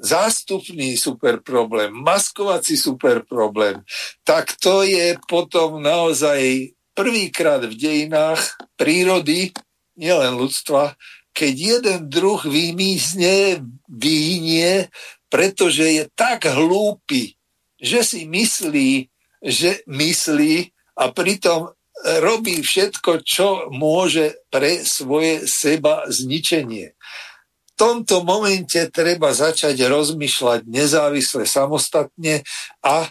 zástupný 0.00 0.96
super 0.96 1.44
problém, 1.44 1.92
maskovací 1.92 2.80
super 2.80 3.20
problém, 3.28 3.84
tak 4.24 4.56
to 4.56 4.80
je 4.86 5.20
potom 5.28 5.84
naozaj 5.84 6.72
prvýkrát 6.96 7.60
v 7.68 7.76
dejinách 7.76 8.40
prírody, 8.80 9.52
nielen 10.00 10.40
ľudstva, 10.40 10.96
keď 11.36 11.54
jeden 11.54 11.98
druh 12.08 12.40
vymizne, 12.42 13.60
vyhnie, 13.86 14.88
pretože 15.30 15.86
je 15.86 16.04
tak 16.18 16.50
hlúpy, 16.50 17.38
že 17.80 18.04
si 18.04 18.26
myslí, 18.28 19.08
že 19.40 19.80
myslí 19.88 20.74
a 21.00 21.08
pritom 21.14 21.72
robí 22.20 22.60
všetko, 22.60 23.24
čo 23.24 23.48
môže 23.72 24.40
pre 24.48 24.84
svoje 24.84 25.44
seba 25.48 26.04
zničenie. 26.08 26.96
V 26.96 27.72
tomto 27.76 28.20
momente 28.20 28.76
treba 28.92 29.32
začať 29.32 29.80
rozmýšľať 29.88 30.68
nezávisle, 30.68 31.48
samostatne 31.48 32.44
a 32.84 33.08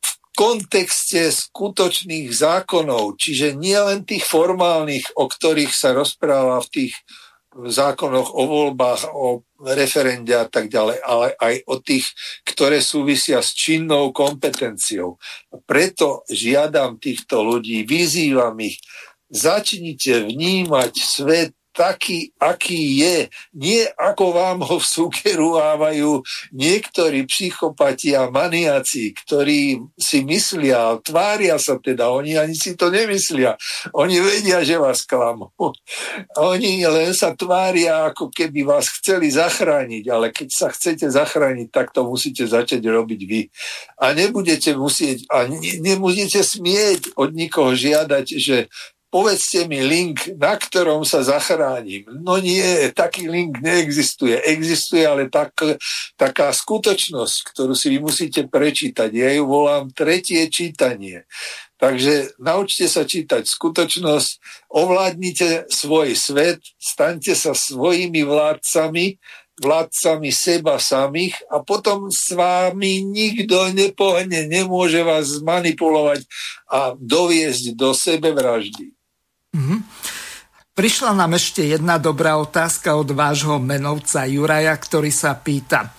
v 0.00 0.10
kontexte 0.32 1.28
skutočných 1.32 2.32
zákonov, 2.32 3.20
čiže 3.20 3.56
nielen 3.56 4.08
tých 4.08 4.24
formálnych, 4.24 5.16
o 5.16 5.28
ktorých 5.28 5.72
sa 5.72 5.92
rozpráva 5.92 6.60
v 6.64 6.68
tých 6.72 6.94
zákonoch 7.64 8.36
o 8.36 8.42
voľbách, 8.44 9.08
o 9.16 9.42
referende 9.64 10.36
a 10.36 10.44
tak 10.44 10.68
ďalej, 10.68 11.00
ale 11.00 11.26
aj 11.40 11.54
o 11.66 11.80
tých, 11.80 12.06
ktoré 12.44 12.84
súvisia 12.84 13.40
s 13.40 13.56
činnou 13.56 14.12
kompetenciou. 14.12 15.16
Preto 15.64 16.28
žiadam 16.28 17.00
týchto 17.00 17.40
ľudí, 17.40 17.88
vyzývam 17.88 18.56
ich, 18.60 18.76
začnite 19.32 20.28
vnímať 20.28 20.92
svet 21.00 21.56
taký, 21.76 22.32
aký 22.40 23.04
je, 23.04 23.18
nie 23.52 23.84
ako 24.00 24.32
vám 24.32 24.58
ho 24.64 24.80
sugerujú 24.80 26.24
niektorí 26.56 27.28
psychopati 27.28 28.16
a 28.16 28.32
maniaci, 28.32 29.12
ktorí 29.12 29.84
si 30.00 30.24
myslia, 30.24 30.96
tvária 31.04 31.60
sa 31.60 31.76
teda, 31.76 32.08
oni 32.08 32.40
ani 32.40 32.56
si 32.56 32.72
to 32.72 32.88
nemyslia. 32.88 33.60
Oni 33.92 34.16
vedia, 34.24 34.64
že 34.64 34.80
vás 34.80 35.04
klamú. 35.04 35.52
Oni 36.40 36.80
len 36.80 37.12
sa 37.12 37.36
tvária, 37.36 38.08
ako 38.08 38.32
keby 38.32 38.64
vás 38.64 38.88
chceli 38.88 39.28
zachrániť, 39.28 40.04
ale 40.08 40.32
keď 40.32 40.48
sa 40.48 40.68
chcete 40.72 41.12
zachrániť, 41.12 41.68
tak 41.68 41.92
to 41.92 42.08
musíte 42.08 42.48
začať 42.48 42.80
robiť 42.80 43.20
vy. 43.28 43.40
A 44.00 44.16
nebudete 44.16 44.72
musieť, 44.72 45.28
a 45.28 45.44
ne, 45.44 45.60
nebudete 45.84 46.40
smieť 46.40 47.18
od 47.20 47.36
nikoho 47.36 47.76
žiadať, 47.76 48.26
že 48.40 48.72
povedzte 49.10 49.64
mi 49.70 49.80
link, 49.80 50.34
na 50.36 50.58
ktorom 50.58 51.06
sa 51.06 51.22
zachránim. 51.22 52.04
No 52.20 52.36
nie, 52.42 52.90
taký 52.92 53.30
link 53.30 53.62
neexistuje. 53.62 54.36
Existuje 54.44 55.06
ale 55.06 55.30
tak, 55.30 55.56
taká 56.18 56.50
skutočnosť, 56.50 57.36
ktorú 57.54 57.72
si 57.72 57.94
vy 57.94 57.98
musíte 58.02 58.44
prečítať. 58.50 59.10
Ja 59.14 59.30
ju 59.32 59.46
volám 59.46 59.94
tretie 59.94 60.44
čítanie. 60.50 61.24
Takže 61.76 62.40
naučte 62.40 62.88
sa 62.88 63.04
čítať 63.04 63.44
skutočnosť, 63.44 64.30
ovládnite 64.72 65.68
svoj 65.68 66.16
svet, 66.16 66.64
staňte 66.80 67.36
sa 67.36 67.52
svojimi 67.52 68.24
vládcami, 68.24 69.20
vládcami 69.60 70.30
seba 70.32 70.80
samých 70.80 71.36
a 71.52 71.60
potom 71.60 72.08
s 72.08 72.32
vámi 72.32 73.04
nikto 73.04 73.72
nepohne, 73.76 74.48
nemôže 74.48 75.04
vás 75.04 75.36
zmanipulovať 75.36 76.24
a 76.68 76.96
doviesť 76.96 77.76
do 77.76 77.92
sebevraždy. 77.92 78.95
Mm-hmm. 79.56 79.78
Prišla 80.76 81.16
nám 81.16 81.40
ešte 81.40 81.64
jedna 81.72 81.96
dobrá 81.96 82.36
otázka 82.36 83.00
od 83.00 83.08
vášho 83.16 83.56
menovca 83.56 84.28
Juraja, 84.28 84.76
ktorý 84.76 85.08
sa 85.08 85.32
pýta. 85.32 85.96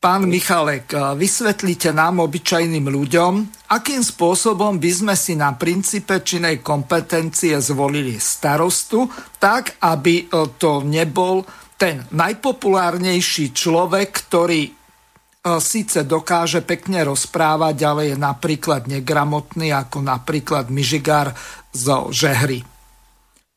Pán 0.00 0.24
Michalek, 0.24 0.96
vysvetlite 1.12 1.92
nám, 1.92 2.24
obyčajným 2.24 2.88
ľuďom, 2.88 3.32
akým 3.68 4.00
spôsobom 4.00 4.80
by 4.80 4.90
sme 4.96 5.12
si 5.12 5.36
na 5.36 5.52
princípe 5.52 6.24
činej 6.24 6.64
kompetencie 6.64 7.52
zvolili 7.60 8.16
starostu, 8.16 9.04
tak, 9.36 9.76
aby 9.84 10.24
e, 10.24 10.48
to 10.56 10.80
nebol 10.80 11.44
ten 11.76 12.00
najpopulárnejší 12.16 13.52
človek, 13.52 14.08
ktorý 14.24 14.62
e, 14.64 14.72
síce 15.60 16.08
dokáže 16.08 16.64
pekne 16.64 17.04
rozprávať, 17.04 17.76
ale 17.84 18.02
je 18.08 18.16
napríklad 18.16 18.88
negramotný, 18.88 19.68
ako 19.68 20.00
napríklad 20.00 20.72
Mižigár 20.72 21.36
zo 21.70 22.10
Žehry. 22.10 22.80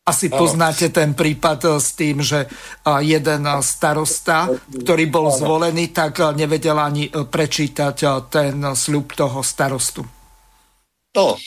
Asi 0.04 0.28
poznáte 0.28 0.92
ten 0.92 1.16
prípad 1.16 1.60
eh, 1.64 1.72
s 1.80 1.96
tým, 1.96 2.20
že 2.20 2.44
eh, 2.44 3.00
jeden 3.08 3.48
eh, 3.48 3.64
starosta, 3.64 4.52
ktorý 4.68 5.08
bol 5.08 5.32
zvolený, 5.32 5.96
tak 5.96 6.20
nevedel 6.36 6.76
ani 6.76 7.08
prečítať 7.08 8.28
ten 8.28 8.60
sľub 8.60 9.16
toho 9.16 9.40
starostu. 9.40 10.04
No, 11.14 11.38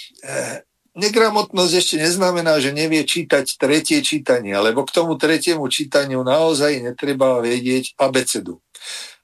negramotnosť 0.95 1.73
ešte 1.75 1.97
neznamená, 1.99 2.63
že 2.63 2.71
nevie 2.71 3.03
čítať 3.03 3.59
tretie 3.59 3.99
čítanie, 3.99 4.55
lebo 4.55 4.87
k 4.87 4.95
tomu 4.95 5.19
tretiemu 5.19 5.67
čítaniu 5.67 6.23
naozaj 6.23 6.87
netreba 6.87 7.43
vedieť 7.43 7.99
abecedu. 7.99 8.63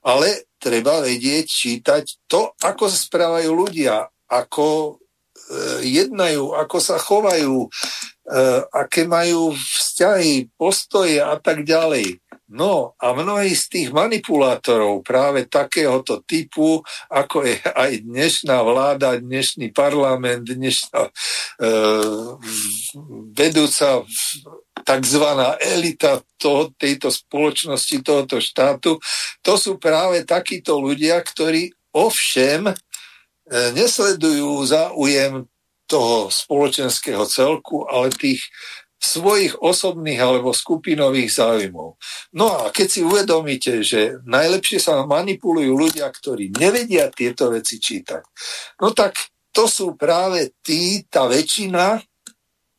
Ale 0.03 0.51
treba 0.59 0.99
vedieť 0.99 1.47
čítať 1.47 2.27
to, 2.27 2.51
ako 2.59 2.91
sa 2.91 2.99
správajú 2.99 3.55
ľudia, 3.55 4.03
ako 4.27 4.99
jednajú, 5.83 6.55
ako 6.55 6.77
sa 6.79 6.95
chovajú, 6.95 7.67
Eh, 8.23 8.61
aké 8.71 9.03
majú 9.03 9.51
vzťahy, 9.51 10.55
postoje 10.55 11.19
a 11.19 11.35
tak 11.43 11.67
ďalej. 11.67 12.23
No 12.55 12.95
a 12.95 13.11
mnohí 13.11 13.51
z 13.51 13.65
tých 13.67 13.89
manipulátorov 13.91 15.03
práve 15.03 15.43
takéhoto 15.51 16.23
typu, 16.23 16.79
ako 17.11 17.43
je 17.43 17.59
aj 17.59 17.99
dnešná 18.07 18.63
vláda, 18.63 19.19
dnešný 19.19 19.75
parlament, 19.75 20.45
dnešná 20.45 21.01
e, 21.03 21.11
vedúca 23.33 24.05
tzv. 24.85 25.25
elita 25.59 26.21
toho, 26.37 26.69
tejto 26.77 27.09
spoločnosti, 27.09 28.05
tohoto 28.05 28.37
štátu, 28.37 29.01
to 29.41 29.53
sú 29.57 29.81
práve 29.81 30.21
takíto 30.23 30.77
ľudia, 30.77 31.19
ktorí 31.25 31.73
ovšem 31.91 32.69
nesledujú 33.53 34.65
záujem 34.65 35.45
toho 35.85 36.33
spoločenského 36.33 37.21
celku, 37.29 37.85
ale 37.85 38.09
tých 38.09 38.41
svojich 39.03 39.59
osobných 39.59 40.15
alebo 40.15 40.55
skupinových 40.55 41.29
záujmov. 41.29 41.99
No 42.39 42.45
a 42.55 42.71
keď 42.71 42.87
si 42.87 43.01
uvedomíte, 43.03 43.83
že 43.83 44.23
najlepšie 44.23 44.79
sa 44.79 45.03
manipulujú 45.03 45.75
ľudia, 45.75 46.07
ktorí 46.07 46.55
nevedia 46.55 47.11
tieto 47.11 47.51
veci 47.51 47.83
čítať, 47.83 48.23
no 48.79 48.95
tak 48.95 49.19
to 49.51 49.67
sú 49.67 49.99
práve 49.99 50.55
tí, 50.63 51.03
tá 51.11 51.27
väčšina 51.27 51.99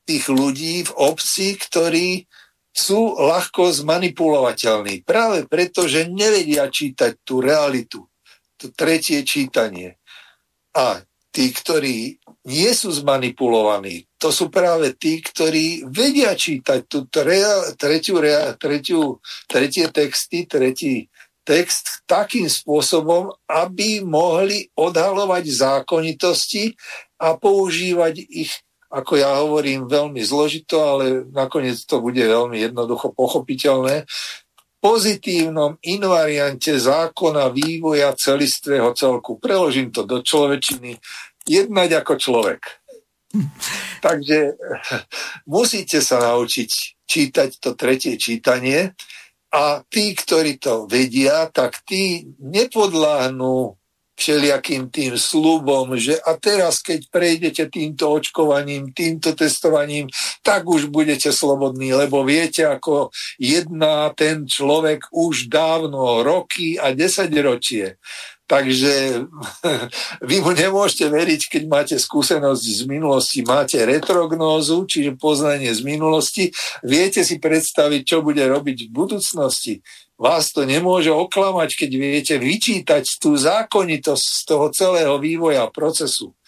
tých 0.09 0.25
ľudí 0.33 0.89
v 0.89 0.93
obci, 0.97 1.61
ktorí 1.61 2.25
sú 2.75 3.15
ľahko 3.15 3.71
zmanipulovateľní. 3.71 5.07
Práve 5.07 5.47
preto, 5.47 5.87
že 5.87 6.11
nevedia 6.11 6.67
čítať 6.67 7.23
tú 7.23 7.39
realitu, 7.39 8.03
to 8.59 8.75
tretie 8.75 9.23
čítanie. 9.23 10.03
A 10.75 11.03
tí, 11.31 11.51
ktorí 11.51 12.19
nie 12.45 12.71
sú 12.75 12.93
zmanipulovaní, 12.93 14.07
to 14.21 14.31
sú 14.35 14.51
práve 14.51 14.95
tí, 14.95 15.23
ktorí 15.23 15.89
vedia 15.89 16.35
čítať 16.37 16.81
tú 16.87 17.07
rea, 17.23 17.75
tretiu, 17.79 18.21
tretiu, 18.61 19.19
tretie 19.49 19.87
texty, 19.91 20.47
tretí 20.47 21.09
text 21.45 22.03
takým 22.09 22.49
spôsobom, 22.49 23.29
aby 23.45 24.01
mohli 24.01 24.73
odhalovať 24.75 25.45
zákonitosti 25.45 26.73
a 27.21 27.37
používať 27.37 28.25
ich 28.33 28.53
ako 28.95 29.19
ja 29.19 29.43
hovorím, 29.43 29.91
veľmi 29.91 30.23
zložito, 30.23 30.79
ale 30.79 31.27
nakoniec 31.35 31.83
to 31.83 31.99
bude 31.99 32.23
veľmi 32.23 32.63
jednoducho 32.63 33.11
pochopiteľné, 33.11 34.07
pozitívnom 34.85 35.81
invariante 35.81 36.77
zákona 36.77 37.49
vývoja 37.49 38.13
celistvého 38.13 38.93
celku. 38.93 39.41
Preložím 39.41 39.89
to 39.89 40.05
do 40.05 40.21
človečiny. 40.21 41.01
Jednať 41.49 42.05
ako 42.05 42.13
človek. 42.21 42.61
Takže 44.05 44.61
musíte 45.49 46.05
sa 46.05 46.21
naučiť 46.21 46.71
čítať 47.09 47.51
to 47.65 47.73
tretie 47.73 48.21
čítanie 48.21 48.93
a 49.49 49.81
tí, 49.89 50.13
ktorí 50.13 50.61
to 50.61 50.85
vedia, 50.85 51.49
tak 51.49 51.81
tí 51.89 52.29
nepodláhnú 52.39 53.81
všelijakým 54.15 54.95
tým 54.95 55.19
slubom, 55.19 55.99
že 55.99 56.17
a 56.23 56.39
teraz, 56.39 56.79
keď 56.81 57.11
prejdete 57.11 57.67
týmto 57.67 58.15
očkovaním, 58.15 58.95
týmto 58.95 59.35
testovaním, 59.35 60.07
tak 60.41 60.65
už 60.65 60.87
budete 60.87 61.35
slobodní, 61.35 61.91
lebo 61.95 62.23
viete, 62.23 62.63
ako 62.63 63.11
jedná 63.43 64.15
ten 64.15 64.47
človek 64.47 65.11
už 65.11 65.51
dávno, 65.51 66.23
roky 66.23 66.79
a 66.79 66.95
desaťročie. 66.95 67.99
Takže 68.45 69.25
vy 70.29 70.37
mu 70.45 70.53
nemôžete 70.53 71.09
veriť, 71.09 71.41
keď 71.49 71.63
máte 71.65 71.97
skúsenosť 71.97 72.65
z 72.65 72.83
minulosti, 72.85 73.41
máte 73.41 73.81
retrognózu, 73.81 74.85
čiže 74.85 75.17
poznanie 75.17 75.73
z 75.73 75.81
minulosti, 75.81 76.53
viete 76.85 77.25
si 77.25 77.41
predstaviť, 77.41 78.03
čo 78.05 78.21
bude 78.21 78.45
robiť 78.45 78.89
v 78.89 78.93
budúcnosti 78.93 79.81
vás 80.15 80.55
to 80.55 80.63
nemôže 80.63 81.11
oklamať, 81.11 81.75
keď 81.75 81.91
viete 81.91 82.35
vyčítať 82.39 83.19
tú 83.19 83.35
zákonitosť 83.35 84.25
z 84.25 84.41
toho 84.47 84.67
celého 84.71 85.19
vývoja 85.19 85.67
procesu. 85.75 86.39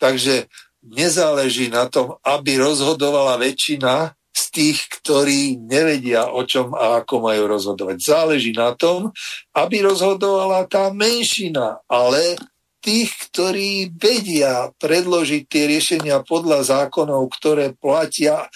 Takže 0.00 0.48
nezáleží 0.82 1.68
na 1.68 1.86
tom, 1.86 2.18
aby 2.24 2.58
rozhodovala 2.58 3.38
väčšina 3.38 4.16
z 4.32 4.44
tých, 4.48 4.78
ktorí 5.00 5.60
nevedia, 5.60 6.32
o 6.32 6.42
čom 6.48 6.72
a 6.72 7.04
ako 7.04 7.28
majú 7.28 7.52
rozhodovať. 7.52 7.96
Záleží 8.00 8.56
na 8.56 8.72
tom, 8.72 9.12
aby 9.52 9.84
rozhodovala 9.84 10.64
tá 10.66 10.88
menšina, 10.88 11.84
ale 11.84 12.40
tých, 12.82 13.14
ktorí 13.30 13.94
vedia 13.94 14.74
predložiť 14.82 15.42
tie 15.46 15.64
riešenia 15.70 16.26
podľa 16.26 16.66
zákonov, 16.66 17.30
ktoré 17.30 17.76
platia 17.78 18.50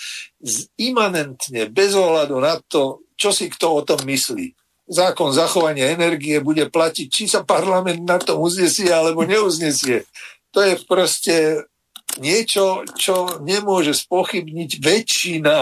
imanentne, 0.81 1.71
bez 1.71 1.95
ohľadu 1.95 2.37
na 2.43 2.59
to, 2.67 3.07
čo 3.15 3.31
si 3.31 3.47
kto 3.47 3.81
o 3.81 3.81
tom 3.87 4.03
myslí. 4.03 4.53
Zákon 4.87 5.35
zachovania 5.35 5.95
energie 5.95 6.39
bude 6.43 6.67
platiť, 6.71 7.07
či 7.07 7.25
sa 7.27 7.43
parlament 7.47 8.03
na 8.03 8.19
to 8.19 8.39
uznesie 8.39 8.91
alebo 8.91 9.27
neuznesie. 9.27 10.07
To 10.55 10.63
je 10.63 10.75
proste 10.87 11.67
niečo, 12.19 12.87
čo 12.97 13.43
nemôže 13.43 13.93
spochybniť 13.93 14.71
väčšina. 14.81 15.57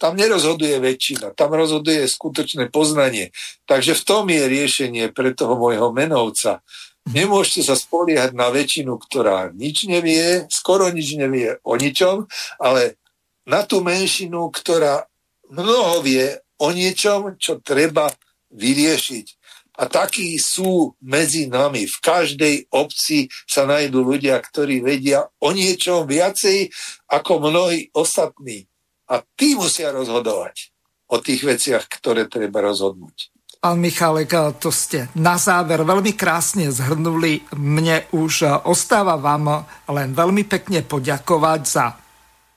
Tam 0.00 0.16
nerozhoduje 0.16 0.80
väčšina, 0.80 1.36
tam 1.36 1.52
rozhoduje 1.54 2.08
skutočné 2.08 2.72
poznanie. 2.72 3.30
Takže 3.68 3.92
v 3.94 4.02
tom 4.02 4.24
je 4.32 4.42
riešenie 4.48 5.12
pre 5.12 5.36
toho 5.36 5.54
môjho 5.60 5.92
menovca. 5.92 6.64
Nemôžete 7.04 7.68
sa 7.68 7.76
spoliehať 7.76 8.32
na 8.32 8.48
väčšinu, 8.48 8.96
ktorá 8.96 9.52
nič 9.52 9.84
nevie, 9.84 10.48
skoro 10.48 10.88
nič 10.88 11.20
nevie 11.20 11.60
o 11.60 11.76
ničom, 11.76 12.24
ale 12.56 12.96
na 13.44 13.60
tú 13.68 13.84
menšinu, 13.84 14.48
ktorá 14.48 15.04
mnoho 15.52 16.00
vie 16.00 16.40
o 16.56 16.72
niečom, 16.72 17.36
čo 17.36 17.60
treba 17.60 18.08
vyriešiť. 18.48 19.33
A 19.74 19.90
takí 19.90 20.38
sú 20.38 20.94
medzi 21.02 21.50
nami. 21.50 21.90
V 21.90 21.98
každej 21.98 22.70
obci 22.70 23.26
sa 23.42 23.66
nájdú 23.66 24.06
ľudia, 24.06 24.38
ktorí 24.38 24.78
vedia 24.78 25.26
o 25.42 25.50
niečom 25.50 26.06
viacej 26.06 26.70
ako 27.10 27.50
mnohí 27.50 27.90
ostatní. 27.90 28.70
A 29.10 29.20
tí 29.34 29.58
musia 29.58 29.90
rozhodovať 29.90 30.70
o 31.10 31.18
tých 31.18 31.42
veciach, 31.42 31.90
ktoré 31.90 32.30
treba 32.30 32.62
rozhodnúť. 32.62 33.34
Pán 33.64 33.80
Michalek, 33.80 34.60
to 34.60 34.68
ste 34.68 35.08
na 35.16 35.40
záver 35.40 35.88
veľmi 35.88 36.12
krásne 36.12 36.68
zhrnuli. 36.68 37.48
Mne 37.56 38.04
už 38.12 38.62
ostáva 38.68 39.16
vám 39.16 39.64
len 39.88 40.12
veľmi 40.12 40.44
pekne 40.44 40.84
poďakovať 40.84 41.60
za 41.64 42.03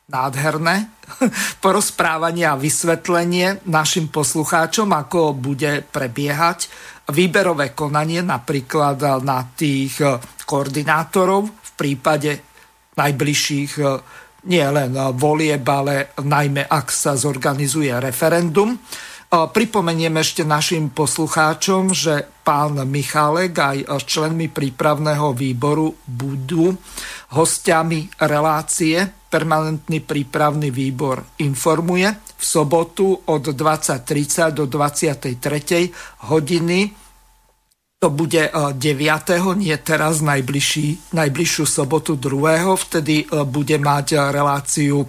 nádherné 0.07 0.87
porozprávanie 1.63 2.47
a 2.47 2.55
vysvetlenie 2.55 3.67
našim 3.67 4.07
poslucháčom, 4.07 4.87
ako 4.95 5.35
bude 5.35 5.83
prebiehať 5.83 6.71
výberové 7.11 7.75
konanie 7.75 8.23
napríklad 8.23 9.03
na 9.19 9.43
tých 9.51 9.99
eh, 9.99 10.15
koordinátorov 10.47 11.51
v 11.51 11.71
prípade 11.75 12.31
najbližších 12.95 13.71
eh, 13.83 13.87
nie 14.47 14.63
len 14.63 14.95
volieb, 15.19 15.67
ale 15.67 16.15
najmä 16.23 16.71
ak 16.71 16.87
sa 16.87 17.19
zorganizuje 17.19 17.91
referendum. 17.99 18.79
Pripomeniem 19.27 20.23
ešte 20.23 20.47
našim 20.47 20.87
poslucháčom, 20.87 21.91
že 21.91 22.23
pán 22.47 22.79
Michalek 22.87 23.51
aj 23.59 23.77
členmi 24.07 24.47
prípravného 24.47 25.35
výboru 25.35 25.91
budú 26.07 26.71
hostiami 27.35 28.23
relácie. 28.23 29.03
Permanentný 29.27 29.99
prípravný 29.99 30.71
výbor 30.71 31.43
informuje 31.43 32.07
v 32.39 32.43
sobotu 32.47 33.27
od 33.27 33.51
20.30 33.51 34.55
do 34.55 34.63
23. 34.63 36.31
hodiny. 36.31 36.79
To 37.99 38.07
bude 38.07 38.47
9. 38.47 38.79
nie 39.59 39.75
teraz 39.83 40.23
najbližší, 40.23 41.11
najbližšiu 41.11 41.63
sobotu 41.67 42.15
2. 42.15 42.63
Vtedy 42.63 43.27
e, 43.27 43.43
bude 43.43 43.75
mať 43.75 44.31
reláciu 44.31 45.03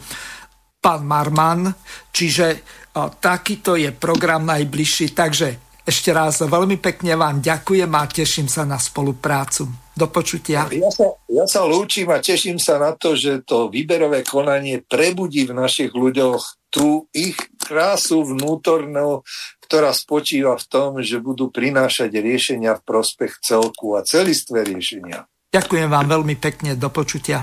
pán 0.82 1.06
Marman, 1.06 1.70
čiže 2.10 2.64
takýto 2.96 3.76
je 3.78 3.90
program 3.94 4.44
najbližší, 4.46 5.12
takže 5.14 5.68
ešte 5.88 6.12
raz 6.12 6.44
veľmi 6.44 6.76
pekne 6.76 7.16
vám 7.16 7.40
ďakujem 7.40 7.88
a 7.88 8.04
teším 8.04 8.44
sa 8.44 8.68
na 8.68 8.76
spoluprácu. 8.76 9.64
Do 9.98 10.06
počutia. 10.06 10.70
Ja 10.70 10.94
sa, 10.94 11.10
ja 11.26 11.42
sa 11.50 11.66
lúčim 11.66 12.06
a 12.14 12.22
teším 12.22 12.62
sa 12.62 12.78
na 12.78 12.94
to, 12.94 13.18
že 13.18 13.42
to 13.42 13.66
výberové 13.66 14.22
konanie 14.22 14.78
prebudí 14.78 15.42
v 15.42 15.58
našich 15.58 15.90
ľuďoch 15.90 16.70
tú 16.70 17.10
ich 17.10 17.34
krásu 17.58 18.22
vnútornú, 18.22 19.26
ktorá 19.66 19.90
spočíva 19.90 20.54
v 20.54 20.64
tom, 20.70 20.90
že 21.02 21.18
budú 21.18 21.50
prinášať 21.50 22.14
riešenia 22.14 22.78
v 22.78 22.84
prospech 22.86 23.42
celku 23.42 23.98
a 23.98 24.06
celistvé 24.06 24.62
riešenia. 24.62 25.26
Ďakujem 25.50 25.88
vám 25.90 26.06
veľmi 26.06 26.36
pekne. 26.38 26.78
Do 26.78 26.92
počutia. 26.94 27.42